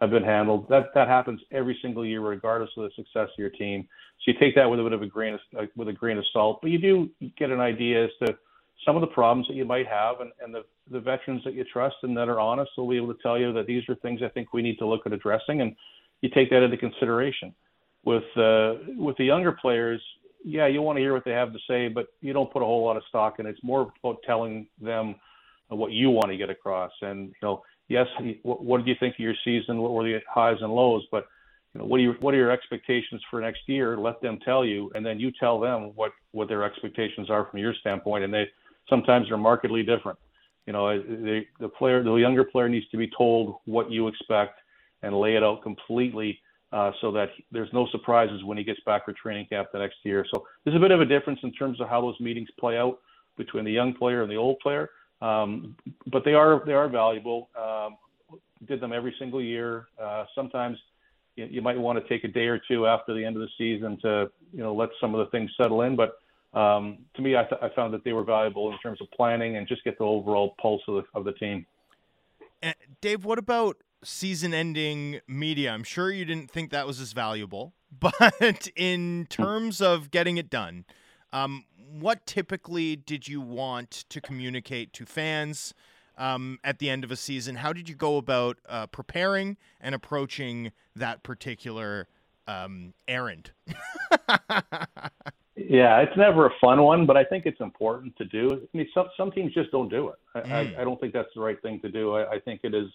have 0.00 0.10
been 0.10 0.24
handled. 0.24 0.68
That 0.68 0.86
that 0.94 1.08
happens 1.08 1.40
every 1.50 1.78
single 1.82 2.04
year, 2.04 2.20
regardless 2.20 2.70
of 2.76 2.84
the 2.84 2.90
success 2.96 3.28
of 3.32 3.38
your 3.38 3.50
team. 3.50 3.86
So 4.24 4.32
you 4.32 4.38
take 4.38 4.54
that 4.54 4.68
with 4.70 4.80
a 4.80 4.82
bit 4.82 4.92
of 4.92 5.02
a 5.02 5.06
grain 5.06 5.34
of 5.34 5.40
uh, 5.58 5.66
with 5.76 5.88
a 5.88 5.92
grain 5.92 6.18
of 6.18 6.24
salt, 6.32 6.60
but 6.62 6.70
you 6.70 6.78
do 6.78 7.10
get 7.38 7.50
an 7.50 7.60
idea 7.60 8.04
as 8.04 8.10
to 8.24 8.36
some 8.86 8.96
of 8.96 9.02
the 9.02 9.08
problems 9.08 9.46
that 9.48 9.54
you 9.54 9.64
might 9.64 9.86
have, 9.86 10.20
and, 10.20 10.30
and 10.42 10.54
the 10.54 10.64
the 10.90 11.00
veterans 11.00 11.42
that 11.44 11.54
you 11.54 11.64
trust 11.64 11.96
and 12.02 12.16
that 12.16 12.28
are 12.28 12.40
honest 12.40 12.70
will 12.76 12.88
be 12.88 12.96
able 12.96 13.12
to 13.14 13.22
tell 13.22 13.38
you 13.38 13.52
that 13.52 13.66
these 13.66 13.82
are 13.88 13.94
things 13.96 14.20
I 14.22 14.28
think 14.28 14.52
we 14.52 14.62
need 14.62 14.78
to 14.78 14.86
look 14.86 15.02
at 15.06 15.12
addressing, 15.12 15.60
and 15.60 15.76
you 16.22 16.30
take 16.30 16.50
that 16.50 16.62
into 16.62 16.76
consideration 16.76 17.54
with 18.04 18.24
uh, 18.36 18.74
with 18.96 19.16
the 19.18 19.24
younger 19.24 19.52
players, 19.52 20.02
yeah, 20.44 20.66
you 20.66 20.82
want 20.82 20.96
to 20.96 21.00
hear 21.00 21.12
what 21.12 21.24
they 21.24 21.32
have 21.32 21.52
to 21.52 21.58
say, 21.68 21.88
but 21.88 22.06
you 22.20 22.32
don't 22.32 22.52
put 22.52 22.62
a 22.62 22.64
whole 22.64 22.84
lot 22.84 22.96
of 22.96 23.02
stock 23.08 23.38
in 23.38 23.46
it. 23.46 23.50
It's 23.50 23.62
more 23.62 23.92
about 24.02 24.18
telling 24.26 24.66
them 24.80 25.16
what 25.68 25.92
you 25.92 26.10
want 26.10 26.30
to 26.30 26.36
get 26.36 26.50
across. 26.50 26.92
And 27.02 27.28
you 27.28 27.34
know, 27.42 27.62
yes, 27.90 28.06
what, 28.42 28.64
what 28.64 28.78
did 28.78 28.86
you 28.86 28.94
think 28.98 29.16
of 29.16 29.20
your 29.20 29.34
season? 29.44 29.82
What 29.82 29.92
were 29.92 30.04
the 30.04 30.20
highs 30.32 30.56
and 30.62 30.72
lows? 30.72 31.06
But 31.10 31.26
you 31.74 31.80
know, 31.80 31.86
what 31.86 31.98
are 31.98 32.02
your 32.02 32.14
what 32.14 32.32
are 32.32 32.38
your 32.38 32.50
expectations 32.50 33.20
for 33.30 33.40
next 33.42 33.60
year? 33.66 33.98
Let 33.98 34.22
them 34.22 34.38
tell 34.42 34.64
you, 34.64 34.90
and 34.94 35.04
then 35.04 35.20
you 35.20 35.30
tell 35.38 35.60
them 35.60 35.92
what 35.94 36.12
what 36.32 36.48
their 36.48 36.64
expectations 36.64 37.28
are 37.28 37.46
from 37.50 37.58
your 37.58 37.74
standpoint. 37.74 38.24
And 38.24 38.32
they 38.32 38.44
sometimes 38.88 39.28
they're 39.28 39.36
markedly 39.36 39.82
different. 39.82 40.18
You 40.66 40.72
know, 40.72 41.02
the 41.02 41.68
player, 41.68 42.02
the 42.02 42.14
younger 42.14 42.44
player 42.44 42.68
needs 42.68 42.88
to 42.90 42.96
be 42.96 43.10
told 43.16 43.56
what 43.64 43.90
you 43.90 44.08
expect 44.08 44.60
and 45.02 45.18
lay 45.18 45.34
it 45.34 45.42
out 45.42 45.62
completely 45.62 46.38
uh, 46.72 46.92
so 47.00 47.10
that 47.10 47.30
there's 47.50 47.72
no 47.72 47.88
surprises 47.90 48.44
when 48.44 48.56
he 48.56 48.64
gets 48.64 48.80
back 48.86 49.04
for 49.04 49.12
training 49.12 49.46
camp 49.46 49.68
the 49.72 49.78
next 49.78 49.96
year. 50.04 50.24
So 50.32 50.46
there's 50.64 50.76
a 50.76 50.80
bit 50.80 50.90
of 50.90 51.00
a 51.00 51.04
difference 51.04 51.40
in 51.42 51.52
terms 51.52 51.80
of 51.80 51.88
how 51.88 52.00
those 52.00 52.18
meetings 52.20 52.48
play 52.58 52.78
out 52.78 53.00
between 53.36 53.64
the 53.64 53.72
young 53.72 53.94
player 53.94 54.22
and 54.22 54.30
the 54.30 54.36
old 54.36 54.58
player, 54.60 54.90
um, 55.20 55.76
but 56.06 56.24
they 56.24 56.34
are 56.34 56.62
they 56.64 56.72
are 56.72 56.88
valuable. 56.88 57.48
Um, 57.58 57.96
did 58.66 58.80
them 58.80 58.92
every 58.92 59.14
single 59.18 59.42
year. 59.42 59.86
Uh, 60.00 60.24
sometimes 60.34 60.76
you, 61.36 61.46
you 61.50 61.62
might 61.62 61.78
want 61.78 61.98
to 61.98 62.08
take 62.08 62.24
a 62.24 62.28
day 62.28 62.46
or 62.46 62.60
two 62.68 62.86
after 62.86 63.14
the 63.14 63.24
end 63.24 63.36
of 63.36 63.42
the 63.42 63.48
season 63.56 63.98
to 64.02 64.30
you 64.52 64.62
know 64.62 64.74
let 64.74 64.90
some 65.00 65.14
of 65.14 65.24
the 65.24 65.30
things 65.30 65.50
settle 65.56 65.82
in, 65.82 65.96
but 65.96 66.18
um, 66.52 66.98
to 67.14 67.22
me, 67.22 67.36
I, 67.36 67.44
th- 67.44 67.60
I, 67.62 67.68
found 67.76 67.94
that 67.94 68.02
they 68.02 68.12
were 68.12 68.24
valuable 68.24 68.72
in 68.72 68.78
terms 68.78 69.00
of 69.00 69.08
planning 69.12 69.56
and 69.56 69.68
just 69.68 69.84
get 69.84 69.96
the 69.98 70.04
overall 70.04 70.56
pulse 70.60 70.82
of 70.88 70.96
the, 70.96 71.02
of 71.14 71.24
the 71.24 71.30
team. 71.34 71.64
And 72.60 72.74
Dave, 73.00 73.24
what 73.24 73.38
about 73.38 73.76
season 74.02 74.54
ending 74.54 75.20
media. 75.26 75.72
I'm 75.72 75.84
sure 75.84 76.10
you 76.10 76.24
didn't 76.24 76.50
think 76.50 76.70
that 76.70 76.86
was 76.86 77.00
as 77.00 77.12
valuable, 77.12 77.74
but 78.00 78.68
in 78.76 79.26
terms 79.28 79.80
of 79.80 80.10
getting 80.10 80.36
it 80.36 80.50
done, 80.50 80.84
um, 81.32 81.64
what 81.90 82.26
typically 82.26 82.96
did 82.96 83.28
you 83.28 83.40
want 83.40 83.90
to 84.08 84.20
communicate 84.20 84.92
to 84.94 85.04
fans 85.04 85.74
um, 86.16 86.58
at 86.62 86.78
the 86.78 86.88
end 86.90 87.04
of 87.04 87.10
a 87.10 87.16
season? 87.16 87.56
How 87.56 87.72
did 87.72 87.88
you 87.88 87.94
go 87.94 88.16
about 88.16 88.58
uh, 88.68 88.86
preparing 88.86 89.56
and 89.80 89.94
approaching 89.94 90.72
that 90.94 91.22
particular 91.22 92.08
um, 92.46 92.94
errand? 93.08 93.50
yeah, 95.56 95.98
it's 96.00 96.16
never 96.16 96.46
a 96.46 96.50
fun 96.60 96.82
one, 96.82 97.06
but 97.06 97.16
I 97.16 97.24
think 97.24 97.46
it's 97.46 97.60
important 97.60 98.16
to 98.18 98.24
do. 98.26 98.48
I 98.52 98.76
mean, 98.76 98.88
some 98.94 99.08
some 99.16 99.32
teams 99.32 99.52
just 99.54 99.70
don't 99.70 99.88
do 99.88 100.08
it. 100.08 100.18
I, 100.34 100.40
mm. 100.40 100.78
I, 100.78 100.82
I 100.82 100.84
don't 100.84 101.00
think 101.00 101.12
that's 101.12 101.28
the 101.34 101.40
right 101.40 101.60
thing 101.62 101.80
to 101.80 101.88
do. 101.88 102.14
I, 102.14 102.32
I 102.32 102.38
think 102.40 102.60
it 102.64 102.74
is 102.74 102.86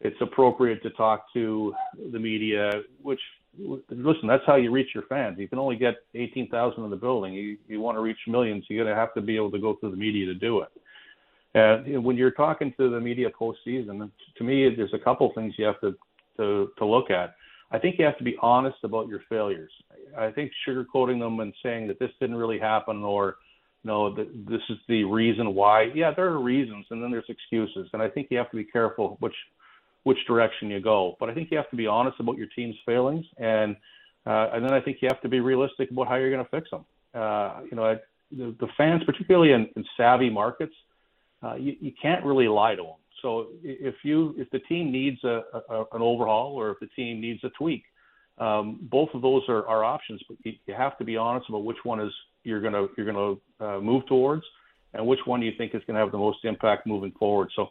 it's 0.00 0.20
appropriate 0.20 0.82
to 0.82 0.90
talk 0.90 1.32
to 1.32 1.74
the 2.10 2.18
media, 2.18 2.72
which 3.02 3.20
listen, 3.58 4.26
that's 4.26 4.44
how 4.46 4.56
you 4.56 4.70
reach 4.70 4.88
your 4.94 5.04
fans. 5.08 5.38
You 5.38 5.48
can 5.48 5.58
only 5.58 5.76
get 5.76 5.96
18,000 6.14 6.82
in 6.82 6.90
the 6.90 6.96
building. 6.96 7.34
You 7.34 7.58
you 7.68 7.80
want 7.80 7.96
to 7.96 8.00
reach 8.00 8.18
millions, 8.26 8.64
you're 8.68 8.84
going 8.84 8.94
to 8.94 9.00
have 9.00 9.14
to 9.14 9.20
be 9.20 9.36
able 9.36 9.50
to 9.50 9.58
go 9.58 9.76
through 9.76 9.90
the 9.90 9.96
media 9.96 10.26
to 10.26 10.34
do 10.34 10.60
it. 10.60 10.68
And 11.54 12.02
when 12.02 12.16
you're 12.16 12.30
talking 12.30 12.72
to 12.78 12.90
the 12.90 13.00
media 13.00 13.28
postseason, 13.38 14.10
to 14.36 14.44
me, 14.44 14.74
there's 14.74 14.94
a 14.94 14.98
couple 14.98 15.30
things 15.34 15.54
you 15.58 15.66
have 15.66 15.80
to, 15.80 15.94
to 16.38 16.70
to 16.78 16.86
look 16.86 17.10
at. 17.10 17.34
I 17.70 17.78
think 17.78 17.98
you 17.98 18.04
have 18.04 18.18
to 18.18 18.24
be 18.24 18.36
honest 18.40 18.78
about 18.84 19.08
your 19.08 19.20
failures. 19.28 19.72
I 20.16 20.30
think 20.30 20.52
sugarcoating 20.66 21.18
them 21.18 21.40
and 21.40 21.54
saying 21.62 21.88
that 21.88 21.98
this 21.98 22.10
didn't 22.20 22.36
really 22.36 22.58
happen 22.58 23.02
or 23.02 23.36
no, 23.84 24.14
that 24.14 24.28
this 24.48 24.60
is 24.68 24.76
the 24.88 25.04
reason 25.04 25.54
why. 25.54 25.90
Yeah, 25.94 26.12
there 26.14 26.26
are 26.26 26.40
reasons, 26.40 26.86
and 26.90 27.02
then 27.02 27.10
there's 27.10 27.24
excuses, 27.28 27.88
and 27.92 28.00
I 28.00 28.08
think 28.08 28.28
you 28.30 28.38
have 28.38 28.50
to 28.50 28.56
be 28.56 28.64
careful 28.64 29.16
which 29.20 29.34
which 30.04 30.18
direction 30.26 30.70
you 30.70 30.80
go. 30.80 31.16
But 31.20 31.30
I 31.30 31.34
think 31.34 31.50
you 31.50 31.56
have 31.56 31.70
to 31.70 31.76
be 31.76 31.86
honest 31.86 32.18
about 32.20 32.36
your 32.36 32.48
team's 32.48 32.76
failings, 32.84 33.24
and 33.38 33.76
uh, 34.26 34.50
and 34.52 34.64
then 34.64 34.72
I 34.72 34.80
think 34.80 34.98
you 35.00 35.08
have 35.10 35.20
to 35.22 35.28
be 35.28 35.40
realistic 35.40 35.90
about 35.90 36.08
how 36.08 36.16
you're 36.16 36.30
going 36.30 36.44
to 36.44 36.50
fix 36.50 36.70
them. 36.70 36.84
Uh, 37.14 37.60
you 37.68 37.76
know, 37.76 37.84
I, 37.84 37.94
the, 38.30 38.54
the 38.60 38.68
fans, 38.76 39.02
particularly 39.04 39.52
in, 39.52 39.68
in 39.76 39.84
savvy 39.96 40.30
markets, 40.30 40.74
uh, 41.42 41.54
you, 41.54 41.76
you 41.80 41.92
can't 42.00 42.24
really 42.24 42.46
lie 42.48 42.76
to 42.76 42.82
them. 42.82 42.92
So 43.20 43.48
if 43.62 43.96
you 44.02 44.34
if 44.36 44.50
the 44.50 44.58
team 44.60 44.90
needs 44.90 45.22
a, 45.24 45.42
a 45.68 45.80
an 45.92 46.02
overhaul 46.02 46.54
or 46.54 46.70
if 46.70 46.80
the 46.80 46.88
team 46.88 47.20
needs 47.20 47.42
a 47.44 47.50
tweak, 47.50 47.84
um, 48.38 48.78
both 48.82 49.10
of 49.14 49.22
those 49.22 49.42
are, 49.48 49.66
are 49.66 49.84
options. 49.84 50.20
But 50.28 50.38
you, 50.44 50.54
you 50.66 50.74
have 50.74 50.98
to 50.98 51.04
be 51.04 51.16
honest 51.16 51.48
about 51.48 51.64
which 51.64 51.76
one 51.84 52.00
is 52.00 52.12
you're 52.42 52.60
gonna 52.60 52.86
you're 52.96 53.06
gonna 53.06 53.34
uh, 53.60 53.80
move 53.80 54.06
towards, 54.06 54.42
and 54.94 55.06
which 55.06 55.20
one 55.24 55.42
you 55.42 55.52
think 55.56 55.74
is 55.74 55.82
going 55.86 55.94
to 55.94 56.00
have 56.00 56.12
the 56.12 56.18
most 56.18 56.44
impact 56.44 56.86
moving 56.86 57.12
forward. 57.12 57.50
So 57.54 57.68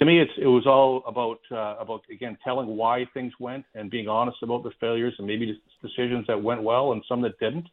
to 0.00 0.06
me, 0.06 0.18
it's 0.18 0.32
it 0.38 0.46
was 0.46 0.66
all 0.66 1.04
about 1.06 1.40
uh, 1.52 1.76
about 1.78 2.02
again 2.10 2.36
telling 2.42 2.68
why 2.68 3.06
things 3.12 3.32
went 3.38 3.64
and 3.74 3.90
being 3.90 4.08
honest 4.08 4.38
about 4.42 4.62
the 4.62 4.70
failures 4.80 5.14
and 5.18 5.26
maybe 5.26 5.60
decisions 5.82 6.26
that 6.26 6.42
went 6.42 6.62
well 6.62 6.92
and 6.92 7.04
some 7.06 7.20
that 7.22 7.38
didn't. 7.38 7.66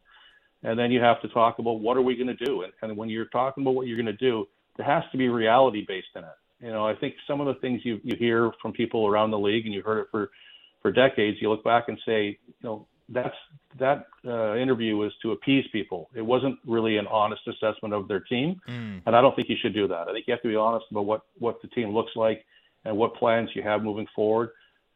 And 0.62 0.78
then 0.78 0.90
you 0.90 1.00
have 1.00 1.22
to 1.22 1.28
talk 1.28 1.58
about 1.58 1.80
what 1.80 1.96
are 1.96 2.02
we 2.02 2.16
going 2.16 2.36
to 2.36 2.44
do. 2.44 2.62
And, 2.62 2.72
and 2.82 2.96
when 2.96 3.08
you're 3.08 3.26
talking 3.26 3.62
about 3.62 3.74
what 3.74 3.86
you're 3.86 3.96
going 3.96 4.06
to 4.06 4.12
do, 4.12 4.46
there 4.76 4.84
has 4.84 5.04
to 5.12 5.18
be 5.18 5.28
reality 5.28 5.84
based 5.86 6.08
in 6.16 6.24
it. 6.24 6.30
You 6.60 6.72
know, 6.72 6.84
I 6.84 6.94
think 6.96 7.14
some 7.26 7.40
of 7.40 7.46
the 7.46 7.60
things 7.60 7.80
you 7.84 7.98
you 8.02 8.14
hear 8.16 8.52
from 8.60 8.72
people 8.72 9.06
around 9.06 9.30
the 9.30 9.38
league, 9.38 9.64
and 9.64 9.74
you've 9.74 9.86
heard 9.86 10.00
it 10.00 10.08
for 10.10 10.30
for 10.82 10.92
decades. 10.92 11.38
You 11.40 11.48
look 11.48 11.64
back 11.64 11.84
and 11.88 11.98
say, 12.04 12.38
you 12.46 12.54
know, 12.62 12.86
that's 13.08 13.34
that 13.78 14.06
uh, 14.26 14.56
interview 14.56 14.96
was 14.96 15.12
to 15.22 15.32
appease 15.32 15.64
people. 15.72 16.10
It 16.14 16.22
wasn't 16.22 16.58
really 16.66 16.98
an 16.98 17.06
honest 17.06 17.42
assessment 17.46 17.94
of 17.94 18.08
their 18.08 18.20
team, 18.20 18.60
mm. 18.68 19.00
and 19.04 19.16
I 19.16 19.20
don't 19.20 19.34
think 19.34 19.48
you 19.48 19.56
should 19.60 19.74
do 19.74 19.88
that. 19.88 20.08
I 20.08 20.12
think 20.12 20.26
you 20.26 20.32
have 20.32 20.42
to 20.42 20.48
be 20.48 20.56
honest 20.56 20.86
about 20.90 21.06
what 21.06 21.22
what 21.38 21.60
the 21.62 21.68
team 21.68 21.94
looks 21.94 22.12
like 22.16 22.44
and 22.84 22.96
what 22.96 23.14
plans 23.14 23.50
you 23.54 23.62
have 23.62 23.82
moving 23.82 24.06
forward. 24.14 24.50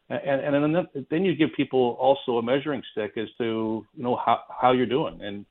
and 0.09 0.21
and 0.21 0.75
then 0.75 1.05
then 1.09 1.25
you 1.25 1.35
give 1.35 1.49
people 1.55 1.97
also 1.99 2.37
a 2.37 2.43
measuring 2.43 2.83
stick 2.91 3.13
as 3.17 3.27
to 3.39 3.85
you 3.95 4.03
know 4.03 4.15
how 4.23 4.41
how 4.49 4.71
you're 4.71 4.85
doing. 4.85 5.19
And 5.21 5.45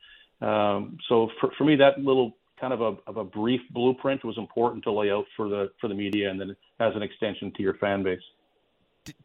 um, 0.48 0.98
so 1.08 1.28
for 1.40 1.50
for 1.58 1.64
me, 1.64 1.76
that 1.76 1.98
little 1.98 2.36
kind 2.60 2.72
of 2.72 2.80
a 2.80 2.96
of 3.08 3.16
a 3.16 3.24
brief 3.24 3.60
blueprint 3.70 4.24
was 4.24 4.38
important 4.38 4.84
to 4.84 4.92
lay 4.92 5.10
out 5.10 5.24
for 5.36 5.48
the 5.48 5.70
for 5.80 5.88
the 5.88 5.94
media, 5.94 6.30
and 6.30 6.40
then 6.40 6.56
as 6.80 6.94
an 6.94 7.02
extension 7.02 7.52
to 7.56 7.62
your 7.62 7.74
fan 7.74 8.02
base. 8.02 8.20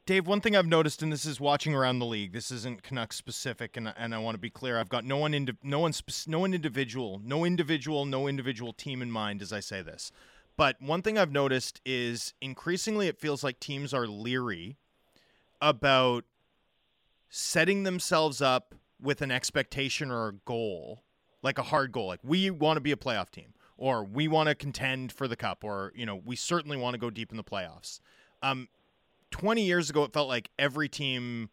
Dave, 0.05 0.25
one 0.25 0.41
thing 0.41 0.55
I've 0.55 0.65
noticed, 0.65 1.03
and 1.03 1.11
this 1.11 1.25
is 1.25 1.39
watching 1.39 1.75
around 1.75 1.99
the 1.99 2.05
league. 2.05 2.34
This 2.34 2.49
isn't 2.49 2.82
Canucks 2.82 3.15
specific, 3.15 3.78
and 3.78 3.93
and 3.95 4.15
I 4.15 4.17
want 4.17 4.36
to 4.36 4.39
be 4.39 4.49
clear. 4.49 4.80
I've 4.80 4.89
got 4.89 5.05
no 5.05 5.17
one, 5.17 5.34
indi- 5.34 5.57
no 5.61 5.80
one, 5.80 5.93
no 6.25 6.39
one 6.39 6.53
individual, 6.53 7.21
no 7.23 7.45
individual, 7.45 8.05
no 8.05 8.28
individual 8.28 8.73
team 8.73 9.01
in 9.01 9.11
mind 9.11 9.41
as 9.41 9.53
I 9.53 9.59
say 9.59 9.82
this. 9.82 10.11
But 10.55 10.82
one 10.82 11.03
thing 11.03 11.19
I've 11.19 11.32
noticed 11.32 11.82
is 11.86 12.34
increasingly 12.41 13.07
it 13.07 13.19
feels 13.19 13.43
like 13.43 13.59
teams 13.59 13.93
are 13.93 14.07
leery 14.07 14.78
about 15.61 16.25
setting 17.30 17.84
themselves 17.84 18.41
up 18.41 18.73
with 18.99 19.21
an 19.21 19.30
expectation 19.30 20.09
or 20.09 20.30
a 20.30 20.34
goal, 20.34 21.03
like 21.43 21.59
a 21.59 21.63
hard 21.63 21.91
goal, 21.91 22.07
like 22.07 22.19
we 22.23 22.49
want 22.49 22.78
to 22.78 22.82
be 22.82 22.91
a 22.91 22.95
playoff 22.95 23.30
team, 23.30 23.53
or 23.78 24.03
we 24.03 24.28
want 24.28 24.49
to 24.49 24.55
contend 24.55 25.11
for 25.11 25.28
the 25.28 25.36
cup, 25.36 25.63
or 25.63 25.93
you 25.95 26.05
know, 26.05 26.15
we 26.15 26.36
certainly 26.36 26.78
want 26.78 26.95
to 26.95 26.97
go 26.97 27.11
deep 27.11 27.30
in 27.30 27.38
the 27.38 27.43
playoffs. 27.43 27.99
Um, 28.41 28.69
20 29.32 29.63
years 29.63 29.89
ago, 29.89 30.03
it 30.03 30.13
felt 30.13 30.28
like 30.28 30.49
every 30.57 30.89
team 30.89 31.49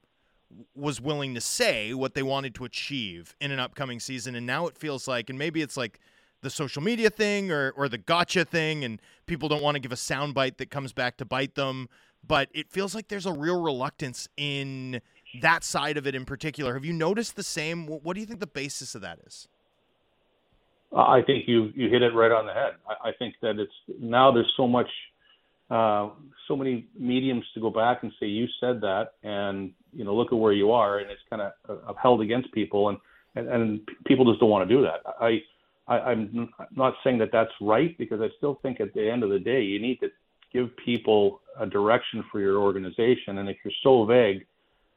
was 0.74 1.00
willing 1.00 1.34
to 1.34 1.40
say 1.40 1.94
what 1.94 2.14
they 2.14 2.22
wanted 2.22 2.54
to 2.54 2.64
achieve 2.64 3.34
in 3.40 3.50
an 3.50 3.58
upcoming 3.58 3.98
season. 3.98 4.34
And 4.34 4.46
now 4.46 4.66
it 4.66 4.78
feels 4.78 5.08
like, 5.08 5.28
and 5.30 5.38
maybe 5.38 5.62
it's 5.62 5.76
like 5.76 5.98
the 6.42 6.50
social 6.50 6.82
media 6.82 7.10
thing 7.10 7.50
or, 7.50 7.70
or 7.76 7.88
the 7.88 7.98
gotcha 7.98 8.44
thing, 8.44 8.84
and 8.84 9.00
people 9.26 9.48
don't 9.48 9.62
want 9.62 9.74
to 9.74 9.80
give 9.80 9.92
a 9.92 9.96
soundbite 9.96 10.58
that 10.58 10.70
comes 10.70 10.92
back 10.92 11.16
to 11.16 11.24
bite 11.24 11.54
them. 11.54 11.88
But 12.26 12.48
it 12.54 12.70
feels 12.70 12.94
like 12.94 13.08
there's 13.08 13.26
a 13.26 13.32
real 13.32 13.60
reluctance 13.60 14.28
in 14.36 15.00
that 15.40 15.64
side 15.64 15.96
of 15.96 16.06
it 16.06 16.14
in 16.14 16.24
particular. 16.24 16.74
Have 16.74 16.84
you 16.84 16.92
noticed 16.92 17.36
the 17.36 17.42
same? 17.42 17.86
What 17.86 18.14
do 18.14 18.20
you 18.20 18.26
think 18.26 18.40
the 18.40 18.46
basis 18.46 18.94
of 18.94 19.02
that 19.02 19.18
is? 19.26 19.48
I 20.96 21.22
think 21.22 21.48
you 21.48 21.72
you 21.74 21.90
hit 21.90 22.02
it 22.02 22.14
right 22.14 22.30
on 22.30 22.46
the 22.46 22.52
head. 22.52 22.74
I, 22.88 23.08
I 23.08 23.12
think 23.18 23.34
that 23.42 23.58
it's 23.58 23.72
now 24.00 24.30
there's 24.30 24.52
so 24.56 24.68
much 24.68 24.86
uh, 25.70 26.10
so 26.46 26.56
many 26.56 26.86
mediums 26.98 27.44
to 27.54 27.60
go 27.60 27.70
back 27.70 28.02
and 28.02 28.12
say 28.20 28.26
you 28.26 28.46
said 28.60 28.80
that, 28.82 29.12
and 29.22 29.72
you 29.92 30.04
know 30.04 30.14
look 30.14 30.32
at 30.32 30.38
where 30.38 30.52
you 30.52 30.72
are, 30.72 30.98
and 30.98 31.10
it's 31.10 31.22
kind 31.30 31.42
of 31.42 31.52
upheld 31.88 32.20
against 32.20 32.52
people, 32.52 32.90
and, 32.90 32.98
and 33.34 33.48
and 33.48 33.80
people 34.06 34.24
just 34.24 34.40
don't 34.40 34.50
want 34.50 34.68
to 34.68 34.74
do 34.74 34.82
that. 34.82 35.00
I, 35.20 35.42
I 35.88 36.10
I'm 36.10 36.50
not 36.74 36.94
saying 37.02 37.18
that 37.18 37.30
that's 37.32 37.52
right 37.60 37.96
because 37.96 38.20
I 38.20 38.28
still 38.36 38.58
think 38.62 38.80
at 38.80 38.92
the 38.94 39.10
end 39.10 39.22
of 39.22 39.30
the 39.30 39.38
day 39.38 39.62
you 39.62 39.80
need 39.80 40.00
to 40.00 40.08
give 40.52 40.70
people 40.84 41.40
a 41.58 41.66
direction 41.66 42.24
for 42.30 42.40
your 42.40 42.58
organization, 42.58 43.38
and 43.38 43.48
if 43.48 43.56
you're 43.64 43.72
so 43.82 44.04
vague, 44.04 44.46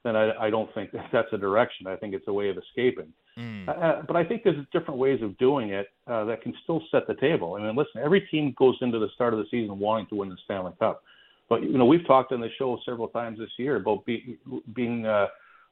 then 0.04 0.16
I, 0.16 0.48
I 0.48 0.50
don't 0.50 0.74
think 0.74 0.92
that 0.92 1.08
that's 1.12 1.32
a 1.32 1.38
direction. 1.38 1.88
I 1.88 1.96
think 1.96 2.14
it's 2.14 2.28
a 2.28 2.34
way 2.34 2.50
of 2.50 2.58
escaping. 2.58 3.14
Mm. 3.38 3.70
Uh, 3.70 4.02
but 4.08 4.16
I 4.16 4.24
think 4.24 4.44
there's 4.44 4.66
different 4.72 5.00
ways 5.00 5.22
of 5.22 5.38
doing 5.38 5.70
it 5.70 5.88
uh, 6.08 6.26
that 6.26 6.42
can 6.42 6.54
still 6.64 6.82
set 6.92 7.06
the 7.08 7.14
table. 7.16 7.54
I 7.54 7.62
mean, 7.62 7.76
listen, 7.76 8.02
every 8.04 8.22
team 8.22 8.56
goes 8.58 8.76
into 8.82 8.98
the 8.98 9.10
start 9.14 9.34
of 9.34 9.40
the 9.40 9.46
season 9.52 9.78
wanting 9.78 10.08
to 10.08 10.16
win 10.16 10.30
the 10.30 10.38
Stanley 10.46 10.74
Cup. 10.80 11.04
But 11.50 11.64
you 11.64 11.78
know, 11.78 11.86
we've 11.86 12.06
talked 12.06 12.32
on 12.32 12.42
the 12.42 12.50
show 12.58 12.80
several 12.84 13.08
times 13.10 13.38
this 13.38 13.50
year 13.58 13.76
about 13.76 14.06
be, 14.06 14.38
being 14.74 15.06
uh, 15.06 15.28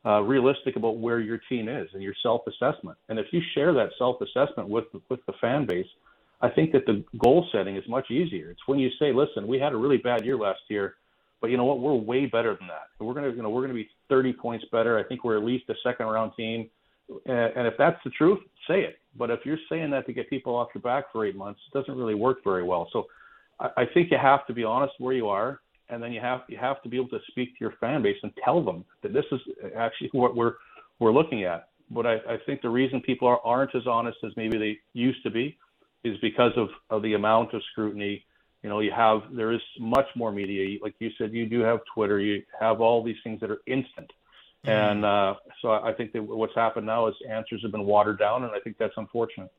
uh, 0.05 0.22
realistic 0.22 0.76
about 0.76 0.97
where 0.99 1.20
your 1.20 1.39
team 1.49 1.68
is 1.68 1.89
and 1.93 2.03
your 2.03 2.13
self-assessment. 2.22 2.97
And 3.09 3.18
if 3.18 3.26
you 3.32 3.41
share 3.55 3.74
that 3.74 3.89
self-assessment 3.97 4.70
with 4.70 4.86
with 5.09 5.26
the 5.26 5.34
fan 5.41 5.66
base, 5.66 5.88
I 6.41 6.49
think 6.49 6.72
that 6.74 6.86
the 6.86 7.03
goal 7.18 7.47
setting 7.51 7.76
is 7.76 7.84
much 7.89 8.11
easier. 8.11 8.51
It's 8.51 8.68
when 8.68 8.78
you 8.78 8.89
say, 8.99 9.11
"Listen, 9.11 9.47
we 9.47 9.59
had 9.59 9.74
a 9.74 9.78
really 9.78 9.97
bad 9.97 10.24
year 10.24 10.38
last 10.38 10.61
year, 10.70 10.95
but 11.41 11.49
you 11.49 11.57
know 11.57 11.66
what? 11.66 11.80
We're 11.80 11.95
way 11.95 12.28
better 12.28 12.55
than 12.55 12.68
that. 12.68 12.89
We're 13.03 13.16
gonna, 13.16 13.32
you 13.32 13.41
know, 13.41 13.49
we're 13.49 13.61
gonna 13.61 13.74
be 13.74 13.89
30 14.07 14.34
points 14.34 14.66
better. 14.72 14.99
I 14.99 15.03
think 15.03 15.24
we're 15.24 15.38
at 15.38 15.43
least 15.43 15.66
a 15.70 15.76
second 15.84 16.05
round 16.05 16.34
team." 16.38 16.70
And 17.10 17.68
if 17.68 17.76
that's 17.78 17.99
the 18.03 18.10
truth, 18.12 18.39
say 18.68 18.82
it. 18.82 18.97
But 19.18 19.30
if 19.30 19.41
you're 19.45 19.60
saying 19.70 19.91
that 19.91 20.06
to 20.08 20.14
get 20.14 20.30
people 20.30 20.56
off 20.56 20.70
your 20.74 20.82
back 20.82 21.06
for 21.12 21.26
eight 21.26 21.36
months, 21.36 21.60
it 21.72 21.78
doesn't 21.78 21.95
really 21.95 22.16
work 22.16 22.43
very 22.43 22.64
well. 22.64 22.89
So 22.91 23.08
I 23.60 23.86
think 23.93 24.12
you 24.12 24.18
have 24.22 24.45
to 24.47 24.53
be 24.53 24.64
honest 24.64 24.93
where 24.99 25.14
you 25.14 25.30
are, 25.30 25.62
and 25.89 26.01
then 26.01 26.12
you 26.12 26.20
have 26.20 26.41
you 26.49 26.58
have 26.58 26.82
to 26.84 26.89
be 26.89 26.97
able 26.97 27.10
to 27.10 27.20
speak 27.30 27.49
to 27.49 27.58
your 27.62 27.74
fan 27.80 28.01
base 28.01 28.18
and 28.24 28.32
tell 28.43 28.64
them 28.64 28.84
that 29.01 29.14
this 29.14 29.26
is 29.32 29.39
actually 29.78 30.10
what 30.12 30.36
we're 30.36 30.56
we're 30.99 31.14
looking 31.14 31.43
at. 31.43 31.70
But 31.91 32.06
I, 32.06 32.16
I 32.16 32.38
think 32.45 32.62
the 32.62 32.70
reason 32.70 32.99
people 33.01 33.28
are, 33.28 33.39
aren't 33.45 33.76
as 33.76 33.86
honest 33.88 34.18
as 34.26 34.32
maybe 34.36 34.58
they 34.58 34.80
used 34.93 35.22
to 35.24 35.30
be 35.30 35.58
is 36.03 36.18
because 36.22 36.51
of, 36.58 36.70
of 36.89 37.01
the 37.01 37.14
amount 37.14 37.53
of 37.53 37.62
scrutiny. 37.72 38.26
You 38.64 38.70
know, 38.70 38.80
you 38.80 38.91
have 38.91 39.22
there 39.32 39.51
is 39.51 39.62
much 39.80 40.08
more 40.16 40.32
media. 40.32 40.80
Like 40.82 40.95
you 40.99 41.12
said, 41.18 41.32
you 41.34 41.45
do 41.45 41.62
have 41.62 41.80
Twitter. 41.93 42.20
You 42.20 42.41
have 42.60 42.82
all 42.82 43.03
these 43.03 43.18
things 43.24 43.39
that 43.41 43.51
are 43.51 43.62
instant. 43.68 44.12
Mm-hmm. 44.66 44.70
And 44.70 45.05
uh, 45.05 45.36
so 45.61 45.72
I 45.72 45.93
think 45.93 46.13
that 46.13 46.24
what's 46.24 46.55
happened 46.55 46.86
now 46.86 47.07
is 47.07 47.16
answers 47.30 47.61
have 47.61 47.72
been 47.72 47.86
watered 47.86 48.20
down, 48.20 48.43
and 48.43 48.51
I 48.51 48.59
think 48.59 48.78
that's 48.78 48.93
unfortunate. 48.97 49.51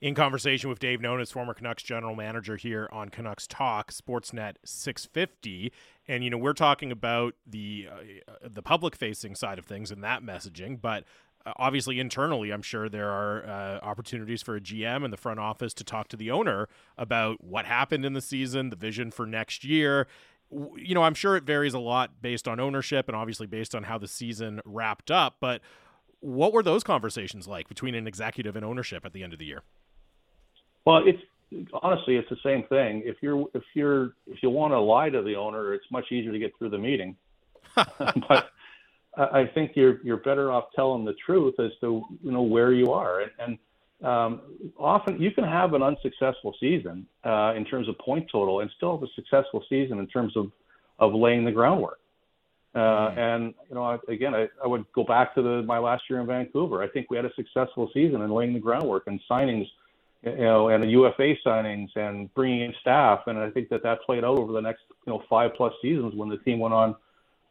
In 0.00 0.14
conversation 0.14 0.70
with 0.70 0.78
Dave 0.78 1.00
Nonis, 1.00 1.30
former 1.30 1.52
Canucks 1.52 1.82
general 1.82 2.16
manager 2.16 2.56
here 2.56 2.88
on 2.90 3.10
Canucks 3.10 3.46
Talk, 3.46 3.92
Sportsnet 3.92 4.54
650, 4.64 5.72
and 6.08 6.24
you 6.24 6.30
know 6.30 6.38
we're 6.38 6.54
talking 6.54 6.90
about 6.90 7.34
the 7.46 7.88
uh, 7.90 8.32
the 8.42 8.62
public 8.62 8.96
facing 8.96 9.34
side 9.34 9.58
of 9.58 9.66
things 9.66 9.90
and 9.90 10.02
that 10.02 10.22
messaging, 10.22 10.80
but 10.80 11.04
uh, 11.46 11.52
obviously 11.56 11.98
internally 11.98 12.50
i'm 12.50 12.60
sure 12.60 12.90
there 12.90 13.08
are 13.08 13.46
uh, 13.46 13.78
opportunities 13.82 14.42
for 14.42 14.56
a 14.56 14.60
gm 14.60 15.04
and 15.04 15.10
the 15.10 15.16
front 15.16 15.40
office 15.40 15.72
to 15.72 15.82
talk 15.82 16.06
to 16.06 16.14
the 16.14 16.30
owner 16.30 16.68
about 16.98 17.42
what 17.42 17.64
happened 17.64 18.04
in 18.04 18.12
the 18.12 18.20
season 18.20 18.68
the 18.68 18.76
vision 18.76 19.10
for 19.10 19.26
next 19.26 19.64
year 19.64 20.06
you 20.50 20.94
know, 20.94 21.02
I'm 21.02 21.14
sure 21.14 21.36
it 21.36 21.44
varies 21.44 21.74
a 21.74 21.78
lot 21.78 22.22
based 22.22 22.48
on 22.48 22.58
ownership 22.58 23.08
and 23.08 23.16
obviously 23.16 23.46
based 23.46 23.74
on 23.74 23.84
how 23.84 23.98
the 23.98 24.08
season 24.08 24.60
wrapped 24.64 25.10
up. 25.10 25.36
But 25.40 25.60
what 26.20 26.52
were 26.52 26.62
those 26.62 26.82
conversations 26.82 27.46
like 27.46 27.68
between 27.68 27.94
an 27.94 28.06
executive 28.06 28.56
and 28.56 28.64
ownership 28.64 29.04
at 29.04 29.12
the 29.12 29.22
end 29.22 29.32
of 29.32 29.38
the 29.38 29.46
year? 29.46 29.62
Well, 30.84 31.02
it's 31.06 31.22
honestly 31.82 32.16
it's 32.16 32.28
the 32.28 32.38
same 32.44 32.64
thing. 32.64 33.02
If 33.04 33.16
you're 33.22 33.46
if 33.54 33.62
you're 33.74 34.14
if 34.26 34.42
you 34.42 34.50
want 34.50 34.72
to 34.72 34.80
lie 34.80 35.10
to 35.10 35.22
the 35.22 35.36
owner, 35.36 35.74
it's 35.74 35.84
much 35.90 36.10
easier 36.10 36.32
to 36.32 36.38
get 36.38 36.52
through 36.58 36.70
the 36.70 36.78
meeting. 36.78 37.16
but 37.74 38.50
I 39.16 39.48
think 39.54 39.72
you're 39.74 40.00
you're 40.02 40.18
better 40.18 40.50
off 40.50 40.64
telling 40.74 41.04
the 41.04 41.14
truth 41.24 41.54
as 41.60 41.70
to 41.80 42.02
you 42.22 42.32
know 42.32 42.42
where 42.42 42.72
you 42.72 42.92
are 42.92 43.20
and. 43.20 43.30
and 43.38 43.58
um, 44.02 44.40
often 44.78 45.20
you 45.20 45.30
can 45.30 45.44
have 45.44 45.74
an 45.74 45.82
unsuccessful 45.82 46.54
season 46.58 47.06
uh, 47.24 47.52
in 47.56 47.64
terms 47.64 47.88
of 47.88 47.98
point 47.98 48.28
total 48.30 48.60
and 48.60 48.70
still 48.76 48.96
have 48.96 49.02
a 49.02 49.12
successful 49.14 49.62
season 49.68 49.98
in 49.98 50.06
terms 50.06 50.36
of, 50.36 50.50
of 50.98 51.14
laying 51.14 51.44
the 51.44 51.52
groundwork. 51.52 52.00
Uh, 52.74 52.78
mm-hmm. 52.78 53.18
And 53.18 53.54
you 53.68 53.74
know, 53.74 54.00
again, 54.08 54.34
I, 54.34 54.48
I 54.62 54.66
would 54.66 54.90
go 54.92 55.04
back 55.04 55.34
to 55.34 55.42
the, 55.42 55.62
my 55.62 55.78
last 55.78 56.04
year 56.08 56.20
in 56.20 56.26
Vancouver. 56.26 56.82
I 56.82 56.88
think 56.88 57.10
we 57.10 57.16
had 57.16 57.26
a 57.26 57.34
successful 57.34 57.90
season 57.92 58.22
in 58.22 58.30
laying 58.30 58.54
the 58.54 58.60
groundwork 58.60 59.04
and 59.06 59.20
signings, 59.28 59.66
you 60.22 60.36
know, 60.36 60.68
and 60.68 60.82
the 60.82 60.88
UFA 60.88 61.34
signings 61.44 61.88
and 61.96 62.32
bringing 62.34 62.60
in 62.60 62.74
staff. 62.80 63.20
And 63.26 63.38
I 63.38 63.50
think 63.50 63.68
that 63.70 63.82
that 63.82 64.02
played 64.02 64.24
out 64.24 64.38
over 64.38 64.52
the 64.52 64.60
next 64.60 64.82
you 65.06 65.12
know 65.12 65.22
five 65.28 65.50
plus 65.56 65.74
seasons 65.82 66.14
when 66.14 66.28
the 66.28 66.38
team 66.38 66.60
went 66.60 66.72
on 66.72 66.94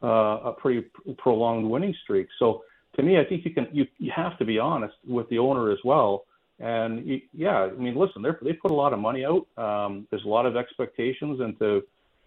uh, 0.02 0.48
a 0.48 0.52
pretty 0.52 0.88
prolonged 1.18 1.68
winning 1.68 1.94
streak. 2.02 2.28
So 2.38 2.64
to 2.96 3.02
me, 3.02 3.20
I 3.20 3.24
think 3.24 3.44
you 3.44 3.52
can 3.52 3.68
you, 3.72 3.86
you 3.98 4.10
have 4.16 4.38
to 4.38 4.44
be 4.44 4.58
honest 4.58 4.94
with 5.06 5.28
the 5.28 5.38
owner 5.38 5.70
as 5.70 5.78
well 5.84 6.24
and 6.60 7.20
yeah, 7.32 7.56
I 7.56 7.70
mean, 7.70 7.96
listen, 7.96 8.20
they 8.22 8.30
they 8.42 8.52
put 8.52 8.70
a 8.70 8.74
lot 8.74 8.92
of 8.92 8.98
money 8.98 9.24
out. 9.24 9.46
Um, 9.56 10.06
there's 10.10 10.24
a 10.24 10.28
lot 10.28 10.44
of 10.44 10.56
expectations 10.56 11.40
into 11.40 11.82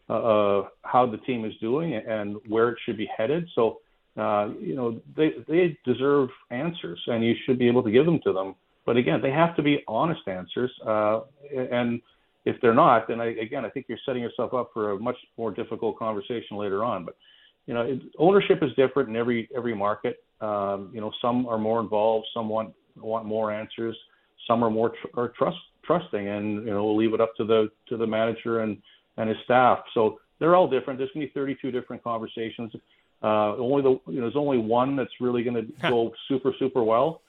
uh, 0.09 0.13
uh, 0.13 0.67
how 0.81 1.05
the 1.05 1.17
team 1.17 1.45
is 1.45 1.53
doing 1.61 1.93
and 1.93 2.37
where 2.47 2.69
it 2.69 2.77
should 2.83 2.97
be 2.97 3.07
headed. 3.15 3.47
So, 3.53 3.79
uh, 4.17 4.49
you 4.59 4.75
know, 4.75 4.99
they 5.15 5.33
they 5.47 5.77
deserve 5.85 6.29
answers, 6.49 6.99
and 7.07 7.23
you 7.23 7.35
should 7.45 7.59
be 7.59 7.67
able 7.67 7.83
to 7.83 7.91
give 7.91 8.05
them 8.05 8.19
to 8.23 8.33
them. 8.33 8.55
But 8.85 8.97
again, 8.97 9.21
they 9.21 9.31
have 9.31 9.55
to 9.55 9.61
be 9.61 9.83
honest 9.87 10.27
answers. 10.27 10.71
Uh, 10.85 11.21
and 11.55 12.01
if 12.43 12.59
they're 12.59 12.73
not, 12.73 13.07
then 13.07 13.21
I, 13.21 13.35
again, 13.35 13.63
I 13.63 13.69
think 13.69 13.85
you're 13.87 13.99
setting 14.05 14.23
yourself 14.23 14.53
up 14.53 14.71
for 14.73 14.91
a 14.91 14.99
much 14.99 15.15
more 15.37 15.51
difficult 15.51 15.97
conversation 15.97 16.57
later 16.57 16.83
on. 16.83 17.05
But 17.05 17.15
you 17.67 17.75
know, 17.75 17.81
it, 17.83 18.01
ownership 18.17 18.63
is 18.63 18.71
different 18.75 19.09
in 19.09 19.15
every 19.15 19.47
every 19.55 19.75
market. 19.75 20.23
Um, 20.41 20.89
you 20.91 21.01
know, 21.01 21.11
some 21.21 21.45
are 21.45 21.59
more 21.59 21.79
involved, 21.79 22.25
some 22.33 22.49
want 22.49 22.73
want 22.97 23.25
more 23.25 23.51
answers 23.51 23.95
some 24.47 24.63
are 24.63 24.69
more 24.69 24.89
tr- 24.89 25.19
are 25.19 25.29
trust 25.29 25.57
trusting, 25.83 26.27
and 26.27 26.65
you 26.65 26.71
know 26.71 26.83
we'll 26.83 26.97
leave 26.97 27.13
it 27.13 27.21
up 27.21 27.35
to 27.37 27.45
the 27.45 27.69
to 27.89 27.97
the 27.97 28.07
manager 28.07 28.61
and 28.61 28.77
and 29.17 29.29
his 29.29 29.37
staff. 29.43 29.79
So 29.93 30.19
they're 30.39 30.55
all 30.55 30.67
different. 30.67 30.97
There's 30.99 31.11
going 31.13 31.27
to 31.27 31.33
be 31.33 31.39
32 31.39 31.71
different 31.71 32.03
conversations. 32.03 32.71
Uh, 33.21 33.55
only 33.55 33.81
the 33.81 34.11
you 34.11 34.19
know, 34.19 34.21
there's 34.21 34.35
only 34.35 34.57
one 34.57 34.95
that's 34.95 35.13
really 35.21 35.43
going 35.43 35.55
to 35.55 35.89
go 35.89 36.11
super 36.27 36.53
super 36.59 36.83
well. 36.83 37.21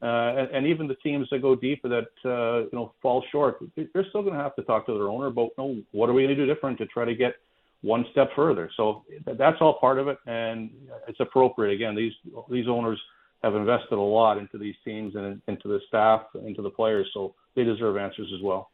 Uh, 0.00 0.06
and, 0.36 0.50
and 0.50 0.66
even 0.66 0.86
the 0.86 0.94
teams 0.96 1.26
that 1.30 1.42
go 1.42 1.56
deeper 1.56 1.88
that 1.88 2.08
uh, 2.24 2.60
you 2.60 2.70
know 2.72 2.92
fall 3.02 3.24
short, 3.32 3.58
they're 3.76 4.06
still 4.10 4.22
going 4.22 4.34
to 4.34 4.40
have 4.40 4.54
to 4.54 4.62
talk 4.62 4.86
to 4.86 4.94
their 4.94 5.08
owner 5.08 5.26
about, 5.26 5.50
you 5.58 5.64
know, 5.64 5.82
what 5.90 6.08
are 6.08 6.12
we 6.12 6.22
going 6.22 6.36
to 6.36 6.46
do 6.46 6.46
different 6.46 6.78
to 6.78 6.86
try 6.86 7.04
to 7.04 7.16
get 7.16 7.34
one 7.82 8.04
step 8.12 8.30
further. 8.36 8.70
So 8.76 9.04
that's 9.26 9.56
all 9.60 9.78
part 9.80 9.98
of 9.98 10.08
it, 10.08 10.18
and 10.26 10.70
it's 11.08 11.20
appropriate. 11.20 11.74
Again, 11.74 11.96
these 11.96 12.12
these 12.50 12.68
owners 12.68 13.00
have 13.42 13.54
invested 13.54 13.94
a 13.94 14.00
lot 14.00 14.38
into 14.38 14.58
these 14.58 14.74
teams 14.84 15.14
and 15.14 15.40
into 15.46 15.68
the 15.68 15.80
staff, 15.88 16.22
into 16.44 16.62
the 16.62 16.70
players, 16.70 17.08
so 17.14 17.34
they 17.54 17.64
deserve 17.64 17.96
answers 17.96 18.30
as 18.34 18.42
well. 18.42 18.70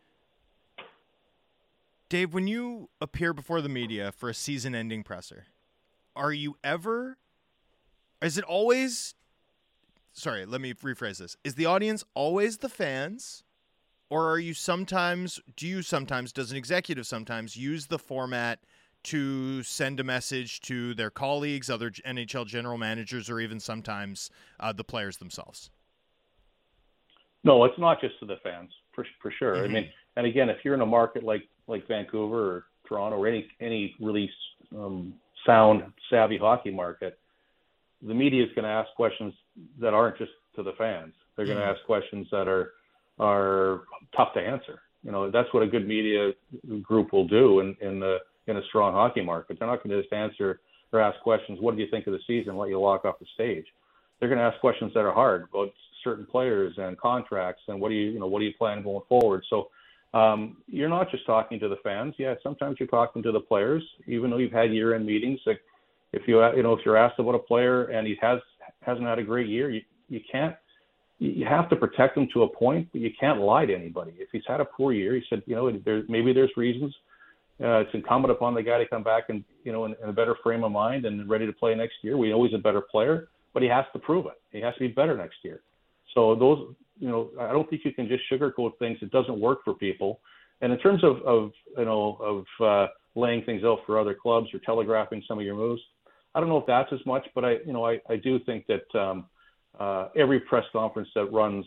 Dave, 2.09 2.33
when 2.33 2.47
you 2.47 2.89
appear 3.01 3.33
before 3.33 3.61
the 3.61 3.69
media 3.69 4.13
for 4.13 4.29
a 4.29 4.35
season-ending 4.35 5.03
presser, 5.03 5.47
are 6.15 6.33
you 6.33 6.57
ever 6.63 7.19
is 8.23 8.39
it 8.39 8.45
always 8.45 9.15
sorry, 10.13 10.47
let 10.47 10.61
me 10.61 10.73
rephrase 10.73 11.19
this. 11.19 11.37
Is 11.45 11.57
the 11.57 11.67
audience 11.67 12.05
always 12.15 12.59
the 12.59 12.69
fans? 12.69 13.43
Or 14.11 14.31
are 14.31 14.39
you 14.39 14.55
sometimes 14.55 15.41
do 15.57 15.67
you 15.67 15.83
sometimes 15.83 16.33
does 16.33 16.51
an 16.51 16.57
executive 16.57 17.07
sometimes 17.07 17.57
use 17.57 17.87
the 17.87 17.99
format 17.99 18.61
to 19.05 19.63
send 19.63 20.01
a 20.01 20.05
message 20.05 20.61
to 20.63 20.95
their 20.95 21.11
colleagues, 21.11 21.71
other 21.71 21.91
NHL 21.91 22.47
general 22.47 22.79
managers, 22.79 23.31
or 23.31 23.41
even 23.41 23.61
sometimes 23.61 24.31
uh, 24.61 24.73
the 24.73 24.85
players 24.85 25.17
themselves? 25.19 25.71
No, 27.45 27.65
it's 27.65 27.79
not 27.79 28.01
just 28.01 28.19
to 28.21 28.27
the 28.27 28.37
fans, 28.43 28.71
for 28.95 29.07
for 29.21 29.31
sure. 29.31 29.55
Mm-hmm. 29.57 29.65
I 29.65 29.69
mean, 29.69 29.91
and 30.17 30.27
again, 30.27 30.49
if 30.49 30.59
you're 30.65 30.75
in 30.75 30.81
a 30.81 30.87
market 30.87 31.23
like 31.23 31.43
like 31.67 31.87
Vancouver 31.87 32.57
or 32.57 32.65
Toronto 32.89 33.19
or 33.19 33.27
any 33.27 33.47
any 33.61 33.95
really 34.01 34.31
um, 34.77 35.15
sound, 35.47 35.83
savvy 36.09 36.39
hockey 36.39 36.71
market, 36.71 37.19
the 38.03 38.15
media 38.15 38.43
is 38.43 38.51
going 38.55 38.65
to 38.65 38.71
ask 38.71 38.89
questions 38.97 39.35
that 39.79 39.93
aren't 39.93 40.17
just 40.17 40.33
to 40.57 40.63
the 40.63 40.73
fans. 40.79 41.13
They're 41.37 41.47
going 41.47 41.59
to 41.59 41.65
Mhm. 41.65 41.75
ask 41.77 41.85
questions 41.85 42.29
that 42.31 42.49
are 42.49 42.73
are 43.21 43.83
tough 44.17 44.33
to 44.35 44.41
answer. 44.41 44.81
You 45.05 45.13
know, 45.13 45.31
that's 45.31 45.53
what 45.53 45.63
a 45.63 45.67
good 45.67 45.87
media 45.87 46.33
group 46.83 47.13
will 47.13 47.29
do 47.29 47.61
in 47.61 47.77
in 47.81 48.01
the 48.01 48.21
in 48.47 48.57
a 48.57 48.65
strong 48.69 48.93
hockey 48.93 49.23
market. 49.23 49.59
They're 49.59 49.69
not 49.69 49.83
going 49.83 49.97
to 49.97 50.03
just 50.03 50.13
answer 50.13 50.61
or 50.93 51.01
ask 51.01 51.19
questions. 51.21 51.59
What 51.61 51.77
do 51.77 51.83
you 51.83 51.91
think 51.91 52.07
of 52.07 52.13
the 52.13 52.21
season? 52.27 52.57
Let 52.57 52.69
you 52.69 52.79
walk 52.79 53.05
off 53.05 53.19
the 53.19 53.27
stage. 53.35 53.67
They're 54.19 54.29
going 54.29 54.39
to 54.39 54.45
ask 54.45 54.61
questions 54.61 54.93
that 54.95 55.01
are 55.01 55.13
hard 55.13 55.49
about 55.53 55.73
certain 56.03 56.27
players 56.27 56.75
and 56.77 56.99
contracts 56.99 57.63
and 57.69 57.81
what 57.81 57.89
do 57.89 57.95
you 57.95 58.11
you 58.11 58.21
know 58.21 58.27
what 58.27 58.41
do 58.41 58.45
you 58.45 58.53
plan 58.59 58.83
going 58.83 59.03
forward. 59.09 59.43
So 59.49 59.71
um, 60.13 60.59
you're 60.69 60.89
not 60.89 61.11
just 61.11 61.27
talking 61.27 61.59
to 61.61 61.69
the 61.69 61.79
fans. 61.83 62.15
Yeah, 62.19 62.35
sometimes 62.43 62.77
you're 62.79 62.89
talking 62.89 63.23
to 63.23 63.33
the 63.33 63.41
players, 63.41 63.83
even 64.07 64.31
though 64.31 64.37
you've 64.37 64.53
had 64.53 64.73
year-end 64.73 65.05
meetings. 65.05 65.41
Like 65.45 65.61
if 66.13 66.29
you 66.29 66.45
you 66.55 66.63
know 66.63 66.75
if 66.75 66.81
you're 66.85 66.97
asked 66.97 67.19
about 67.19 67.35
a 67.35 67.41
player 67.41 67.85
and 67.85 68.07
he 68.07 68.17
has 68.21 68.39
hasn't 68.83 69.07
had 69.07 69.19
a 69.19 69.25
great 69.25 69.49
year, 69.49 69.71
you 69.71 69.81
you 70.09 70.21
can't 70.31 70.55
you 71.19 71.47
have 71.47 71.69
to 71.71 71.77
protect 71.77 72.17
him 72.17 72.29
to 72.35 72.43
a 72.43 72.49
point, 72.49 72.89
but 72.93 73.01
you 73.01 73.11
can't 73.19 73.41
lie 73.41 73.65
to 73.67 73.75
anybody. 73.75 74.13
If 74.19 74.29
he's 74.33 74.43
had 74.47 74.61
a 74.61 74.65
poor 74.65 74.93
year, 74.93 75.15
he 75.15 75.23
said, 75.31 75.43
you 75.47 75.55
know, 75.55 75.71
there 75.85 76.03
maybe 76.09 76.33
there's 76.33 76.51
reasons. 76.57 76.95
Uh, 77.63 77.79
it's 77.79 77.95
incumbent 77.95 78.33
upon 78.33 78.53
the 78.55 78.63
guy 78.63 78.79
to 78.79 78.89
come 78.89 79.05
back 79.05 79.25
and 79.29 79.45
you 79.63 79.71
know 79.73 79.85
in, 79.85 79.95
in 80.03 80.09
a 80.09 80.13
better 80.13 80.37
frame 80.43 80.65
of 80.65 80.73
mind 80.73 81.05
and 81.05 81.29
ready 81.29 81.47
to 81.47 81.53
play 81.53 81.75
next 81.75 81.95
year. 82.03 82.17
We 82.17 82.31
know 82.31 82.43
he's 82.45 82.55
a 82.55 82.59
better 82.59 82.81
player, 82.81 83.29
but 83.53 83.63
he 83.63 83.69
has 83.69 83.85
to 83.93 83.99
prove 83.99 84.27
it. 84.27 84.41
He 84.51 84.61
has 84.61 84.75
to 84.75 84.81
be 84.81 84.89
better 84.89 85.17
next 85.17 85.37
year. 85.43 85.63
So 86.15 86.35
those, 86.35 86.75
you 86.99 87.09
know, 87.09 87.31
I 87.41 87.53
don't 87.53 87.69
think 87.71 87.83
you 87.85 87.93
can 87.93 88.09
just 88.09 88.23
sugarcoat 88.31 88.79
things. 88.79 88.99
It 89.03 89.11
doesn't 89.11 89.39
work 89.39 89.65
for 89.65 89.75
people. 89.75 90.21
And 90.61 90.73
in 90.73 90.79
terms 90.79 91.03
of, 91.05 91.21
of 91.23 91.53
you 91.77 91.85
know, 91.85 92.17
of 92.61 92.65
uh, 92.65 92.91
laying 93.15 93.45
things 93.45 93.65
out 93.65 93.81
for 93.87 93.99
other 93.99 94.15
clubs 94.15 94.49
or 94.55 94.61
telegraphing 94.61 95.23
some 95.27 95.39
of 95.39 95.45
your 95.45 95.57
moves, 95.57 95.83
I 96.35 96.41
don't 96.41 96.49
know 96.49 96.59
if 96.59 96.67
that's 96.67 96.93
as 96.93 97.05
much, 97.07 97.27
but 97.35 97.45
I, 97.45 97.53
you 97.67 97.73
know, 97.73 97.87
I, 97.87 98.01
I 98.09 98.17
do 98.17 98.39
think 98.41 98.67
that 98.67 98.99
um, 98.99 99.27
uh, 99.79 100.09
every 100.17 100.41
press 100.41 100.65
conference 100.73 101.09
that 101.15 101.33
runs 101.33 101.65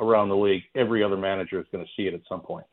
around 0.00 0.28
the 0.28 0.36
league, 0.36 0.62
every 0.74 1.02
other 1.02 1.16
manager 1.16 1.60
is 1.60 1.66
going 1.72 1.84
to 1.84 1.90
see 1.96 2.06
it 2.06 2.14
at 2.14 2.20
some 2.28 2.40
point. 2.40 2.66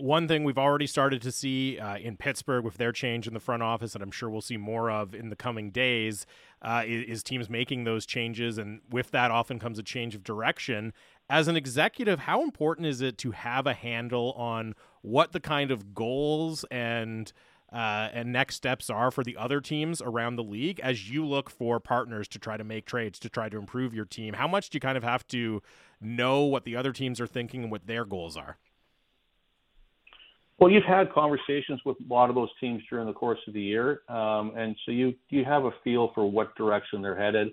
One 0.00 0.26
thing 0.26 0.44
we've 0.44 0.56
already 0.56 0.86
started 0.86 1.20
to 1.22 1.30
see 1.30 1.78
uh, 1.78 1.98
in 1.98 2.16
Pittsburgh 2.16 2.64
with 2.64 2.78
their 2.78 2.90
change 2.90 3.26
in 3.26 3.34
the 3.34 3.40
front 3.40 3.62
office, 3.62 3.94
and 3.94 4.02
I'm 4.02 4.10
sure 4.10 4.30
we'll 4.30 4.40
see 4.40 4.56
more 4.56 4.90
of 4.90 5.14
in 5.14 5.28
the 5.28 5.36
coming 5.36 5.70
days, 5.70 6.24
uh, 6.62 6.84
is, 6.86 7.04
is, 7.18 7.22
teams 7.22 7.50
making 7.50 7.84
those 7.84 8.06
changes. 8.06 8.56
And 8.56 8.80
with 8.88 9.10
that, 9.10 9.30
often 9.30 9.58
comes 9.58 9.78
a 9.78 9.82
change 9.82 10.14
of 10.14 10.24
direction. 10.24 10.94
As 11.28 11.48
an 11.48 11.56
executive, 11.56 12.20
how 12.20 12.42
important 12.42 12.86
is 12.86 13.02
it 13.02 13.18
to 13.18 13.32
have 13.32 13.66
a 13.66 13.74
handle 13.74 14.32
on 14.38 14.74
what 15.02 15.32
the 15.32 15.40
kind 15.40 15.70
of 15.70 15.94
goals 15.94 16.64
and 16.70 17.30
uh, 17.72 18.08
and 18.12 18.32
next 18.32 18.56
steps 18.56 18.90
are 18.90 19.10
for 19.10 19.22
the 19.22 19.36
other 19.36 19.60
teams 19.60 20.02
around 20.02 20.34
the 20.34 20.42
league 20.42 20.80
as 20.80 21.08
you 21.08 21.24
look 21.24 21.48
for 21.48 21.78
partners 21.78 22.26
to 22.26 22.38
try 22.38 22.56
to 22.56 22.64
make 22.64 22.84
trades 22.84 23.18
to 23.20 23.28
try 23.28 23.48
to 23.48 23.58
improve 23.58 23.94
your 23.94 24.06
team? 24.06 24.34
How 24.34 24.48
much 24.48 24.70
do 24.70 24.76
you 24.76 24.80
kind 24.80 24.96
of 24.96 25.04
have 25.04 25.26
to 25.28 25.62
know 26.00 26.42
what 26.42 26.64
the 26.64 26.74
other 26.74 26.92
teams 26.92 27.20
are 27.20 27.28
thinking 27.28 27.62
and 27.62 27.70
what 27.70 27.86
their 27.86 28.04
goals 28.04 28.36
are? 28.36 28.56
Well, 30.60 30.70
you've 30.70 30.84
had 30.84 31.10
conversations 31.10 31.80
with 31.86 31.96
a 31.98 32.12
lot 32.12 32.28
of 32.28 32.36
those 32.36 32.50
teams 32.60 32.82
during 32.90 33.06
the 33.06 33.14
course 33.14 33.38
of 33.48 33.54
the 33.54 33.62
year, 33.62 34.02
um, 34.10 34.52
and 34.54 34.76
so 34.84 34.92
you 34.92 35.14
you 35.30 35.42
have 35.42 35.64
a 35.64 35.70
feel 35.82 36.12
for 36.14 36.30
what 36.30 36.54
direction 36.54 37.00
they're 37.00 37.18
headed. 37.18 37.48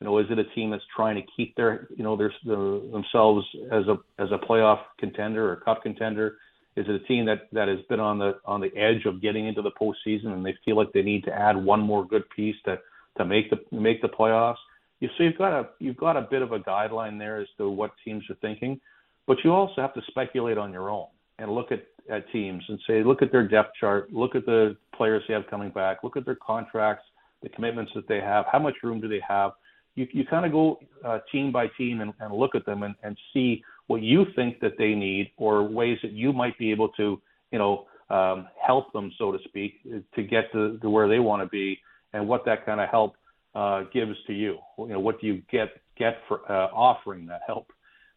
You 0.00 0.04
know, 0.06 0.18
is 0.18 0.26
it 0.28 0.40
a 0.40 0.44
team 0.56 0.70
that's 0.70 0.82
trying 0.94 1.14
to 1.14 1.22
keep 1.36 1.54
their 1.54 1.86
you 1.96 2.02
know 2.02 2.16
their, 2.16 2.32
their 2.44 2.56
themselves 2.56 3.46
as 3.70 3.84
a 3.86 3.98
as 4.20 4.30
a 4.32 4.44
playoff 4.44 4.80
contender 4.98 5.48
or 5.48 5.56
cup 5.56 5.84
contender? 5.84 6.38
Is 6.74 6.86
it 6.88 6.94
a 6.96 6.98
team 7.06 7.26
that 7.26 7.46
that 7.52 7.68
has 7.68 7.78
been 7.88 8.00
on 8.00 8.18
the 8.18 8.40
on 8.44 8.60
the 8.60 8.76
edge 8.76 9.06
of 9.06 9.22
getting 9.22 9.46
into 9.46 9.62
the 9.62 9.70
postseason 9.80 10.32
and 10.32 10.44
they 10.44 10.56
feel 10.64 10.76
like 10.76 10.92
they 10.92 11.02
need 11.02 11.22
to 11.24 11.32
add 11.32 11.56
one 11.56 11.80
more 11.80 12.04
good 12.04 12.28
piece 12.34 12.56
to 12.64 12.78
to 13.18 13.24
make 13.24 13.50
the 13.50 13.58
make 13.70 14.02
the 14.02 14.08
playoffs? 14.08 14.56
You 14.98 15.08
so 15.16 15.22
you've 15.22 15.38
got 15.38 15.52
a 15.52 15.68
you've 15.78 15.96
got 15.96 16.16
a 16.16 16.22
bit 16.22 16.42
of 16.42 16.50
a 16.50 16.58
guideline 16.58 17.20
there 17.20 17.40
as 17.40 17.46
to 17.58 17.70
what 17.70 17.92
teams 18.04 18.24
are 18.28 18.36
thinking, 18.40 18.80
but 19.28 19.36
you 19.44 19.52
also 19.52 19.80
have 19.80 19.94
to 19.94 20.02
speculate 20.08 20.58
on 20.58 20.72
your 20.72 20.90
own 20.90 21.06
and 21.38 21.52
look 21.52 21.70
at 21.70 21.84
at 22.10 22.30
teams 22.32 22.62
and 22.68 22.78
say, 22.86 23.02
look 23.02 23.22
at 23.22 23.32
their 23.32 23.46
depth 23.46 23.74
chart, 23.78 24.12
look 24.12 24.34
at 24.34 24.46
the 24.46 24.76
players 24.94 25.22
they 25.28 25.34
have 25.34 25.46
coming 25.48 25.70
back, 25.70 25.98
look 26.02 26.16
at 26.16 26.24
their 26.24 26.36
contracts, 26.36 27.04
the 27.42 27.48
commitments 27.48 27.92
that 27.94 28.08
they 28.08 28.20
have, 28.20 28.44
how 28.50 28.58
much 28.58 28.74
room 28.82 29.00
do 29.00 29.08
they 29.08 29.22
have. 29.26 29.52
You, 29.94 30.06
you 30.12 30.24
kind 30.24 30.46
of 30.46 30.52
go 30.52 30.78
uh, 31.04 31.18
team 31.30 31.52
by 31.52 31.66
team 31.76 32.00
and, 32.00 32.12
and 32.20 32.34
look 32.34 32.54
at 32.54 32.64
them 32.66 32.82
and, 32.82 32.94
and 33.02 33.16
see 33.32 33.62
what 33.88 34.02
you 34.02 34.26
think 34.36 34.60
that 34.60 34.72
they 34.78 34.94
need 34.94 35.32
or 35.36 35.62
ways 35.62 35.98
that 36.02 36.12
you 36.12 36.32
might 36.32 36.56
be 36.58 36.70
able 36.70 36.88
to, 36.90 37.20
you 37.50 37.58
know, 37.58 37.86
um, 38.10 38.48
help 38.64 38.92
them, 38.92 39.12
so 39.18 39.32
to 39.32 39.38
speak, 39.44 39.74
to 40.14 40.22
get 40.22 40.50
to, 40.52 40.78
to 40.78 40.88
where 40.88 41.08
they 41.08 41.18
want 41.18 41.42
to 41.42 41.48
be 41.48 41.78
and 42.12 42.26
what 42.26 42.44
that 42.46 42.64
kind 42.64 42.80
of 42.80 42.88
help 42.88 43.16
uh, 43.54 43.82
gives 43.92 44.16
to 44.26 44.32
you. 44.32 44.58
You 44.78 44.88
know, 44.88 45.00
what 45.00 45.20
do 45.20 45.26
you 45.26 45.42
get 45.50 45.68
get 45.98 46.18
for 46.28 46.40
uh, 46.50 46.68
offering 46.68 47.26
that 47.26 47.40
help? 47.46 47.72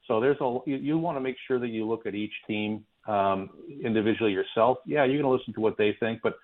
So 0.08 0.20
there's 0.20 0.38
a 0.40 0.60
you, 0.66 0.78
you 0.78 0.98
want 0.98 1.18
to 1.18 1.22
make 1.22 1.36
sure 1.48 1.60
that 1.60 1.70
you 1.70 1.88
look 1.88 2.06
at 2.06 2.16
each 2.16 2.34
team 2.48 2.86
um, 3.08 3.50
individually 3.84 4.32
yourself. 4.32 4.78
Yeah, 4.86 5.04
you're 5.04 5.22
going 5.22 5.32
to 5.32 5.38
listen 5.38 5.54
to 5.54 5.62
what 5.62 5.78
they 5.78 5.96
think, 6.00 6.22
but 6.22 6.36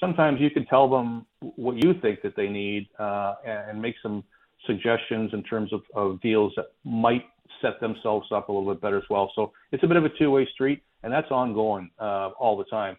sometimes 0.00 0.40
you 0.40 0.50
can 0.50 0.66
tell 0.66 0.88
them 0.88 1.26
what 1.40 1.76
you 1.76 1.94
think 2.00 2.22
that 2.22 2.36
they 2.36 2.48
need 2.48 2.88
uh, 2.98 3.34
and 3.44 3.80
make 3.80 3.94
some 4.02 4.24
suggestions 4.66 5.30
in 5.32 5.42
terms 5.42 5.72
of, 5.72 5.82
of 5.94 6.20
deals 6.20 6.52
that 6.56 6.66
might 6.84 7.24
set 7.62 7.80
themselves 7.80 8.28
up 8.32 8.48
a 8.48 8.52
little 8.52 8.72
bit 8.72 8.80
better 8.80 8.98
as 8.98 9.04
well. 9.08 9.30
So 9.34 9.52
it's 9.72 9.82
a 9.82 9.86
bit 9.86 9.96
of 9.96 10.04
a 10.04 10.10
two-way 10.10 10.46
street, 10.52 10.82
and 11.02 11.12
that's 11.12 11.30
ongoing 11.30 11.90
uh, 11.98 12.30
all 12.38 12.56
the 12.56 12.64
time. 12.64 12.96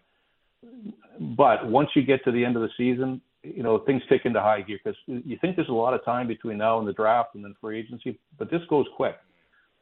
But 1.20 1.68
once 1.68 1.90
you 1.94 2.02
get 2.02 2.24
to 2.24 2.32
the 2.32 2.44
end 2.44 2.56
of 2.56 2.62
the 2.62 2.70
season, 2.76 3.20
you 3.42 3.62
know 3.62 3.78
things 3.78 4.02
kick 4.08 4.22
into 4.24 4.40
high 4.40 4.62
gear 4.62 4.80
because 4.82 4.98
you 5.06 5.38
think 5.40 5.56
there's 5.56 5.68
a 5.68 5.72
lot 5.72 5.94
of 5.94 6.04
time 6.04 6.26
between 6.26 6.58
now 6.58 6.78
and 6.78 6.88
the 6.88 6.92
draft 6.92 7.34
and 7.34 7.44
then 7.44 7.54
free 7.60 7.78
agency, 7.78 8.18
but 8.38 8.50
this 8.50 8.62
goes 8.68 8.86
quick. 8.96 9.16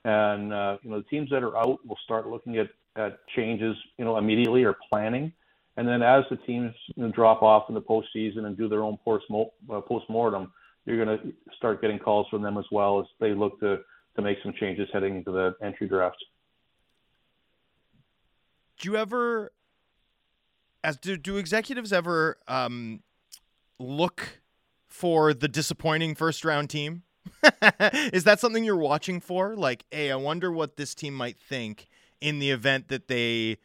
And 0.05 0.53
uh, 0.53 0.77
you 0.83 0.91
know 0.91 0.99
the 0.99 1.05
teams 1.05 1.31
that 1.31 1.43
are 1.43 1.57
out 1.57 1.79
will 1.87 1.99
start 2.05 2.29
looking 2.29 2.59
at 2.59 2.69
at 2.97 3.19
changes, 3.35 3.77
you 3.99 4.05
know, 4.05 4.19
immediately 4.19 4.65
or 4.65 4.77
planning. 4.91 5.33
And 5.77 5.87
then 5.87 6.03
as 6.03 6.25
the 6.31 6.37
teams 6.37 6.73
you 6.95 7.05
know, 7.05 7.13
drop 7.13 7.43
off 7.43 7.65
in 7.69 7.75
the 7.75 7.83
postseason 7.83 8.47
and 8.47 8.57
do 8.57 8.69
their 8.69 8.83
own 8.83 8.99
post 9.05 9.25
uh, 9.31 9.81
mortem, 10.09 10.53
you're 10.87 11.05
going 11.05 11.19
to 11.19 11.33
start 11.57 11.83
getting 11.83 11.99
calls 11.99 12.27
from 12.31 12.43
them 12.43 12.57
as 12.57 12.65
well 12.71 13.01
as 13.01 13.07
they 13.21 13.35
look 13.35 13.61
to 13.61 13.79
to 14.15 14.23
make 14.23 14.39
some 14.43 14.55
changes 14.59 14.89
heading 14.95 15.17
into 15.17 15.31
the 15.31 15.55
entry 15.63 15.87
draft. 15.87 16.17
Do 18.79 18.89
you 18.89 18.97
ever, 18.97 19.53
as 20.83 20.97
do, 20.97 21.19
do 21.19 21.37
executives 21.37 21.93
ever 21.93 22.39
um, 22.49 23.03
look 23.79 24.41
for 24.89 25.35
the 25.35 25.49
disappointing 25.49 26.15
first 26.15 26.47
round 26.47 26.71
team? 26.71 27.03
Is 28.13 28.25
that 28.25 28.41
something 28.41 28.65
you're 28.65 28.77
watching 28.77 29.21
for? 29.21 29.55
Like, 29.55 29.85
hey, 29.91 30.11
I 30.11 30.17
wonder 30.17 30.51
what 30.51 30.79
this 30.79 30.95
team 30.95 31.13
might 31.13 31.37
think 31.39 31.89
in 32.21 32.39
the 32.39 32.51
event 32.51 32.89
that 32.89 33.09
they 33.09 33.59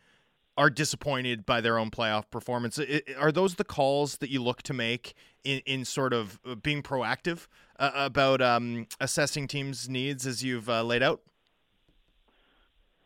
are 0.57 0.69
disappointed 0.69 1.45
by 1.45 1.61
their 1.61 1.77
own 1.77 1.89
playoff 1.89 2.29
performance. 2.29 2.79
Are 3.17 3.31
those 3.31 3.55
the 3.55 3.63
calls 3.63 4.17
that 4.17 4.29
you 4.29 4.43
look 4.43 4.61
to 4.63 4.73
make 4.73 5.13
in, 5.43 5.61
in 5.65 5.85
sort 5.85 6.13
of 6.13 6.39
uh, 6.45 6.55
being 6.55 6.83
proactive 6.83 7.47
uh, 7.79 7.91
about 7.95 8.41
um, 8.41 8.87
assessing 8.99 9.47
teams' 9.47 9.89
needs 9.89 10.27
as 10.27 10.43
you've 10.43 10.69
uh, 10.69 10.83
laid 10.83 11.03
out? 11.03 11.21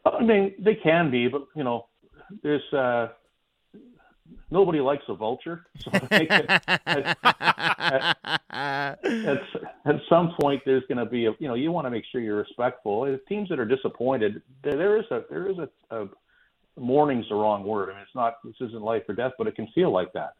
I 0.06 0.24
mean, 0.24 0.54
they 0.60 0.76
can 0.76 1.12
be, 1.12 1.28
but 1.28 1.48
you 1.56 1.64
know, 1.64 1.88
there's 2.44 2.74
uh, 2.74 3.10
nobody 4.52 4.80
likes 4.80 5.04
a 5.08 5.16
vulture. 5.16 5.66
So 5.80 5.92
at, 5.94 6.12
at, 6.86 8.18
at, 8.50 9.40
at, 9.86 10.02
some 10.10 10.34
point, 10.40 10.62
there's 10.66 10.84
going 10.88 10.98
to 10.98 11.06
be 11.06 11.26
a 11.26 11.36
you 11.40 11.48
know 11.48 11.56
you 11.56 11.72
want 11.72 11.86
to 11.86 11.92
make 11.92 12.04
sure 12.12 12.22
you're 12.22 12.38
respectful. 12.38 13.06
If 13.06 13.26
teams 13.26 13.50
that 13.50 13.60
are 13.60 13.66
disappointed, 13.66 14.42
there, 14.64 14.78
there 14.78 14.98
is 14.98 15.06
a 15.12 15.24
there 15.30 15.50
is 15.50 15.58
a, 15.58 15.70
a 15.92 16.08
mourning's 16.80 17.28
the 17.30 17.36
wrong 17.36 17.64
word. 17.64 17.90
I 17.90 17.94
mean, 17.94 18.02
it's 18.02 18.16
not 18.16 18.36
this 18.44 18.56
isn't 18.62 18.82
life 18.82 19.04
or 19.08 19.16
death, 19.16 19.34
but 19.38 19.48
it 19.48 19.56
can 19.56 19.68
feel 19.76 19.92
like 19.92 20.14
that. 20.14 20.34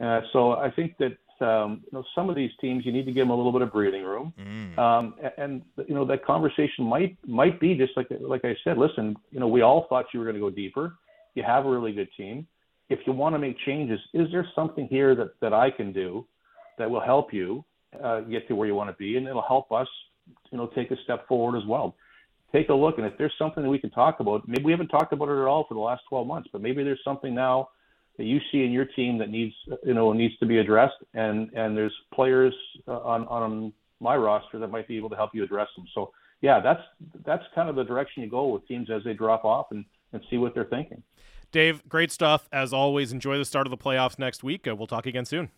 Uh, 0.00 0.20
so 0.32 0.52
I 0.52 0.70
think 0.70 0.96
that 0.98 1.16
um, 1.46 1.82
you 1.84 1.98
know 1.98 2.04
some 2.14 2.28
of 2.28 2.36
these 2.36 2.50
teams 2.60 2.84
you 2.84 2.92
need 2.92 3.06
to 3.06 3.12
give 3.12 3.22
them 3.22 3.30
a 3.30 3.36
little 3.36 3.52
bit 3.52 3.62
of 3.62 3.72
breathing 3.72 4.04
room, 4.04 4.32
mm. 4.38 4.78
um, 4.78 5.14
and, 5.22 5.32
and 5.76 5.88
you 5.88 5.94
know 5.94 6.04
that 6.04 6.24
conversation 6.24 6.84
might 6.84 7.16
might 7.26 7.58
be 7.60 7.74
just 7.74 7.96
like 7.96 8.08
like 8.20 8.44
I 8.44 8.56
said. 8.64 8.78
Listen, 8.78 9.16
you 9.30 9.40
know 9.40 9.48
we 9.48 9.62
all 9.62 9.86
thought 9.88 10.06
you 10.12 10.20
were 10.20 10.26
going 10.26 10.36
to 10.36 10.40
go 10.40 10.50
deeper. 10.50 10.94
You 11.34 11.42
have 11.42 11.66
a 11.66 11.70
really 11.70 11.92
good 11.92 12.08
team 12.16 12.46
if 12.88 13.00
you 13.06 13.12
want 13.12 13.34
to 13.34 13.38
make 13.38 13.56
changes, 13.64 13.98
is 14.14 14.28
there 14.30 14.46
something 14.54 14.86
here 14.88 15.14
that, 15.14 15.30
that 15.40 15.52
I 15.52 15.70
can 15.70 15.92
do 15.92 16.26
that 16.78 16.90
will 16.90 17.00
help 17.00 17.32
you 17.32 17.64
uh, 18.02 18.20
get 18.20 18.46
to 18.48 18.54
where 18.54 18.66
you 18.66 18.74
want 18.74 18.90
to 18.90 18.96
be, 18.96 19.16
and 19.16 19.26
it'll 19.26 19.42
help 19.42 19.72
us, 19.72 19.88
you 20.50 20.58
know, 20.58 20.66
take 20.68 20.90
a 20.90 20.96
step 21.04 21.26
forward 21.26 21.56
as 21.56 21.66
well. 21.66 21.96
Take 22.52 22.68
a 22.68 22.74
look, 22.74 22.98
and 22.98 23.06
if 23.06 23.14
there's 23.18 23.32
something 23.38 23.62
that 23.62 23.68
we 23.68 23.78
can 23.78 23.90
talk 23.90 24.20
about, 24.20 24.46
maybe 24.46 24.64
we 24.64 24.72
haven't 24.72 24.88
talked 24.88 25.12
about 25.12 25.28
it 25.28 25.40
at 25.40 25.46
all 25.46 25.64
for 25.68 25.74
the 25.74 25.80
last 25.80 26.02
12 26.08 26.26
months, 26.26 26.48
but 26.52 26.62
maybe 26.62 26.84
there's 26.84 27.02
something 27.04 27.34
now 27.34 27.68
that 28.18 28.24
you 28.24 28.38
see 28.50 28.64
in 28.64 28.72
your 28.72 28.84
team 28.84 29.18
that 29.18 29.30
needs, 29.30 29.54
you 29.84 29.94
know, 29.94 30.12
needs 30.12 30.36
to 30.38 30.46
be 30.46 30.58
addressed, 30.58 30.96
and 31.14 31.50
and 31.54 31.76
there's 31.76 31.92
players 32.14 32.54
uh, 32.88 32.98
on 33.00 33.26
on 33.28 33.72
my 34.00 34.16
roster 34.16 34.58
that 34.58 34.68
might 34.68 34.88
be 34.88 34.96
able 34.96 35.10
to 35.10 35.16
help 35.16 35.30
you 35.34 35.42
address 35.42 35.68
them. 35.76 35.86
So 35.94 36.12
yeah, 36.40 36.60
that's 36.60 36.80
that's 37.24 37.44
kind 37.54 37.68
of 37.68 37.76
the 37.76 37.84
direction 37.84 38.22
you 38.22 38.30
go 38.30 38.48
with 38.48 38.66
teams 38.66 38.90
as 38.90 39.02
they 39.04 39.12
drop 39.12 39.44
off 39.44 39.66
and 39.70 39.84
and 40.12 40.22
see 40.30 40.38
what 40.38 40.54
they're 40.54 40.64
thinking. 40.64 41.02
Dave, 41.52 41.86
great 41.88 42.10
stuff 42.10 42.48
as 42.52 42.72
always. 42.72 43.12
Enjoy 43.12 43.38
the 43.38 43.44
start 43.44 43.66
of 43.66 43.70
the 43.70 43.76
playoffs 43.76 44.18
next 44.18 44.42
week. 44.42 44.66
Uh, 44.66 44.74
we'll 44.76 44.86
talk 44.86 45.06
again 45.06 45.24
soon. 45.24 45.50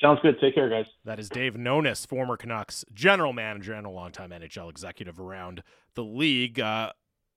Sounds 0.00 0.18
good. 0.20 0.40
Take 0.40 0.54
care, 0.54 0.68
guys. 0.68 0.86
That 1.04 1.20
is 1.20 1.28
Dave 1.28 1.54
Nonis, 1.54 2.06
former 2.06 2.36
Canucks 2.36 2.84
general 2.92 3.32
manager 3.32 3.72
and 3.72 3.86
a 3.86 3.90
longtime 3.90 4.30
NHL 4.30 4.68
executive 4.68 5.20
around 5.20 5.62
the 5.94 6.02
league. 6.02 6.58
Uh, 6.58 6.92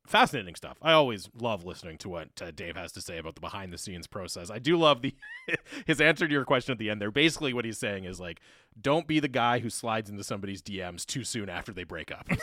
fascinating 0.08 0.56
stuff. 0.56 0.78
I 0.82 0.94
always 0.94 1.30
love 1.40 1.64
listening 1.64 1.98
to 2.00 2.10
what 2.10 2.30
uh, 2.42 2.52
Dave 2.52 2.76
has 2.76 2.92
to 2.94 3.02
say 3.02 3.18
about 3.20 3.36
the 3.36 3.42
behind 3.42 3.72
the 3.72 3.78
scenes 3.78 4.08
process. 4.08 4.50
I 4.50 4.58
do 4.58 4.78
love 4.78 5.04
the 5.04 5.14
his 5.86 6.02
answer 6.02 6.28
to 6.28 6.32
your 6.32 6.46
question 6.46 6.72
at 6.72 6.80
the 6.80 6.90
end 6.90 7.02
there. 7.02 7.12
Basically, 7.12 7.54
what 7.54 7.66
he's 7.66 7.78
saying 7.78 8.06
is 8.06 8.20
like, 8.20 8.40
don't 8.80 9.08
be 9.08 9.20
the 9.20 9.28
guy 9.28 9.60
who 9.60 9.70
slides 9.70 10.10
into 10.10 10.24
somebody's 10.24 10.62
DMs 10.62 11.06
too 11.06 11.24
soon 11.24 11.50
after 11.50 11.72
they 11.72 11.84
break 11.84 12.12
up. 12.12 12.28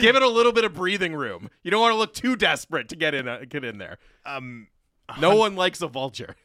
Give 0.00 0.16
it 0.16 0.22
a 0.22 0.28
little 0.28 0.52
bit 0.52 0.64
of 0.64 0.74
breathing 0.74 1.14
room. 1.14 1.50
You 1.62 1.70
don't 1.70 1.80
want 1.80 1.92
to 1.92 1.98
look 1.98 2.14
too 2.14 2.36
desperate 2.36 2.88
to 2.90 2.96
get 2.96 3.14
in 3.14 3.26
uh, 3.28 3.40
get 3.48 3.64
in 3.64 3.78
there. 3.78 3.98
Um, 4.26 4.68
No 5.18 5.36
one 5.36 5.56
likes 5.56 5.80
a 5.82 5.88
vulture. 5.88 6.36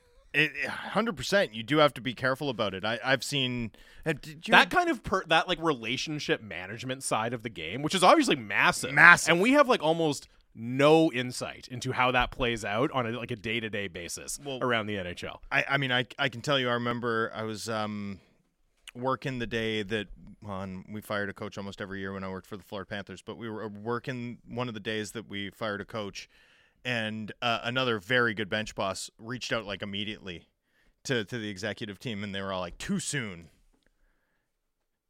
hundred 0.68 1.16
percent. 1.16 1.54
You 1.54 1.64
do 1.64 1.78
have 1.78 1.94
to 1.96 2.02
be 2.02 2.14
careful 2.14 2.50
about 2.50 2.74
it. 2.74 2.84
I, 2.84 3.00
I've 3.04 3.24
seen 3.24 3.72
uh, 4.06 4.14
did 4.14 4.48
you 4.48 4.52
that 4.52 4.70
kind 4.70 4.90
of 4.90 5.04
per, 5.04 5.24
that 5.26 5.48
like 5.48 5.60
relationship 5.62 6.42
management 6.42 7.04
side 7.04 7.34
of 7.34 7.44
the 7.44 7.50
game, 7.50 7.82
which 7.82 7.94
is 7.96 8.04
obviously 8.04 8.36
massive, 8.36 8.94
Massive. 8.94 9.34
and 9.34 9.42
we 9.42 9.52
have 9.52 9.68
like 9.70 9.84
almost 9.84 10.28
no 10.56 11.12
insight 11.12 11.68
into 11.70 11.92
how 11.94 12.12
that 12.12 12.30
plays 12.30 12.64
out 12.64 12.92
on 12.92 13.08
a, 13.08 13.12
like 13.12 13.32
a 13.32 13.36
day 13.36 13.60
to 13.60 13.70
day 13.70 13.88
basis 13.88 14.40
Well- 14.44 14.60
around 14.62 14.86
the 14.88 14.96
NHL. 14.96 15.40
I, 15.52 15.66
I 15.70 15.78
mean, 15.78 15.92
I, 15.92 16.06
I 16.20 16.30
can 16.30 16.42
tell 16.42 16.60
you. 16.60 16.70
I 16.70 16.74
remember 16.74 17.32
I 17.36 17.44
was 17.44 17.68
um, 17.70 18.20
working 18.96 19.40
the 19.40 19.48
day 19.48 19.84
that 19.84 20.08
on 20.46 20.86
we 20.92 21.02
fired 21.02 21.30
a 21.30 21.34
coach 21.34 21.58
almost 21.58 21.82
every 21.82 22.00
year 22.00 22.14
when 22.14 22.24
I 22.24 22.30
worked 22.30 22.48
for 22.48 22.58
the 22.58 22.64
Florida 22.64 22.88
Panthers. 22.88 23.22
But 23.22 23.38
we 23.38 23.50
were 23.50 23.68
working 23.68 24.40
one 24.48 24.68
of 24.68 24.74
the 24.74 24.80
days 24.80 25.12
that 25.12 25.30
we 25.30 25.50
fired 25.50 25.82
a 25.82 25.86
coach, 25.86 26.30
and 26.86 27.32
uh, 27.42 27.60
another 27.64 28.00
very 28.00 28.34
good 28.34 28.50
bench 28.50 28.76
boss 28.76 29.10
reached 29.18 29.52
out 29.54 29.66
like 29.66 29.82
immediately 29.82 30.48
to 31.06 31.24
to 31.26 31.38
the 31.38 31.50
executive 31.50 32.00
team, 32.00 32.24
and 32.24 32.34
they 32.34 32.42
were 32.42 32.52
all 32.54 32.62
like, 32.62 32.78
"Too 32.78 33.00
soon, 33.00 33.50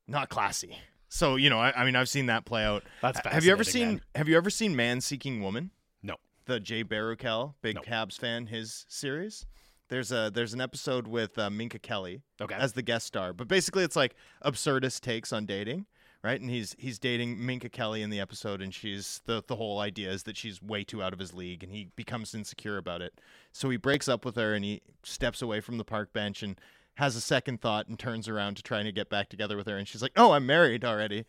not 0.08 0.30
classy." 0.30 0.78
So 1.10 1.36
you 1.36 1.50
know, 1.50 1.60
I, 1.60 1.82
I 1.82 1.86
mean, 1.86 1.96
I've 1.96 2.10
seen 2.10 2.28
that 2.28 2.46
play 2.46 2.64
out. 2.64 2.84
That's 3.02 3.20
have 3.28 3.46
you 3.46 3.52
ever 3.52 3.64
seen 3.64 3.88
man. 3.88 4.02
Have 4.16 4.28
you 4.28 4.38
ever 4.38 4.50
seen 4.50 4.76
Man 4.76 5.02
Seeking 5.02 5.42
Woman? 5.42 5.72
No, 6.02 6.16
the 6.46 6.60
Jay 6.60 6.84
Baruchel, 6.84 7.54
big 7.62 7.76
No. 7.76 7.82
Habs 7.82 8.18
fan, 8.18 8.48
his 8.48 8.86
series. 8.88 9.46
There's 9.90 10.12
a 10.12 10.32
there's 10.34 10.54
an 10.54 10.62
episode 10.62 11.08
with 11.08 11.38
uh, 11.38 11.50
Minka 11.50 11.80
Kelly 11.80 12.22
Okay. 12.42 12.56
as 12.56 12.74
the 12.74 12.82
guest 12.82 13.06
star, 13.08 13.34
but 13.34 13.48
basically 13.48 13.84
it's 13.84 13.96
like 13.96 14.16
absurdist 14.44 15.02
takes 15.02 15.32
on 15.34 15.46
dating, 15.46 15.86
right? 16.24 16.40
And 16.40 16.50
he's 16.50 16.76
he's 16.80 16.98
dating 17.00 17.46
Minka 17.46 17.70
Kelly 17.70 18.02
in 18.02 18.10
the 18.10 18.20
episode, 18.20 18.62
and 18.62 18.74
she's 18.74 19.22
the 19.26 19.44
the 19.46 19.56
whole 19.58 19.80
idea 19.80 20.10
is 20.12 20.24
that 20.24 20.38
she's 20.38 20.62
way 20.62 20.84
too 20.84 21.04
out 21.04 21.14
of 21.14 21.20
his 21.20 21.34
league, 21.34 21.64
and 21.64 21.72
he 21.72 21.90
becomes 21.96 22.34
insecure 22.34 22.78
about 22.78 23.02
it. 23.02 23.20
So 23.52 23.70
he 23.70 23.78
breaks 23.78 24.08
up 24.08 24.26
with 24.26 24.36
her, 24.36 24.54
and 24.54 24.64
he 24.66 24.82
steps 25.04 25.42
away 25.42 25.60
from 25.60 25.78
the 25.78 25.86
park 25.86 26.12
bench 26.14 26.42
and 26.42 26.60
has 26.96 27.16
a 27.16 27.22
second 27.22 27.60
thought 27.60 27.88
and 27.88 27.98
turns 28.00 28.28
around 28.28 28.56
to 28.56 28.64
trying 28.64 28.86
to 28.86 28.92
get 28.92 29.10
back 29.10 29.28
together 29.30 29.58
with 29.58 29.68
her, 29.68 29.78
and 29.78 29.88
she's 29.88 30.02
like, 30.02 30.14
"Oh, 30.16 30.32
I'm 30.32 30.46
married 30.46 30.84
already." 30.86 31.26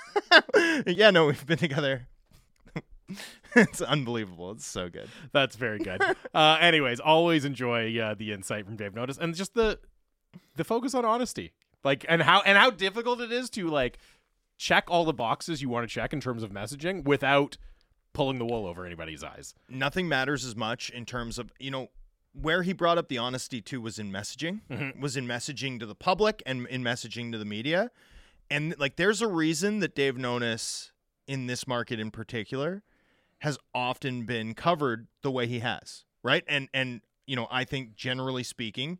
yeah, 0.86 1.10
no, 1.10 1.26
we've 1.26 1.46
been 1.46 1.58
together. 1.58 2.08
it's 3.56 3.80
unbelievable. 3.80 4.52
It's 4.52 4.66
so 4.66 4.88
good. 4.88 5.08
that's 5.32 5.56
very 5.56 5.78
good. 5.78 6.02
uh, 6.34 6.58
anyways, 6.60 7.00
always 7.00 7.44
enjoy 7.44 7.98
uh, 7.98 8.14
the 8.14 8.32
insight 8.32 8.64
from 8.66 8.76
Dave 8.76 8.92
Nonis 8.92 9.18
and 9.18 9.34
just 9.34 9.54
the 9.54 9.78
the 10.56 10.64
focus 10.64 10.94
on 10.94 11.04
honesty, 11.04 11.52
like 11.84 12.04
and 12.08 12.22
how 12.22 12.40
and 12.42 12.58
how 12.58 12.70
difficult 12.70 13.20
it 13.20 13.30
is 13.30 13.50
to 13.50 13.68
like 13.68 13.98
check 14.56 14.84
all 14.88 15.04
the 15.04 15.12
boxes 15.12 15.60
you 15.62 15.68
want 15.68 15.88
to 15.88 15.92
check 15.92 16.12
in 16.12 16.20
terms 16.20 16.42
of 16.42 16.50
messaging 16.50 17.04
without 17.04 17.56
pulling 18.12 18.38
the 18.38 18.44
wool 18.44 18.66
over 18.66 18.86
anybody's 18.86 19.24
eyes. 19.24 19.54
nothing 19.68 20.08
matters 20.08 20.44
as 20.44 20.54
much 20.54 20.88
in 20.90 21.04
terms 21.04 21.38
of 21.38 21.52
you 21.58 21.70
know 21.70 21.88
where 22.32 22.62
he 22.62 22.72
brought 22.72 22.96
up 22.96 23.08
the 23.08 23.18
honesty 23.18 23.60
too 23.60 23.80
was 23.80 23.98
in 23.98 24.10
messaging 24.12 24.60
was 25.00 25.16
in 25.16 25.26
messaging 25.26 25.80
to 25.80 25.86
the 25.86 25.94
public 25.96 26.40
and 26.46 26.66
in 26.68 26.82
messaging 26.82 27.32
to 27.32 27.38
the 27.38 27.44
media 27.44 27.90
and 28.50 28.74
like 28.78 28.94
there's 28.96 29.20
a 29.20 29.26
reason 29.26 29.80
that 29.80 29.94
dave 29.96 30.14
Nonis 30.14 30.92
in 31.26 31.46
this 31.48 31.66
market 31.66 31.98
in 31.98 32.12
particular 32.12 32.84
has 33.44 33.58
often 33.74 34.24
been 34.24 34.54
covered 34.54 35.06
the 35.22 35.30
way 35.30 35.46
he 35.46 35.60
has 35.60 36.04
right 36.22 36.44
and 36.48 36.68
and 36.74 37.00
you 37.26 37.36
know 37.36 37.46
i 37.50 37.64
think 37.64 37.94
generally 37.94 38.42
speaking 38.42 38.98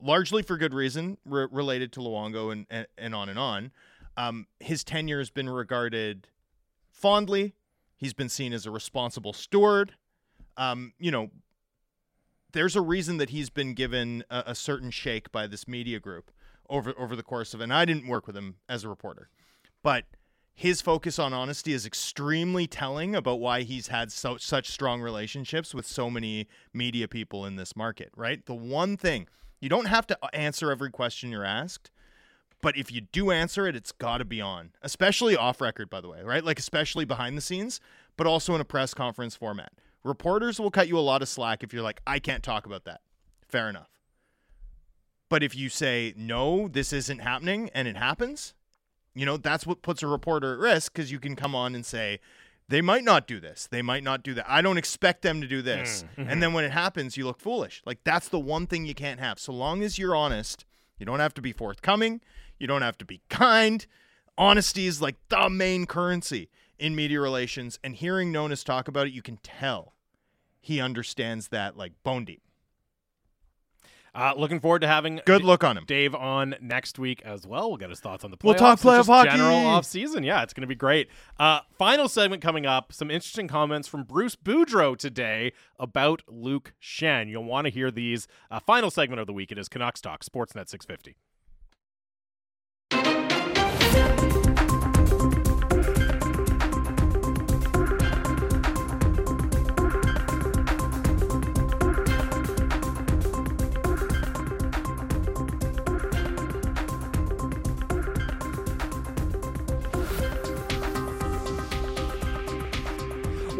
largely 0.00 0.42
for 0.42 0.56
good 0.56 0.74
reason 0.74 1.16
re- 1.24 1.48
related 1.50 1.92
to 1.92 2.00
luongo 2.00 2.52
and, 2.52 2.66
and 2.68 2.86
and 2.98 3.14
on 3.14 3.28
and 3.28 3.38
on 3.38 3.72
um 4.16 4.46
his 4.60 4.84
tenure 4.84 5.18
has 5.18 5.30
been 5.30 5.48
regarded 5.48 6.28
fondly 6.90 7.54
He's 7.96 8.12
been 8.12 8.28
seen 8.28 8.52
as 8.52 8.66
a 8.66 8.70
responsible 8.70 9.32
steward. 9.32 9.94
Um, 10.58 10.92
you 10.98 11.10
know, 11.10 11.30
there's 12.52 12.76
a 12.76 12.80
reason 12.80 13.16
that 13.16 13.30
he's 13.30 13.50
been 13.50 13.72
given 13.72 14.24
a, 14.30 14.42
a 14.48 14.54
certain 14.54 14.90
shake 14.90 15.32
by 15.32 15.46
this 15.46 15.66
media 15.66 15.98
group 16.00 16.30
over 16.68 16.92
over 16.98 17.16
the 17.16 17.22
course 17.22 17.54
of. 17.54 17.60
And 17.60 17.72
I 17.72 17.86
didn't 17.86 18.06
work 18.06 18.26
with 18.26 18.36
him 18.36 18.56
as 18.68 18.84
a 18.84 18.90
reporter, 18.90 19.30
but 19.82 20.04
his 20.54 20.80
focus 20.80 21.18
on 21.18 21.32
honesty 21.32 21.72
is 21.72 21.84
extremely 21.84 22.66
telling 22.66 23.14
about 23.14 23.40
why 23.40 23.62
he's 23.62 23.88
had 23.88 24.12
so 24.12 24.36
such 24.36 24.70
strong 24.70 25.00
relationships 25.00 25.74
with 25.74 25.86
so 25.86 26.08
many 26.08 26.46
media 26.72 27.08
people 27.08 27.44
in 27.44 27.56
this 27.56 27.74
market. 27.74 28.10
Right, 28.16 28.44
the 28.46 28.54
one 28.54 28.96
thing 28.96 29.28
you 29.60 29.68
don't 29.68 29.86
have 29.86 30.06
to 30.08 30.18
uh, 30.22 30.28
answer 30.32 30.70
every 30.70 30.90
question 30.90 31.30
you're 31.30 31.44
asked. 31.44 31.90
But 32.60 32.78
if 32.78 32.90
you 32.90 33.02
do 33.02 33.30
answer 33.30 33.66
it, 33.66 33.76
it's 33.76 33.92
got 33.92 34.18
to 34.18 34.24
be 34.24 34.40
on, 34.40 34.70
especially 34.80 35.36
off 35.36 35.60
record, 35.60 35.90
by 35.90 36.00
the 36.00 36.08
way, 36.08 36.22
right? 36.22 36.42
Like, 36.42 36.58
especially 36.58 37.04
behind 37.04 37.36
the 37.36 37.42
scenes, 37.42 37.78
but 38.16 38.26
also 38.26 38.54
in 38.54 38.60
a 38.62 38.64
press 38.64 38.94
conference 38.94 39.36
format. 39.36 39.72
Reporters 40.02 40.58
will 40.58 40.70
cut 40.70 40.88
you 40.88 40.98
a 40.98 41.00
lot 41.00 41.20
of 41.20 41.28
slack 41.28 41.62
if 41.62 41.74
you're 41.74 41.82
like, 41.82 42.00
I 42.06 42.18
can't 42.18 42.42
talk 42.42 42.64
about 42.64 42.84
that. 42.84 43.02
Fair 43.48 43.68
enough. 43.68 43.90
But 45.28 45.42
if 45.42 45.54
you 45.54 45.68
say, 45.68 46.14
no, 46.16 46.68
this 46.68 46.92
isn't 46.92 47.18
happening, 47.18 47.68
and 47.74 47.86
it 47.86 47.98
happens, 47.98 48.54
you 49.14 49.24
know, 49.24 49.36
that's 49.36 49.66
what 49.66 49.82
puts 49.82 50.02
a 50.02 50.06
reporter 50.06 50.54
at 50.54 50.58
risk 50.58 50.92
because 50.92 51.10
you 51.10 51.18
can 51.18 51.36
come 51.36 51.54
on 51.54 51.74
and 51.74 51.86
say, 51.86 52.20
they 52.68 52.80
might 52.80 53.04
not 53.04 53.26
do 53.26 53.40
this. 53.40 53.68
They 53.70 53.82
might 53.82 54.02
not 54.02 54.22
do 54.22 54.34
that. 54.34 54.46
I 54.48 54.62
don't 54.62 54.78
expect 54.78 55.22
them 55.22 55.40
to 55.40 55.46
do 55.46 55.60
this. 55.62 56.02
Mm, 56.02 56.22
mm-hmm. 56.22 56.30
And 56.30 56.42
then 56.42 56.52
when 56.52 56.64
it 56.64 56.72
happens, 56.72 57.16
you 57.16 57.26
look 57.26 57.40
foolish. 57.40 57.82
Like, 57.84 57.98
that's 58.04 58.28
the 58.28 58.38
one 58.38 58.66
thing 58.66 58.86
you 58.86 58.94
can't 58.94 59.20
have. 59.20 59.38
So 59.38 59.52
long 59.52 59.82
as 59.82 59.98
you're 59.98 60.16
honest, 60.16 60.64
you 60.98 61.04
don't 61.04 61.20
have 61.20 61.34
to 61.34 61.42
be 61.42 61.52
forthcoming. 61.52 62.20
You 62.58 62.66
don't 62.66 62.82
have 62.82 62.98
to 62.98 63.04
be 63.04 63.20
kind. 63.28 63.86
Honesty 64.38 64.86
is 64.86 65.02
like 65.02 65.16
the 65.28 65.50
main 65.50 65.86
currency 65.86 66.48
in 66.78 66.96
media 66.96 67.20
relations. 67.20 67.78
And 67.84 67.94
hearing 67.94 68.32
Nonis 68.32 68.64
talk 68.64 68.88
about 68.88 69.06
it, 69.06 69.12
you 69.12 69.22
can 69.22 69.38
tell 69.42 69.92
he 70.60 70.80
understands 70.80 71.48
that 71.48 71.76
like 71.76 71.92
bone 72.02 72.24
deep. 72.24 72.42
Uh, 74.14 74.32
looking 74.36 74.60
forward 74.60 74.80
to 74.80 74.86
having 74.86 75.20
Good 75.26 75.42
look 75.42 75.64
on 75.64 75.76
him. 75.76 75.84
Dave 75.86 76.14
on 76.14 76.54
next 76.60 76.98
week 76.98 77.20
as 77.24 77.46
well. 77.46 77.68
We'll 77.68 77.78
get 77.78 77.90
his 77.90 78.00
thoughts 78.00 78.24
on 78.24 78.30
the 78.30 78.36
playoffs. 78.36 78.44
We'll 78.44 78.54
talk 78.54 78.78
playoff 78.78 79.06
hockey. 79.06 79.30
General 79.30 79.66
off 79.66 79.84
season. 79.84 80.22
Yeah, 80.22 80.42
it's 80.42 80.54
going 80.54 80.62
to 80.62 80.68
be 80.68 80.74
great. 80.74 81.08
Uh, 81.38 81.60
final 81.78 82.08
segment 82.08 82.40
coming 82.40 82.64
up. 82.66 82.92
Some 82.92 83.10
interesting 83.10 83.48
comments 83.48 83.88
from 83.88 84.04
Bruce 84.04 84.36
Boudreau 84.36 84.96
today 84.96 85.52
about 85.78 86.22
Luke 86.28 86.74
Schenn. 86.80 87.28
You'll 87.28 87.44
want 87.44 87.66
to 87.66 87.70
hear 87.70 87.90
these. 87.90 88.28
Uh, 88.50 88.60
final 88.60 88.90
segment 88.90 89.20
of 89.20 89.26
the 89.26 89.32
week. 89.32 89.50
It 89.50 89.58
is 89.58 89.68
Canucks 89.68 90.00
Talk, 90.00 90.24
Sportsnet 90.24 90.68
650. 90.68 91.16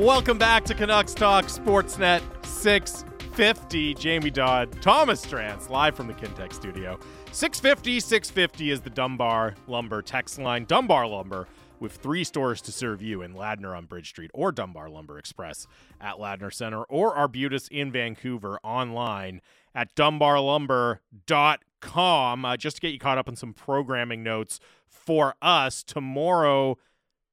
Welcome 0.04 0.36
back 0.36 0.66
to 0.66 0.74
Canucks 0.74 1.14
Talk 1.14 1.46
Sportsnet 1.46 2.20
650. 2.44 3.94
Jamie 3.94 4.28
Dodd, 4.28 4.82
Thomas 4.82 5.24
Drance, 5.24 5.70
live 5.70 5.96
from 5.96 6.08
the 6.08 6.12
Kintec 6.12 6.52
studio. 6.52 6.98
650, 7.32 8.00
650 8.00 8.70
is 8.70 8.82
the 8.82 8.90
Dunbar 8.90 9.54
Lumber 9.66 10.02
text 10.02 10.38
line. 10.38 10.66
Dunbar 10.66 11.06
Lumber, 11.06 11.48
with 11.80 11.92
three 11.92 12.22
stores 12.22 12.60
to 12.60 12.70
serve 12.70 13.00
you 13.00 13.22
in 13.22 13.32
Ladner 13.32 13.74
on 13.74 13.86
Bridge 13.86 14.10
Street 14.10 14.30
or 14.34 14.52
Dunbar 14.52 14.90
Lumber 14.90 15.18
Express 15.18 15.66
at 16.02 16.16
Ladner 16.16 16.52
Center 16.52 16.82
or 16.82 17.16
Arbutus 17.16 17.66
in 17.68 17.90
Vancouver 17.90 18.58
online 18.62 19.40
at 19.74 19.94
dunbarlumber.com. 19.94 22.44
Uh, 22.44 22.56
just 22.58 22.76
to 22.76 22.82
get 22.82 22.92
you 22.92 22.98
caught 22.98 23.16
up 23.16 23.26
on 23.26 23.36
some 23.36 23.54
programming 23.54 24.22
notes 24.22 24.60
for 24.86 25.34
us, 25.40 25.82
tomorrow 25.82 26.76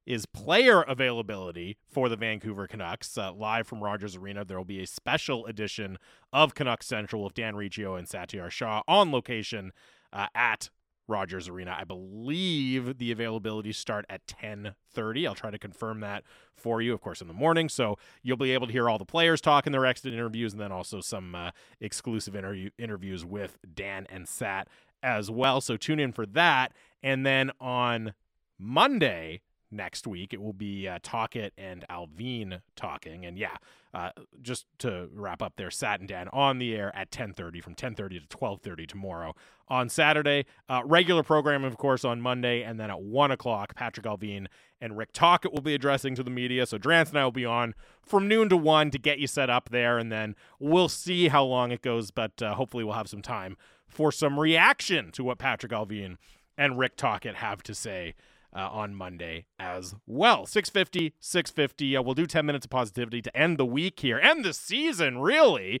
is 0.06 0.26
player 0.26 0.82
availability 0.82 1.76
for 1.88 2.08
the 2.08 2.16
Vancouver 2.16 2.66
Canucks. 2.66 3.16
Uh, 3.16 3.32
live 3.32 3.66
from 3.66 3.82
Rogers 3.82 4.16
Arena, 4.16 4.44
there 4.44 4.56
will 4.56 4.64
be 4.64 4.82
a 4.82 4.86
special 4.86 5.46
edition 5.46 5.98
of 6.32 6.54
Canucks 6.54 6.86
Central 6.86 7.24
with 7.24 7.34
Dan 7.34 7.56
Riccio 7.56 7.94
and 7.94 8.08
Satiar 8.08 8.50
Shah 8.50 8.82
on 8.88 9.12
location 9.12 9.72
uh, 10.12 10.26
at 10.34 10.70
Rogers 11.08 11.48
Arena. 11.48 11.76
I 11.78 11.84
believe 11.84 12.98
the 12.98 13.12
availability 13.12 13.72
start 13.72 14.04
at 14.08 14.26
10:30. 14.26 15.26
I'll 15.26 15.34
try 15.34 15.50
to 15.50 15.58
confirm 15.58 16.00
that 16.00 16.24
for 16.54 16.80
you, 16.80 16.94
of 16.94 17.00
course, 17.00 17.20
in 17.20 17.28
the 17.28 17.34
morning. 17.34 17.68
So 17.68 17.98
you'll 18.22 18.36
be 18.36 18.52
able 18.52 18.66
to 18.66 18.72
hear 18.72 18.88
all 18.88 18.98
the 18.98 19.04
players 19.04 19.40
talk 19.40 19.66
in 19.66 19.72
their 19.72 19.86
exit 19.86 20.12
interviews, 20.12 20.52
and 20.52 20.60
then 20.60 20.72
also 20.72 21.00
some 21.00 21.34
uh, 21.34 21.50
exclusive 21.80 22.36
interview 22.36 22.70
interviews 22.78 23.24
with 23.24 23.58
Dan 23.74 24.06
and 24.10 24.28
Sat 24.28 24.68
as 25.02 25.30
well. 25.30 25.60
So 25.60 25.76
tune 25.76 25.98
in 25.98 26.12
for 26.12 26.26
that. 26.26 26.72
And 27.02 27.26
then 27.26 27.50
on 27.60 28.14
Monday, 28.58 29.40
next 29.72 30.06
week. 30.06 30.32
It 30.32 30.42
will 30.42 30.52
be 30.52 30.86
uh, 30.86 30.98
Tocchet 31.02 31.52
and 31.56 31.84
Allvin 31.88 32.60
talking. 32.76 33.24
And 33.24 33.38
yeah, 33.38 33.56
uh, 33.94 34.10
just 34.40 34.66
to 34.78 35.08
wrap 35.12 35.42
up 35.42 35.54
there, 35.56 35.70
Sat 35.70 36.00
and 36.00 36.08
Dan 36.08 36.28
on 36.28 36.58
the 36.58 36.74
air 36.74 36.94
at 36.94 37.10
10.30 37.10 37.62
from 37.62 37.74
10.30 37.74 38.28
to 38.28 38.36
12.30 38.36 38.86
tomorrow 38.86 39.34
on 39.68 39.88
Saturday. 39.88 40.46
Uh, 40.68 40.82
regular 40.84 41.22
program, 41.22 41.64
of 41.64 41.76
course, 41.76 42.04
on 42.04 42.20
Monday. 42.20 42.62
And 42.62 42.78
then 42.78 42.90
at 42.90 43.02
1 43.02 43.30
o'clock, 43.30 43.74
Patrick 43.74 44.06
Allvin 44.06 44.46
and 44.80 44.96
Rick 44.96 45.12
Tocchet 45.12 45.52
will 45.52 45.62
be 45.62 45.74
addressing 45.74 46.14
to 46.16 46.22
the 46.22 46.30
media. 46.30 46.66
So 46.66 46.78
Drance 46.78 47.10
and 47.10 47.18
I 47.18 47.24
will 47.24 47.32
be 47.32 47.46
on 47.46 47.74
from 48.02 48.28
noon 48.28 48.48
to 48.50 48.56
1 48.56 48.90
to 48.90 48.98
get 48.98 49.18
you 49.18 49.26
set 49.26 49.50
up 49.50 49.70
there. 49.70 49.98
And 49.98 50.12
then 50.12 50.36
we'll 50.58 50.88
see 50.88 51.28
how 51.28 51.44
long 51.44 51.72
it 51.72 51.82
goes, 51.82 52.10
but 52.10 52.42
uh, 52.42 52.54
hopefully 52.54 52.84
we'll 52.84 52.94
have 52.94 53.08
some 53.08 53.22
time 53.22 53.56
for 53.88 54.10
some 54.10 54.40
reaction 54.40 55.12
to 55.12 55.22
what 55.22 55.38
Patrick 55.38 55.72
Allvin 55.72 56.16
and 56.56 56.78
Rick 56.78 56.96
Tocchet 56.96 57.36
have 57.36 57.62
to 57.64 57.74
say 57.74 58.14
uh, 58.54 58.68
on 58.70 58.94
Monday 58.94 59.46
as 59.58 59.94
well. 60.06 60.46
650, 60.46 61.14
650. 61.20 61.96
Uh, 61.96 62.02
we'll 62.02 62.14
do 62.14 62.26
10 62.26 62.44
minutes 62.46 62.66
of 62.66 62.70
positivity 62.70 63.22
to 63.22 63.36
end 63.36 63.58
the 63.58 63.66
week 63.66 64.00
here, 64.00 64.18
end 64.18 64.44
the 64.44 64.52
season, 64.52 65.18
really. 65.18 65.80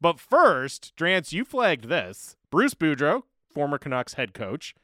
But 0.00 0.18
first, 0.18 0.94
Drance, 0.96 1.32
you 1.32 1.44
flagged 1.44 1.88
this. 1.88 2.36
Bruce 2.50 2.74
Boudreau, 2.74 3.24
former 3.52 3.78
Canucks 3.78 4.14
head 4.14 4.32
coach, 4.34 4.74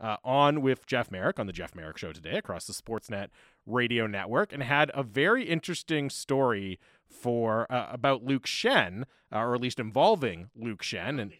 uh, 0.00 0.16
on 0.24 0.62
with 0.62 0.86
Jeff 0.86 1.10
Marek 1.10 1.38
on 1.38 1.46
the 1.46 1.52
Jeff 1.52 1.74
Marek 1.74 1.98
Show 1.98 2.12
today 2.12 2.36
across 2.36 2.66
the 2.66 2.72
Sportsnet 2.72 3.28
radio 3.66 4.06
network 4.06 4.52
and 4.52 4.62
had 4.62 4.90
a 4.94 5.02
very 5.02 5.44
interesting 5.44 6.08
story 6.10 6.78
for 7.10 7.70
uh, 7.72 7.88
about 7.90 8.24
Luke 8.24 8.44
Schenn, 8.46 9.02
uh, 9.32 9.38
or 9.38 9.54
at 9.54 9.60
least 9.60 9.80
involving 9.80 10.50
Luke 10.54 10.82
Schenn. 10.82 11.20
And 11.20 11.32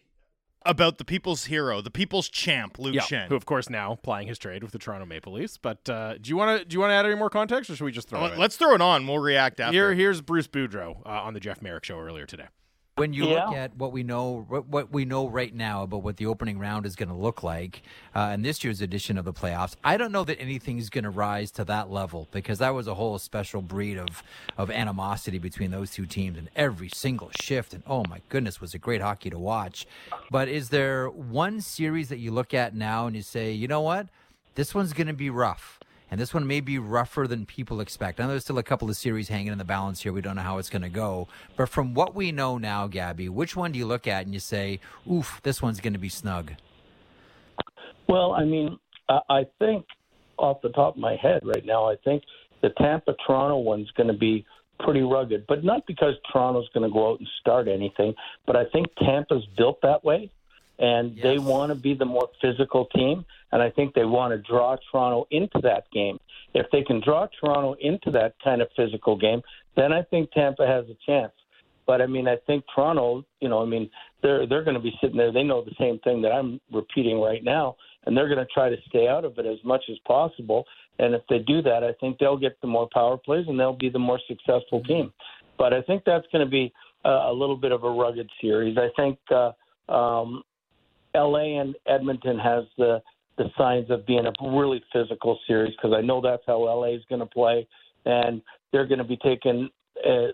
about 0.65 0.97
the 0.97 1.05
people's 1.05 1.45
hero, 1.45 1.81
the 1.81 1.91
people's 1.91 2.27
champ, 2.29 2.77
Luke 2.79 2.95
yeah, 2.95 3.01
Schenn, 3.01 3.27
who 3.27 3.35
of 3.35 3.45
course 3.45 3.69
now 3.69 3.95
plying 4.03 4.27
his 4.27 4.37
trade 4.37 4.61
with 4.63 4.71
the 4.71 4.79
Toronto 4.79 5.05
Maple 5.05 5.33
Leafs. 5.33 5.57
But 5.57 5.89
uh, 5.89 6.17
do 6.17 6.29
you 6.29 6.35
want 6.37 6.59
to 6.59 6.65
do 6.65 6.73
you 6.75 6.79
want 6.79 6.91
to 6.91 6.95
add 6.95 7.05
any 7.05 7.15
more 7.15 7.29
context, 7.29 7.69
or 7.69 7.75
should 7.75 7.85
we 7.85 7.91
just 7.91 8.09
throw 8.09 8.23
Uh, 8.25 8.27
it? 8.29 8.37
let's 8.37 8.55
throw 8.57 8.73
it 8.73 8.81
on. 8.81 9.07
We'll 9.07 9.19
react 9.19 9.59
after. 9.59 9.73
Here, 9.73 9.93
here's 9.93 10.21
Bruce 10.21 10.47
Boudreau 10.47 11.05
uh, 11.05 11.09
on 11.09 11.33
the 11.33 11.39
Jeff 11.39 11.61
Marek 11.61 11.83
Show 11.85 11.99
earlier 11.99 12.25
today. 12.25 12.47
When 12.99 13.13
you 13.13 13.27
Yeah. 13.27 13.45
look 13.45 13.55
at 13.55 13.75
what 13.77 13.91
we 13.91 14.03
know, 14.03 14.45
what 14.47 14.67
what 14.67 14.91
we 14.91 15.05
know 15.05 15.27
right 15.27 15.53
now 15.53 15.83
about 15.83 16.03
what 16.03 16.17
the 16.17 16.25
opening 16.25 16.59
round 16.59 16.85
is 16.85 16.95
going 16.95 17.09
to 17.09 17.15
look 17.15 17.41
like 17.43 17.81
uh, 18.13 18.31
in 18.33 18.41
this 18.41 18.63
year's 18.63 18.81
edition 18.81 19.17
of 19.17 19.25
the 19.25 19.33
playoffs, 19.33 19.75
I 19.83 19.97
don't 19.97 20.11
know 20.11 20.23
that 20.25 20.39
anything's 20.39 20.89
going 20.89 21.05
to 21.05 21.09
rise 21.09 21.51
to 21.51 21.65
that 21.65 21.89
level 21.89 22.27
because 22.31 22.59
that 22.59 22.73
was 22.73 22.87
a 22.87 22.93
whole 22.95 23.17
special 23.17 23.61
breed 23.61 23.97
of 23.97 24.21
of 24.57 24.69
animosity 24.69 25.39
between 25.39 25.71
those 25.71 25.91
two 25.91 26.05
teams 26.05 26.37
and 26.37 26.49
every 26.55 26.89
single 26.89 27.31
shift. 27.39 27.73
And 27.73 27.83
oh 27.87 28.03
my 28.09 28.21
goodness, 28.29 28.59
was 28.61 28.75
it 28.75 28.79
great 28.81 29.01
hockey 29.01 29.29
to 29.29 29.39
watch? 29.39 29.87
But 30.29 30.47
is 30.49 30.69
there 30.69 31.09
one 31.09 31.61
series 31.61 32.09
that 32.09 32.19
you 32.19 32.31
look 32.31 32.53
at 32.53 32.75
now 32.75 33.07
and 33.07 33.15
you 33.15 33.21
say, 33.21 33.51
you 33.51 33.67
know 33.67 33.81
what, 33.81 34.07
this 34.55 34.75
one's 34.75 34.93
going 34.93 35.07
to 35.07 35.13
be 35.13 35.29
rough? 35.29 35.78
And 36.11 36.19
this 36.19 36.33
one 36.33 36.47
may 36.47 36.59
be 36.59 36.79
rougher 36.79 37.27
than 37.27 37.45
people 37.45 37.81
expect. 37.81 38.19
I 38.19 38.23
know 38.23 38.29
there's 38.29 38.43
still 38.43 38.57
a 38.57 38.63
couple 38.63 38.89
of 38.89 38.97
series 38.97 39.29
hanging 39.29 39.51
in 39.51 39.57
the 39.57 39.65
balance 39.65 40.01
here. 40.01 40.11
We 40.11 40.21
don't 40.21 40.35
know 40.35 40.41
how 40.41 40.57
it's 40.57 40.69
going 40.69 40.81
to 40.81 40.89
go. 40.89 41.27
But 41.55 41.69
from 41.69 41.93
what 41.93 42.15
we 42.15 42.31
know 42.31 42.57
now, 42.57 42.87
Gabby, 42.87 43.29
which 43.29 43.55
one 43.55 43.71
do 43.71 43.79
you 43.79 43.85
look 43.85 44.07
at 44.07 44.25
and 44.25 44.33
you 44.33 44.39
say, 44.39 44.79
oof, 45.09 45.39
this 45.43 45.61
one's 45.61 45.79
going 45.79 45.93
to 45.93 45.99
be 45.99 46.09
snug? 46.09 46.53
Well, 48.07 48.33
I 48.33 48.43
mean, 48.43 48.79
I 49.07 49.19
I 49.29 49.45
think 49.59 49.85
off 50.37 50.61
the 50.61 50.69
top 50.69 50.95
of 50.95 50.99
my 50.99 51.15
head 51.15 51.41
right 51.43 51.65
now, 51.65 51.89
I 51.89 51.95
think 52.03 52.23
the 52.61 52.69
Tampa 52.77 53.15
Toronto 53.25 53.57
one's 53.57 53.91
going 53.91 54.07
to 54.07 54.17
be 54.17 54.45
pretty 54.79 55.01
rugged, 55.01 55.45
but 55.47 55.63
not 55.63 55.85
because 55.85 56.15
Toronto's 56.31 56.69
going 56.73 56.89
to 56.89 56.93
go 56.93 57.11
out 57.11 57.19
and 57.19 57.27
start 57.39 57.67
anything, 57.67 58.15
but 58.47 58.55
I 58.55 58.65
think 58.65 58.87
Tampa's 58.95 59.45
built 59.57 59.81
that 59.83 60.03
way. 60.03 60.31
And 60.79 61.19
they 61.21 61.39
want 61.39 61.71
to 61.71 61.75
be 61.75 61.93
the 61.93 62.05
more 62.05 62.29
physical 62.41 62.85
team, 62.95 63.25
and 63.51 63.61
I 63.61 63.69
think 63.69 63.93
they 63.93 64.05
want 64.05 64.31
to 64.31 64.37
draw 64.49 64.75
Toronto 64.91 65.27
into 65.31 65.59
that 65.63 65.85
game. 65.91 66.19
If 66.53 66.67
they 66.71 66.83
can 66.83 67.01
draw 67.03 67.27
Toronto 67.39 67.75
into 67.79 68.11
that 68.11 68.35
kind 68.43 68.61
of 68.61 68.69
physical 68.75 69.17
game, 69.17 69.41
then 69.75 69.93
I 69.93 70.03
think 70.03 70.31
Tampa 70.31 70.65
has 70.65 70.85
a 70.85 70.97
chance. 71.05 71.33
But 71.85 72.01
I 72.01 72.05
mean, 72.05 72.27
I 72.27 72.35
think 72.45 72.63
Toronto, 72.73 73.25
you 73.39 73.49
know, 73.49 73.63
I 73.63 73.65
mean, 73.65 73.89
they're 74.21 74.45
they're 74.47 74.63
going 74.63 74.75
to 74.75 74.81
be 74.81 74.93
sitting 75.01 75.17
there. 75.17 75.31
They 75.31 75.43
know 75.43 75.63
the 75.63 75.75
same 75.79 75.99
thing 75.99 76.21
that 76.21 76.31
I'm 76.31 76.59
repeating 76.71 77.19
right 77.19 77.43
now, 77.43 77.77
and 78.05 78.15
they're 78.15 78.27
going 78.27 78.45
to 78.45 78.53
try 78.53 78.69
to 78.69 78.77
stay 78.87 79.07
out 79.07 79.25
of 79.25 79.37
it 79.39 79.45
as 79.45 79.57
much 79.63 79.83
as 79.89 79.97
possible. 80.05 80.65
And 80.99 81.15
if 81.15 81.21
they 81.29 81.39
do 81.39 81.61
that, 81.63 81.83
I 81.83 81.93
think 81.99 82.19
they'll 82.19 82.37
get 82.37 82.59
the 82.61 82.67
more 82.67 82.87
power 82.93 83.17
plays 83.17 83.45
and 83.47 83.59
they'll 83.59 83.73
be 83.73 83.89
the 83.89 83.99
more 83.99 84.19
successful 84.27 84.83
team. 84.83 85.11
But 85.57 85.73
I 85.73 85.81
think 85.81 86.03
that's 86.05 86.27
going 86.31 86.45
to 86.45 86.49
be 86.49 86.71
uh, 87.05 87.29
a 87.29 87.33
little 87.33 87.55
bit 87.55 87.71
of 87.71 87.83
a 87.83 87.89
rugged 87.89 88.29
series. 88.41 88.77
I 88.77 88.89
think 88.95 89.17
uh, 89.31 89.91
um, 89.91 90.43
L.A. 91.15 91.55
and 91.55 91.75
Edmonton 91.87 92.37
has 92.37 92.65
the 92.77 93.01
the 93.39 93.49
signs 93.57 93.89
of 93.89 94.05
being 94.05 94.25
a 94.27 94.33
really 94.51 94.83
physical 94.91 95.39
series 95.47 95.73
because 95.75 95.95
I 95.97 96.01
know 96.01 96.19
that's 96.21 96.43
how 96.45 96.59
LA 96.59 96.89
is 96.89 97.01
going 97.09 97.21
to 97.21 97.25
play, 97.25 97.65
and 98.05 98.41
they're 98.71 98.85
going 98.85 98.99
to 98.99 99.05
be 99.05 99.17
taking 99.17 99.69
uh, 100.05 100.27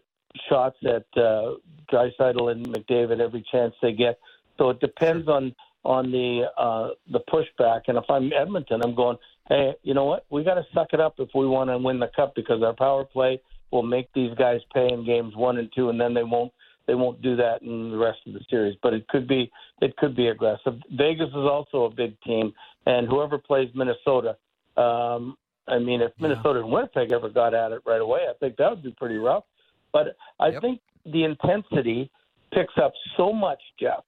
shots 0.49 0.75
at 0.83 1.05
uh, 1.15 1.53
Draisaitl 1.93 2.51
and 2.51 2.67
McDavid 2.67 3.19
every 3.21 3.45
chance 3.51 3.75
they 3.81 3.93
get. 3.93 4.19
So 4.57 4.71
it 4.71 4.79
depends 4.79 5.29
on 5.29 5.55
on 5.85 6.11
the 6.11 6.47
uh, 6.57 6.89
the 7.11 7.19
pushback. 7.31 7.81
And 7.87 7.97
if 7.97 8.05
I'm 8.09 8.33
Edmonton, 8.33 8.81
I'm 8.83 8.95
going, 8.95 9.17
hey, 9.47 9.75
you 9.83 9.93
know 9.93 10.05
what? 10.05 10.25
We 10.31 10.43
got 10.43 10.55
to 10.55 10.65
suck 10.73 10.87
it 10.93 10.99
up 10.99 11.15
if 11.19 11.29
we 11.35 11.47
want 11.47 11.69
to 11.69 11.77
win 11.77 11.99
the 11.99 12.09
cup 12.15 12.33
because 12.35 12.63
our 12.63 12.73
power 12.73 13.05
play 13.05 13.39
will 13.71 13.83
make 13.83 14.11
these 14.13 14.33
guys 14.35 14.61
pay 14.73 14.89
in 14.91 15.05
games 15.05 15.35
one 15.35 15.59
and 15.59 15.69
two, 15.75 15.89
and 15.89 16.01
then 16.01 16.15
they 16.15 16.23
won't 16.23 16.51
they 16.87 16.95
won't 16.95 17.21
do 17.21 17.35
that 17.35 17.61
in 17.61 17.91
the 17.91 17.97
rest 17.97 18.19
of 18.27 18.33
the 18.33 18.41
series. 18.49 18.77
But 18.81 18.93
it 18.93 19.07
could 19.07 19.27
be 19.27 19.51
it 19.81 19.95
could 19.97 20.15
be 20.15 20.27
aggressive. 20.27 20.75
Vegas 20.91 21.29
is 21.29 21.35
also 21.35 21.85
a 21.85 21.89
big 21.89 22.19
team, 22.21 22.53
and 22.85 23.07
whoever 23.07 23.37
plays 23.37 23.69
Minnesota, 23.73 24.37
um, 24.77 25.37
I 25.67 25.79
mean, 25.79 26.01
if 26.01 26.11
Yeah. 26.17 26.27
Minnesota 26.27 26.59
and 26.59 26.71
Winnipeg 26.71 27.11
ever 27.11 27.29
got 27.29 27.53
at 27.53 27.71
it 27.71 27.81
right 27.85 28.01
away, 28.01 28.27
I 28.29 28.33
think 28.33 28.57
that 28.57 28.69
would 28.69 28.83
be 28.83 28.91
pretty 28.91 29.17
rough. 29.17 29.43
But 29.91 30.15
I 30.39 30.49
Yep. 30.49 30.61
think 30.61 30.81
the 31.05 31.23
intensity 31.23 32.09
picks 32.51 32.77
up 32.77 32.93
so 33.17 33.33
much, 33.33 33.61
Jeff, 33.79 34.03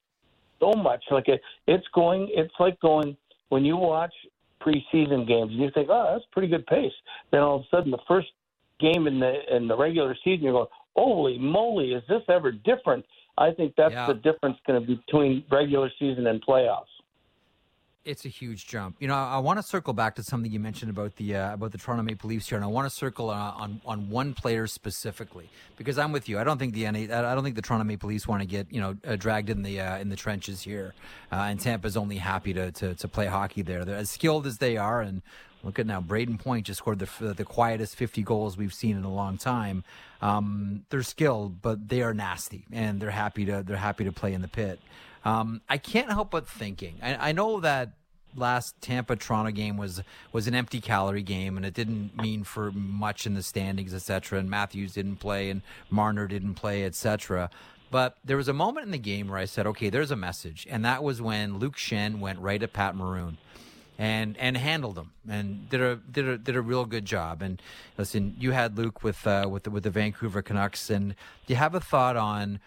so 0.60 0.74
much. 0.74 1.04
Like 1.10 1.28
it, 1.28 1.42
it's 1.68 1.88
going. 1.90 2.30
It's 2.32 2.54
like 2.60 2.80
going 2.80 3.18
when 3.50 3.66
you 3.66 3.78
watch 3.78 4.14
preseason 4.62 5.28
games 5.28 5.52
and 5.52 5.62
you 5.62 5.72
think, 5.72 5.90
oh, 5.90 6.14
that's 6.14 6.26
pretty 6.32 6.48
good 6.48 6.66
pace. 6.68 6.94
Then 7.32 7.42
all 7.42 7.58
of 7.58 7.62
a 7.62 7.68
sudden, 7.70 7.92
the 7.92 7.98
first 8.08 8.30
game 8.80 9.08
in 9.08 9.20
the 9.20 9.56
in 9.56 9.68
the 9.68 9.76
regular 9.76 10.16
season, 10.24 10.44
you're 10.44 10.54
going, 10.54 10.68
holy 10.98 11.38
moly, 11.38 11.94
is 11.94 12.04
this 12.10 12.24
ever 12.28 12.52
different? 12.52 13.06
I 13.38 13.52
think 13.52 13.74
that's 13.78 13.94
Yeah. 13.94 14.08
the 14.08 14.16
difference 14.16 14.58
going 14.66 14.82
to 14.82 14.88
be 14.88 14.96
between 14.96 15.44
regular 15.52 15.92
season 16.00 16.26
and 16.28 16.44
playoffs. 16.44 16.86
It's 18.04 18.24
a 18.24 18.30
huge 18.30 18.68
jump. 18.68 18.96
You 19.00 19.10
know, 19.10 19.16
I, 19.16 19.36
I 19.36 19.38
want 19.40 19.60
to 19.60 19.64
circle 19.64 19.92
back 19.94 20.16
to 20.16 20.24
something 20.24 20.50
you 20.50 20.62
mentioned 20.62 20.90
about 20.90 21.18
the 21.18 21.36
uh, 21.36 21.54
about 21.56 21.74
the 21.74 21.78
Toronto 21.78 22.04
Maple 22.04 22.30
Leafs 22.30 22.48
here, 22.48 22.56
and 22.58 22.64
I 22.64 22.68
want 22.70 22.90
to 22.90 22.96
circle 22.96 23.30
uh, 23.30 23.34
on 23.34 23.82
on 23.86 24.10
one 24.10 24.34
player 24.34 24.66
specifically 24.66 25.50
because 25.76 25.98
I'm 25.98 26.14
with 26.14 26.30
you. 26.30 26.40
I 26.40 26.46
don't 26.46 26.58
think 26.58 26.74
the 26.74 26.90
NA, 26.90 27.00
I 27.00 27.36
don't 27.36 27.44
think 27.44 27.58
the 27.58 27.62
Toronto 27.62 27.84
Maple 27.84 28.08
Leafs 28.08 28.26
want 28.26 28.42
to 28.42 28.48
get 28.48 28.72
you 28.72 28.80
know 28.80 28.96
uh, 29.06 29.18
dragged 29.18 29.50
in 29.50 29.62
the 29.62 29.82
uh, 29.82 29.98
in 29.98 30.08
the 30.08 30.16
trenches 30.16 30.62
here, 30.62 30.94
uh, 31.34 31.48
and 31.50 31.60
Tampa's 31.60 31.98
only 31.98 32.16
happy 32.16 32.54
to, 32.54 32.72
to 32.72 32.96
to 32.96 33.08
play 33.10 33.26
hockey 33.26 33.62
there. 33.62 33.84
They're 33.84 33.98
as 33.98 34.10
skilled 34.10 34.48
as 34.48 34.60
they 34.60 34.78
are, 34.78 35.02
and 35.02 35.22
look 35.64 35.80
at 35.80 35.86
now, 35.86 36.02
Brayden 36.02 36.40
Point 36.40 36.66
just 36.68 36.80
scored 36.80 37.00
the 37.00 37.34
the 37.34 37.46
quietest 37.46 37.96
50 37.96 38.22
goals 38.24 38.58
we've 38.58 38.74
seen 38.74 38.98
in 38.98 39.04
a 39.04 39.14
long 39.14 39.38
time. 39.38 39.84
Um, 40.22 40.86
they're 40.90 41.04
skilled, 41.04 41.62
but 41.62 41.90
they 41.90 42.02
are 42.02 42.14
nasty, 42.14 42.66
and 42.72 43.00
they're 43.00 43.12
happy 43.12 43.46
to 43.46 43.64
they're 43.64 43.78
happy 43.78 44.04
to 44.04 44.12
play 44.12 44.34
in 44.34 44.42
the 44.42 44.48
pit. 44.48 44.80
Um, 45.26 45.62
I 45.68 45.78
can't 45.78 46.10
help 46.10 46.32
but 46.32 46.48
thinking. 46.48 46.96
I, 47.02 47.30
I 47.30 47.32
know 47.32 47.60
that 47.60 47.92
last 48.36 48.80
Tampa 48.82 49.16
Toronto 49.16 49.52
game 49.52 49.78
was 49.78 50.02
was 50.32 50.48
an 50.48 50.56
empty 50.56 50.80
calorie 50.80 51.24
game, 51.24 51.58
and 51.58 51.66
it 51.66 51.74
didn't 51.74 52.16
mean 52.16 52.44
for 52.44 52.72
much 52.72 53.26
in 53.26 53.34
the 53.34 53.44
standings, 53.44 53.94
etc. 53.94 54.40
And 54.40 54.50
Matthews 54.50 54.94
didn't 54.94 55.18
play, 55.18 55.50
and 55.50 55.62
Marner 55.90 56.28
didn't 56.28 56.56
play, 56.56 56.86
etc. 56.86 57.50
But 57.90 58.18
there 58.24 58.38
was 58.38 58.48
a 58.48 58.54
moment 58.54 58.86
in 58.86 58.92
the 58.92 58.98
game 58.98 59.28
where 59.28 59.38
I 59.38 59.46
said, 59.46 59.66
"Okay, 59.68 59.90
there's 59.90 60.12
a 60.12 60.16
message," 60.16 60.68
and 60.70 60.84
that 60.86 61.04
was 61.04 61.22
when 61.22 61.58
Luke 61.58 61.78
Schenn 61.78 62.20
went 62.20 62.40
right 62.40 62.62
at 62.62 62.74
Pat 62.74 62.96
Maroon. 62.96 63.38
And 64.00 64.38
and 64.38 64.56
handled 64.58 64.96
them 64.96 65.14
and 65.28 65.68
did 65.70 65.82
a 65.82 65.96
did 65.96 66.28
a 66.28 66.38
did 66.38 66.56
a 66.56 66.62
real 66.62 66.86
good 66.86 67.06
job. 67.06 67.42
And 67.42 67.60
listen, 67.98 68.36
you 68.38 68.52
had 68.52 68.78
Luke 68.78 69.04
with 69.04 69.26
uh, 69.26 69.48
with 69.50 69.64
the, 69.64 69.72
with 69.72 69.84
the 69.84 69.90
Vancouver 69.90 70.44
Canucks, 70.44 70.92
and 70.92 71.16
do 71.48 71.54
you 71.54 71.56
have 71.56 71.74
a 71.74 71.80
thought 71.80 72.16
on 72.16 72.60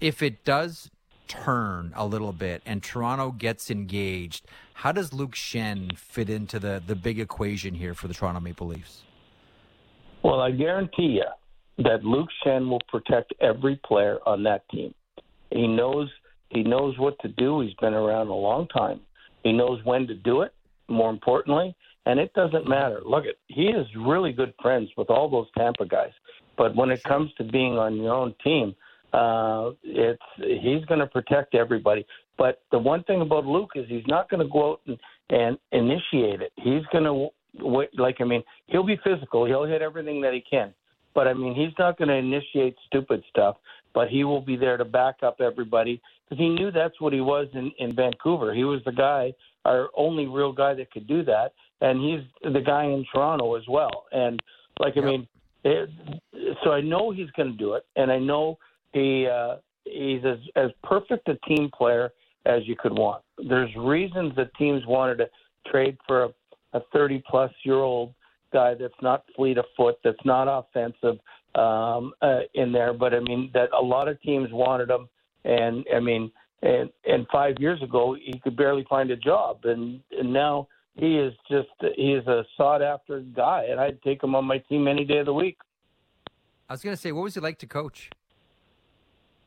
if 0.00 0.20
it 0.20 0.44
does 0.44 0.90
turn 1.28 1.92
a 1.96 2.06
little 2.06 2.32
bit 2.32 2.62
and 2.66 2.82
Toronto 2.82 3.30
gets 3.30 3.70
engaged? 3.70 4.46
How 4.74 4.92
does 4.92 5.12
Luke 5.12 5.34
Schenn 5.34 5.96
fit 5.96 6.28
into 6.28 6.58
the 6.58 6.82
the 6.84 6.96
big 6.96 7.20
equation 7.20 7.74
here 7.74 7.94
for 7.94 8.08
the 8.08 8.14
Toronto 8.14 8.40
Maple 8.40 8.66
Leafs? 8.66 9.02
Well, 10.24 10.40
I 10.40 10.50
guarantee 10.50 11.20
you 11.20 11.84
that 11.84 12.02
Luke 12.02 12.28
Schenn 12.42 12.68
will 12.68 12.82
protect 12.88 13.34
every 13.40 13.76
player 13.84 14.18
on 14.26 14.42
that 14.44 14.68
team. 14.70 14.94
He 15.50 15.66
knows 15.66 16.08
he 16.48 16.62
knows 16.62 16.98
what 16.98 17.18
to 17.20 17.28
do. 17.28 17.60
He's 17.60 17.74
been 17.74 17.94
around 17.94 18.28
a 18.28 18.34
long 18.34 18.66
time. 18.68 19.00
He 19.42 19.52
knows 19.52 19.84
when 19.84 20.06
to 20.06 20.14
do 20.14 20.42
it 20.42 20.53
more 20.88 21.10
importantly. 21.10 21.74
And 22.06 22.20
it 22.20 22.32
doesn't 22.34 22.68
matter. 22.68 23.00
Look 23.04 23.24
at 23.24 23.36
he 23.48 23.68
is 23.68 23.86
really 23.96 24.32
good 24.32 24.52
friends 24.60 24.90
with 24.96 25.08
all 25.08 25.28
those 25.28 25.46
Tampa 25.56 25.86
guys. 25.86 26.12
But 26.56 26.76
when 26.76 26.90
it 26.90 27.02
comes 27.02 27.32
to 27.38 27.44
being 27.44 27.78
on 27.78 27.96
your 27.96 28.14
own 28.14 28.34
team, 28.44 28.74
uh, 29.12 29.70
it's 29.82 30.22
he's 30.36 30.84
going 30.86 31.00
to 31.00 31.06
protect 31.06 31.54
everybody. 31.54 32.06
But 32.36 32.62
the 32.72 32.78
one 32.78 33.04
thing 33.04 33.20
about 33.20 33.46
Luke 33.46 33.70
is 33.74 33.86
he's 33.88 34.06
not 34.06 34.28
going 34.28 34.44
to 34.44 34.52
go 34.52 34.72
out 34.72 34.80
and, 34.86 34.98
and 35.30 35.58
initiate 35.72 36.42
it. 36.42 36.52
He's 36.56 36.84
going 36.92 37.04
to 37.04 37.28
like 37.96 38.16
I 38.20 38.24
mean 38.24 38.42
he'll 38.66 38.84
be 38.84 38.98
physical. 39.04 39.46
He'll 39.46 39.64
hit 39.64 39.82
everything 39.82 40.20
that 40.22 40.34
he 40.34 40.42
can. 40.48 40.74
But 41.14 41.28
I 41.28 41.34
mean 41.34 41.54
he's 41.54 41.72
not 41.78 41.96
going 41.96 42.08
to 42.08 42.14
initiate 42.14 42.76
stupid 42.86 43.22
stuff. 43.30 43.56
But 43.94 44.08
he 44.08 44.24
will 44.24 44.40
be 44.40 44.56
there 44.56 44.76
to 44.76 44.84
back 44.84 45.16
up 45.22 45.40
everybody 45.40 46.02
because 46.24 46.42
he 46.42 46.48
knew 46.48 46.72
that's 46.72 47.00
what 47.00 47.12
he 47.12 47.20
was 47.20 47.46
in 47.54 47.70
in 47.78 47.94
Vancouver. 47.94 48.52
He 48.52 48.64
was 48.64 48.80
the 48.84 48.92
guy 48.92 49.32
our 49.64 49.88
only 49.96 50.26
real 50.26 50.52
guy 50.52 50.74
that 50.74 50.90
could 50.90 51.06
do 51.06 51.22
that, 51.24 51.52
and 51.80 52.00
he's 52.00 52.52
the 52.52 52.60
guy 52.60 52.84
in 52.84 53.04
Toronto 53.12 53.54
as 53.54 53.64
well. 53.68 54.04
And 54.12 54.40
like 54.78 54.94
I 54.96 55.00
mean, 55.00 55.28
it, 55.64 55.90
so 56.62 56.72
I 56.72 56.80
know 56.80 57.10
he's 57.10 57.30
going 57.30 57.52
to 57.52 57.58
do 57.58 57.74
it, 57.74 57.84
and 57.96 58.10
I 58.10 58.18
know 58.18 58.58
he 58.92 59.26
uh, 59.26 59.56
he's 59.84 60.24
as 60.24 60.38
as 60.56 60.70
perfect 60.82 61.28
a 61.28 61.36
team 61.48 61.70
player 61.76 62.12
as 62.46 62.66
you 62.66 62.76
could 62.76 62.92
want. 62.92 63.22
There's 63.48 63.74
reasons 63.76 64.34
that 64.36 64.54
teams 64.56 64.82
wanted 64.86 65.16
to 65.16 65.28
trade 65.70 65.96
for 66.06 66.24
a, 66.24 66.28
a 66.74 66.80
30 66.92 67.22
plus 67.28 67.50
year 67.64 67.76
old 67.76 68.12
guy 68.52 68.74
that's 68.74 68.94
not 69.02 69.24
fleet 69.34 69.58
of 69.58 69.64
foot, 69.76 69.96
that's 70.04 70.24
not 70.24 70.46
offensive 70.46 71.18
um, 71.54 72.12
uh, 72.22 72.40
in 72.54 72.72
there. 72.72 72.92
But 72.92 73.14
I 73.14 73.20
mean 73.20 73.50
that 73.54 73.70
a 73.72 73.82
lot 73.82 74.08
of 74.08 74.20
teams 74.22 74.48
wanted 74.52 74.90
him, 74.90 75.08
and 75.44 75.84
I 75.94 76.00
mean 76.00 76.30
and 76.64 76.90
and 77.04 77.26
five 77.30 77.56
years 77.60 77.80
ago 77.82 78.16
he 78.20 78.38
could 78.40 78.56
barely 78.56 78.84
find 78.88 79.10
a 79.10 79.16
job, 79.16 79.60
and 79.64 80.00
and 80.18 80.32
now 80.32 80.66
he 80.96 81.18
is 81.18 81.32
just 81.50 81.68
he 81.96 82.12
is 82.12 82.26
a 82.26 82.44
sought 82.56 82.82
after 82.82 83.20
guy, 83.20 83.66
and 83.70 83.78
I'd 83.78 84.02
take 84.02 84.22
him 84.22 84.34
on 84.34 84.44
my 84.44 84.58
team 84.58 84.88
any 84.88 85.04
day 85.04 85.18
of 85.18 85.26
the 85.26 85.34
week. 85.34 85.58
I 86.68 86.72
was 86.72 86.82
going 86.82 86.96
to 86.96 87.00
say, 87.00 87.12
what 87.12 87.22
was 87.22 87.34
he 87.34 87.40
like 87.40 87.58
to 87.58 87.66
coach? 87.66 88.10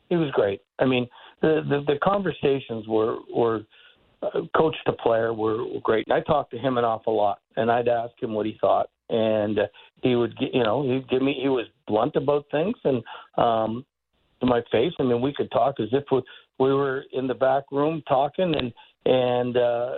He 0.09 0.15
was 0.15 0.29
great. 0.31 0.61
I 0.79 0.85
mean, 0.85 1.07
the 1.41 1.61
the, 1.67 1.93
the 1.93 1.99
conversations 1.99 2.87
were 2.87 3.17
were 3.33 3.61
uh, 4.21 4.41
coach 4.55 4.75
to 4.85 4.93
player 4.93 5.33
were, 5.33 5.63
were 5.65 5.81
great. 5.81 6.05
And 6.07 6.13
I 6.13 6.21
talked 6.21 6.51
to 6.51 6.57
him 6.57 6.77
an 6.77 6.85
awful 6.85 7.15
lot, 7.15 7.39
and 7.55 7.71
I'd 7.71 7.87
ask 7.87 8.13
him 8.21 8.33
what 8.33 8.45
he 8.45 8.57
thought, 8.61 8.89
and 9.09 9.59
uh, 9.59 9.67
he 10.03 10.15
would, 10.15 10.33
you 10.39 10.63
know, 10.63 10.83
he'd 10.83 11.09
give 11.09 11.21
me. 11.21 11.37
He 11.41 11.49
was 11.49 11.65
blunt 11.87 12.15
about 12.15 12.45
things, 12.51 12.75
and 12.83 13.03
um, 13.37 13.85
to 14.39 14.45
my 14.45 14.61
face. 14.71 14.93
I 14.99 15.03
mean, 15.03 15.21
we 15.21 15.33
could 15.33 15.51
talk 15.51 15.79
as 15.79 15.89
if 15.91 16.03
we, 16.11 16.21
we 16.59 16.73
were 16.73 17.03
in 17.13 17.27
the 17.27 17.33
back 17.33 17.63
room 17.71 18.01
talking 18.07 18.55
and 18.55 18.73
and 19.05 19.57
uh, 19.57 19.91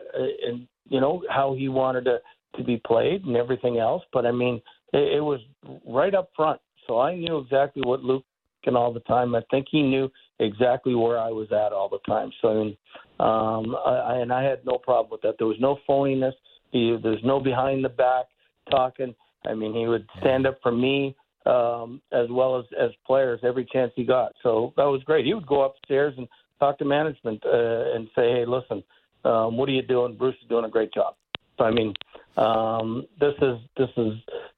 and 0.46 0.68
you 0.88 1.00
know 1.00 1.24
how 1.30 1.56
he 1.56 1.70
wanted 1.70 2.06
to 2.06 2.20
to 2.58 2.64
be 2.64 2.82
played 2.86 3.24
and 3.26 3.36
everything 3.36 3.78
else. 3.78 4.04
But 4.12 4.26
I 4.26 4.32
mean, 4.32 4.62
it, 4.94 5.18
it 5.18 5.22
was 5.22 5.40
right 5.88 6.14
up 6.14 6.30
front, 6.36 6.60
so 6.88 7.00
I 7.00 7.16
knew 7.16 7.38
exactly 7.38 7.84
what 7.86 8.04
Luke 8.04 8.24
and 8.66 8.76
all 8.76 8.94
the 8.94 9.00
time. 9.02 9.34
I 9.36 9.42
think 9.50 9.68
he 9.72 9.82
knew 9.82 10.12
exactly 10.40 10.94
where 10.94 11.18
I 11.18 11.30
was 11.30 11.48
at 11.52 11.74
all 11.74 11.90
the 11.90 12.00
time. 12.08 12.32
So 12.42 12.50
I 12.50 12.54
mean, 12.54 12.78
um, 13.20 13.76
I, 13.86 14.18
and 14.18 14.32
I 14.32 14.44
had 14.44 14.66
no 14.66 14.78
problem 14.78 15.10
with 15.12 15.22
that. 15.22 15.36
There 15.38 15.48
was 15.48 15.60
no 15.60 15.80
phoniness. 15.88 16.34
He, 16.72 16.98
there's 17.02 17.24
no 17.24 17.40
behind 17.40 17.84
the 17.84 17.90
back 17.90 18.26
talking. 18.70 19.16
I 19.48 19.54
mean, 19.54 19.74
he 19.74 19.88
would 19.88 20.06
stand 20.20 20.46
up 20.46 20.60
for 20.62 20.72
me 20.72 21.16
um, 21.46 22.02
as 22.12 22.28
well 22.30 22.60
as 22.60 22.66
as 22.80 22.92
players 23.06 23.40
every 23.44 23.66
chance 23.72 23.92
he 23.96 24.04
got. 24.04 24.34
So 24.44 24.74
that 24.78 24.84
was 24.84 25.02
great. 25.04 25.26
He 25.26 25.34
would 25.34 25.48
go 25.48 25.64
upstairs 25.64 26.14
and 26.18 26.28
talk 26.60 26.78
to 26.80 26.86
management 26.86 27.44
uh, 27.46 27.96
and 27.96 28.08
say, 28.16 28.32
"Hey, 28.32 28.46
listen, 28.46 28.84
um, 29.26 29.58
what 29.58 29.70
are 29.70 29.74
you 29.74 29.82
doing? 29.82 30.16
Bruce 30.16 30.36
is 30.42 30.48
doing 30.48 30.66
a 30.66 30.70
great 30.70 30.94
job." 30.94 31.16
So 31.58 31.66
I 31.66 31.72
mean, 31.72 31.94
um, 32.38 33.06
this 33.20 33.34
is 33.42 33.58
this 33.78 33.90
is 33.98 34.14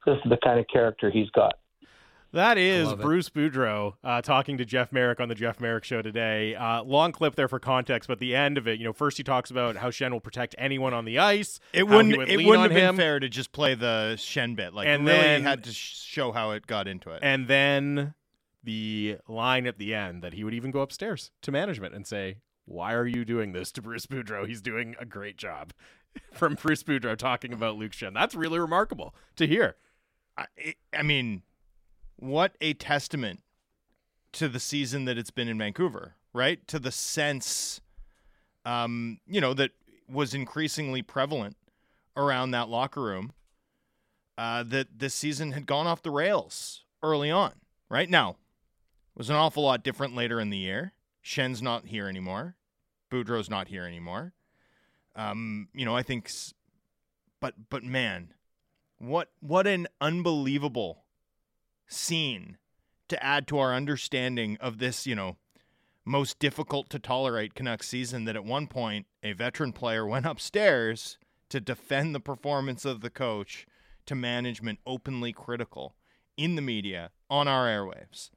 this 0.06 0.18
is 0.23 0.30
the 0.30 0.38
kind 0.44 0.60
of 0.60 0.65
character 0.68 1.10
he's 1.10 1.30
got. 1.32 1.56
That 2.34 2.57
is 2.57 2.94
Bruce 2.94 3.30
Boudreau 3.30 3.95
uh, 4.06 4.22
talking 4.22 4.57
to 4.57 4.64
Jeff 4.64 4.94
Marek 4.94 5.19
on 5.19 5.28
the 5.28 5.36
Jeff 5.36 5.60
Marek 5.60 5.84
Show 5.84 6.02
today. 6.02 6.56
Uh, 6.56 6.82
long 6.82 7.11
clip 7.11 7.36
there 7.36 7.49
for 7.49 7.60
context, 7.60 8.07
but 8.07 8.19
the 8.19 8.36
end 8.38 8.57
of 8.57 8.69
it, 8.69 8.80
you 8.80 8.86
know, 8.86 8.94
first 8.94 9.18
he 9.18 9.23
talks 9.23 9.52
about 9.52 9.76
how 9.76 9.90
Schenn 9.90 10.11
will 10.11 10.22
protect 10.22 10.56
anyone 10.57 10.94
on 10.94 11.03
the 11.03 11.19
ice. 11.19 11.60
It 11.73 11.84
wouldn't. 11.90 12.15
Would 12.15 12.30
it 12.30 12.45
wouldn't 12.45 12.72
have 12.72 12.72
him. 12.72 12.95
been 12.95 13.03
fair 13.03 13.19
to 13.19 13.28
just 13.28 13.52
play 13.52 13.76
the 13.76 14.14
Schenn 14.15 14.56
bit. 14.56 14.73
Like, 14.73 14.88
and 14.88 15.06
really 15.06 15.18
then, 15.18 15.44
had 15.44 15.65
to 15.65 15.73
show 15.73 16.32
how 16.32 16.52
it 16.52 16.65
got 16.65 16.88
into 16.88 17.11
it. 17.11 17.19
And 17.22 17.49
then 17.49 18.14
the 18.63 19.17
line 19.27 19.65
at 19.65 19.77
the 19.77 19.93
end 19.93 20.21
that 20.23 20.33
he 20.33 20.43
would 20.43 20.53
even 20.53 20.71
go 20.71 20.81
upstairs 20.81 21.31
to 21.41 21.51
management 21.51 21.95
and 21.95 22.05
say, 22.05 22.38
"Why 22.65 22.93
are 22.93 23.07
you 23.07 23.25
doing 23.25 23.51
this 23.51 23.71
to 23.73 23.81
Bruce 23.81 24.05
Boudreau? 24.05 24.47
He's 24.47 24.61
doing 24.61 24.95
a 24.99 25.05
great 25.05 25.38
job." 25.38 25.73
From 26.33 26.55
Bruce 26.55 26.83
Boudreau 26.83 27.15
talking 27.15 27.53
about 27.53 27.77
Luke 27.77 27.93
Schenn. 27.93 28.13
That's 28.13 28.35
really 28.35 28.59
remarkable 28.59 29.15
to 29.38 29.47
hear. 29.47 29.77
I, 30.38 30.45
I 30.93 31.03
mean, 31.03 31.43
what 32.17 32.55
a 32.61 32.73
testament 32.73 33.41
to 34.33 34.47
the 34.47 34.59
season 34.59 35.05
that 35.05 35.17
it's 35.17 35.31
been 35.31 35.47
in 35.47 35.57
Vancouver, 35.57 36.15
right? 36.33 36.65
To 36.67 36.79
the 36.79 36.91
sense, 36.91 37.81
um, 38.65 39.19
you 39.27 39.41
know, 39.41 39.53
that 39.53 39.71
was 40.09 40.33
increasingly 40.33 41.01
prevalent 41.01 41.57
around 42.15 42.51
that 42.51 42.69
locker 42.69 43.01
room. 43.01 43.33
Uh, 44.38 44.63
that 44.63 44.88
this 44.97 45.13
season 45.13 45.51
had 45.51 45.67
gone 45.67 45.85
off 45.85 46.01
the 46.01 46.09
rails 46.09 46.85
early 47.03 47.29
on. 47.29 47.51
Right 47.89 48.09
now, 48.09 48.38
was 49.15 49.29
an 49.29 49.35
awful 49.35 49.63
lot 49.63 49.83
different 49.83 50.15
later 50.15 50.39
in 50.39 50.49
the 50.49 50.57
year. 50.57 50.93
Schenn's 51.21 51.61
not 51.61 51.88
here 51.88 52.07
anymore. 52.07 52.55
Boudreau's 53.11 53.49
not 53.49 53.67
here 53.67 53.85
anymore. 53.85 54.33
Um, 55.15 55.67
you 55.73 55.85
know, 55.85 55.95
I 55.95 56.03
think, 56.03 56.31
but 57.39 57.69
but 57.69 57.83
man, 57.83 58.33
what 58.97 59.29
what 59.41 59.67
an 59.67 59.88
unbelievable 59.99 61.03
scene 61.88 62.57
to 63.09 63.21
add 63.23 63.47
to 63.47 63.59
our 63.59 63.75
understanding 63.75 64.57
of 64.61 64.79
this, 64.79 65.05
you 65.05 65.15
know, 65.15 65.35
most 66.05 66.39
difficult 66.39 66.89
to 66.89 66.99
tolerate 66.99 67.53
Canucks 67.53 67.89
season 67.89 68.23
that 68.25 68.38
at 68.38 68.45
one 68.45 68.67
point 68.67 69.05
a 69.21 69.33
veteran 69.33 69.73
player 69.73 70.05
went 70.07 70.25
upstairs 70.25 71.17
to 71.49 71.59
defend 71.59 72.15
the 72.15 72.21
performance 72.21 72.85
of 72.85 73.01
the 73.01 73.09
coach 73.09 73.67
to 74.05 74.15
management 74.15 74.79
openly 74.85 75.33
critical 75.33 75.95
in 76.38 76.55
the 76.55 76.61
media 76.61 77.11
on 77.29 77.47
our 77.47 77.67
airwaves 77.67 78.29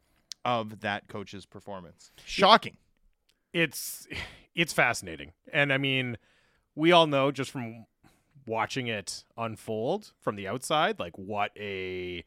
of 0.45 0.81
that 0.81 1.09
coach's 1.09 1.47
performance. 1.47 2.13
Shocking. 2.25 2.77
It's 3.53 4.07
it's 4.55 4.73
fascinating. 4.73 5.33
And 5.53 5.73
I 5.73 5.79
mean, 5.79 6.19
we 6.75 6.93
all 6.93 7.07
know 7.07 7.31
just 7.31 7.51
from 7.51 7.87
watching 8.47 8.89
it 8.89 9.25
unfold 9.39 10.13
from 10.21 10.37
the 10.37 10.47
outside 10.47 10.99
like 10.99 11.17
what 11.17 11.51
a 11.57 12.23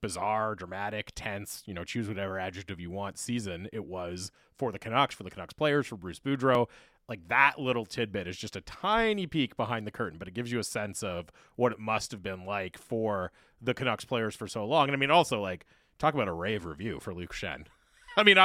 bizarre, 0.00 0.54
dramatic, 0.54 1.12
tense, 1.14 1.62
you 1.66 1.74
know, 1.74 1.84
choose 1.84 2.08
whatever 2.08 2.38
adjective 2.38 2.78
you 2.78 2.90
want 2.90 3.18
season 3.18 3.68
it 3.72 3.84
was 3.84 4.30
for 4.56 4.72
the 4.72 4.78
Canucks, 4.78 5.14
for 5.14 5.24
the 5.24 5.30
Canucks 5.30 5.54
players, 5.54 5.86
for 5.86 5.96
Bruce 5.96 6.20
Boudreau. 6.20 6.66
Like 7.08 7.26
that 7.28 7.58
little 7.58 7.86
tidbit 7.86 8.28
is 8.28 8.36
just 8.36 8.54
a 8.54 8.60
tiny 8.60 9.26
peek 9.26 9.56
behind 9.56 9.86
the 9.86 9.90
curtain, 9.90 10.18
but 10.18 10.28
it 10.28 10.34
gives 10.34 10.52
you 10.52 10.58
a 10.58 10.64
sense 10.64 11.02
of 11.02 11.30
what 11.56 11.72
it 11.72 11.78
must 11.78 12.12
have 12.12 12.22
been 12.22 12.44
like 12.44 12.76
for 12.76 13.32
the 13.60 13.74
Canucks 13.74 14.04
players 14.04 14.36
for 14.36 14.46
so 14.46 14.64
long. 14.66 14.88
And 14.88 14.94
I 14.94 14.98
mean, 14.98 15.10
also 15.10 15.40
like 15.40 15.64
talk 15.98 16.14
about 16.14 16.28
a 16.28 16.32
rave 16.32 16.64
review 16.64 16.98
for 17.00 17.14
Luke 17.14 17.32
Schenn. 17.32 17.66
I 18.16 18.22
mean, 18.22 18.36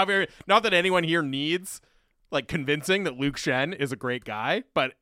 not 0.48 0.64
that 0.64 0.74
anyone 0.74 1.04
here 1.04 1.22
needs 1.22 1.82
like 2.32 2.48
convincing 2.48 3.04
that 3.04 3.18
Luke 3.18 3.38
Schenn 3.38 3.76
is 3.76 3.92
a 3.92 3.96
great 3.96 4.26
guy, 4.26 4.64
but 4.74 4.94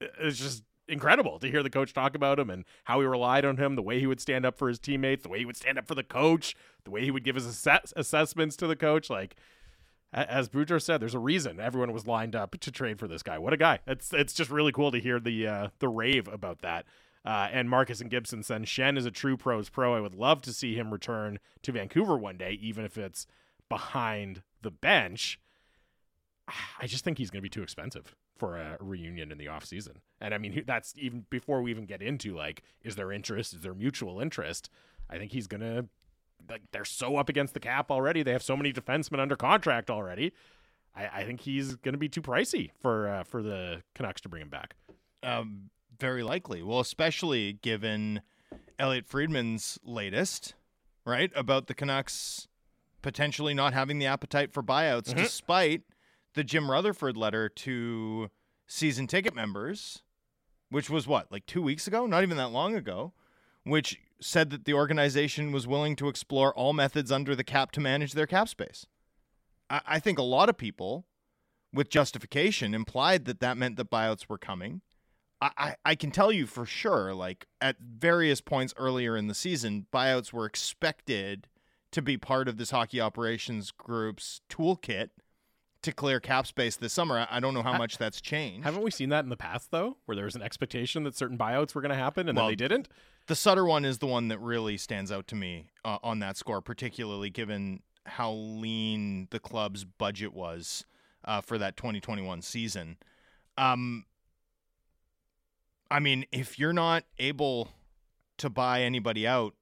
it's 0.00 0.38
just 0.38 0.64
incredible 0.88 1.38
to 1.38 1.50
hear 1.50 1.62
the 1.62 1.70
coach 1.70 1.92
talk 1.92 2.14
about 2.14 2.38
him 2.38 2.50
and 2.50 2.64
how 2.84 3.00
he 3.00 3.06
relied 3.06 3.44
on 3.44 3.58
him, 3.58 3.76
the 3.76 3.82
way 3.82 4.00
he 4.00 4.06
would 4.06 4.20
stand 4.20 4.46
up 4.46 4.56
for 4.56 4.68
his 4.68 4.78
teammates, 4.78 5.22
the 5.22 5.28
way 5.28 5.38
he 5.38 5.44
would 5.44 5.56
stand 5.56 5.78
up 5.78 5.86
for 5.86 5.94
the 5.94 6.02
coach, 6.02 6.56
the 6.84 6.90
way 6.90 7.04
he 7.04 7.10
would 7.10 7.24
give 7.24 7.34
his 7.34 7.46
assess- 7.46 7.92
assessments 7.96 8.56
to 8.56 8.66
the 8.66 8.76
coach. 8.76 9.10
Like, 9.10 9.36
as 10.12 10.48
Boudreau 10.48 10.80
said, 10.80 11.00
there's 11.00 11.14
a 11.14 11.18
reason 11.18 11.60
everyone 11.60 11.92
was 11.92 12.06
lined 12.06 12.34
up 12.34 12.58
to 12.58 12.72
trade 12.72 12.98
for 12.98 13.06
this 13.06 13.22
guy. 13.22 13.38
What 13.38 13.52
a 13.52 13.58
guy! 13.58 13.80
It's 13.86 14.12
it's 14.14 14.32
just 14.32 14.50
really 14.50 14.72
cool 14.72 14.90
to 14.90 14.98
hear 14.98 15.20
the 15.20 15.46
uh, 15.46 15.68
the 15.80 15.88
rave 15.88 16.28
about 16.28 16.60
that. 16.62 16.86
Uh, 17.24 17.48
and 17.52 17.68
Marcus 17.68 18.00
and 18.00 18.10
Gibson 18.10 18.42
said 18.42 18.62
Schenn 18.62 18.96
is 18.96 19.04
a 19.04 19.10
true 19.10 19.36
pros 19.36 19.68
pro. 19.68 19.94
I 19.94 20.00
would 20.00 20.14
love 20.14 20.40
to 20.42 20.52
see 20.52 20.74
him 20.74 20.90
return 20.90 21.38
to 21.62 21.72
Vancouver 21.72 22.16
one 22.16 22.36
day, 22.36 22.58
even 22.60 22.84
if 22.84 22.96
it's 22.96 23.26
behind 23.68 24.42
the 24.62 24.70
bench. 24.70 25.38
I 26.80 26.86
just 26.86 27.04
think 27.04 27.18
he's 27.18 27.30
going 27.30 27.40
to 27.40 27.42
be 27.42 27.50
too 27.50 27.62
expensive 27.62 28.14
for 28.38 28.56
a 28.56 28.76
reunion 28.80 29.30
in 29.30 29.38
the 29.38 29.46
offseason. 29.46 29.96
And 30.20 30.32
I 30.32 30.38
mean, 30.38 30.62
that's 30.66 30.94
even 30.96 31.26
before 31.28 31.60
we 31.60 31.70
even 31.70 31.84
get 31.84 32.00
into 32.00 32.34
like, 32.34 32.62
is 32.82 32.96
there 32.96 33.12
interest? 33.12 33.52
Is 33.52 33.60
there 33.60 33.74
mutual 33.74 34.20
interest? 34.20 34.70
I 35.10 35.18
think 35.18 35.32
he's 35.32 35.46
going 35.46 35.60
to, 35.60 35.86
like, 36.48 36.62
they're 36.72 36.84
so 36.84 37.16
up 37.16 37.28
against 37.28 37.52
the 37.52 37.60
cap 37.60 37.90
already. 37.90 38.22
They 38.22 38.32
have 38.32 38.42
so 38.42 38.56
many 38.56 38.72
defensemen 38.72 39.18
under 39.18 39.36
contract 39.36 39.90
already. 39.90 40.32
I, 40.94 41.08
I 41.20 41.24
think 41.24 41.40
he's 41.40 41.76
going 41.76 41.92
to 41.92 41.98
be 41.98 42.08
too 42.08 42.22
pricey 42.22 42.70
for 42.80 43.08
uh, 43.08 43.22
for 43.24 43.42
the 43.42 43.82
Canucks 43.94 44.20
to 44.22 44.28
bring 44.28 44.42
him 44.42 44.48
back. 44.48 44.74
Um, 45.22 45.70
very 45.98 46.22
likely. 46.22 46.62
Well, 46.62 46.80
especially 46.80 47.54
given 47.54 48.22
Elliotte 48.78 49.06
Friedman's 49.06 49.78
latest, 49.82 50.54
right, 51.04 51.30
about 51.34 51.66
the 51.66 51.74
Canucks 51.74 52.48
potentially 53.02 53.54
not 53.54 53.72
having 53.74 53.98
the 53.98 54.06
appetite 54.06 54.52
for 54.52 54.62
buyouts, 54.62 55.12
Mhm. 55.12 55.16
despite 55.16 55.82
the 56.34 56.44
Jim 56.44 56.70
Rutherford 56.70 57.16
letter 57.16 57.48
to 57.48 58.30
season 58.66 59.06
ticket 59.06 59.34
members, 59.34 60.02
which 60.68 60.90
was 60.90 61.06
what, 61.06 61.30
like 61.32 61.46
two 61.46 61.62
weeks 61.62 61.86
ago? 61.86 62.06
Not 62.06 62.22
even 62.22 62.36
that 62.36 62.50
long 62.50 62.74
ago, 62.74 63.12
which 63.64 63.98
said 64.20 64.50
that 64.50 64.64
the 64.64 64.74
organization 64.74 65.52
was 65.52 65.66
willing 65.66 65.94
to 65.96 66.08
explore 66.08 66.52
all 66.54 66.72
methods 66.72 67.10
under 67.12 67.34
the 67.36 67.44
cap 67.44 67.70
to 67.72 67.80
manage 67.80 68.12
their 68.12 68.26
cap 68.26 68.48
space. 68.48 68.86
I, 69.70 69.80
I 69.86 69.98
think 70.00 70.18
a 70.18 70.22
lot 70.22 70.48
of 70.48 70.56
people, 70.58 71.06
with 71.72 71.88
justification, 71.88 72.74
implied 72.74 73.24
that 73.26 73.40
that 73.40 73.56
meant 73.56 73.76
that 73.76 73.90
buyouts 73.90 74.28
were 74.28 74.38
coming. 74.38 74.82
I, 75.40 75.76
I, 75.84 75.94
can 75.94 76.10
tell 76.10 76.32
you 76.32 76.46
for 76.46 76.66
sure, 76.66 77.14
like 77.14 77.46
at 77.60 77.76
various 77.80 78.40
points 78.40 78.74
earlier 78.76 79.16
in 79.16 79.28
the 79.28 79.34
season, 79.34 79.86
buyouts 79.92 80.32
were 80.32 80.46
expected 80.46 81.46
to 81.92 82.02
be 82.02 82.16
part 82.16 82.48
of 82.48 82.56
this 82.56 82.70
hockey 82.70 83.00
operations 83.00 83.70
group's 83.70 84.40
toolkit 84.50 85.10
to 85.82 85.92
clear 85.92 86.18
cap 86.18 86.46
space 86.46 86.76
this 86.76 86.92
summer. 86.92 87.18
I, 87.18 87.36
I 87.36 87.40
don't 87.40 87.54
know 87.54 87.62
how 87.62 87.78
much 87.78 87.98
that's 87.98 88.20
changed. 88.20 88.64
Haven't 88.64 88.82
we 88.82 88.90
seen 88.90 89.10
that 89.10 89.24
in 89.24 89.30
the 89.30 89.36
past 89.36 89.70
though, 89.70 89.96
where 90.06 90.16
there 90.16 90.24
was 90.24 90.34
an 90.34 90.42
expectation 90.42 91.04
that 91.04 91.16
certain 91.16 91.38
buyouts 91.38 91.74
were 91.74 91.80
going 91.80 91.90
to 91.90 91.96
happen 91.96 92.28
and 92.28 92.36
Well, 92.36 92.46
then 92.46 92.52
they 92.52 92.56
didn't? 92.56 92.88
The 93.28 93.36
Sutter 93.36 93.64
one 93.64 93.84
is 93.84 93.98
the 93.98 94.06
one 94.06 94.28
that 94.28 94.40
really 94.40 94.76
stands 94.76 95.12
out 95.12 95.28
to 95.28 95.36
me 95.36 95.70
uh, 95.84 95.98
on 96.02 96.18
that 96.18 96.36
score, 96.36 96.60
particularly 96.60 97.30
given 97.30 97.82
how 98.06 98.32
lean 98.32 99.28
the 99.30 99.38
club's 99.38 99.84
budget 99.84 100.32
was 100.32 100.84
uh, 101.24 101.40
for 101.40 101.58
that 101.58 101.76
2021 101.76 102.42
season. 102.42 102.96
Um, 103.56 104.06
I 105.90 106.00
mean, 106.00 106.26
if 106.32 106.58
you're 106.58 106.72
not 106.72 107.04
able 107.18 107.68
to 108.38 108.50
buy 108.50 108.82
anybody 108.82 109.26
out, 109.26 109.54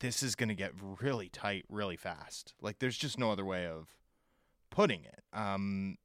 this 0.00 0.22
is 0.22 0.34
going 0.34 0.48
to 0.48 0.54
get 0.54 0.72
really 1.00 1.28
tight 1.28 1.64
really 1.68 1.96
fast. 1.96 2.54
Like, 2.60 2.78
there's 2.78 2.98
just 2.98 3.18
no 3.18 3.30
other 3.30 3.44
way 3.44 3.66
of 3.66 3.88
putting 4.70 5.04
it. 5.04 5.22
Um, 5.32 5.96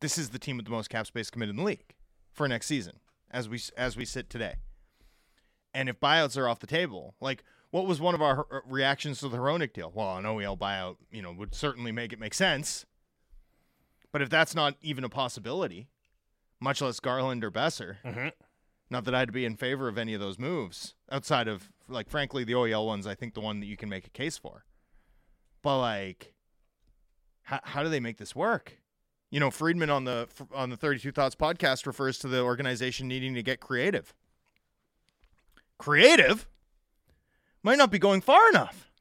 this 0.00 0.18
is 0.18 0.30
the 0.30 0.38
team 0.38 0.56
with 0.56 0.66
the 0.66 0.72
most 0.72 0.90
cap 0.90 1.06
space 1.06 1.30
committed 1.30 1.54
in 1.54 1.56
the 1.56 1.66
league 1.66 1.94
for 2.32 2.48
next 2.48 2.66
season 2.66 3.00
as 3.30 3.48
we 3.48 3.60
as 3.76 3.96
we 3.96 4.04
sit 4.04 4.28
today. 4.28 4.56
And 5.74 5.88
if 5.88 6.00
buyouts 6.00 6.36
are 6.36 6.48
off 6.48 6.60
the 6.60 6.66
table, 6.66 7.14
like 7.20 7.44
what 7.70 7.86
was 7.86 8.00
one 8.00 8.14
of 8.14 8.20
our 8.20 8.46
uh, 8.50 8.60
reactions 8.66 9.20
to 9.20 9.28
the 9.28 9.38
Hronek 9.38 9.72
deal? 9.72 9.90
Well, 9.94 10.18
an 10.18 10.24
OEL 10.24 10.58
buyout, 10.58 10.96
you 11.10 11.22
know, 11.22 11.32
would 11.32 11.54
certainly 11.54 11.92
make 11.92 12.12
it 12.12 12.20
make 12.20 12.34
sense. 12.34 12.84
But 14.12 14.20
if 14.20 14.28
that's 14.28 14.54
not 14.54 14.76
even 14.82 15.04
a 15.04 15.08
possibility, 15.08 15.88
much 16.62 16.80
less 16.80 17.00
Garland 17.00 17.42
or 17.44 17.50
Boeser, 17.50 17.96
Mhm. 18.04 18.32
not 18.88 19.04
that 19.04 19.14
I'd 19.14 19.32
be 19.32 19.44
in 19.44 19.56
favor 19.56 19.88
of 19.88 19.98
any 19.98 20.14
of 20.14 20.20
those 20.20 20.38
moves 20.38 20.94
outside 21.10 21.48
of 21.48 21.70
like 21.88 22.08
frankly 22.08 22.44
the 22.44 22.54
OEL 22.54 22.86
ones. 22.86 23.06
I 23.06 23.14
think 23.14 23.34
the 23.34 23.40
one 23.40 23.60
that 23.60 23.66
you 23.66 23.76
can 23.76 23.88
make 23.88 24.06
a 24.06 24.10
case 24.10 24.38
for. 24.38 24.64
But 25.62 25.78
like, 25.78 26.34
how 27.42 27.60
how 27.64 27.82
do 27.82 27.88
they 27.88 28.00
make 28.00 28.18
this 28.18 28.34
work? 28.36 28.78
You 29.30 29.40
know, 29.40 29.50
Friedman 29.50 29.90
on 29.90 30.04
the 30.04 30.28
on 30.54 30.70
the 30.70 30.76
Thirty 30.76 31.00
Two 31.00 31.12
Thoughts 31.12 31.34
podcast 31.34 31.86
refers 31.86 32.18
to 32.20 32.28
the 32.28 32.40
organization 32.42 33.08
needing 33.08 33.34
to 33.34 33.42
get 33.42 33.60
creative. 33.60 34.14
Creative 35.78 36.48
might 37.62 37.78
not 37.78 37.90
be 37.90 37.98
going 37.98 38.20
far 38.20 38.48
enough. 38.50 38.92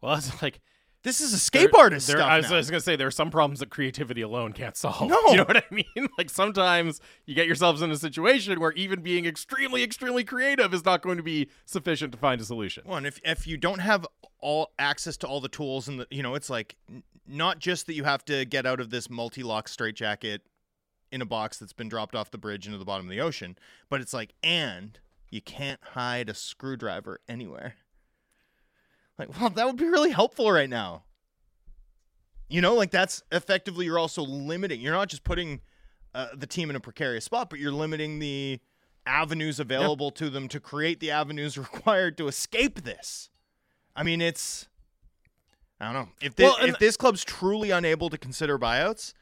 Well, 0.00 0.14
it's 0.14 0.30
like 0.42 0.60
This 1.06 1.20
is 1.20 1.32
escape 1.32 1.70
there- 1.70 1.80
artist 1.80 2.08
there- 2.08 2.16
stuff. 2.16 2.28
I 2.28 2.36
was, 2.38 2.48
now. 2.50 2.54
I 2.54 2.58
was 2.58 2.68
gonna 2.68 2.80
say 2.80 2.96
there 2.96 3.06
are 3.06 3.12
some 3.12 3.30
problems 3.30 3.60
that 3.60 3.70
creativity 3.70 4.22
alone 4.22 4.52
can't 4.52 4.76
solve. 4.76 5.08
No. 5.08 5.18
you 5.30 5.36
know 5.36 5.44
what 5.44 5.56
I 5.56 5.64
mean. 5.70 5.84
Like 6.18 6.30
sometimes 6.30 7.00
you 7.26 7.34
get 7.36 7.46
yourselves 7.46 7.80
in 7.80 7.90
a 7.92 7.96
situation 7.96 8.58
where 8.58 8.72
even 8.72 9.02
being 9.02 9.24
extremely, 9.24 9.82
extremely 9.84 10.24
creative 10.24 10.74
is 10.74 10.84
not 10.84 11.02
going 11.02 11.16
to 11.16 11.22
be 11.22 11.48
sufficient 11.64 12.10
to 12.12 12.18
find 12.18 12.40
a 12.40 12.44
solution. 12.44 12.82
Well, 12.86 12.96
and 12.96 13.06
if 13.06 13.20
if 13.24 13.46
you 13.46 13.56
don't 13.56 13.78
have 13.78 14.04
all 14.40 14.72
access 14.78 15.16
to 15.18 15.28
all 15.28 15.40
the 15.40 15.48
tools 15.48 15.86
and 15.88 16.00
the 16.00 16.06
you 16.10 16.22
know, 16.24 16.34
it's 16.34 16.50
like 16.50 16.76
not 17.26 17.60
just 17.60 17.86
that 17.86 17.94
you 17.94 18.02
have 18.04 18.24
to 18.24 18.44
get 18.44 18.66
out 18.66 18.80
of 18.80 18.90
this 18.90 19.08
multi-lock 19.08 19.68
straitjacket 19.68 20.42
in 21.12 21.22
a 21.22 21.26
box 21.26 21.58
that's 21.58 21.72
been 21.72 21.88
dropped 21.88 22.16
off 22.16 22.32
the 22.32 22.38
bridge 22.38 22.66
into 22.66 22.78
the 22.78 22.84
bottom 22.84 23.06
of 23.06 23.10
the 23.10 23.20
ocean, 23.20 23.56
but 23.88 24.00
it's 24.00 24.12
like 24.12 24.34
and 24.42 24.98
you 25.30 25.40
can't 25.40 25.80
hide 25.92 26.28
a 26.28 26.34
screwdriver 26.34 27.20
anywhere. 27.28 27.74
Like, 29.18 29.28
well, 29.40 29.50
that 29.50 29.66
would 29.66 29.76
be 29.76 29.86
really 29.86 30.10
helpful 30.10 30.50
right 30.50 30.68
now. 30.70 31.04
You 32.48 32.60
know, 32.60 32.74
like 32.74 32.90
that's 32.90 33.22
effectively 33.32 33.86
you're 33.86 33.98
also 33.98 34.22
limiting. 34.22 34.80
You're 34.80 34.92
not 34.94 35.08
just 35.08 35.24
putting 35.24 35.60
uh, 36.14 36.28
the 36.34 36.46
team 36.46 36.70
in 36.70 36.76
a 36.76 36.80
precarious 36.80 37.24
spot, 37.24 37.50
but 37.50 37.58
you're 37.58 37.72
limiting 37.72 38.20
the 38.20 38.60
avenues 39.04 39.58
available 39.60 40.10
to 40.12 40.30
them 40.30 40.48
to 40.48 40.60
create 40.60 41.00
the 41.00 41.10
avenues 41.10 41.58
required 41.58 42.16
to 42.18 42.28
escape 42.28 42.82
this. 42.84 43.30
I 43.96 44.02
mean, 44.04 44.20
it's 44.20 44.68
I 45.80 45.86
don't 45.86 45.94
know 45.94 46.08
if 46.20 46.36
this, 46.36 46.44
Well, 46.44 46.56
if 46.68 46.78
this 46.78 46.96
club's 46.96 47.24
truly 47.24 47.70
unable 47.70 48.10
to 48.10 48.18
consider 48.18 48.58
buyouts, 48.58 49.12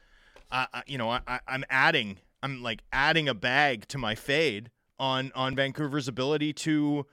uh, 0.51 0.67
I- 0.73 0.83
you 0.85 0.97
know, 0.97 1.09
I, 1.09 1.21
I, 1.27 1.39
I'm 1.47 1.63
adding 1.69 2.17
I'm 2.43 2.61
like 2.61 2.81
adding 2.93 3.27
a 3.27 3.33
bag 3.33 3.87
to 3.87 3.97
my 3.97 4.13
fade 4.13 4.69
on 4.99 5.31
on 5.33 5.55
Vancouver's 5.55 6.07
ability 6.07 6.53
to 6.53 7.07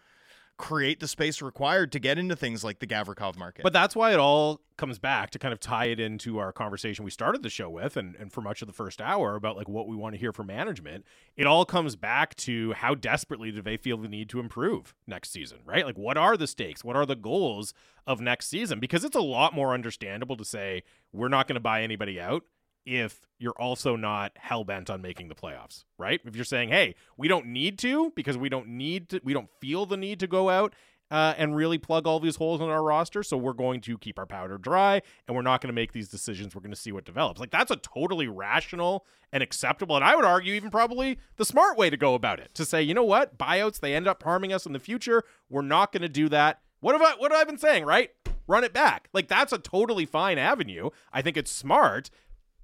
create 0.63 1.01
the 1.01 1.09
space 1.09 1.43
required 1.43 1.91
to 1.91 1.99
get 1.99 2.19
into 2.19 2.37
things 2.37 2.63
like 2.63 2.79
the 2.79 2.87
Gavrikov 2.87 3.37
market. 3.37 3.65
But 3.65 3.73
that's 3.73 3.97
why 3.97 4.13
it 4.13 4.21
all 4.21 4.61
comes 4.77 4.97
back 4.97 5.31
to 5.31 5.39
kind 5.39 5.53
of 5.53 5.59
tie 5.59 5.87
it 5.87 5.99
into 5.99 6.39
our 6.39 6.53
conversation 6.53 7.05
we 7.05 7.11
started 7.11 7.43
the 7.43 7.51
show 7.51 7.69
with 7.69 7.97
and, 7.97 8.15
and 8.15 8.33
for 8.33 8.43
much 8.43 8.63
of 8.63 8.69
the 8.69 8.73
first 8.73 9.01
hour 9.01 9.35
about 9.35 9.57
like 9.57 9.69
what 9.69 9.89
we 9.89 9.97
want 9.97 10.15
to 10.15 10.21
hear 10.21 10.33
from 10.33 10.47
management. 10.47 11.05
It 11.37 11.49
all 11.49 11.65
comes 11.65 11.97
back 11.97 12.37
to 12.37 12.75
how 12.75 12.95
desperately 12.95 13.51
do 13.51 13.61
they 13.61 13.77
feel 13.77 13.97
the 13.97 14.09
need 14.09 14.29
to 14.31 14.39
improve 14.39 14.95
next 15.05 15.33
season, 15.33 15.59
right? 15.65 15.85
Like 15.85 15.99
what 15.99 16.17
are 16.17 16.37
the 16.37 16.47
stakes? 16.47 16.85
What 16.85 16.95
are 16.95 17.07
the 17.07 17.17
goals 17.17 17.75
of 18.07 18.21
next 18.21 18.47
season? 18.47 18.79
Because 18.79 19.03
it's 19.03 19.17
a 19.17 19.21
lot 19.21 19.53
more 19.53 19.75
understandable 19.75 20.37
to 20.37 20.45
say 20.45 20.85
we're 21.13 21.29
not 21.29 21.49
going 21.49 21.55
to 21.55 21.61
buy 21.61 21.83
anybody 21.83 22.21
out 22.21 22.45
if 22.85 23.21
you're 23.39 23.53
also 23.53 23.97
not 23.97 24.33
hell 24.37 24.65
bent 24.65 24.91
on 24.91 25.03
making 25.03 25.29
the 25.29 25.35
playoffs, 25.35 25.85
right? 25.99 26.21
If 26.25 26.37
you're 26.37 26.45
saying, 26.45 26.71
hey, 26.71 26.95
we 27.17 27.29
don't 27.29 27.47
need 27.47 27.79
to 27.81 28.13
because 28.15 28.37
we 28.37 28.49
don't 28.49 28.69
need 28.69 29.09
to, 29.11 29.21
we 29.25 29.33
don't 29.33 29.49
feel 29.61 29.87
the 29.87 29.97
need 29.97 30.21
to 30.21 30.27
go 30.27 30.51
out 30.51 30.75
uh, 31.13 31.35
and 31.37 31.55
really 31.55 31.77
plug 31.77 32.07
all 32.07 32.19
these 32.19 32.37
holes 32.37 32.61
in 32.61 32.69
our 32.69 32.83
roster. 32.83 33.23
So 33.23 33.37
we're 33.37 33.53
going 33.53 33.83
to 33.83 33.99
keep 33.99 34.19
our 34.19 34.27
powder 34.27 34.57
dry 34.57 35.03
and 35.29 35.37
we're 35.37 35.43
not 35.43 35.61
going 35.61 35.69
to 35.69 35.75
make 35.75 35.93
these 35.93 36.09
decisions. 36.09 36.55
We're 36.55 36.63
going 36.63 36.73
to 36.73 36.81
see 36.81 36.91
what 36.91 37.05
develops. 37.05 37.39
Like 37.39 37.51
that's 37.51 37.71
a 37.71 37.77
totally 37.77 38.29
rational 38.29 39.05
and 39.31 39.43
acceptable, 39.43 39.97
and 39.97 40.05
I 40.05 40.15
would 40.17 40.25
argue 40.25 40.55
even 40.55 40.71
probably 40.71 41.19
the 41.37 41.45
smart 41.45 41.79
way 41.79 41.89
to 41.89 41.97
go 41.97 42.15
about 42.15 42.39
it. 42.39 42.55
To 42.55 42.65
say, 42.65 42.83
you 42.83 42.93
know 42.95 43.05
what, 43.05 43.39
buyouts 43.39 43.81
they 43.81 43.95
end 43.95 44.07
up 44.07 44.23
harming 44.23 44.53
us 44.53 44.67
in 44.67 44.73
the 44.73 44.79
future. 44.79 45.23
We're 45.49 45.63
not 45.63 45.93
going 45.93 46.03
to 46.03 46.09
do 46.09 46.29
that. 46.31 46.61
What 46.81 46.93
have 46.93 47.03
I 47.03 47.13
what 47.17 47.31
have 47.31 47.41
I 47.41 47.45
been 47.45 47.59
saying? 47.59 47.85
Right, 47.85 48.11
run 48.47 48.65
it 48.65 48.73
back. 48.73 49.09
Like 49.13 49.29
that's 49.29 49.53
a 49.53 49.59
totally 49.59 50.07
fine 50.07 50.39
avenue. 50.39 50.91
I 51.13 51.23
think 51.23 51.37
it's 51.37 51.53
smart. 51.53 52.11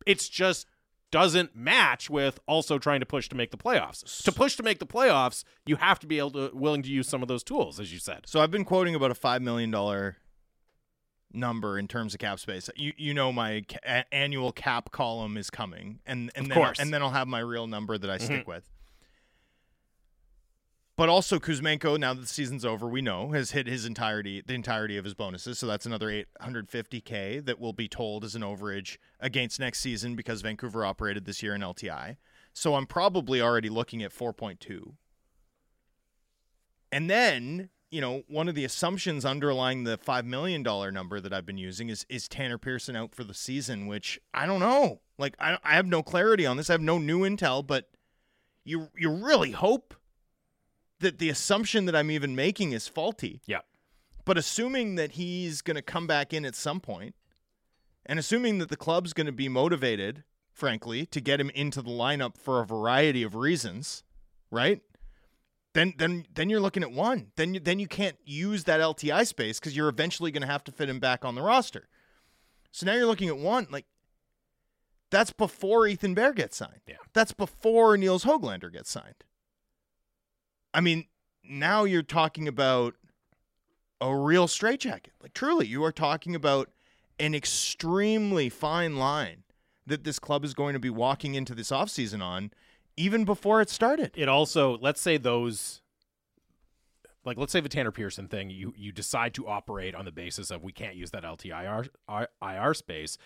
It's 0.09 0.29
just 0.29 0.67
doesn't 1.11 1.55
match 1.57 2.11
with 2.11 2.39
also 2.47 2.79
trying 2.79 3.01
to 3.01 3.07
push 3.07 3.29
to 3.29 3.35
make 3.37 3.51
the 3.51 3.57
playoffs. 3.57 4.23
To 4.25 4.33
push 4.33 4.57
to 4.57 4.63
make 4.63 4.79
the 4.79 4.87
playoffs, 4.87 5.45
you 5.65 5.77
have 5.77 5.99
to 6.01 6.07
be 6.07 6.19
able 6.19 6.33
to 6.33 6.51
willing 6.53 6.83
to 6.83 6.91
use 6.91 7.09
some 7.09 7.23
of 7.23 7.29
those 7.29 7.43
tools, 7.43 7.79
as 7.81 7.93
you 7.93 7.99
said. 7.99 8.23
So 8.27 8.41
I've 8.41 8.51
been 8.51 8.65
quoting 8.65 8.95
about 8.95 9.11
a 9.11 9.15
five 9.15 9.41
million 9.43 9.71
dollar 9.71 10.17
number 11.33 11.79
in 11.79 11.89
terms 11.89 12.15
of 12.15 12.21
cap 12.21 12.39
space. 12.39 12.69
You 12.77 12.93
you 12.97 13.15
know 13.15 13.33
my 13.33 13.65
ca- 13.69 14.05
annual 14.13 14.53
cap 14.53 14.91
column 14.91 15.37
is 15.37 15.51
coming, 15.51 16.01
and 16.07 16.31
and 16.35 16.45
Of 16.47 16.49
then 16.51 16.59
course. 16.59 16.79
and 16.79 16.93
then 16.93 17.03
I'll 17.03 17.11
have 17.11 17.29
my 17.29 17.41
real 17.41 17.67
number 17.67 17.99
that 17.99 18.11
I 18.11 18.19
stick 18.19 18.41
Mm-hmm. 18.43 18.51
with. 18.51 18.69
But 20.99 21.09
also 21.09 21.39
Kuzmenko, 21.39 21.97
now 21.97 22.13
that 22.13 22.23
the 22.23 22.27
season's 22.27 22.65
over, 22.65 22.89
we 22.89 23.03
know 23.03 23.31
has 23.31 23.53
hit 23.53 23.69
his 23.69 23.87
entirety 23.87 24.43
the 24.45 24.55
entirety 24.55 24.97
of 24.97 25.05
his 25.05 25.15
bonuses. 25.15 25.57
So 25.57 25.69
that's 25.69 25.87
another 25.87 26.25
850k 26.43 27.47
that 27.47 27.61
will 27.61 27.73
be 27.73 27.87
told 27.87 28.25
as 28.25 28.35
an 28.35 28.43
overage 28.43 28.97
against 29.21 29.61
next 29.61 29.79
season 29.79 30.17
because 30.17 30.43
Vancouver 30.43 30.85
operated 30.85 31.25
this 31.25 31.41
year 31.41 31.55
in 31.55 31.61
LTI. 31.61 32.17
So 32.53 32.75
I'm 32.75 32.85
probably 32.85 33.41
already 33.41 33.69
looking 33.69 34.03
at 34.03 34.13
4.2. 34.13 34.95
And 36.91 37.09
then, 37.09 37.71
you 37.93 38.01
know, 38.01 38.25
one 38.27 38.49
of 38.49 38.57
the 38.57 38.65
assumptions 38.65 39.25
underlying 39.25 39.85
the 39.85 39.99
$5 39.99 40.25
million 40.25 40.65
number 40.65 41.21
that 41.21 41.33
I've 41.33 41.47
been 41.47 41.59
using 41.59 41.91
is 41.91 42.07
is 42.09 42.27
Tanner 42.27 42.59
Pearson 42.59 42.97
out 42.97 43.15
for 43.15 43.23
the 43.23 43.35
season, 43.35 43.87
which 43.87 44.19
I 44.35 44.47
don't 44.47 44.59
know. 44.59 45.01
Like 45.17 45.37
I 45.39 45.59
I 45.63 45.75
have 45.75 45.87
no 45.87 46.03
clarity 46.03 46.45
on 46.45 46.57
this. 46.57 46.69
I 46.69 46.73
have 46.73 46.81
no 46.81 46.99
new 46.99 47.21
intel, 47.21 47.65
but 47.65 47.89
you 48.65 48.89
you 48.99 49.11
really 49.13 49.53
hope 49.53 49.95
that 51.01 51.19
the 51.19 51.29
assumption 51.29 51.85
that 51.87 51.97
I'm 51.97 52.11
even 52.11 52.35
making 52.35 52.73
is 52.73 52.89
faulty. 52.89 53.41
Yeah. 53.47 53.61
But 54.25 54.39
assuming 54.39 54.97
that 54.97 55.13
he's 55.13 55.63
going 55.63 55.77
to 55.77 55.83
come 55.83 56.07
back 56.07 56.33
in 56.33 56.45
at 56.45 56.55
some 56.55 56.81
point 56.81 57.15
and 58.05 58.19
assuming 58.19 58.59
that 58.59 58.69
the 58.69 58.77
club's 58.77 59.13
going 59.13 59.27
to 59.27 59.33
be 59.33 59.49
motivated, 59.49 60.25
frankly, 60.53 61.07
to 61.07 61.21
get 61.21 61.41
him 61.41 61.51
into 61.51 61.83
the 61.83 61.91
lineup 61.91 62.37
for 62.37 62.61
a 62.61 62.67
variety 62.67 63.23
of 63.23 63.35
reasons, 63.35 64.03
right? 64.51 64.83
Then 65.75 65.95
then 65.97 66.27
then 66.35 66.51
you're 66.51 66.61
looking 66.61 66.83
at 66.83 66.91
one. 66.91 67.31
Then 67.37 67.55
you, 67.55 67.61
then 67.61 67.79
you 67.79 67.87
can't 67.87 68.17
use 68.25 68.65
that 68.65 68.81
LTI 68.81 69.27
space 69.27 69.61
because 69.61 69.77
you're 69.77 69.89
eventually 69.89 70.31
going 70.31 70.43
to 70.43 70.49
have 70.49 70.65
to 70.65 70.73
fit 70.73 70.89
him 70.89 70.99
back 70.99 71.25
on 71.25 71.35
the 71.35 71.43
roster. 71.43 71.89
So 72.71 72.87
now 72.87 72.95
you're 72.95 73.07
looking 73.07 73.29
at 73.29 73.39
one 73.39 73.67
like 73.71 73.87
that's 75.11 75.33
before 75.33 75.87
Ethan 75.87 76.15
Bear 76.15 76.33
gets 76.33 76.57
signed. 76.57 76.81
Yeah. 76.87 76.97
That's 77.13 77.33
before 77.33 77.97
Nils 77.97 78.25
Hoglander 78.25 78.73
gets 78.73 78.91
signed. 78.91 79.25
I 80.79 80.81
mean, 80.81 81.07
now 81.43 81.83
you're 81.83 82.05
talking 82.05 82.47
about 82.47 82.95
a 84.01 84.15
real 84.15 84.47
straitjacket. 84.47 85.13
Like 85.21 85.35
truly, 85.35 85.67
you 85.67 85.83
are 85.83 85.91
talking 85.91 86.37
about 86.37 86.71
an 87.19 87.35
extremely 87.35 88.49
fine 88.49 88.95
line 88.97 89.43
that 89.89 90.05
this 90.05 90.21
club 90.21 90.45
is 90.45 90.55
going 90.55 90.75
to 90.75 90.79
be 90.79 90.89
walking 90.89 91.35
into 91.35 91.53
this 91.53 91.73
offseason 91.73 92.23
on 92.23 92.53
even 92.97 93.25
before 93.25 93.61
it 93.61 93.71
started. 93.71 94.13
It 94.15 94.29
also, 94.29 94.79
let's 94.79 95.01
say 95.01 95.17
those, 95.17 95.83
like 97.25 97.39
let's 97.39 97.51
say 97.51 97.59
the 97.59 97.69
Tanner 97.69 97.91
Pearson 97.91 98.29
thing, 98.29 98.49
you 98.49 98.73
you 98.77 98.93
decide 98.93 99.35
to 99.35 99.49
operate 99.49 99.97
on 99.97 100.05
the 100.05 100.13
basis 100.13 100.53
of 100.53 100.63
we 100.63 100.71
can't 100.71 100.95
use 100.95 101.11
that 101.11 101.25
LTIR 101.25 101.89
IR 102.41 102.75
space. 102.75 103.19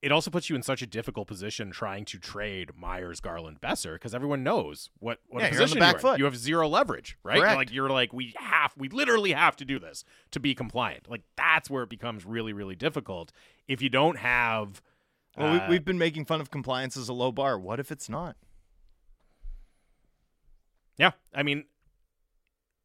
It 0.00 0.12
also 0.12 0.30
puts 0.30 0.48
you 0.48 0.54
in 0.54 0.62
such 0.62 0.80
a 0.80 0.86
difficult 0.86 1.26
position 1.26 1.72
trying 1.72 2.04
to 2.04 2.18
trade 2.20 2.70
Myers, 2.76 3.18
Garland, 3.20 3.60
Boeser 3.60 3.94
because 3.94 4.14
everyone 4.14 4.44
knows 4.44 4.90
what 5.00 5.18
what 5.26 5.40
Yeah, 5.40 5.46
you're 5.46 5.54
on 5.54 5.56
the 5.56 5.62
position 5.64 5.78
back 5.80 5.92
you're 5.94 5.98
in. 5.98 6.02
foot. 6.02 6.18
You 6.20 6.24
have 6.26 6.36
zero 6.36 6.68
leverage, 6.68 7.18
right? 7.24 7.40
Correct. 7.40 7.56
Like 7.56 7.72
you're 7.72 7.90
like 7.90 8.12
we 8.12 8.32
have, 8.38 8.72
we 8.76 8.88
literally 8.90 9.32
have 9.32 9.56
to 9.56 9.64
do 9.64 9.80
this 9.80 10.04
to 10.30 10.38
be 10.38 10.54
compliant. 10.54 11.10
Like 11.10 11.22
that's 11.36 11.68
where 11.68 11.82
it 11.82 11.88
becomes 11.90 12.24
really, 12.24 12.52
really 12.52 12.76
difficult 12.76 13.32
if 13.66 13.82
you 13.82 13.88
don't 13.88 14.18
have. 14.18 14.80
Well, 15.36 15.52
we, 15.52 15.58
uh, 15.58 15.68
we've 15.68 15.84
been 15.84 15.98
making 15.98 16.26
fun 16.26 16.40
of 16.40 16.50
compliance 16.52 16.96
as 16.96 17.08
a 17.08 17.12
low 17.12 17.32
bar. 17.32 17.58
What 17.58 17.80
if 17.80 17.90
it's 17.90 18.08
not? 18.08 18.36
Yeah, 20.96 21.12
I 21.34 21.42
mean, 21.42 21.64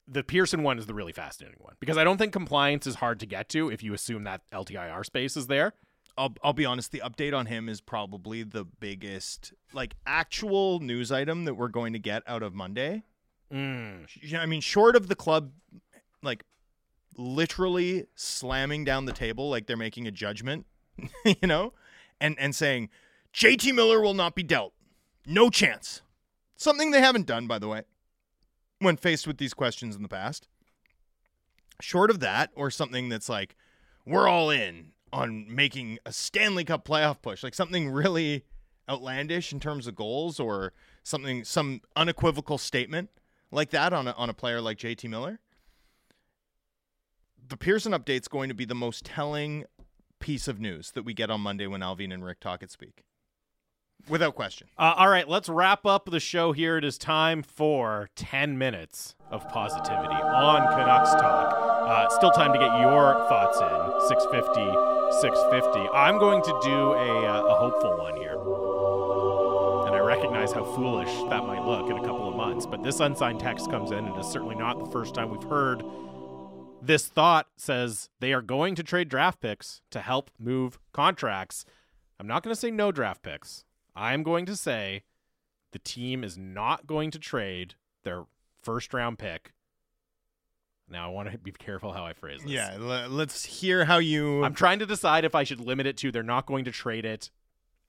the 0.07 0.23
Pearson 0.23 0.63
one 0.63 0.77
is 0.77 0.85
the 0.85 0.93
really 0.93 1.13
fascinating 1.13 1.57
one 1.59 1.75
because 1.79 1.97
I 1.97 2.03
don't 2.03 2.17
think 2.17 2.33
compliance 2.33 2.85
is 2.85 2.95
hard 2.95 3.19
to 3.21 3.25
get 3.25 3.49
to 3.49 3.69
if 3.69 3.81
you 3.83 3.93
assume 3.93 4.23
that 4.25 4.41
LTIR 4.51 5.05
space 5.05 5.37
is 5.37 5.47
there. 5.47 5.73
I'll 6.17 6.35
I'll 6.43 6.53
be 6.53 6.65
honest. 6.65 6.91
The 6.91 7.01
update 7.03 7.35
on 7.35 7.47
him 7.47 7.67
is 7.67 7.81
probably 7.81 8.43
the 8.43 8.65
biggest, 8.65 9.53
like, 9.73 9.95
actual 10.05 10.79
news 10.79 11.11
item 11.11 11.45
that 11.45 11.55
we're 11.55 11.69
going 11.69 11.93
to 11.93 11.99
get 11.99 12.23
out 12.27 12.43
of 12.43 12.53
Monday. 12.53 13.03
Mm. 13.51 14.07
I 14.37 14.45
mean, 14.45 14.61
short 14.61 14.95
of 14.95 15.07
the 15.07 15.15
club, 15.15 15.51
like, 16.21 16.43
literally 17.17 18.07
slamming 18.15 18.83
down 18.83 19.05
the 19.05 19.13
table 19.13 19.49
like 19.49 19.67
they're 19.67 19.77
making 19.77 20.07
a 20.07 20.11
judgment, 20.11 20.65
you 21.25 21.47
know, 21.47 21.73
and 22.19 22.37
and 22.39 22.55
saying 22.55 22.89
JT 23.33 23.73
Miller 23.73 24.01
will 24.01 24.13
not 24.13 24.35
be 24.35 24.43
dealt, 24.43 24.73
no 25.25 25.49
chance. 25.49 26.01
Something 26.55 26.91
they 26.91 27.01
haven't 27.01 27.25
done, 27.25 27.47
by 27.47 27.59
the 27.59 27.67
way, 27.67 27.81
when 28.79 28.95
faced 28.95 29.27
with 29.27 29.37
these 29.37 29.53
questions 29.53 29.95
in 29.95 30.01
the 30.01 30.07
past. 30.07 30.47
Short 31.81 32.09
of 32.09 32.19
that, 32.19 32.51
or 32.55 32.69
something 32.69 33.09
that's 33.09 33.27
like, 33.27 33.55
we're 34.05 34.27
all 34.27 34.49
in 34.49 34.92
on 35.13 35.45
making 35.47 35.99
a 36.05 36.11
Stanley 36.11 36.65
Cup 36.65 36.85
playoff 36.85 37.21
push, 37.21 37.43
like 37.43 37.53
something 37.53 37.89
really 37.89 38.43
outlandish 38.89 39.53
in 39.53 39.59
terms 39.59 39.87
of 39.87 39.95
goals, 39.95 40.39
or 40.39 40.73
something, 41.03 41.45
some 41.45 41.81
unequivocal 41.95 42.57
statement 42.57 43.09
like 43.51 43.69
that 43.69 43.93
on 43.93 44.07
a, 44.07 44.11
on 44.13 44.29
a 44.29 44.33
player 44.33 44.59
like 44.59 44.77
JT 44.77 45.07
Miller. 45.09 45.39
The 47.47 47.55
Pearson 47.55 47.91
update's 47.91 48.27
going 48.27 48.49
to 48.49 48.55
be 48.55 48.65
the 48.65 48.75
most 48.75 49.05
telling 49.05 49.65
piece 50.19 50.47
of 50.47 50.59
news 50.59 50.91
that 50.91 51.03
we 51.03 51.13
get 51.13 51.29
on 51.29 51.41
Monday 51.41 51.67
when 51.67 51.81
Allvin 51.81 52.11
and 52.11 52.25
Rick 52.25 52.39
talk 52.39 52.63
at 52.63 52.71
Speak. 52.71 53.03
Without 54.09 54.35
question. 54.35 54.67
Uh, 54.77 54.95
all 54.97 55.09
right, 55.09 55.29
let's 55.29 55.47
wrap 55.47 55.85
up 55.85 56.09
the 56.09 56.19
show 56.19 56.51
here. 56.51 56.77
It 56.77 56.83
is 56.83 56.97
time 56.97 57.43
for 57.43 58.09
10 58.15 58.57
minutes 58.57 59.15
of 59.29 59.47
positivity 59.49 60.15
on 60.15 60.61
Canucks 60.73 61.11
Talk. 61.11 61.72
Uh, 61.87 62.09
still 62.09 62.31
time 62.31 62.53
to 62.53 62.59
get 62.59 62.79
your 62.79 63.13
thoughts 63.27 63.59
in. 63.59 64.07
650, 64.07 65.21
650. 65.21 65.89
I'm 65.93 66.17
going 66.17 66.41
to 66.43 66.59
do 66.63 66.93
a, 66.93 67.25
uh, 67.25 67.45
a 67.45 67.55
hopeful 67.55 67.97
one 67.97 68.15
here. 68.17 68.37
And 69.87 69.95
I 69.95 69.99
recognize 69.99 70.51
how 70.51 70.63
foolish 70.63 71.11
that 71.29 71.45
might 71.45 71.65
look 71.65 71.89
in 71.89 71.97
a 71.97 72.01
couple 72.01 72.29
of 72.29 72.35
months, 72.35 72.65
but 72.65 72.83
this 72.83 72.99
unsigned 72.99 73.39
text 73.39 73.69
comes 73.69 73.91
in, 73.91 73.99
and 73.99 74.15
it 74.15 74.19
is 74.19 74.27
certainly 74.27 74.55
not 74.55 74.79
the 74.79 74.89
first 74.91 75.13
time 75.13 75.29
we've 75.29 75.49
heard 75.49 75.83
this 76.85 77.07
thought 77.07 77.47
says 77.55 78.09
they 78.19 78.33
are 78.33 78.41
going 78.41 78.75
to 78.75 78.83
trade 78.83 79.07
draft 79.07 79.39
picks 79.39 79.81
to 79.89 80.01
help 80.01 80.29
move 80.37 80.79
contracts. 80.91 81.63
I'm 82.19 82.27
not 82.27 82.43
going 82.43 82.53
to 82.53 82.59
say 82.59 82.71
no 82.71 82.91
draft 82.91 83.23
picks. 83.23 83.63
I'm 83.95 84.21
going 84.21 84.45
to 84.47 84.55
say 84.55 85.03
the 85.71 85.79
team 85.79 86.23
is 86.23 86.37
not 86.37 86.85
going 86.85 87.09
to 87.11 87.19
trade 87.19 87.75
their 88.03 88.25
first 88.61 88.93
round 88.93 89.17
pick. 89.17 89.53
Now, 90.89 91.07
I 91.07 91.11
want 91.11 91.31
to 91.31 91.37
be 91.37 91.51
careful 91.51 91.91
how 91.93 92.05
I 92.05 92.13
phrase 92.13 92.41
this. 92.41 92.51
Yeah, 92.51 92.73
l- 92.75 93.09
let's 93.09 93.45
hear 93.45 93.85
how 93.85 93.97
you. 93.97 94.43
I'm 94.43 94.53
trying 94.53 94.79
to 94.79 94.85
decide 94.85 95.25
if 95.25 95.33
I 95.33 95.43
should 95.43 95.59
limit 95.59 95.87
it 95.87 95.97
to 95.97 96.11
they're 96.11 96.23
not 96.23 96.45
going 96.45 96.65
to 96.65 96.71
trade 96.71 97.05
it 97.05 97.31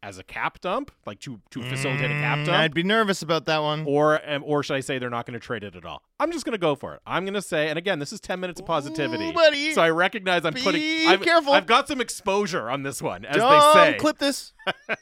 as 0.03 0.19
a 0.19 0.23
cap 0.23 0.61
dump, 0.61 0.91
like 1.07 1.19
to 1.21 1.41
to 1.51 1.63
facilitate 1.63 2.11
a 2.11 2.15
cap 2.15 2.39
Mm, 2.39 2.47
dump. 2.47 2.59
I'd 2.59 2.75
be 2.75 2.83
nervous 2.83 3.21
about 3.23 3.47
that 3.47 3.63
one. 3.63 3.85
or 3.87 4.21
um, 4.31 4.43
or 4.47 4.63
should 4.63 4.77
I 4.77 4.81
say 4.81 4.99
they're 4.99 5.11
not 5.11 5.27
going 5.27 5.33
to 5.39 5.45
trade 5.45 5.65
it 5.65 5.75
at 5.75 5.85
all? 5.85 6.03
I'm 6.21 6.31
just 6.31 6.45
going 6.45 6.53
to 6.53 6.59
go 6.59 6.75
for 6.75 6.95
it. 6.95 7.01
I'm 7.07 7.25
going 7.25 7.35
to 7.35 7.43
say, 7.43 7.69
and 7.69 7.79
again, 7.79 7.99
this 7.99 8.13
is 8.13 8.21
10 8.21 8.39
minutes 8.39 8.61
of 8.61 8.67
positivity. 8.67 9.31
Ooh, 9.31 9.33
buddy. 9.33 9.73
So 9.73 9.83
I 9.83 9.91
recognize 9.91 10.45
I'm 10.45 10.55
Be 10.55 10.63
putting. 10.63 11.09
I've, 11.09 11.23
careful. 11.23 11.53
I've 11.55 11.67
got 11.67 11.89
some 11.89 12.01
exposure 12.01 12.71
on 12.71 12.83
this 12.85 13.01
one, 13.03 13.25
as 13.25 13.37
Don't 13.37 13.51
they 13.51 13.93
say. 13.93 13.99
clip 13.99 14.19
this. 14.19 14.53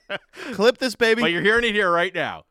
clip 0.52 0.78
this, 0.78 0.94
baby. 0.96 1.20
But 1.20 1.30
you're 1.32 1.42
hearing 1.42 1.64
it 1.64 1.72
here 1.74 1.90
right 1.90 2.14
now. 2.14 2.44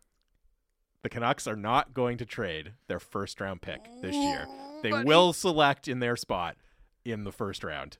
The 1.03 1.09
Canucks 1.09 1.47
are 1.47 1.55
not 1.55 1.93
going 1.95 2.17
to 2.19 2.25
trade 2.25 2.73
their 2.87 2.99
first 2.99 3.41
round 3.41 3.61
pick 3.61 3.79
this 4.01 4.13
year. 4.15 4.45
They 4.83 5.03
will 5.03 5.33
select 5.33 5.87
in 5.87 5.99
their 5.99 6.15
spot 6.15 6.57
in 7.05 7.23
the 7.23 7.31
first 7.31 7.63
round. 7.63 7.97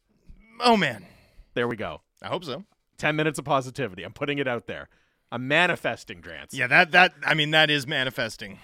oh 0.60 0.78
man, 0.78 1.06
There 1.54 1.68
we 1.68 1.76
go. 1.76 2.02
I 2.22 2.28
hope 2.28 2.44
so. 2.46 2.64
10 2.98 3.16
minutes 3.16 3.40
of 3.40 3.46
positivity. 3.46 4.04
I'm 4.04 4.14
putting 4.14 4.38
it 4.38 4.48
out 4.48 4.68
there. 4.68 4.88
I'm 5.32 5.48
manifesting, 5.48 6.22
Drance. 6.22 6.50
Yeah, 6.52 6.68
that 6.68 6.92
that 6.92 7.14
I 7.26 7.34
mean 7.34 7.52
that 7.52 7.70
is 7.72 7.88
manifesting. 7.88 8.60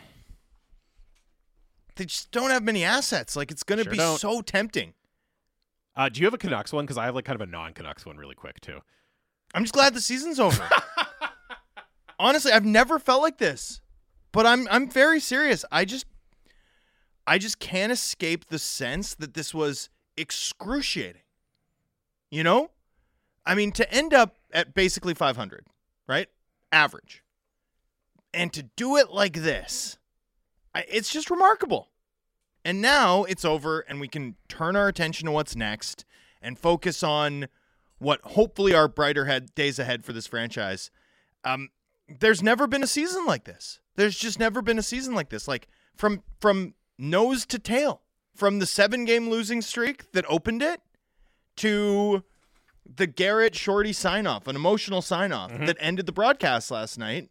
They 1.95 2.05
just 2.05 2.31
don't 2.31 2.51
have 2.51 2.61
many 2.63 2.83
assets. 2.83 3.35
Like 3.35 3.49
it's 3.51 3.63
going 3.63 3.77
to 3.79 3.83
Sure 3.85 3.91
be 3.91 3.97
don't. 3.97 4.19
so 4.19 4.41
tempting. 4.41 4.93
Uh, 5.95 6.09
do 6.09 6.19
you 6.21 6.27
have 6.27 6.33
a 6.33 6.37
Canucks 6.37 6.71
one? 6.71 6.83
Because 6.85 6.97
I 6.97 7.05
have 7.05 7.15
like 7.15 7.25
kind 7.25 7.41
of 7.41 7.47
a 7.47 7.51
non 7.51 7.73
Canucks 7.73 8.05
one 8.05 8.17
really 8.17 8.35
quick, 8.35 8.61
too. 8.61 8.79
I'm 9.55 9.63
just 9.63 9.73
glad 9.73 9.93
the 9.95 10.01
season's 10.01 10.39
over. 10.39 10.69
Honestly, 12.19 12.51
I've 12.51 12.65
never 12.65 12.99
felt 12.99 13.21
like 13.21 13.37
this. 13.37 13.81
But 14.31 14.45
I'm 14.45 14.67
I'm 14.69 14.89
very 14.89 15.19
serious. 15.19 15.63
I 15.71 15.85
just 15.85 16.05
I 17.27 17.37
just 17.37 17.59
can't 17.59 17.91
escape 17.91 18.47
the 18.47 18.57
sense 18.57 19.13
that 19.15 19.33
this 19.33 19.53
was 19.53 19.89
excruciating. 20.15 21.21
You 22.31 22.43
know? 22.43 22.71
I 23.45 23.53
mean, 23.53 23.71
to 23.73 23.93
end 23.93 24.13
up 24.13 24.37
at 24.51 24.73
basically 24.73 25.13
500, 25.13 25.67
right? 26.07 26.27
Average. 26.71 27.23
And 28.33 28.51
to 28.53 28.63
do 28.63 28.97
it 28.97 29.11
like 29.11 29.33
this, 29.33 29.97
I, 30.73 30.85
it's 30.89 31.11
just 31.11 31.29
remarkable. 31.29 31.89
And 32.65 32.81
now 32.81 33.23
it's 33.23 33.45
over, 33.45 33.81
and 33.81 34.01
we 34.01 34.09
can 34.09 34.35
turn 34.49 34.75
our 34.75 34.87
attention 34.87 35.25
to 35.27 35.31
what's 35.31 35.55
next 35.55 36.03
and 36.41 36.59
focus 36.59 37.03
on 37.03 37.47
what 37.99 38.19
hopefully 38.21 38.73
are 38.73 38.87
brighter 38.87 39.25
head, 39.25 39.55
days 39.55 39.79
ahead 39.79 40.03
for 40.03 40.13
this 40.13 40.27
franchise. 40.27 40.91
Um, 41.43 41.69
there's 42.07 42.43
never 42.43 42.67
been 42.67 42.83
a 42.83 42.87
season 42.87 43.25
like 43.25 43.45
this. 43.45 43.79
There's 43.95 44.17
just 44.17 44.39
never 44.39 44.61
been 44.61 44.77
a 44.77 44.83
season 44.83 45.15
like 45.15 45.29
this. 45.29 45.47
Like 45.47 45.67
from 45.95 46.23
from 46.39 46.73
nose 46.97 47.45
to 47.47 47.59
tail, 47.59 48.01
from 48.35 48.59
the 48.59 48.65
seven 48.65 49.05
game 49.05 49.29
losing 49.29 49.61
streak 49.61 50.11
that 50.11 50.25
opened 50.27 50.61
it 50.61 50.81
to 51.57 52.23
the 52.95 53.07
Garrett 53.07 53.55
Shorty 53.55 53.93
sign 53.93 54.27
off, 54.27 54.47
an 54.47 54.55
emotional 54.55 55.01
sign 55.01 55.31
off 55.31 55.51
mm-hmm. 55.51 55.65
that 55.65 55.77
ended 55.79 56.05
the 56.05 56.11
broadcast 56.11 56.71
last 56.71 56.97
night. 56.97 57.29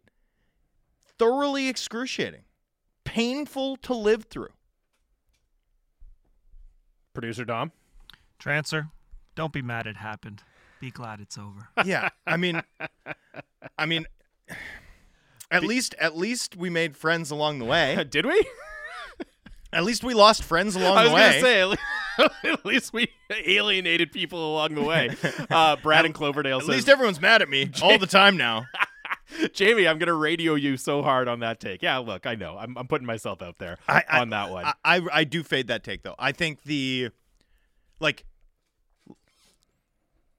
Thoroughly 1.17 1.67
excruciating, 1.67 2.43
painful 3.03 3.77
to 3.77 3.95
live 3.95 4.25
through. 4.25 4.49
Producer 7.13 7.45
Dom? 7.45 7.71
Drancer, 8.39 8.91
don't 9.33 9.51
be 9.51 9.63
mad 9.63 9.87
it 9.87 9.97
happened. 9.97 10.43
Be 10.79 10.91
glad 10.91 11.19
it's 11.19 11.37
over. 11.37 11.69
Yeah, 11.85 12.09
I 12.27 12.37
mean, 12.37 12.61
I 13.77 13.85
mean, 13.87 14.05
at 15.51 15.63
least 15.63 15.95
at 15.99 16.15
least 16.15 16.55
we 16.55 16.69
made 16.69 16.95
friends 16.95 17.31
along 17.31 17.57
the 17.59 17.65
way. 17.65 18.03
Did 18.09 18.27
we? 18.27 18.45
At 19.73 19.83
least 19.83 20.03
we 20.03 20.13
lost 20.13 20.43
friends 20.43 20.75
along 20.75 20.97
I 20.97 21.03
was 21.03 21.09
the 21.11 21.15
way. 21.15 21.41
say, 21.41 22.29
at 22.51 22.65
least 22.65 22.93
we 22.93 23.09
alienated 23.45 24.11
people 24.11 24.53
along 24.53 24.75
the 24.75 24.81
way. 24.83 25.15
Uh, 25.49 25.75
Brad 25.77 26.05
and 26.05 26.13
Cloverdale 26.13 26.57
At 26.57 26.63
says, 26.63 26.69
least 26.69 26.89
everyone's 26.89 27.19
mad 27.21 27.41
at 27.41 27.49
me 27.49 27.69
all 27.81 27.97
the 27.97 28.07
time 28.07 28.37
now. 28.37 28.65
Jamie, 29.53 29.87
I'm 29.87 29.99
going 29.99 30.07
to 30.07 30.13
radio 30.13 30.55
you 30.55 30.77
so 30.77 31.03
hard 31.03 31.27
on 31.27 31.41
that 31.41 31.59
take. 31.59 31.81
Yeah, 31.83 31.97
look, 31.97 32.25
I 32.25 32.35
know. 32.35 32.57
I'm, 32.57 32.77
I'm 32.77 32.87
putting 32.87 33.05
myself 33.05 33.41
out 33.41 33.57
there 33.59 33.77
I, 33.87 34.03
I- 34.09 34.19
on 34.21 34.29
that 34.29 34.51
one. 34.51 34.65
I, 34.65 34.73
I 34.85 35.01
I 35.13 35.23
do 35.25 35.43
fade 35.43 35.67
that 35.67 35.83
take 35.83 36.01
though. 36.03 36.15
I 36.17 36.31
think 36.31 36.63
the 36.63 37.09
like 37.99 38.23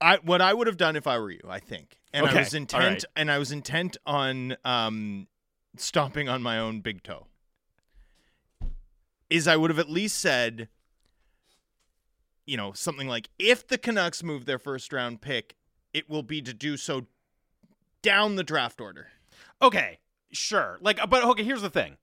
I 0.01 0.17
what 0.23 0.41
I 0.41 0.53
would 0.53 0.67
have 0.67 0.77
done 0.77 0.95
if 0.95 1.07
I 1.07 1.19
were 1.19 1.31
you, 1.31 1.41
I 1.47 1.59
think, 1.59 1.99
and 2.13 2.25
Okay, 2.25 2.37
I 2.37 2.39
was 2.39 2.53
intent, 2.53 2.83
right. 2.83 3.03
and 3.15 3.29
I 3.31 3.37
was 3.37 3.51
intent 3.51 3.97
on 4.05 4.55
um, 4.65 5.27
stomping 5.77 6.29
on 6.29 6.41
my 6.41 6.57
own 6.57 6.79
big 6.81 7.03
toe. 7.03 7.27
Is 9.29 9.47
I 9.47 9.57
would 9.57 9.69
have 9.69 9.79
at 9.79 9.89
least 9.89 10.17
said, 10.17 10.69
you 12.45 12.57
know, 12.57 12.73
something 12.73 13.07
like, 13.07 13.29
if 13.37 13.67
the 13.67 13.77
Canucks 13.77 14.23
move 14.23 14.45
their 14.45 14.57
first 14.57 14.91
round 14.91 15.21
pick, 15.21 15.55
it 15.93 16.09
will 16.09 16.23
be 16.23 16.41
to 16.41 16.53
do 16.53 16.77
so 16.77 17.05
down 18.01 18.35
the 18.35 18.43
draft 18.43 18.81
order. 18.81 19.07
Okay, 19.61 19.99
sure. 20.31 20.79
Like, 20.81 21.01
uh, 21.01 21.07
but 21.07 21.23
okay, 21.23 21.43
here's 21.43 21.61
the 21.61 21.69
thing. 21.69 21.97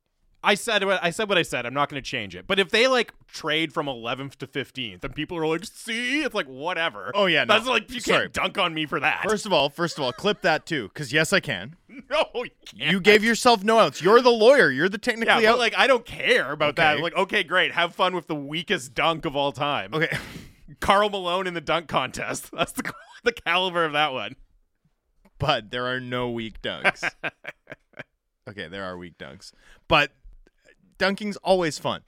I 0.44 0.54
said 0.54 0.84
what 0.84 1.02
I 1.02 1.10
said. 1.10 1.28
What 1.28 1.38
I 1.38 1.42
said. 1.42 1.66
I'm 1.66 1.74
not 1.74 1.88
going 1.88 2.00
to 2.00 2.08
change 2.08 2.36
it. 2.36 2.46
But 2.46 2.60
if 2.60 2.70
they 2.70 2.86
like 2.86 3.12
trade 3.26 3.72
from 3.72 3.86
11th 3.86 4.36
to 4.36 4.46
15th, 4.46 5.02
and 5.02 5.14
people 5.14 5.36
are 5.38 5.46
like, 5.46 5.64
"See," 5.64 6.22
it's 6.22 6.34
like 6.34 6.46
whatever. 6.46 7.10
Oh, 7.14 7.26
yeah, 7.26 7.42
no. 7.44 7.54
that's 7.54 7.66
like 7.66 7.90
you 7.92 7.98
Sorry. 8.00 8.20
can't 8.24 8.32
dunk 8.32 8.58
on 8.58 8.72
me 8.72 8.86
for 8.86 9.00
that. 9.00 9.24
First 9.28 9.44
of 9.46 9.52
all, 9.52 9.68
first 9.70 9.98
of 9.98 10.04
all, 10.04 10.12
clip 10.12 10.42
that 10.42 10.64
too, 10.64 10.88
because 10.88 11.12
yes, 11.12 11.32
I 11.32 11.40
can. 11.40 11.74
no, 11.88 12.26
you 12.34 12.50
can't. 12.64 12.92
You 12.92 13.00
gave 13.00 13.24
yourself 13.24 13.64
no 13.64 13.78
outs. 13.80 14.00
You're 14.00 14.20
the 14.22 14.30
lawyer. 14.30 14.70
You're 14.70 14.88
the 14.88 14.98
technically 14.98 15.42
Yeah, 15.42 15.52
out. 15.52 15.58
like 15.58 15.76
I 15.76 15.86
don't 15.88 16.04
care 16.06 16.52
about 16.52 16.76
that. 16.76 16.94
Okay. 16.94 17.02
Like, 17.02 17.16
okay, 17.16 17.42
great. 17.42 17.72
Have 17.72 17.94
fun 17.94 18.14
with 18.14 18.28
the 18.28 18.36
weakest 18.36 18.94
dunk 18.94 19.24
of 19.24 19.34
all 19.34 19.50
time. 19.52 19.92
okay. 19.94 20.16
Karl 20.80 21.08
Malone 21.10 21.46
in 21.46 21.54
the 21.54 21.60
dunk 21.60 21.88
contest. 21.88 22.50
That's 22.52 22.72
the 22.72 22.92
the 23.24 23.32
caliber 23.32 23.84
of 23.84 23.94
that 23.94 24.12
one. 24.12 24.36
but 25.38 25.70
there 25.72 25.86
are 25.86 25.98
no 26.00 26.30
weak 26.30 26.62
dunks. 26.62 27.10
okay, 28.48 28.68
there 28.68 28.84
are 28.84 28.96
weak 28.96 29.18
dunks, 29.18 29.52
but 29.88 30.12
dunking's 30.98 31.36
always 31.39 31.78
fun. 31.78 32.02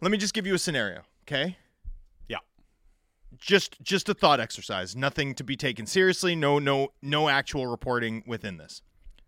Let 0.00 0.10
me 0.12 0.18
just 0.18 0.34
give 0.34 0.46
you 0.46 0.54
a 0.54 0.58
scenario, 0.58 1.02
okay? 1.26 1.56
Yeah. 2.28 2.38
Just 3.36 3.80
just 3.82 4.08
a 4.08 4.14
thought 4.14 4.40
exercise, 4.40 4.94
nothing 4.94 5.34
to 5.34 5.44
be 5.44 5.56
taken 5.56 5.86
seriously, 5.86 6.36
no 6.36 6.58
no 6.58 6.88
no 7.02 7.28
actual 7.28 7.66
reporting 7.66 8.22
within 8.26 8.56
this. 8.58 8.82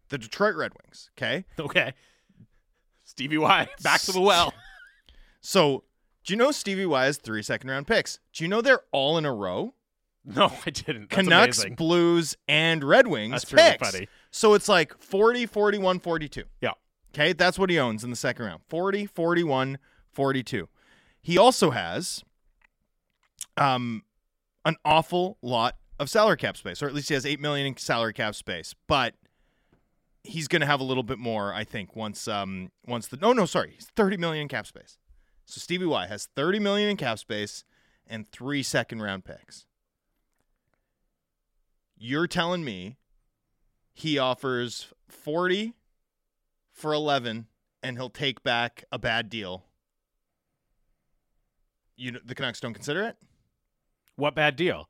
The 0.08 0.18
Detroit 0.18 0.54
Red 0.56 0.72
Wings, 0.82 1.10
okay? 1.18 1.44
Okay. 1.58 1.94
Stevie 3.04 3.38
Y, 3.38 3.68
back 3.82 4.00
to 4.02 4.12
the 4.12 4.20
well. 4.20 4.52
So, 5.42 5.84
do 6.22 6.34
you 6.34 6.36
know 6.36 6.50
Stevie 6.50 6.84
Y 6.84 7.04
has 7.06 7.16
3 7.16 7.42
second 7.42 7.70
round 7.70 7.86
picks? 7.86 8.18
Do 8.34 8.44
you 8.44 8.48
know 8.48 8.60
they're 8.60 8.82
all 8.92 9.16
in 9.16 9.24
a 9.24 9.32
row? 9.32 9.72
No, 10.22 10.52
I 10.66 10.70
didn't. 10.70 11.08
That's 11.08 11.14
Canucks, 11.26 11.58
amazing. 11.60 11.74
Blues, 11.76 12.36
and 12.46 12.84
Red 12.84 13.06
Wings 13.06 13.32
That's 13.32 13.50
really 13.54 13.70
picks. 13.70 13.90
funny. 13.90 14.08
So 14.30 14.52
it's 14.52 14.68
like 14.68 14.96
40, 15.02 15.46
41, 15.46 15.98
42. 16.00 16.44
Yeah. 16.60 16.72
Okay, 17.12 17.32
that's 17.32 17.58
what 17.58 17.70
he 17.70 17.78
owns 17.78 18.04
in 18.04 18.10
the 18.10 18.16
second 18.16 18.46
round 18.46 18.62
40, 18.68 19.06
41, 19.06 19.78
42. 20.12 20.68
He 21.20 21.36
also 21.36 21.70
has 21.70 22.22
um, 23.56 24.04
an 24.64 24.76
awful 24.84 25.36
lot 25.42 25.76
of 25.98 26.08
salary 26.08 26.36
cap 26.36 26.56
space, 26.56 26.82
or 26.82 26.86
at 26.86 26.94
least 26.94 27.08
he 27.08 27.14
has 27.14 27.26
8 27.26 27.40
million 27.40 27.66
in 27.66 27.76
salary 27.76 28.12
cap 28.12 28.34
space, 28.34 28.74
but 28.86 29.14
he's 30.22 30.48
going 30.48 30.60
to 30.60 30.66
have 30.66 30.80
a 30.80 30.84
little 30.84 31.02
bit 31.02 31.18
more, 31.18 31.52
I 31.52 31.64
think, 31.64 31.96
once 31.96 32.28
um 32.28 32.70
once 32.86 33.08
the 33.08 33.16
No, 33.16 33.32
no, 33.32 33.46
sorry. 33.46 33.72
He's 33.74 33.88
30 33.96 34.16
million 34.16 34.42
in 34.42 34.48
cap 34.48 34.66
space. 34.66 34.98
So 35.44 35.58
Stevie 35.58 35.86
Y 35.86 36.06
has 36.06 36.28
30 36.36 36.58
million 36.60 36.90
in 36.90 36.96
cap 36.96 37.18
space 37.18 37.64
and 38.06 38.30
3 38.30 38.62
second 38.62 39.02
round 39.02 39.24
picks. 39.24 39.66
You're 41.96 42.26
telling 42.26 42.64
me 42.64 42.96
he 43.92 44.18
offers 44.18 44.88
40 45.08 45.74
for 46.80 46.92
11 46.92 47.46
and 47.82 47.96
he'll 47.96 48.10
take 48.10 48.42
back 48.42 48.84
a 48.90 48.98
bad 48.98 49.28
deal. 49.28 49.64
You 51.96 52.18
the 52.24 52.34
Canucks 52.34 52.60
don't 52.60 52.74
consider 52.74 53.02
it? 53.04 53.16
What 54.16 54.34
bad 54.34 54.56
deal? 54.56 54.88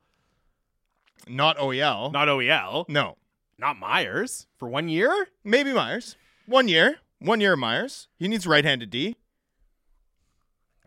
Not 1.29 1.59
OEL. 1.59 2.13
Not 2.13 2.29
OEL. 2.29 2.89
no. 2.89 3.17
Not 3.59 3.79
Myers 3.79 4.47
for 4.57 4.69
one 4.69 4.89
year. 4.89 5.29
Maybe 5.45 5.73
Myers. 5.73 6.17
One 6.47 6.67
year. 6.67 6.97
One 7.19 7.41
year 7.43 7.53
of 7.53 7.59
Myers. 7.59 8.09
He 8.17 8.27
needs 8.27 8.47
right-handed 8.47 8.89
D. 8.89 9.17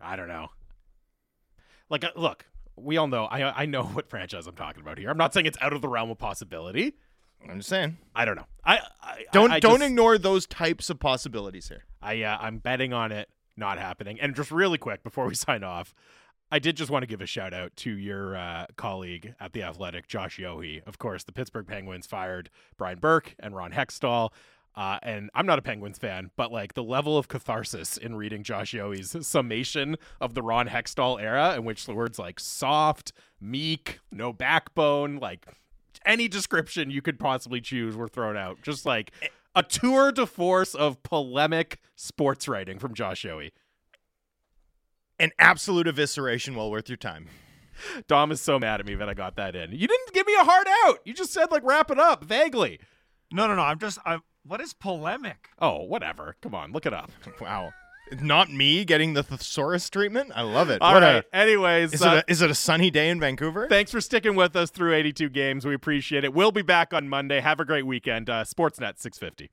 I 0.00 0.16
don't 0.16 0.26
know. 0.26 0.48
Like, 1.88 2.02
uh, 2.02 2.10
look, 2.16 2.46
we 2.76 2.96
all 2.96 3.06
know. 3.06 3.26
I 3.26 3.62
I 3.62 3.66
know 3.66 3.84
what 3.84 4.10
franchise 4.10 4.46
I'm 4.46 4.56
talking 4.56 4.82
about 4.82 4.98
here. 4.98 5.08
I'm 5.08 5.16
not 5.16 5.32
saying 5.32 5.46
it's 5.46 5.58
out 5.60 5.72
of 5.72 5.82
the 5.82 5.88
realm 5.88 6.10
of 6.10 6.18
possibility. 6.18 6.96
I'm 7.48 7.58
just 7.58 7.68
saying. 7.68 7.98
I 8.14 8.24
don't 8.24 8.36
know. 8.36 8.46
I, 8.64 8.78
I 9.02 9.24
Don't 9.32 9.50
I, 9.50 9.56
I 9.56 9.60
don't 9.60 9.78
just- 9.80 9.90
ignore 9.90 10.18
those 10.18 10.46
types 10.46 10.90
of 10.90 10.98
possibilities 10.98 11.68
here. 11.68 11.84
I 12.02 12.22
uh, 12.22 12.38
I'm 12.40 12.58
betting 12.58 12.92
on 12.92 13.12
it 13.12 13.28
not 13.56 13.78
happening. 13.78 14.18
And 14.20 14.34
just 14.34 14.50
really 14.50 14.78
quick 14.78 15.02
before 15.02 15.26
we 15.26 15.34
sign 15.34 15.62
off, 15.62 15.94
I 16.50 16.58
did 16.58 16.76
just 16.76 16.90
want 16.90 17.02
to 17.02 17.06
give 17.06 17.20
a 17.20 17.26
shout 17.26 17.52
out 17.54 17.74
to 17.76 17.90
your 17.90 18.36
uh, 18.36 18.66
colleague 18.76 19.34
at 19.40 19.52
the 19.52 19.62
Athletic, 19.62 20.06
Josh 20.08 20.38
Yohe. 20.38 20.82
Of 20.86 20.98
course, 20.98 21.24
the 21.24 21.32
Pittsburgh 21.32 21.66
Penguins 21.66 22.06
fired 22.06 22.50
Brian 22.76 22.98
Burke 22.98 23.34
and 23.38 23.54
Ron 23.54 23.72
Hextall. 23.72 24.30
Uh, 24.76 24.98
and 25.04 25.30
I'm 25.36 25.46
not 25.46 25.60
a 25.60 25.62
Penguins 25.62 25.98
fan, 25.98 26.32
but 26.36 26.50
like 26.50 26.74
the 26.74 26.82
level 26.82 27.16
of 27.16 27.28
catharsis 27.28 27.96
in 27.96 28.16
reading 28.16 28.42
Josh 28.42 28.72
Yohe's 28.74 29.16
summation 29.26 29.94
of 30.20 30.34
the 30.34 30.42
Ron 30.42 30.66
Hextall 30.68 31.20
era, 31.22 31.54
in 31.54 31.64
which 31.64 31.86
the 31.86 31.94
words 31.94 32.18
like 32.18 32.40
soft, 32.40 33.12
meek, 33.40 34.00
no 34.10 34.32
backbone, 34.32 35.18
like 35.18 35.46
any 36.04 36.28
description 36.28 36.90
you 36.90 37.02
could 37.02 37.18
possibly 37.18 37.60
choose 37.60 37.96
were 37.96 38.08
thrown 38.08 38.36
out. 38.36 38.62
Just 38.62 38.86
like 38.86 39.12
a 39.54 39.62
tour 39.62 40.12
de 40.12 40.26
force 40.26 40.74
of 40.74 41.02
polemic 41.02 41.80
sports 41.94 42.48
writing 42.48 42.78
from 42.78 42.94
Josh 42.94 43.24
Yohe. 43.24 43.52
An 45.18 45.30
absolute 45.38 45.86
evisceration 45.86 46.56
well 46.56 46.70
worth 46.70 46.88
your 46.88 46.96
time. 46.96 47.28
Dom 48.08 48.32
is 48.32 48.40
so 48.40 48.58
mad 48.58 48.80
at 48.80 48.86
me 48.86 48.94
that 48.94 49.08
I 49.08 49.14
got 49.14 49.36
that 49.36 49.56
in. 49.56 49.72
You 49.72 49.86
didn't 49.86 50.12
give 50.12 50.26
me 50.26 50.34
a 50.34 50.44
hard 50.44 50.66
out. 50.84 50.98
You 51.04 51.14
just 51.14 51.32
said 51.32 51.50
like 51.50 51.64
wrap 51.64 51.90
it 51.90 51.98
up 51.98 52.24
vaguely. 52.24 52.80
No, 53.32 53.46
no, 53.46 53.54
no. 53.54 53.62
I'm 53.62 53.78
just. 53.78 53.98
I'm. 54.04 54.22
What 54.46 54.60
is 54.60 54.74
polemic? 54.74 55.48
Oh, 55.58 55.84
whatever. 55.84 56.36
Come 56.42 56.54
on, 56.54 56.72
look 56.72 56.86
it 56.86 56.92
up. 56.92 57.10
Wow. 57.40 57.72
Not 58.20 58.50
me 58.50 58.84
getting 58.84 59.14
the 59.14 59.22
thesaurus 59.22 59.88
treatment. 59.88 60.32
I 60.34 60.42
love 60.42 60.68
it. 60.70 60.80
All 60.82 60.92
What 60.92 61.02
right. 61.02 61.24
a 61.32 61.36
Anyways, 61.36 61.94
is 61.94 62.02
uh, 62.02 62.08
it 62.08 62.24
a, 62.28 62.30
is 62.30 62.42
it 62.42 62.50
a 62.50 62.54
sunny 62.54 62.90
day 62.90 63.08
in 63.08 63.18
Vancouver? 63.18 63.66
thanks 63.68 63.90
for 63.90 64.00
sticking 64.00 64.34
with 64.36 64.54
us 64.56 64.70
through 64.70 64.94
82 64.94 65.30
games. 65.30 65.64
We 65.64 65.74
appreciate 65.74 66.22
it. 66.24 66.34
We'll 66.34 66.52
be 66.52 66.62
back 66.62 66.92
on 66.92 67.08
Monday. 67.08 67.40
Have 67.40 67.60
a 67.60 67.64
great 67.64 67.86
weekend. 67.86 68.28
Uh, 68.28 68.44
Sportsnet 68.44 68.98
650. 68.98 69.50